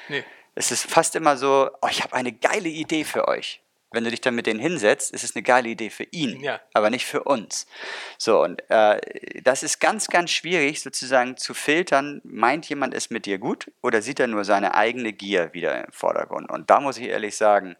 Nee. 0.08 0.24
Es 0.54 0.70
ist 0.70 0.90
fast 0.90 1.14
immer 1.16 1.36
so, 1.36 1.70
oh, 1.80 1.88
ich 1.90 2.02
habe 2.02 2.14
eine 2.14 2.32
geile 2.32 2.68
Idee 2.68 3.04
für 3.04 3.28
euch. 3.28 3.60
Wenn 3.94 4.04
du 4.04 4.10
dich 4.10 4.22
dann 4.22 4.34
mit 4.34 4.46
denen 4.46 4.60
hinsetzt, 4.60 5.12
ist 5.12 5.22
es 5.22 5.36
eine 5.36 5.42
geile 5.42 5.68
Idee 5.68 5.90
für 5.90 6.04
ihn, 6.04 6.40
Ja. 6.40 6.60
aber 6.72 6.88
nicht 6.88 7.04
für 7.04 7.24
uns. 7.24 7.66
So, 8.16 8.42
und 8.42 8.62
äh, 8.70 8.98
das 9.42 9.62
ist 9.62 9.80
ganz, 9.80 10.08
ganz 10.08 10.30
schwierig 10.30 10.80
sozusagen 10.80 11.36
zu 11.36 11.52
filtern, 11.52 12.22
meint 12.24 12.66
jemand 12.70 12.94
es 12.94 13.10
mit 13.10 13.26
dir 13.26 13.36
gut 13.38 13.70
oder 13.82 14.00
sieht 14.00 14.18
er 14.18 14.28
nur 14.28 14.44
seine 14.44 14.74
eigene 14.74 15.12
Gier 15.12 15.52
wieder 15.52 15.84
im 15.84 15.92
Vordergrund? 15.92 16.50
Und 16.50 16.70
da 16.70 16.80
muss 16.80 16.96
ich 16.96 17.08
ehrlich 17.08 17.36
sagen, 17.36 17.76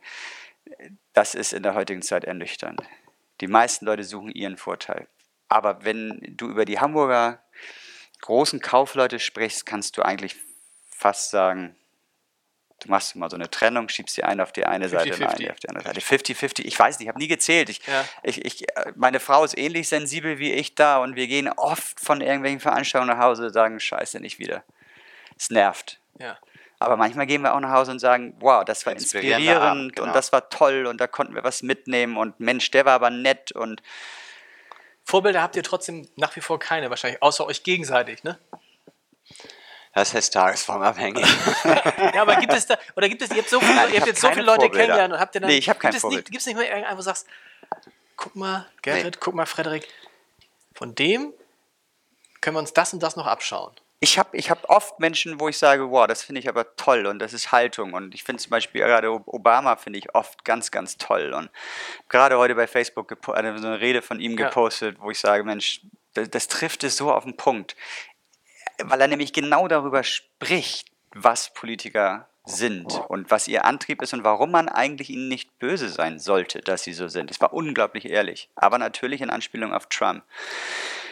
das 1.14 1.34
ist 1.34 1.54
in 1.54 1.62
der 1.62 1.74
heutigen 1.74 2.02
Zeit 2.02 2.24
ernüchternd. 2.24 2.80
Die 3.40 3.46
meisten 3.48 3.86
Leute 3.86 4.04
suchen 4.04 4.30
ihren 4.32 4.58
Vorteil. 4.58 5.08
Aber 5.48 5.84
wenn 5.84 6.20
du 6.36 6.48
über 6.48 6.66
die 6.66 6.78
Hamburger 6.78 7.42
großen 8.20 8.60
Kaufleute 8.60 9.18
sprichst, 9.18 9.64
kannst 9.66 9.96
du 9.96 10.02
eigentlich 10.02 10.36
fast 10.90 11.30
sagen, 11.30 11.74
du 12.82 12.90
machst 12.90 13.14
mal 13.16 13.30
so 13.30 13.36
eine 13.36 13.50
Trennung, 13.50 13.88
schiebst 13.88 14.16
die 14.16 14.24
eine 14.24 14.42
auf 14.42 14.52
die 14.52 14.64
eine 14.64 14.88
Seite 14.88 15.14
und 15.14 15.20
50-50. 15.20 15.38
eine 15.38 15.50
auf 15.50 15.60
die 15.60 15.68
andere 15.68 15.84
Seite. 15.84 16.00
50-50, 16.00 16.64
ich 16.64 16.78
weiß 16.78 16.98
nicht, 16.98 17.06
ich 17.06 17.08
habe 17.08 17.18
nie 17.18 17.28
gezählt. 17.28 17.68
Ich, 17.68 17.86
Ja. 17.86 18.04
ich, 18.22 18.44
ich, 18.44 18.66
meine 18.96 19.20
Frau 19.20 19.44
ist 19.44 19.56
ähnlich 19.56 19.88
sensibel 19.88 20.38
wie 20.38 20.52
ich 20.52 20.74
da 20.74 20.98
und 20.98 21.16
wir 21.16 21.26
gehen 21.26 21.48
oft 21.48 22.00
von 22.00 22.20
irgendwelchen 22.20 22.60
Veranstaltungen 22.60 23.16
nach 23.16 23.24
Hause 23.24 23.46
und 23.46 23.52
sagen, 23.52 23.78
scheiße, 23.78 24.20
nicht 24.20 24.38
wieder. 24.38 24.64
Es 25.38 25.50
nervt. 25.50 26.00
Ja. 26.18 26.38
Aber 26.78 26.96
manchmal 26.96 27.26
gehen 27.26 27.42
wir 27.42 27.54
auch 27.54 27.60
nach 27.60 27.70
Hause 27.70 27.92
und 27.92 28.00
sagen, 28.00 28.34
wow, 28.40 28.64
das 28.64 28.84
war 28.86 28.92
inspirierend 28.92 29.48
Abend, 29.48 29.96
genau. 29.96 30.08
und 30.08 30.16
das 30.16 30.32
war 30.32 30.48
toll 30.48 30.86
und 30.86 31.00
da 31.00 31.06
konnten 31.06 31.34
wir 31.34 31.44
was 31.44 31.62
mitnehmen 31.62 32.16
und 32.16 32.40
Mensch, 32.40 32.70
der 32.72 32.84
war 32.84 32.94
aber 32.94 33.10
nett 33.10 33.52
und 33.52 33.82
Vorbilder 35.04 35.42
habt 35.42 35.56
ihr 35.56 35.62
trotzdem 35.62 36.08
nach 36.16 36.34
wie 36.36 36.40
vor 36.40 36.58
keine, 36.58 36.90
wahrscheinlich, 36.90 37.22
außer 37.22 37.46
euch 37.46 37.62
gegenseitig, 37.62 38.24
ne? 38.24 38.38
Das 39.94 40.14
ist 40.14 40.30
tagesformabhängig. 40.30 41.26
Ja, 42.14 42.22
aber 42.22 42.36
gibt 42.36 42.52
es 42.54 42.66
da, 42.66 42.76
oder 42.96 43.08
gibt 43.08 43.20
es, 43.22 43.30
ihr 43.30 43.38
habt, 43.38 43.50
so 43.50 43.60
viele, 43.60 43.74
Nein, 43.74 43.88
ihr 43.88 43.94
habt 43.94 44.00
hab 44.02 44.06
jetzt 44.08 44.20
so 44.22 44.28
viele 44.30 44.42
Leute 44.42 44.60
Vorbilder. 44.62 44.78
kennengelernt 44.84 45.14
und 45.14 45.20
habt 45.20 45.34
ihr 45.34 45.40
dann. 45.42 45.50
Nee, 45.50 45.58
ich 45.58 45.68
hab 45.68 45.78
kein 45.80 45.92
Vorbild. 45.92 46.20
nicht, 46.20 46.30
Gibt 46.30 46.40
es 46.40 46.46
nicht 46.46 46.56
mal 46.56 46.64
irgendeinen, 46.64 46.94
wo 46.94 46.98
du 46.98 47.02
sagst, 47.02 47.26
guck 48.16 48.34
mal, 48.36 48.66
Gerrit, 48.80 49.20
guck 49.20 49.34
mal, 49.34 49.46
Frederik, 49.46 49.86
von 50.74 50.94
dem 50.94 51.32
können 52.40 52.56
wir 52.56 52.60
uns 52.60 52.72
das 52.72 52.92
und 52.94 53.02
das 53.02 53.16
noch 53.16 53.26
abschauen. 53.26 53.72
ich 54.00 54.18
habe 54.18 54.36
ich 54.36 54.50
hab 54.50 54.68
oft 54.68 54.98
Menschen, 54.98 55.38
wo 55.38 55.48
ich 55.48 55.58
sage, 55.58 55.90
wow, 55.90 56.06
das 56.06 56.22
finde 56.22 56.40
ich 56.40 56.48
aber 56.48 56.74
toll 56.76 57.06
und 57.06 57.18
das 57.20 57.32
ist 57.34 57.52
Haltung. 57.52 57.92
Und 57.92 58.14
ich 58.14 58.24
finde 58.24 58.42
zum 58.42 58.50
Beispiel 58.50 58.80
gerade 58.80 59.10
Obama 59.12 59.76
finde 59.76 59.98
ich 59.98 60.14
oft 60.14 60.44
ganz, 60.44 60.70
ganz 60.70 60.96
toll. 60.96 61.32
Und 61.34 61.50
gerade 62.08 62.38
heute 62.38 62.54
bei 62.54 62.66
Facebook 62.66 63.14
so 63.22 63.32
eine 63.32 63.80
Rede 63.80 64.00
von 64.02 64.18
ihm 64.20 64.36
Ja. 64.38 64.46
gepostet, 64.48 64.96
wo 65.00 65.10
ich 65.10 65.20
sage, 65.20 65.44
Mensch, 65.44 65.82
das, 66.14 66.30
das 66.30 66.48
trifft 66.48 66.82
es 66.82 66.96
so 66.96 67.12
auf 67.12 67.24
den 67.24 67.36
Punkt. 67.36 67.76
Weil 68.90 69.00
er 69.00 69.08
nämlich 69.08 69.32
genau 69.32 69.68
darüber 69.68 70.02
spricht, 70.04 70.88
was 71.14 71.52
Politiker 71.52 72.28
sind 72.44 73.00
und 73.08 73.30
was 73.30 73.46
ihr 73.46 73.64
Antrieb 73.64 74.02
ist 74.02 74.14
und 74.14 74.24
warum 74.24 74.50
man 74.50 74.68
eigentlich 74.68 75.10
ihnen 75.10 75.28
nicht 75.28 75.58
böse 75.58 75.88
sein 75.88 76.18
sollte, 76.18 76.60
dass 76.60 76.82
sie 76.82 76.92
so 76.92 77.06
sind. 77.08 77.30
Es 77.30 77.40
war 77.40 77.52
unglaublich 77.52 78.06
ehrlich, 78.10 78.48
aber 78.56 78.78
natürlich 78.78 79.20
in 79.20 79.30
Anspielung 79.30 79.72
auf 79.72 79.86
Trump. 79.86 80.24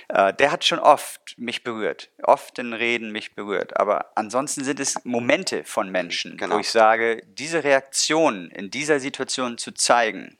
Äh, 0.09 0.35
der 0.35 0.51
hat 0.51 0.64
schon 0.64 0.81
oft 0.81 1.39
mich 1.39 1.62
berührt, 1.62 2.11
oft 2.25 2.59
in 2.59 2.73
Reden 2.73 3.12
mich 3.12 3.35
berührt. 3.37 3.79
Aber 3.79 4.11
ansonsten 4.16 4.64
sind 4.64 4.81
es 4.81 4.97
Momente 5.05 5.62
von 5.62 5.89
Menschen, 5.91 6.37
Genau. 6.37 6.57
wo 6.57 6.59
ich 6.59 6.71
sage, 6.71 7.23
diese 7.29 7.62
Reaktion 7.62 8.51
in 8.51 8.71
dieser 8.71 8.99
Situation 8.99 9.57
zu 9.57 9.71
zeigen, 9.71 10.37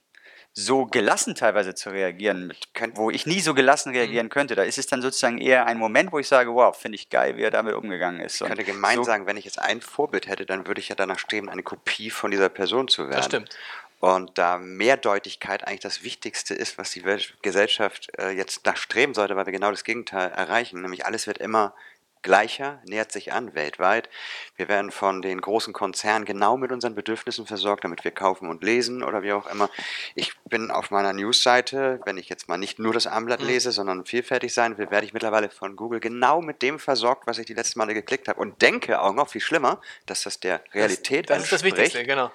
so 0.53 0.84
gelassen 0.86 1.34
teilweise 1.34 1.74
zu 1.74 1.90
reagieren, 1.90 2.48
mit, 2.48 2.68
wo 2.94 3.11
ich 3.11 3.24
nie 3.24 3.40
so 3.40 3.55
gelassen 3.55 3.92
reagieren 3.92 4.28
könnte, 4.28 4.57
da 4.57 4.62
ist 4.62 4.78
es 4.78 4.86
dann 4.86 5.01
sozusagen 5.01 5.38
eher 5.38 5.66
ein 5.66 5.78
Moment, 5.78 6.12
wo 6.12 6.18
ich 6.18 6.28
sage, 6.28 6.53
wow, 6.53 6.76
finde 6.76 6.96
ich 6.96 7.09
geil, 7.09 7.36
wie 7.36 7.42
er 7.42 7.51
damit 7.51 7.74
umgegangen 7.74 8.20
ist. 8.20 8.40
Ich 8.40 8.46
könnte 8.46 8.64
gemein 8.64 8.96
so, 8.96 9.05
sagen, 9.05 9.26
wenn 9.26 9.36
ich 9.36 9.44
jetzt 9.44 9.61
ein 9.61 9.80
Vorbild 9.80 10.26
hätte, 10.26 10.46
dann 10.46 10.66
würde 10.66 10.80
ich 10.80 10.88
ja 10.88 10.96
danach 10.96 11.18
streben, 11.18 11.48
eine 11.48 11.62
Kopie 11.62 12.11
von 12.11 12.30
dieser 12.30 12.48
Person 12.48 12.88
zu 12.88 13.03
werden. 13.03 13.16
Das 13.16 13.26
stimmt. 13.26 13.57
Und 14.01 14.38
da 14.38 14.57
Mehrdeutigkeit 14.57 15.66
eigentlich 15.66 15.80
das 15.80 16.03
Wichtigste 16.03 16.55
ist, 16.55 16.78
was 16.78 16.90
die 16.90 17.05
Gesellschaft 17.42 18.11
äh, 18.18 18.30
jetzt 18.30 18.64
nachstreben 18.64 19.14
sollte, 19.14 19.36
weil 19.36 19.44
wir 19.44 19.53
genau 19.53 19.70
das 19.70 19.84
Gegenteil 19.84 20.30
erreichen. 20.30 20.80
Nämlich 20.80 21.05
alles 21.05 21.26
wird 21.26 21.36
immer 21.36 21.74
gleicher, 22.23 22.81
nähert 22.85 23.12
sich 23.12 23.33
an 23.33 23.55
weltweit. 23.55 24.09
Wir 24.57 24.68
werden 24.68 24.91
von 24.91 25.23
den 25.23 25.41
großen 25.41 25.73
Konzernen 25.73 26.25
genau 26.25 26.57
mit 26.57 26.73
unseren 26.73 26.95
Bedürfnissen 26.95 27.47
versorgt, 27.47 27.85
damit 27.85 28.05
wir 28.05 28.11
kaufen 28.11 28.49
und 28.49 28.62
lesen 28.62 29.03
oder 29.03 29.23
wie 29.23 29.33
auch 29.33 29.47
immer. 29.47 29.71
Ich 30.14 30.33
bin 30.45 30.71
auf 30.71 30.91
meiner 30.91 31.12
Newsseite, 31.12 32.01
wenn 32.05 32.18
ich 32.18 32.29
jetzt 32.29 32.49
mal 32.49 32.59
nicht 32.59 32.79
nur 32.79 32.93
das 32.93 33.07
Mhm. 33.07 33.12
Armblatt 33.12 33.43
lese, 33.43 33.73
sondern 33.73 34.05
vielfältig 34.05 34.53
sein 34.55 34.79
will, 34.79 34.91
werde 34.91 35.07
ich 35.07 35.12
mittlerweile 35.12 35.51
von 35.51 35.77
Google 35.77 36.01
genau 36.01 36.41
mit 36.43 36.62
dem 36.62 36.79
versorgt, 36.79 37.27
was 37.27 37.39
ich 37.39 37.47
die 37.47 37.55
letzten 37.55 37.79
Male 37.79 37.95
geklickt 37.95 38.29
habe 38.29 38.41
und 38.41 38.61
denke 38.62 39.01
auch 39.01 39.14
noch 39.14 39.29
viel 39.29 39.41
schlimmer, 39.41 39.81
dass 40.07 40.23
das 40.23 40.41
der 40.41 40.62
Realität 40.75 41.31
Das, 41.31 41.39
das 41.39 41.45
ist 41.45 41.53
das 41.53 41.62
entspricht. 41.62 41.95
Wichtigste, 41.95 42.07
genau. 42.07 42.31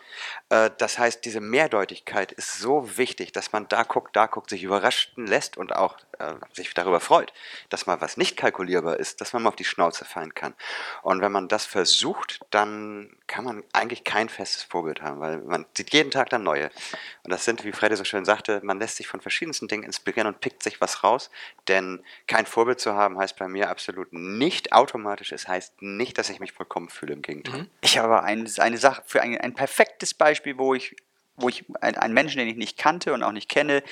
Äh, 0.50 0.72
Das 0.78 0.98
heißt, 1.00 1.24
diese 1.26 1.42
Mehrdeutigkeit 1.42 2.32
ist 2.32 2.60
so 2.60 2.98
wichtig, 2.98 3.32
dass 3.32 3.52
man 3.54 3.68
da 3.68 3.84
guckt, 3.84 4.16
da 4.16 4.26
guckt, 4.28 4.50
sich 4.50 4.64
überraschen 4.64 5.28
lässt 5.28 5.58
und 5.58 5.76
auch 5.76 5.98
äh, 6.20 6.34
sich 6.54 6.74
darüber 6.74 7.00
freut, 7.00 7.34
dass 7.70 7.86
mal 7.86 8.02
was 8.02 8.18
nicht 8.18 8.38
kalkulierbar 8.38 8.98
ist, 8.98 9.22
dass 9.22 9.34
man 9.34 9.44
mal 9.44 9.50
auf 9.50 9.56
die 9.56 9.64
Schnauze 9.76 10.06
fallen 10.06 10.34
kann. 10.34 10.54
Und 11.04 11.22
wenn 11.22 11.32
man 11.34 11.48
das 11.50 11.66
versucht, 11.66 12.40
dann 12.50 13.16
kann 13.28 13.44
man 13.44 13.64
eigentlich 13.74 14.04
kein 14.06 14.30
festes 14.30 14.64
Vorbild 14.64 15.02
haben, 15.02 15.20
weil 15.20 15.40
man 15.40 15.66
sieht 15.76 15.94
jeden 15.94 16.12
Tag 16.12 16.30
dann 16.30 16.44
neue. 16.44 16.70
Und 17.24 17.32
das 17.32 17.44
sind, 17.44 17.64
wie 17.66 17.74
Freddy 17.74 17.96
so 17.98 18.06
schön 18.06 18.24
sagte, 18.24 18.62
man 18.64 18.80
lässt 18.80 18.96
sich 18.96 19.08
von 19.08 19.20
verschiedensten 19.20 19.68
Dingen 19.68 19.84
inspirieren 19.84 20.28
und 20.28 20.40
pickt 20.40 20.64
sich 20.64 20.80
was 20.80 21.04
raus. 21.04 21.30
Denn 21.68 22.04
kein 22.28 22.46
Vorbild 22.46 22.80
zu 22.80 22.94
haben, 22.94 23.18
heißt 23.18 23.38
bei 23.38 23.48
mir 23.50 23.70
absolut 23.70 24.14
nicht 24.14 24.72
automatisch. 24.72 25.34
Es 25.34 25.48
heißt 25.48 25.82
nicht, 25.82 26.18
dass 26.18 26.30
ich 26.30 26.40
mich 26.40 26.54
vollkommen 26.54 26.90
fühle, 26.90 27.14
im 27.14 27.22
Gegenteil. 27.22 27.68
Ich 27.82 27.98
habe 27.98 28.08
aber 28.08 28.24
ein, 28.24 28.50
eine 28.60 28.78
Sache 28.78 29.04
für 29.06 29.22
ein, 29.22 29.38
ein 29.40 29.54
perfektes 29.54 30.14
Beispiel, 30.14 30.58
wo 30.58 30.74
ich, 30.74 30.96
wo 31.36 31.50
ich 31.50 31.66
ein- 31.82 31.98
einen 31.98 32.14
Menschen, 32.14 32.38
den 32.40 32.48
ich 32.48 32.56
nicht 32.56 32.78
kannte 32.78 33.12
und 33.12 33.24
auch 33.24 33.34
nicht 33.34 33.50
kenne, 33.50 33.84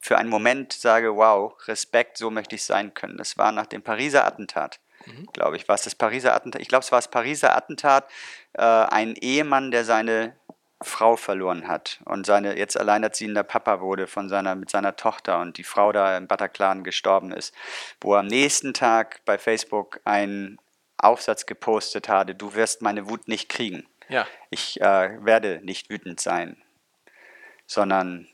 für 0.00 0.18
einen 0.18 0.28
Moment 0.30 0.72
sage, 0.72 1.16
wow, 1.16 1.54
Respekt, 1.66 2.16
so 2.18 2.30
möchte 2.30 2.54
ich 2.54 2.62
sein 2.64 2.94
können. 2.94 3.16
Das 3.16 3.38
war 3.38 3.50
nach 3.52 3.66
dem 3.66 3.82
Pariser 3.82 4.24
Attentat, 4.24 4.78
glaube 5.32 5.56
ich. 5.56 5.68
War 5.68 5.74
es 5.74 5.82
das 5.82 5.94
Pariser 5.94 6.34
Attentat? 6.34 6.60
Ich 6.62 6.68
glaube, 6.68 6.84
es 6.84 6.92
war 6.92 6.98
das 6.98 7.10
Pariser 7.10 7.56
Attentat. 7.56 8.08
Äh, 8.54 8.62
ein 8.62 9.14
Ehemann, 9.16 9.70
der 9.70 9.84
seine 9.84 10.36
Frau 10.82 11.16
verloren 11.16 11.68
hat 11.68 12.00
und 12.04 12.26
seine 12.26 12.56
jetzt 12.56 12.76
alleinerziehender 12.76 13.42
Papa 13.42 13.80
wurde 13.80 14.06
von 14.06 14.28
seiner, 14.28 14.54
mit 14.54 14.70
seiner 14.70 14.96
Tochter 14.96 15.40
und 15.40 15.58
die 15.58 15.64
Frau 15.64 15.92
da 15.92 16.16
im 16.16 16.26
Bataclan 16.26 16.84
gestorben 16.84 17.32
ist, 17.32 17.54
wo 18.00 18.14
er 18.14 18.20
am 18.20 18.26
nächsten 18.26 18.74
Tag 18.74 19.24
bei 19.24 19.38
Facebook 19.38 20.00
einen 20.04 20.58
Aufsatz 20.98 21.46
gepostet 21.46 22.08
hatte, 22.08 22.34
du 22.34 22.54
wirst 22.54 22.82
meine 22.82 23.08
Wut 23.08 23.28
nicht 23.28 23.48
kriegen. 23.48 23.86
Ja. 24.08 24.26
Ich 24.50 24.80
äh, 24.80 25.24
werde 25.24 25.60
nicht 25.62 25.90
wütend 25.90 26.20
sein, 26.20 26.56
sondern 27.66 28.28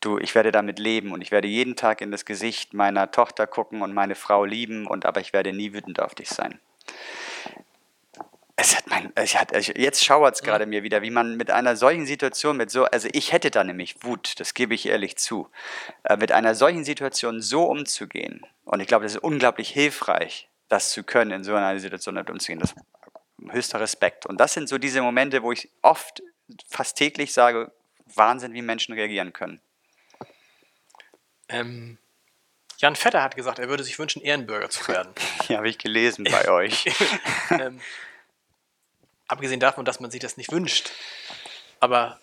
du, 0.00 0.18
ich 0.18 0.34
werde 0.34 0.52
damit 0.52 0.78
leben 0.78 1.12
und 1.12 1.20
ich 1.20 1.30
werde 1.30 1.48
jeden 1.48 1.76
Tag 1.76 2.00
in 2.00 2.10
das 2.10 2.24
Gesicht 2.24 2.74
meiner 2.74 3.10
Tochter 3.10 3.46
gucken 3.46 3.82
und 3.82 3.94
meine 3.94 4.14
Frau 4.14 4.44
lieben 4.44 4.86
und 4.86 5.06
aber 5.06 5.20
ich 5.20 5.32
werde 5.32 5.52
nie 5.52 5.72
wütend 5.72 6.00
auf 6.00 6.14
dich 6.14 6.28
sein. 6.28 6.58
Es 8.60 8.76
hat 8.76 8.88
mein, 8.88 9.12
es 9.14 9.36
hat, 9.36 9.52
jetzt 9.76 10.04
schauert 10.04 10.34
es 10.34 10.42
gerade 10.42 10.66
mir 10.66 10.82
wieder, 10.82 11.00
wie 11.02 11.10
man 11.10 11.36
mit 11.36 11.50
einer 11.50 11.76
solchen 11.76 12.06
Situation, 12.06 12.56
mit 12.56 12.72
so, 12.72 12.86
also 12.86 13.08
ich 13.12 13.32
hätte 13.32 13.52
da 13.52 13.62
nämlich 13.62 14.02
Wut, 14.02 14.40
das 14.40 14.52
gebe 14.52 14.74
ich 14.74 14.86
ehrlich 14.86 15.16
zu, 15.16 15.48
äh, 16.02 16.16
mit 16.16 16.32
einer 16.32 16.56
solchen 16.56 16.82
Situation 16.82 17.40
so 17.40 17.64
umzugehen. 17.64 18.44
Und 18.64 18.80
ich 18.80 18.88
glaube, 18.88 19.04
das 19.04 19.14
ist 19.14 19.22
unglaublich 19.22 19.70
hilfreich, 19.70 20.48
das 20.68 20.90
zu 20.90 21.04
können, 21.04 21.30
in 21.30 21.44
so 21.44 21.54
einer 21.54 21.78
Situation 21.78 22.16
damit 22.16 22.30
umzugehen. 22.30 22.58
Das 22.58 22.74
höchster 23.48 23.80
Respekt. 23.80 24.26
Und 24.26 24.40
das 24.40 24.54
sind 24.54 24.68
so 24.68 24.78
diese 24.78 25.02
Momente, 25.02 25.42
wo 25.42 25.52
ich 25.52 25.68
oft, 25.82 26.22
fast 26.68 26.96
täglich 26.96 27.32
sage, 27.32 27.70
Wahnsinn, 28.14 28.54
wie 28.54 28.62
Menschen 28.62 28.94
reagieren 28.94 29.32
können. 29.32 29.60
Ähm, 31.48 31.98
Jan 32.78 32.94
Vetter 32.96 33.22
hat 33.22 33.34
gesagt, 33.36 33.58
er 33.58 33.68
würde 33.68 33.82
sich 33.84 33.98
wünschen, 33.98 34.22
Ehrenbürger 34.22 34.70
zu 34.70 34.86
werden. 34.88 35.12
ja, 35.48 35.56
habe 35.58 35.68
ich 35.68 35.78
gelesen 35.78 36.24
bei 36.24 36.48
euch. 36.50 36.84
ähm, 37.50 37.80
abgesehen 39.26 39.60
davon, 39.60 39.84
dass 39.84 40.00
man 40.00 40.10
sich 40.10 40.20
das 40.20 40.36
nicht 40.36 40.52
wünscht. 40.52 40.90
Aber 41.80 42.18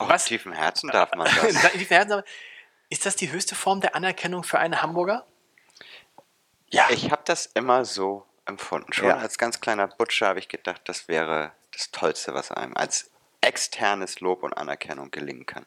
Oh, 0.00 0.08
was? 0.08 0.26
tief 0.26 0.46
im 0.46 0.52
Herzen 0.52 0.90
darf 0.90 1.10
man 1.16 1.26
das. 1.26 1.42
In 1.72 1.78
tiefen 1.78 1.96
Herzen, 1.96 2.12
aber 2.12 2.24
ist 2.88 3.04
das 3.04 3.16
die 3.16 3.32
höchste 3.32 3.56
Form 3.56 3.80
der 3.80 3.96
Anerkennung 3.96 4.44
für 4.44 4.58
einen 4.60 4.80
Hamburger? 4.80 5.26
Ja. 6.70 6.86
Ich 6.90 7.10
habe 7.10 7.22
das 7.24 7.46
immer 7.46 7.84
so 7.84 8.24
empfunden. 8.44 8.92
Schon 8.92 9.08
Ja. 9.08 9.16
als 9.16 9.38
ganz 9.38 9.60
kleiner 9.60 9.88
Butcher 9.88 10.28
habe 10.28 10.38
ich 10.38 10.48
gedacht, 10.48 10.82
das 10.84 11.08
wäre 11.08 11.52
das 11.72 11.90
Tollste, 11.90 12.32
was 12.32 12.52
einem 12.52 12.76
als 12.76 13.10
externes 13.40 14.20
Lob 14.20 14.42
und 14.44 14.52
Anerkennung 14.54 15.10
gelingen 15.10 15.46
kann. 15.46 15.66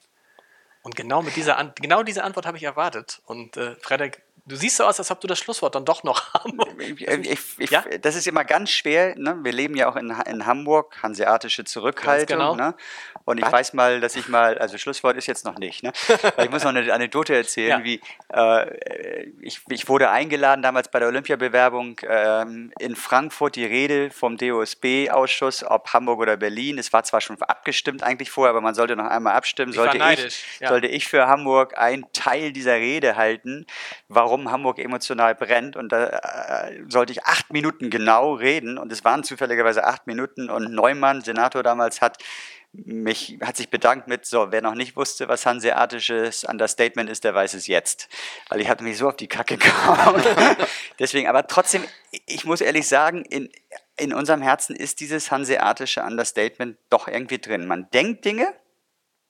Und 0.84 0.96
genau 0.96 1.22
mit 1.22 1.36
dieser 1.36 1.58
An 1.58 1.74
genau 1.76 2.04
diese 2.04 2.24
Antwort 2.24 2.46
habe 2.46 2.58
ich 2.58 2.64
erwartet. 2.64 3.22
Und 3.26 3.58
äh, 3.58 3.76
Frederik, 3.82 4.22
du 4.46 4.56
siehst 4.56 4.78
so 4.78 4.86
aus, 4.86 5.00
als 5.00 5.12
ob 5.12 5.22
du 5.22 5.28
das 5.28 5.40
Schlusswort 5.40 5.76
dann 5.76 5.86
doch 5.86 6.04
noch 6.04 6.34
haben. 6.34 6.58
Ich, 6.80 7.02
ich, 7.08 7.40
ich, 7.60 7.70
Ja? 7.70 7.84
Das 8.02 8.16
ist 8.16 8.28
immer 8.28 8.44
ganz 8.46 8.72
schwer. 8.72 9.16
Ne? 9.18 9.38
Wir 9.44 9.52
leben 9.52 9.76
ja 9.76 9.90
auch 9.90 9.96
in, 9.96 10.14
in 10.28 10.46
Hamburg, 10.46 10.96
hanseatische 11.02 11.64
Zurückhaltung. 11.64 12.40
Ganz 12.40 12.56
genau. 12.56 12.56
Ne? 12.56 12.76
Und 13.26 13.38
ich 13.38 13.46
Was? 13.46 13.52
weiß 13.52 13.74
mal, 13.74 14.00
dass 14.02 14.16
ich 14.16 14.28
mal, 14.28 14.58
also 14.58 14.78
Schlusswort 14.78 15.16
ist 15.16 15.28
jetzt 15.28 15.46
noch 15.46 15.58
nicht, 15.58 15.84
ne? 15.84 15.92
Ich 16.38 16.50
muss 16.50 16.64
noch 16.64 16.74
eine 16.74 16.92
Anekdote 16.94 17.36
erzählen, 17.36 17.80
Ja. 17.80 17.84
wie 17.84 18.02
äh, 18.34 19.30
ich, 19.42 19.62
ich 19.70 19.88
wurde 19.88 20.10
eingeladen 20.10 20.62
damals 20.62 20.90
bei 20.90 21.00
der 21.00 21.08
Olympiabewerbung 21.08 21.98
ähm, 22.08 22.74
in 22.80 22.96
Frankfurt 22.96 23.56
die 23.56 23.66
Rede 23.66 24.10
vom 24.10 24.38
DOSB-Ausschuss, 24.38 25.64
ob 25.64 25.94
Hamburg 25.94 26.20
oder 26.20 26.38
Berlin. 26.38 26.78
Es 26.78 26.94
war 26.94 27.04
zwar 27.04 27.22
schon 27.22 27.42
abgestimmt 27.42 28.04
eigentlich 28.04 28.32
vorher, 28.32 28.50
aber 28.52 28.62
man 28.62 28.74
sollte 28.76 28.96
noch 28.96 29.06
einmal 29.08 29.34
abstimmen. 29.34 29.72
Sollte 29.72 29.98
ich, 29.98 30.60
ja. 30.60 30.70
sollte 30.70 30.88
ich 30.88 31.08
für 31.08 31.28
Hamburg 31.28 31.78
einen 31.78 32.06
Teil 32.14 32.52
dieser 32.52 32.76
Rede 32.76 33.16
halten, 33.16 33.66
warum 34.08 34.52
Hamburg 34.52 34.80
emotional 34.80 35.36
brennt. 35.36 35.76
Und 35.76 35.92
da 35.92 36.08
äh, 36.08 36.61
sollte 36.88 37.14
ich 37.14 37.24
acht 37.24 37.52
Minuten 37.52 37.90
genau 37.90 38.34
reden. 38.34 38.78
Und 38.78 38.92
es 38.92 39.04
waren 39.04 39.24
zufälligerweise 39.24 39.86
acht 39.86 40.08
Minuten. 40.08 40.50
Und 40.50 40.72
Neumann, 40.74 41.22
Senator 41.22 41.64
damals, 41.64 42.02
hat 42.02 42.18
mich, 42.74 43.38
hat 43.42 43.58
sich 43.58 43.70
bedankt 43.70 44.08
mit, 44.08 44.26
so, 44.26 44.52
wer 44.52 44.62
noch 44.62 44.76
nicht 44.76 44.96
wusste, 44.96 45.28
was 45.28 45.46
hanseatisches 45.46 46.46
Understatement 46.46 47.10
ist, 47.10 47.24
der 47.24 47.36
weiß 47.36 47.54
es 47.54 47.68
jetzt. 47.68 48.08
Weil 48.50 48.62
ich 48.62 48.70
hatte 48.70 48.84
mich 48.84 48.98
so 48.98 49.10
auf 49.10 49.18
die 49.18 49.28
Kacke 49.28 49.58
gehauen. 49.58 50.24
Deswegen, 51.00 51.28
aber 51.28 51.48
trotzdem, 51.48 51.84
ich 52.26 52.46
muss 52.46 52.62
ehrlich 52.62 52.88
sagen, 52.88 53.26
in, 53.26 53.50
in 53.98 54.14
unserem 54.14 54.42
Herzen 54.42 54.76
ist 54.76 55.00
dieses 55.00 55.32
hanseatische 55.32 56.02
Understatement 56.02 56.78
doch 56.90 57.08
irgendwie 57.08 57.40
drin. 57.40 57.68
Man 57.68 57.90
denkt 57.92 58.26
Dinge, 58.26 58.54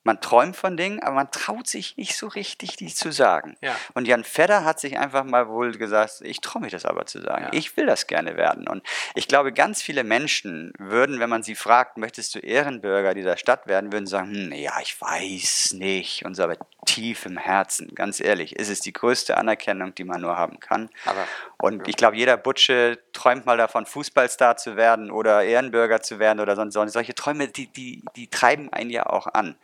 man 0.04 0.20
träumt 0.20 0.56
von 0.56 0.76
Dingen, 0.76 1.00
aber 1.00 1.14
man 1.14 1.30
traut 1.30 1.66
sich 1.68 1.96
nicht 1.96 2.16
so 2.16 2.26
richtig, 2.26 2.76
die 2.76 2.92
zu 2.92 3.12
sagen. 3.12 3.56
Ja. 3.60 3.76
Und 3.94 4.06
Jan 4.08 4.24
Fedder 4.24 4.64
hat 4.64 4.80
sich 4.80 4.98
einfach 4.98 5.24
mal 5.24 5.48
wohl 5.48 5.72
gesagt, 5.72 6.20
ich 6.22 6.40
traue 6.40 6.62
mich 6.62 6.72
das 6.72 6.84
aber 6.84 7.06
zu 7.06 7.20
sagen. 7.20 7.44
Ja. 7.44 7.50
Ich 7.52 7.76
will 7.76 7.86
das 7.86 8.06
gerne 8.06 8.36
werden. 8.36 8.66
Und 8.66 8.82
ich 9.14 9.28
glaube, 9.28 9.52
ganz 9.52 9.80
viele 9.82 10.02
Menschen 10.04 10.72
würden, 10.78 11.20
wenn 11.20 11.30
man 11.30 11.42
sie 11.42 11.54
fragt, 11.54 11.96
möchtest 11.98 12.34
du 12.34 12.40
Ehrenbürger 12.40 13.14
dieser 13.14 13.36
Stadt 13.36 13.66
werden, 13.66 13.92
würden 13.92 14.06
sagen, 14.06 14.32
hm, 14.32 14.52
ja, 14.52 14.74
ich 14.82 15.00
weiß 15.00 15.74
nicht. 15.74 16.24
Und 16.24 16.34
so, 16.34 16.42
aber 16.42 16.56
tief 16.84 17.24
im 17.26 17.36
Herzen, 17.38 17.94
ganz 17.94 18.18
ehrlich, 18.20 18.56
ist 18.56 18.68
es 18.70 18.80
die 18.80 18.92
größte 18.92 19.36
Anerkennung, 19.36 19.94
die 19.94 20.04
man 20.04 20.20
nur 20.20 20.36
haben 20.36 20.58
kann. 20.58 20.90
Aber- 21.06 21.26
Und 21.58 21.86
ich 21.86 21.96
glaube, 21.96 22.16
jeder 22.16 22.36
Butsche 22.36 22.98
träumt 23.12 23.46
mal 23.46 23.56
davon, 23.56 23.86
Fußballstar 23.86 24.56
zu 24.56 24.76
werden 24.76 25.12
oder 25.12 25.44
Ehrenbürger 25.44 26.02
zu 26.02 26.18
werden 26.18 26.40
oder 26.40 26.56
sonst 26.56 26.74
so. 26.74 26.84
Solche 26.88 27.14
Träume, 27.14 27.46
die, 27.46 27.68
die, 27.68 28.02
die 28.16 28.26
treiben 28.28 28.72
einen 28.72 28.90
ja 28.90 29.06
auch 29.06 29.28
an. 29.28 29.54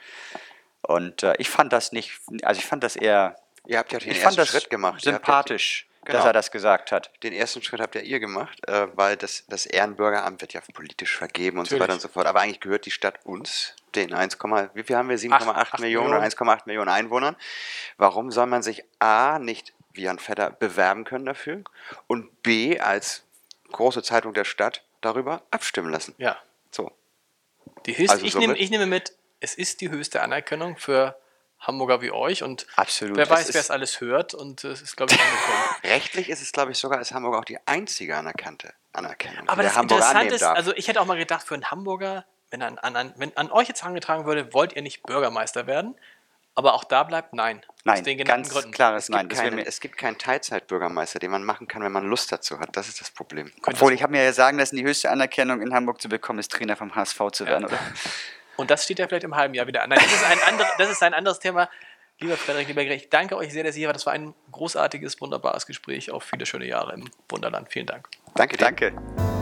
Und 0.83 1.22
äh, 1.22 1.35
ich 1.39 1.51
fand 1.51 1.72
das 1.72 1.93
nicht, 1.93 2.20
also 2.43 2.59
ich 2.61 2.66
fand 2.66 2.83
das 2.85 2.97
eher, 2.97 3.37
Ihr 3.66 3.79
habt 3.79 3.93
ja 3.93 3.99
den 3.99 4.11
ich 4.11 4.18
fand 4.20 4.39
ersten 4.39 4.41
das 4.41 4.49
Schritt 4.49 4.70
gemacht. 4.70 5.03
Sympathisch, 5.03 5.85
Genau. 6.05 6.18
dass 6.20 6.26
er 6.26 6.33
das 6.33 6.51
gesagt 6.51 6.91
hat. 6.91 7.11
Den 7.22 7.35
ersten 7.35 7.62
Schritt 7.62 7.81
habt 7.81 7.95
ja 7.95 8.01
ihr 8.01 8.18
gemacht, 8.18 8.66
äh, 8.66 8.87
weil 8.95 9.18
das, 9.18 9.45
das 9.49 9.66
Ehrenbürgeramt 9.66 10.41
wird 10.41 10.55
ja 10.55 10.62
politisch 10.72 11.14
vergeben 11.14 11.59
und 11.59 11.66
so 11.66 11.74
Natürlich. 11.74 11.83
weiter 11.83 11.93
und 11.95 12.01
so 12.01 12.09
fort. 12.09 12.26
Aber 12.26 12.41
eigentlich 12.41 12.61
gehört 12.61 12.87
die 12.87 12.91
Stadt 12.91 13.18
uns, 13.26 13.74
den 13.95 14.14
1, 14.14 14.39
wie 14.72 14.83
viel 14.85 14.97
haben 14.97 15.11
wir? 15.11 15.18
7,8 15.18 15.55
acht 15.55 15.81
Millionen 15.81 16.09
oder 16.14 16.22
1,8 16.22 16.62
Millionen 16.64 16.89
Einwohnern. 16.89 17.37
Warum 17.99 18.31
soll 18.31 18.47
man 18.47 18.62
sich 18.62 18.85
A 19.01 19.39
nicht 19.39 19.74
wie 19.93 20.03
Jan 20.05 20.18
Vetter 20.18 20.51
bewerben 20.51 21.05
können 21.05 21.26
dafür 21.26 21.62
und 22.07 22.43
B 22.43 22.79
als 22.81 23.24
große 23.72 24.03
Zeitung 24.03 24.33
der 24.33 24.45
Stadt 24.45 24.85
darüber 25.03 25.43
abstimmen 25.51 25.91
lassen? 25.91 26.14
Ja. 26.16 26.39
So. 26.70 26.91
Die 27.85 27.99
höchste, 27.99 28.12
Also 28.12 28.24
ich, 28.24 28.35
nehme, 28.37 28.57
ich 28.57 28.70
nehme 28.70 28.87
mit, 28.87 29.12
es 29.41 29.55
ist 29.55 29.80
die 29.80 29.91
höchste 29.91 30.22
Anerkennung 30.22 30.76
für 30.76 31.16
Hamburger 31.61 32.01
wie 32.03 32.11
euch 32.12 32.43
und 32.43 32.66
Absolut. 32.76 33.16
wer 33.16 33.28
weiß, 33.28 33.53
wer 33.53 33.61
es 33.61 33.70
alles 33.70 34.01
hört 34.01 34.32
und 34.32 34.62
es 34.62 34.80
ist, 34.80 34.97
glaube 34.97 35.12
ich, 35.12 35.20
angekommen. 35.20 35.76
Rechtlich 35.84 36.28
ist 36.28 36.41
es, 36.41 36.53
glaube 36.53 36.70
ich, 36.72 36.78
sogar 36.78 36.99
als 36.99 37.12
Hamburger 37.12 37.41
auch 37.41 37.45
die 37.45 37.59
einzige 37.66 38.16
anerkannte 38.16 38.72
Anerkennung. 38.93 39.49
Aber 39.49 39.62
der 39.62 39.72
das 39.72 39.82
Interessante 39.82 40.34
ist, 40.34 40.43
darf. 40.43 40.57
also 40.57 40.72
ich 40.74 40.86
hätte 40.86 41.01
auch 41.01 41.07
mal 41.07 41.18
gedacht, 41.18 41.47
für 41.47 41.55
einen 41.55 41.70
Hamburger, 41.70 42.24
wenn 42.51 42.62
an, 42.62 42.78
an, 42.78 43.12
wenn 43.16 43.36
an 43.36 43.51
euch 43.51 43.68
jetzt 43.68 43.82
herangetragen 43.82 44.24
würde, 44.24 44.53
wollt 44.55 44.74
ihr 44.74 44.82
nicht 44.82 45.03
Bürgermeister 45.03 45.66
werden? 45.66 45.97
Aber 46.55 46.74
auch 46.74 46.82
da 46.82 47.05
bleibt 47.05 47.34
Nein. 47.34 47.64
Nein, 47.84 47.99
Aus 47.99 48.03
den 48.03 48.18
genannten 48.18 48.43
ganz 48.43 48.53
Gründen. 48.53 48.72
klares 48.72 49.05
es, 49.05 49.09
Nein. 49.11 49.28
keine, 49.28 49.53
mir, 49.53 49.66
es 49.66 49.78
gibt 49.78 49.97
keinen 49.97 50.18
Teilzeitbürgermeister, 50.18 51.20
den 51.20 51.30
man 51.30 51.45
machen 51.45 51.68
kann, 51.68 51.82
wenn 51.84 51.93
man 51.93 52.05
Lust 52.05 52.32
dazu 52.32 52.59
hat. 52.59 52.76
Das 52.76 52.89
ist 52.89 53.01
das 53.01 53.12
Problem. 53.12 53.53
obwohl 53.64 53.93
ich 53.93 54.03
habe 54.03 54.12
mir 54.12 54.24
ja 54.24 54.32
sagen 54.32 54.59
lassen, 54.59 54.74
die 54.74 54.82
höchste 54.82 55.11
Anerkennung 55.11 55.62
in 55.62 55.72
Hamburg 55.72 56.01
zu 56.01 56.09
bekommen, 56.09 56.41
ist 56.41 56.51
Trainer 56.51 56.74
vom 56.74 56.97
HSV 56.97 57.20
zu 57.32 57.47
werden. 57.47 57.66
Oder? 57.66 57.78
Und 58.59 58.71
das 58.73 58.85
steht 58.85 58.99
ja 58.99 59.07
vielleicht 59.07 59.25
im 59.25 59.37
halben 59.37 59.55
Jahr 59.55 59.69
wieder 59.69 59.83
an. 59.85 59.91
Nein, 59.91 60.01
das 60.03 60.13
ist 60.13 60.25
ein, 60.25 60.39
andere, 60.49 60.69
das 60.79 60.91
ist 60.91 61.03
ein 61.03 61.15
anderes 61.15 61.39
Thema. 61.39 61.71
Lieber 62.19 62.37
Frederik, 62.37 62.67
lieber 62.67 62.85
Greg, 62.85 63.03
ich 63.03 63.09
danke 63.09 63.37
euch 63.37 63.53
sehr, 63.53 63.63
dass 63.63 63.77
ihr 63.77 63.81
hier 63.81 63.89
wart. 63.89 63.97
Das 63.97 64.05
war 64.05 64.13
ein 64.13 64.35
großartiges, 64.51 65.21
wunderbares 65.21 65.65
Gespräch 65.65 66.11
auf 66.11 66.25
viele 66.25 66.45
schöne 66.45 66.67
Jahre 66.67 66.93
im 66.95 67.09
Wunderland. 67.29 67.69
Vielen 67.71 67.87
Dank. 67.87 68.09
Danke. 68.35 68.57
Danke. 68.57 69.38